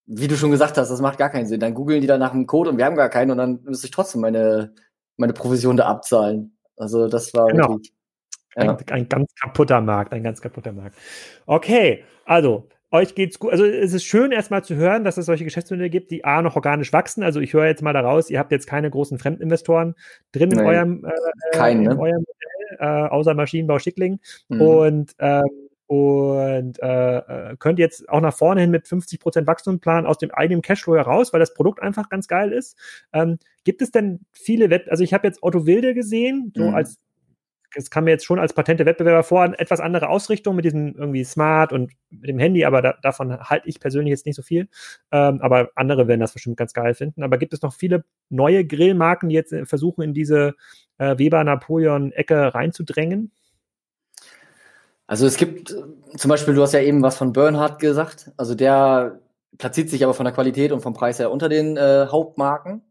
wie 0.07 0.27
du 0.27 0.37
schon 0.37 0.51
gesagt 0.51 0.77
hast, 0.77 0.89
das 0.89 1.01
macht 1.01 1.17
gar 1.17 1.29
keinen 1.29 1.45
Sinn. 1.45 1.59
Dann 1.59 1.73
googeln 1.73 2.01
die 2.01 2.07
dann 2.07 2.19
nach 2.19 2.33
einem 2.33 2.47
Code 2.47 2.69
und 2.69 2.77
wir 2.77 2.85
haben 2.85 2.95
gar 2.95 3.09
keinen 3.09 3.31
und 3.31 3.37
dann 3.37 3.59
müsste 3.63 3.87
ich 3.87 3.91
trotzdem 3.91 4.21
meine, 4.21 4.73
meine 5.17 5.33
Provision 5.33 5.75
da 5.75 5.85
abzahlen. 5.85 6.57
Also 6.77 7.07
das 7.07 7.33
war 7.33 7.47
genau. 7.47 7.69
wirklich. 7.69 7.93
Ja. 8.55 8.71
Ein, 8.71 8.77
ein 8.89 9.09
ganz 9.09 9.31
kaputter 9.35 9.81
Markt, 9.81 10.13
ein 10.13 10.23
ganz 10.23 10.41
kaputter 10.41 10.71
Markt. 10.71 10.95
Okay, 11.45 12.03
also 12.25 12.69
euch 12.91 13.15
geht's 13.15 13.39
gut. 13.39 13.51
Also 13.51 13.65
es 13.65 13.93
ist 13.93 14.05
schön 14.05 14.31
erstmal 14.31 14.63
zu 14.63 14.75
hören, 14.75 15.03
dass 15.03 15.17
es 15.17 15.25
solche 15.25 15.43
Geschäftsmodelle 15.43 15.89
gibt, 15.89 16.11
die 16.11 16.23
A 16.25 16.41
noch 16.41 16.55
organisch 16.55 16.93
wachsen. 16.93 17.23
Also 17.23 17.39
ich 17.39 17.53
höre 17.53 17.65
jetzt 17.65 17.81
mal 17.81 17.93
daraus, 17.93 18.29
ihr 18.29 18.39
habt 18.39 18.51
jetzt 18.51 18.67
keine 18.67 18.89
großen 18.89 19.19
Fremdinvestoren 19.19 19.95
drin 20.31 20.51
in 20.51 20.59
eurem, 20.59 21.05
äh, 21.05 21.11
Kein, 21.51 21.81
ne? 21.81 21.91
in 21.91 21.99
eurem 21.99 22.25
Modell, 22.25 22.77
äh, 22.79 23.09
außer 23.09 23.33
Maschinenbau 23.33 23.79
Schickling. 23.79 24.19
Mhm. 24.49 24.61
Und 24.61 25.15
ähm, 25.19 25.45
und 25.87 26.83
äh, 26.83 27.17
äh, 27.17 27.55
könnt 27.57 27.79
jetzt 27.79 28.09
auch 28.09 28.19
nach 28.19 28.35
vorne 28.35 28.59
hin 28.59 28.71
mit 28.71 28.85
50% 28.85 29.47
Wachstum 29.47 29.79
planen 29.79 30.05
aus 30.05 30.17
dem 30.17 30.31
eigenen 30.31 30.61
Cashflow 30.61 30.97
heraus, 30.97 31.31
weil 31.31 31.39
das 31.39 31.53
Produkt 31.53 31.81
einfach 31.81 32.09
ganz 32.09 32.27
geil 32.27 32.51
ist. 32.51 32.77
Ähm, 33.13 33.39
gibt 33.63 33.81
es 33.81 33.91
denn 33.91 34.19
viele 34.33 34.69
Wett 34.69 34.89
also 34.91 35.05
ich 35.05 35.13
habe 35.13 35.25
jetzt 35.25 35.41
Otto 35.43 35.65
Wilde 35.65 35.93
gesehen, 35.93 36.51
so 36.53 36.67
mhm. 36.67 36.75
als 36.75 36.99
es 37.77 37.91
kam 37.91 38.05
mir 38.05 38.11
jetzt 38.11 38.25
schon 38.25 38.39
als 38.39 38.53
patente 38.53 38.85
Wettbewerber 38.85 39.23
vor, 39.23 39.45
etwas 39.57 39.79
andere 39.79 40.09
Ausrichtung 40.09 40.55
mit 40.55 40.65
diesem 40.65 40.95
irgendwie 40.95 41.23
Smart 41.23 41.71
und 41.71 41.91
mit 42.09 42.29
dem 42.29 42.39
Handy, 42.39 42.65
aber 42.65 42.81
da, 42.81 42.95
davon 43.01 43.39
halte 43.39 43.69
ich 43.69 43.79
persönlich 43.79 44.11
jetzt 44.11 44.25
nicht 44.25 44.35
so 44.35 44.41
viel. 44.41 44.67
Ähm, 45.11 45.39
aber 45.41 45.69
andere 45.75 46.07
werden 46.07 46.19
das 46.19 46.33
bestimmt 46.33 46.57
ganz 46.57 46.73
geil 46.73 46.95
finden. 46.95 47.23
Aber 47.23 47.37
gibt 47.37 47.53
es 47.53 47.61
noch 47.61 47.73
viele 47.73 48.03
neue 48.29 48.65
Grillmarken, 48.65 49.29
die 49.29 49.35
jetzt 49.35 49.53
äh, 49.53 49.65
versuchen, 49.65 50.01
in 50.01 50.13
diese 50.13 50.55
äh, 50.97 51.17
Weber 51.17 51.43
Napoleon-Ecke 51.43 52.55
reinzudrängen? 52.55 53.31
Also 55.05 55.27
es 55.27 55.37
gibt 55.37 55.71
äh, 55.71 55.83
zum 56.17 56.29
Beispiel, 56.29 56.55
du 56.55 56.61
hast 56.63 56.73
ja 56.73 56.81
eben 56.81 57.03
was 57.03 57.15
von 57.15 57.31
Bernhard 57.31 57.79
gesagt. 57.79 58.31
Also 58.37 58.55
der 58.55 59.19
platziert 59.57 59.89
sich 59.89 60.03
aber 60.03 60.13
von 60.13 60.25
der 60.25 60.33
Qualität 60.33 60.71
und 60.71 60.81
vom 60.81 60.93
Preis 60.93 61.19
her 61.19 61.31
unter 61.31 61.47
den 61.47 61.77
äh, 61.77 62.07
Hauptmarken. 62.09 62.81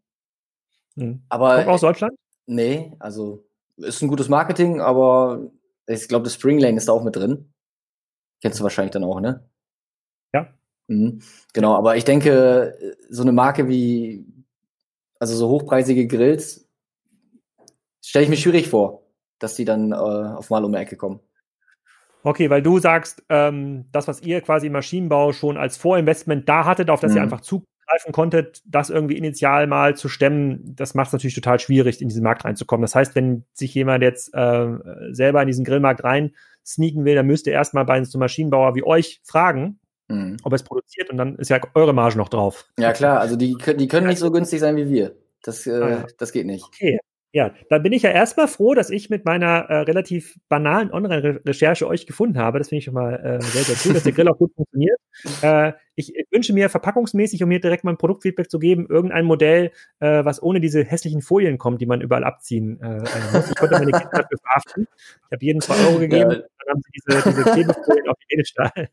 Hm. 0.97 1.23
Aber 1.29 1.57
Kommt 1.57 1.69
aus 1.69 1.81
Deutschland? 1.81 2.15
Nee, 2.47 2.93
also 3.01 3.45
ist 3.77 4.03
ein 4.03 4.09
gutes 4.09 4.29
Marketing, 4.29 4.81
aber 4.81 5.51
ich 5.87 6.09
glaube, 6.09 6.25
das 6.25 6.35
Spring 6.35 6.59
Lane 6.59 6.77
ist 6.77 6.89
da 6.89 6.93
auch 6.93 7.05
mit 7.05 7.17
drin. 7.17 7.53
Kennst 8.43 8.59
du 8.59 8.65
wahrscheinlich 8.65 8.93
dann 8.93 9.05
auch, 9.05 9.21
ne? 9.21 9.49
Ja. 10.35 10.49
Mhm. 10.89 11.21
Genau, 11.53 11.75
aber 11.75 11.97
ich 11.97 12.05
denke, 12.05 12.97
so 13.09 13.23
eine 13.23 13.33
Marke 13.33 13.69
wie, 13.69 14.27
also 15.19 15.37
so 15.37 15.49
hochpreisige 15.49 16.07
Grills, 16.07 16.69
stelle 18.05 18.25
ich 18.25 18.31
mir 18.31 18.37
schwierig 18.37 18.69
vor, 18.69 19.03
dass 19.39 19.55
die 19.55 19.65
dann 19.65 19.93
äh, 19.93 19.95
auf 19.95 20.51
mal 20.51 20.65
um 20.65 20.73
die 20.73 20.79
Ecke 20.79 20.97
kommen. 20.97 21.21
Okay, 22.23 22.51
weil 22.51 22.63
du 22.63 22.79
sagst, 22.79 23.23
ähm, 23.29 23.87
das, 23.93 24.09
was 24.09 24.21
ihr 24.23 24.41
quasi 24.41 24.67
im 24.67 24.73
Maschinenbau 24.73 25.33
schon 25.33 25.57
als 25.57 25.77
Vorinvestment 25.77 26.49
da 26.49 26.65
hattet, 26.65 26.91
auf 26.91 27.01
das 27.01 27.13
mhm. 27.13 27.19
ihr 27.19 27.23
einfach 27.23 27.41
zugreifen 27.87 28.13
konntet, 28.13 28.63
das 28.67 28.91
irgendwie 28.91 29.17
initial 29.17 29.67
mal 29.67 29.97
zu 29.97 30.09
stemmen, 30.09 30.75
das 30.77 30.95
macht 30.95 31.09
es 31.09 31.13
natürlich 31.13 31.35
total 31.35 31.61
schwierig, 31.61 32.01
in 32.01 32.09
diesen 32.09 32.23
Markt 32.23 32.45
reinzukommen. 32.45 32.83
Das 32.83 32.95
heißt, 32.95 33.15
wenn 33.15 33.45
sich 33.53 33.75
jemand 33.75 34.03
jetzt 34.03 34.35
äh, 34.35 34.69
selber 35.11 35.41
in 35.43 35.47
diesen 35.47 35.65
Grillmarkt 35.65 36.05
rein 36.05 36.35
sneaken 36.65 37.05
will, 37.05 37.15
dann 37.15 37.27
müsst 37.27 37.47
ihr 37.47 37.53
erstmal 37.53 37.85
bei 37.85 37.95
einem 37.95 38.07
Maschinenbauer 38.15 38.75
wie 38.75 38.85
euch 38.85 39.21
fragen, 39.25 39.79
mhm. 40.09 40.37
ob 40.43 40.53
er 40.53 40.57
es 40.57 40.65
produziert 40.65 41.11
und 41.11 41.17
dann 41.17 41.37
ist 41.37 41.49
ja 41.49 41.61
eure 41.75 41.93
Marge 41.93 42.19
noch 42.19 42.29
drauf. 42.29 42.67
Ja, 42.79 42.93
klar, 42.93 43.21
also 43.21 43.37
die, 43.37 43.57
die 43.79 43.89
können 43.89 44.09
nicht 44.09 44.19
so 44.19 44.31
günstig 44.31 44.61
sein 44.61 44.77
wie 44.77 44.89
wir. 44.89 45.17
Das, 45.43 45.67
äh, 45.67 45.71
ah. 45.71 46.07
das 46.19 46.33
geht 46.33 46.47
nicht. 46.47 46.65
Okay. 46.65 46.99
Ja, 47.37 47.53
dann 47.69 47.83
bin 47.83 47.93
ich 47.93 48.01
ja 48.01 48.09
erstmal 48.13 48.49
froh, 48.49 48.73
dass 48.73 48.89
ich 48.89 49.11
mit 49.11 49.27
meiner 49.27 49.69
äh, 49.69 49.81
relativ 49.81 50.39
banalen 50.49 50.91
Online-Recherche 50.91 51.87
euch 51.87 52.07
gefunden 52.07 52.39
habe. 52.39 52.57
Das 52.57 52.71
finde 52.71 52.79
ich 52.79 52.85
schon 52.87 52.95
mal 52.95 53.13
äh, 53.13 53.43
sehr, 53.43 53.63
sehr 53.63 53.77
cool, 53.85 53.93
dass 53.93 54.05
der 54.05 54.13
Grill 54.13 54.27
auch 54.29 54.39
gut 54.39 54.55
funktioniert. 54.55 54.99
Äh, 55.43 55.75
ich, 55.97 56.17
ich, 56.17 56.27
wünsche 56.31 56.55
mir 56.55 56.71
verpackungsmäßig, 56.71 57.43
um 57.43 57.51
mir 57.51 57.61
direkt 57.61 57.85
mal 57.85 57.91
ein 57.91 57.99
Produktfeedback 57.99 58.51
zu 58.51 58.59
geben, 58.59 58.87
irgendein 58.89 59.27
Modell, 59.27 59.71
äh, 60.01 60.25
was 60.25 60.43
ohne 60.43 60.61
diese 60.61 60.83
hässlichen 60.83 61.21
Folien 61.21 61.59
kommt, 61.59 61.83
die 61.83 61.87
man 61.87 62.01
überall 62.01 62.25
abziehen 62.25 62.81
äh, 62.81 63.03
muss. 63.35 63.51
Ich 63.51 63.57
konnte 63.57 63.79
meine 63.81 63.93
Kinder 63.93 64.09
dafür 64.13 64.39
verhaften. 64.43 64.89
Ich 65.27 65.33
habe 65.33 65.45
jedem 65.45 65.61
zwei 65.61 65.77
Euro 65.89 65.99
gegeben, 65.99 66.31
ja. 66.31 66.39
Haben 66.69 66.83
sie 66.83 66.91
diese, 66.93 67.23
diese 67.23 67.43
Klebefolien 67.53 68.09
auf 68.09 68.17
den 68.19 68.27
Edelstahl 68.31 68.89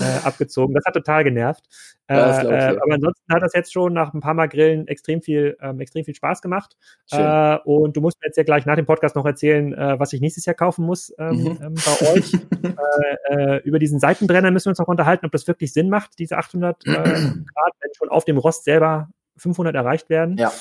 äh, 0.00 0.04
abgezogen. 0.24 0.74
Das 0.74 0.84
hat 0.84 0.94
total 0.94 1.24
genervt. 1.24 1.64
Äh, 2.06 2.14
äh, 2.16 2.76
aber 2.76 2.94
ansonsten 2.94 3.32
hat 3.32 3.42
das 3.42 3.54
jetzt 3.54 3.72
schon 3.72 3.94
nach 3.94 4.12
ein 4.12 4.20
paar 4.20 4.34
Mal 4.34 4.48
Grillen 4.48 4.86
extrem 4.88 5.22
viel, 5.22 5.56
ähm, 5.60 5.80
extrem 5.80 6.04
viel 6.04 6.14
Spaß 6.14 6.42
gemacht. 6.42 6.76
Äh, 7.10 7.56
und 7.64 7.96
du 7.96 8.00
musst 8.00 8.20
mir 8.20 8.26
jetzt 8.26 8.36
ja 8.36 8.42
gleich 8.42 8.66
nach 8.66 8.76
dem 8.76 8.86
Podcast 8.86 9.16
noch 9.16 9.24
erzählen, 9.24 9.72
äh, 9.72 9.98
was 9.98 10.12
ich 10.12 10.20
nächstes 10.20 10.44
Jahr 10.44 10.54
kaufen 10.54 10.84
muss 10.84 11.14
ähm, 11.18 11.36
mhm. 11.36 11.58
ähm, 11.62 11.74
bei 11.74 12.12
euch. 12.12 12.32
äh, 13.30 13.62
über 13.62 13.78
diesen 13.78 14.00
Seitenbrenner 14.00 14.50
müssen 14.50 14.66
wir 14.66 14.70
uns 14.70 14.78
noch 14.78 14.88
unterhalten, 14.88 15.26
ob 15.26 15.32
das 15.32 15.46
wirklich 15.46 15.72
Sinn 15.72 15.88
macht, 15.88 16.18
diese 16.18 16.36
800 16.36 16.86
äh, 16.86 16.90
Grad, 16.92 17.72
wenn 17.80 17.90
schon 17.96 18.08
auf 18.10 18.24
dem 18.24 18.38
Rost 18.38 18.64
selber 18.64 19.08
500 19.36 19.74
erreicht 19.74 20.10
werden. 20.10 20.36
Ja. 20.36 20.52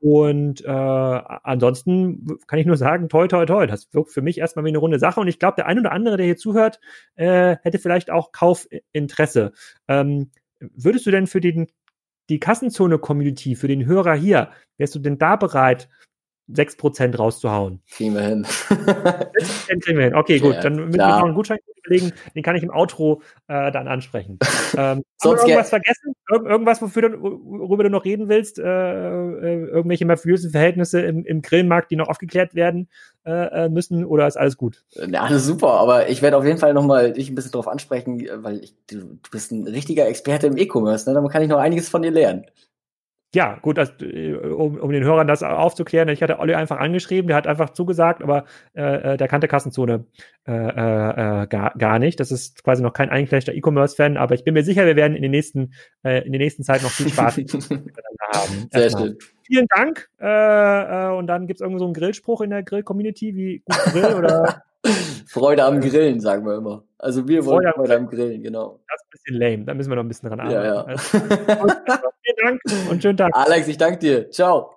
Und 0.00 0.64
äh, 0.64 0.68
ansonsten 0.68 2.26
kann 2.46 2.58
ich 2.58 2.66
nur 2.66 2.76
sagen, 2.76 3.08
toi, 3.08 3.26
toi, 3.26 3.46
toi. 3.46 3.66
Das 3.66 3.92
wirkt 3.92 4.12
für 4.12 4.22
mich 4.22 4.38
erstmal 4.38 4.64
wie 4.64 4.68
eine 4.68 4.78
runde 4.78 4.98
Sache. 4.98 5.20
Und 5.20 5.28
ich 5.28 5.38
glaube, 5.38 5.56
der 5.56 5.66
ein 5.66 5.78
oder 5.78 5.92
andere, 5.92 6.16
der 6.16 6.26
hier 6.26 6.36
zuhört, 6.36 6.80
äh, 7.14 7.56
hätte 7.62 7.78
vielleicht 7.78 8.10
auch 8.10 8.32
Kaufinteresse. 8.32 9.52
Ähm, 9.88 10.30
würdest 10.60 11.06
du 11.06 11.10
denn 11.10 11.26
für 11.26 11.40
den, 11.40 11.68
die 12.28 12.40
Kassenzone-Community, 12.40 13.56
für 13.56 13.68
den 13.68 13.86
Hörer 13.86 14.14
hier, 14.14 14.50
wärst 14.76 14.94
du 14.94 14.98
denn 14.98 15.18
da 15.18 15.36
bereit, 15.36 15.88
6% 16.52 17.16
rauszuhauen. 17.16 17.80
Kriegen 17.90 18.14
wir 18.14 18.22
hin. 18.22 18.44
6% 18.44 19.80
kriegen 19.80 19.98
wir 19.98 20.04
hin. 20.04 20.14
Okay, 20.14 20.38
gut. 20.38 20.56
dann 20.62 20.76
müssen 20.76 20.98
wir 20.98 21.06
noch 21.06 21.24
einen 21.24 21.34
Gutschein 21.34 21.58
überlegen. 21.86 22.12
Den 22.34 22.42
kann 22.42 22.56
ich 22.56 22.62
im 22.62 22.70
Outro 22.70 23.22
äh, 23.48 23.70
dann 23.72 23.88
ansprechen. 23.88 24.38
Ähm, 24.76 25.04
Sonst 25.16 25.40
haben 25.40 25.46
wir 25.46 25.54
irgendwas 25.54 25.70
vergessen? 25.70 26.14
Ir 26.30 26.44
irgendwas, 26.44 26.82
wofür 26.82 27.08
du, 27.08 27.22
worüber 27.22 27.84
du 27.84 27.88
noch 27.88 28.04
reden 28.04 28.28
willst? 28.28 28.58
Äh, 28.58 28.62
äh, 28.64 29.66
irgendwelche 29.68 30.04
mafiösen 30.04 30.50
Verhältnisse 30.50 31.00
im, 31.00 31.24
im 31.24 31.40
Grillmarkt, 31.40 31.90
die 31.90 31.96
noch 31.96 32.08
aufgeklärt 32.08 32.54
werden 32.54 32.88
äh, 33.24 33.30
äh 33.64 33.68
müssen? 33.68 34.04
Oder 34.04 34.26
ist 34.26 34.36
alles 34.36 34.56
gut? 34.56 34.84
Ja, 34.90 35.22
alles 35.22 35.46
super. 35.46 35.70
Aber 35.80 36.08
ich 36.10 36.20
werde 36.20 36.36
auf 36.36 36.44
jeden 36.44 36.58
Fall 36.58 36.74
nochmal 36.74 37.12
dich 37.12 37.30
ein 37.30 37.36
bisschen 37.36 37.52
darauf 37.52 37.68
ansprechen, 37.68 38.26
weil 38.42 38.58
ich, 38.58 38.74
du, 38.90 38.98
du 38.98 39.30
bist 39.30 39.52
ein 39.52 39.66
richtiger 39.66 40.08
Experte 40.08 40.48
im 40.48 40.58
E-Commerce. 40.58 41.08
Ne? 41.08 41.18
Da 41.18 41.26
kann 41.28 41.42
ich 41.42 41.48
noch 41.48 41.58
einiges 41.58 41.88
von 41.88 42.02
dir 42.02 42.10
lernen 42.10 42.44
ja, 43.36 43.58
gut, 43.60 43.76
das, 43.76 43.92
äh, 44.00 44.32
um, 44.32 44.78
um 44.78 44.90
den 44.90 45.04
Hörern 45.04 45.26
das 45.26 45.42
aufzuklären, 45.42 46.08
ich 46.08 46.22
hatte 46.22 46.38
Olli 46.38 46.54
einfach 46.54 46.78
angeschrieben, 46.78 47.28
der 47.28 47.36
hat 47.36 47.46
einfach 47.46 47.68
zugesagt, 47.68 48.22
aber 48.22 48.46
äh, 48.74 49.12
äh 49.12 49.16
der 49.18 49.28
kannte 49.28 49.46
Kassenzone 49.46 50.06
äh, 50.48 50.52
äh, 50.52 51.42
äh, 51.42 51.46
gar, 51.46 51.74
gar 51.76 51.98
nicht. 51.98 52.18
Das 52.18 52.32
ist 52.32 52.64
quasi 52.64 52.82
noch 52.82 52.94
kein 52.94 53.10
eingefleischter 53.10 53.52
E-Commerce-Fan, 53.52 54.16
aber 54.16 54.34
ich 54.34 54.42
bin 54.42 54.54
mir 54.54 54.64
sicher, 54.64 54.86
wir 54.86 54.96
werden 54.96 55.14
in 55.14 55.20
den 55.20 55.32
nächsten, 55.32 55.74
äh, 56.02 56.24
in 56.24 56.32
der 56.32 56.40
nächsten 56.40 56.62
Zeit 56.62 56.82
noch 56.82 56.90
viel 56.90 57.10
Spaß 57.10 57.36
haben. 58.32 58.68
Sehr 58.72 58.90
schön. 58.90 59.18
Vielen 59.42 59.66
Dank. 59.68 60.08
Äh, 60.18 60.26
äh, 60.26 61.14
und 61.14 61.26
dann 61.26 61.46
gibt 61.46 61.58
es 61.58 61.60
irgendwo 61.60 61.78
so 61.78 61.84
einen 61.84 61.94
Grillspruch 61.94 62.40
in 62.40 62.48
der 62.48 62.62
Grill-Community 62.62 63.36
wie 63.36 63.58
gut 63.66 63.92
Grill 63.92 64.14
oder 64.14 64.62
Freude 65.28 65.64
am 65.64 65.82
Grillen, 65.82 66.20
sagen 66.20 66.46
wir 66.46 66.56
immer. 66.56 66.84
Also 66.96 67.28
wir 67.28 67.44
wollen 67.44 67.64
Freude, 67.64 67.74
Freude 67.74 67.96
am 67.96 68.08
Grillen, 68.08 68.42
genau. 68.42 68.80
Das 68.88 69.02
ist 69.02 69.04
ein 69.04 69.10
bisschen 69.10 69.40
lame, 69.40 69.64
da 69.66 69.74
müssen 69.74 69.90
wir 69.90 69.96
noch 69.96 70.04
ein 70.04 70.08
bisschen 70.08 70.30
dran 70.30 70.40
arbeiten. 70.40 70.64
Ja, 70.64 70.74
ja. 70.74 70.84
Also, 70.84 71.18
Dank 72.42 72.60
und 72.90 73.02
schönen 73.02 73.16
Tag. 73.16 73.30
Alex, 73.34 73.68
ich 73.68 73.78
danke 73.78 73.98
dir. 73.98 74.30
Ciao. 74.30 74.75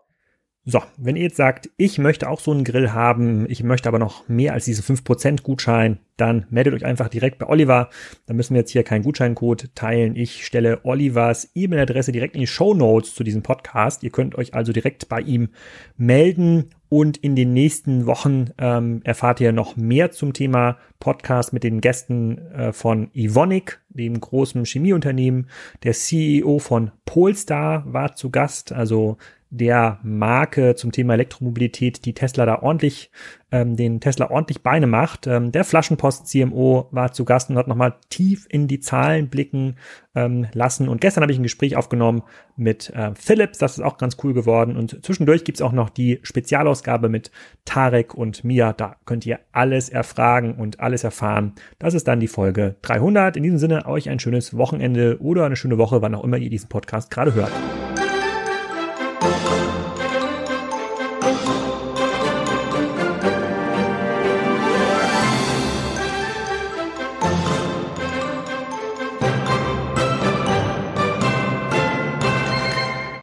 So, 0.72 0.84
wenn 0.98 1.16
ihr 1.16 1.24
jetzt 1.24 1.38
sagt, 1.38 1.72
ich 1.78 1.98
möchte 1.98 2.30
auch 2.30 2.40
so 2.40 2.52
einen 2.52 2.64
Grill 2.64 2.92
haben, 2.92 3.50
ich 3.50 3.64
möchte 3.64 3.90
aber 3.90 3.98
noch 3.98 4.30
mehr 4.30 4.54
als 4.54 4.66
diese 4.66 4.84
5% 4.84 5.42
Gutschein, 5.42 5.98
dann 6.16 6.46
meldet 6.52 6.76
euch 6.76 6.86
einfach 6.86 7.10
direkt 7.10 7.40
bei 7.40 7.48
Oliver. 7.48 7.90
Da 8.28 8.36
müssen 8.36 8.54
wir 8.54 8.60
jetzt 8.60 8.70
hier 8.70 8.84
keinen 8.84 9.02
Gutscheincode 9.02 9.74
teilen. 9.74 10.16
Ich 10.16 10.46
stelle 10.46 10.82
Olivers 10.84 11.50
E-Mail-Adresse 11.56 12.12
direkt 12.12 12.36
in 12.36 12.42
die 12.42 12.48
Show 12.48 12.76
Notes 12.76 13.16
zu 13.16 13.24
diesem 13.24 13.42
Podcast. 13.42 14.04
Ihr 14.04 14.12
könnt 14.12 14.36
euch 14.36 14.54
also 14.54 14.72
direkt 14.72 15.10
bei 15.10 15.22
ihm 15.22 15.50
melden 15.98 16.70
und 16.90 17.18
in 17.18 17.36
den 17.36 17.54
nächsten 17.54 18.06
Wochen 18.06 18.50
ähm, 18.58 19.02
erfahrt 19.04 19.40
ihr 19.42 19.52
noch 19.52 19.76
mehr 19.76 20.12
zum 20.12 20.34
Thema 20.34 20.78
Podcast 21.00 21.54
mit 21.54 21.64
den 21.64 21.82
Gästen 21.82 22.38
äh, 22.52 22.74
von 22.74 23.10
Ivonic, 23.14 23.80
dem 23.90 24.20
großen 24.20 24.66
Chemieunternehmen. 24.66 25.48
Der 25.84 25.94
CEO 25.94 26.60
von 26.60 26.92
Polestar 27.06 27.84
war 27.92 28.16
zu 28.16 28.30
Gast, 28.32 28.72
also 28.72 29.18
der 29.52 30.00
Marke 30.04 30.76
zum 30.76 30.92
Thema 30.92 31.14
Elektromobilität, 31.16 32.06
die 32.06 32.14
Tesla 32.14 32.46
da 32.46 32.62
ordentlich, 32.62 33.10
ähm, 33.52 33.76
den 33.76 34.00
Tesla 34.00 34.30
ordentlich 34.30 34.62
Beine 34.62 34.86
macht. 34.86 35.26
Ähm, 35.26 35.52
der 35.52 35.64
Flaschenpost 35.64 36.28
CMO 36.28 36.88
war 36.92 37.12
zu 37.14 37.26
Gast 37.26 37.50
und 37.50 37.58
hat 37.58 37.68
nochmal 37.68 37.96
tief 38.10 38.46
in 38.50 38.68
die 38.68 38.80
Zahlen 38.80 39.30
blicken 39.30 39.78
ähm, 40.14 40.46
lassen. 40.54 40.88
Und 40.88 41.02
gestern 41.02 41.24
habe 41.24 41.32
ich 41.32 41.40
ein 41.40 41.44
Gespräch 41.44 41.76
aufgenommen 41.76 42.22
mit 42.58 42.92
äh, 42.92 43.12
Philips, 43.16 43.58
das 43.58 43.78
ist 43.78 43.84
auch 43.84 43.98
ganz 43.98 44.18
cool 44.24 44.34
geworden. 44.34 44.78
Und 44.78 45.04
zwischendurch 45.04 45.44
gibt's 45.46 45.64
auch 45.64 45.72
noch 45.72 45.90
die 45.90 46.20
Spezialausgabe 46.22 47.10
mit 47.10 47.32
Tarek 47.66 48.14
und 48.14 48.44
Mia. 48.44 48.74
Da 48.74 48.98
könnt 49.06 49.26
ihr 49.26 49.40
alles 49.52 49.90
erfragen 49.90 50.54
und 50.56 50.80
alles 50.80 51.04
erfahren. 51.04 51.54
Das 51.80 51.96
ist 51.96 52.08
dann 52.08 52.20
die 52.20 52.28
Folge 52.28 52.76
300. 52.84 53.36
In 53.36 53.44
diesem 53.44 53.58
Sinne 53.58 53.88
euch 53.88 54.10
ein 54.10 54.20
schönes 54.20 54.56
Wochenende 54.56 55.18
oder 55.22 55.46
eine 55.46 55.56
schöne 55.56 55.80
Woche, 55.80 56.04
wann 56.04 56.14
auch 56.14 56.24
immer 56.24 56.38
ihr 56.38 56.52
diesen 56.52 56.70
Podcast 56.70 57.10
gerade 57.10 57.34
hört. 57.34 57.52